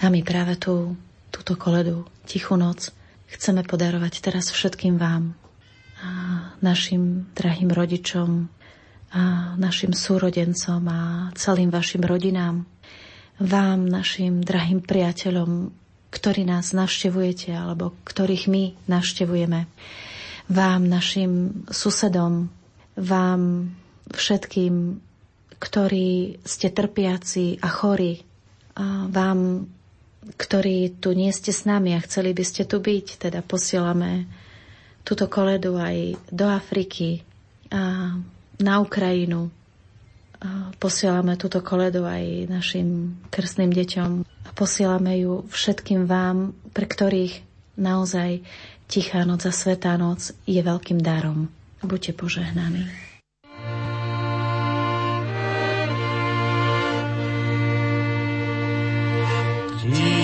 A 0.04 0.12
my 0.12 0.20
práve 0.22 0.60
tú, 0.60 0.94
túto 1.32 1.56
koledu, 1.56 2.04
Tichú 2.28 2.60
noc, 2.60 2.92
chceme 3.34 3.62
podarovať 3.66 4.22
teraz 4.22 4.50
všetkým 4.50 4.98
vám 4.98 5.38
a 6.00 6.10
našim 6.64 7.28
drahým 7.36 7.70
rodičom 7.70 8.48
a 9.10 9.54
našim 9.58 9.92
súrodencom 9.92 10.82
a 10.86 11.00
celým 11.34 11.74
vašim 11.74 12.06
rodinám, 12.06 12.64
vám, 13.42 13.90
našim 13.90 14.46
drahým 14.46 14.86
priateľom, 14.86 15.74
ktorí 16.14 16.46
nás 16.46 16.72
navštevujete 16.72 17.52
alebo 17.52 17.98
ktorých 18.06 18.46
my 18.48 18.64
navštevujeme, 18.86 19.66
vám, 20.50 20.82
našim 20.88 21.64
susedom, 21.70 22.50
vám 22.98 23.74
všetkým 24.14 25.02
ktorí 25.60 26.40
ste 26.48 26.72
trpiaci 26.72 27.60
a 27.60 27.68
chorí, 27.68 28.24
a 28.80 29.12
vám, 29.12 29.68
ktorí 30.20 31.00
tu 31.00 31.16
nie 31.16 31.32
ste 31.32 31.56
s 31.56 31.64
nami 31.64 31.96
a 31.96 32.04
chceli 32.04 32.36
by 32.36 32.44
ste 32.44 32.68
tu 32.68 32.84
byť, 32.84 33.30
teda 33.30 33.40
posielame 33.40 34.28
túto 35.08 35.32
koledu 35.32 35.80
aj 35.80 36.20
do 36.30 36.46
Afriky 36.46 37.24
a 37.72 38.14
na 38.60 38.74
Ukrajinu. 38.84 39.48
A 40.40 40.72
posielame 40.80 41.36
túto 41.36 41.60
koledu 41.60 42.08
aj 42.08 42.48
našim 42.48 43.20
krstným 43.28 43.76
deťom 43.76 44.12
a 44.24 44.50
posielame 44.56 45.20
ju 45.20 45.44
všetkým 45.52 46.08
vám, 46.08 46.56
pre 46.72 46.88
ktorých 46.88 47.44
naozaj 47.76 48.44
Tichá 48.90 49.22
noc 49.28 49.46
a 49.46 49.54
Svetá 49.54 50.00
noc 50.00 50.34
je 50.48 50.60
veľkým 50.60 51.00
darom. 51.04 51.52
Buďte 51.84 52.16
požehnaní. 52.16 53.09
He 59.92 60.19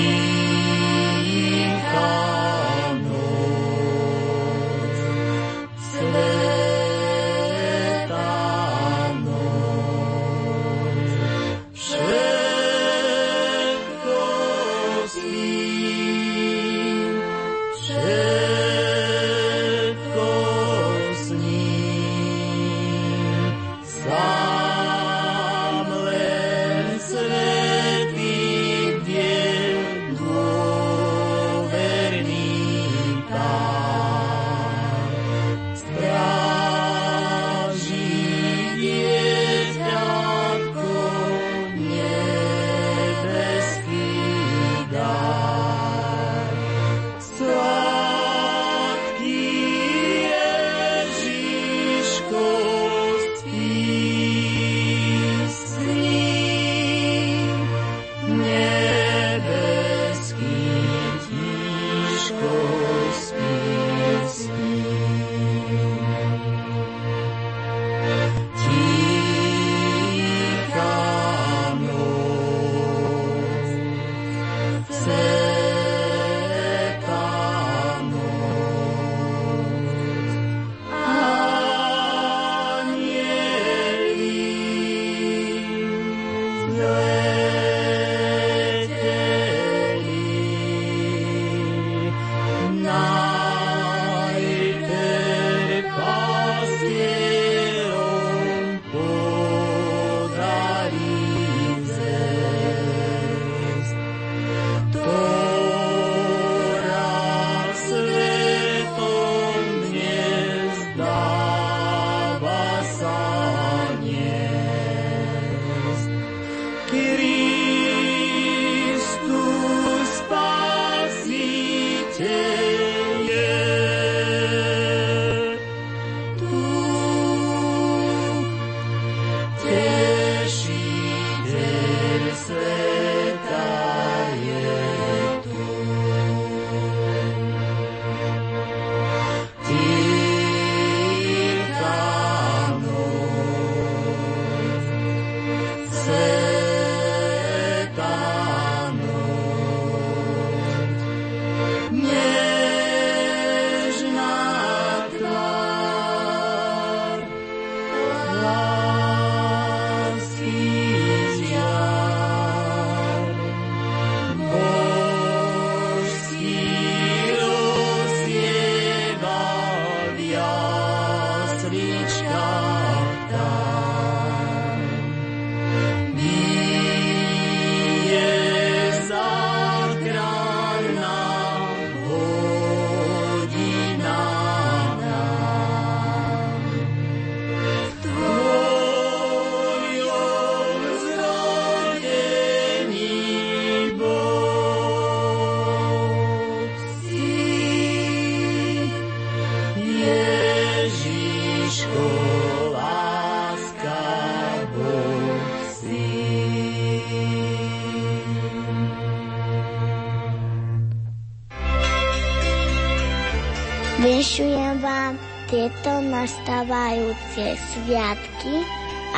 nastávajúce 216.65 217.45
sviatky, 217.61 218.55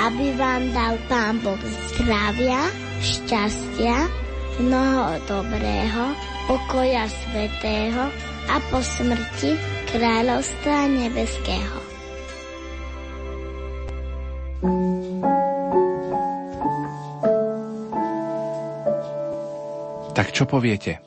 aby 0.04 0.36
vám 0.36 0.68
dal 0.76 1.00
Pán 1.08 1.40
Boh 1.40 1.64
zdravia, 1.96 2.60
šťastia, 3.00 4.04
mnoho 4.60 5.16
dobrého, 5.24 6.04
pokoja 6.52 7.08
svetého 7.08 8.12
a 8.52 8.56
po 8.68 8.84
smrti 8.84 9.56
kráľovstva 9.96 10.92
nebeského. 10.92 11.80
Tak 20.12 20.36
čo 20.36 20.44
poviete? 20.44 21.00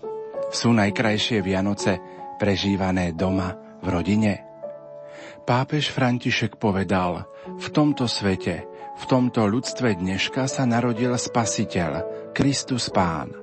Sú 0.49 0.73
najkrajšie 0.73 1.45
Vianoce 1.45 2.01
prežívané 2.41 3.13
doma 3.13 3.53
v 3.85 3.87
rodine? 3.93 4.50
Pápež 5.51 5.91
František 5.91 6.63
povedal, 6.63 7.27
v 7.59 7.67
tomto 7.75 8.07
svete, 8.07 8.71
v 8.71 9.05
tomto 9.11 9.51
ľudstve 9.51 9.99
dneška 9.99 10.47
sa 10.47 10.63
narodil 10.63 11.11
Spasiteľ, 11.11 12.07
Kristus 12.31 12.87
Pán. 12.87 13.35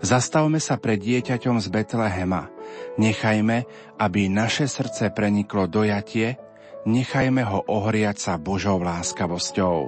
Zastavme 0.00 0.56
sa 0.56 0.80
pred 0.80 0.96
dieťaťom 0.96 1.60
z 1.60 1.68
Betlehema. 1.68 2.48
Nechajme, 2.96 3.68
aby 4.00 4.32
naše 4.32 4.72
srdce 4.72 5.12
preniklo 5.12 5.68
dojatie, 5.68 6.40
nechajme 6.88 7.44
ho 7.44 7.60
ohriať 7.68 8.16
sa 8.16 8.32
Božou 8.40 8.80
láskavosťou. 8.80 9.78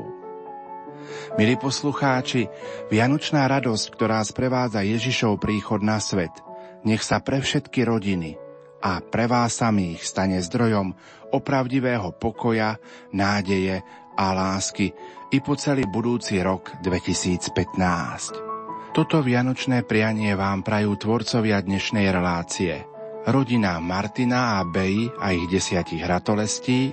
Milí 1.40 1.56
poslucháči, 1.56 2.52
Vianočná 2.92 3.48
radosť, 3.48 3.96
ktorá 3.96 4.20
sprevádza 4.20 4.84
Ježišov 4.84 5.40
príchod 5.40 5.80
na 5.80 5.96
svet, 6.04 6.36
nech 6.84 7.00
sa 7.00 7.24
pre 7.24 7.40
všetky 7.40 7.88
rodiny 7.88 8.51
a 8.82 8.98
pre 8.98 9.30
vás 9.30 9.62
samých 9.62 10.02
stane 10.02 10.42
zdrojom 10.42 10.90
opravdivého 11.32 12.12
pokoja, 12.18 12.76
nádeje 13.14 13.80
a 14.18 14.26
lásky 14.34 14.90
i 15.32 15.40
po 15.40 15.56
celý 15.56 15.88
budúci 15.88 16.36
rok 16.42 16.76
2015. 16.84 18.92
Toto 18.92 19.24
vianočné 19.24 19.88
prianie 19.88 20.36
vám 20.36 20.60
prajú 20.60 21.00
tvorcovia 21.00 21.64
dnešnej 21.64 22.12
relácie. 22.12 22.84
Rodina 23.24 23.80
Martina 23.80 24.60
a 24.60 24.68
Bej 24.68 25.08
a 25.16 25.32
ich 25.32 25.48
desiatich 25.48 26.04
ratolestí, 26.04 26.92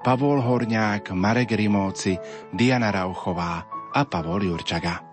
Pavol 0.00 0.40
Horňák, 0.40 1.12
Marek 1.12 1.52
Rimóci, 1.52 2.16
Diana 2.54 2.94
Rauchová 2.94 3.68
a 3.92 4.00
Pavol 4.06 4.48
Jurčaga. 4.48 5.05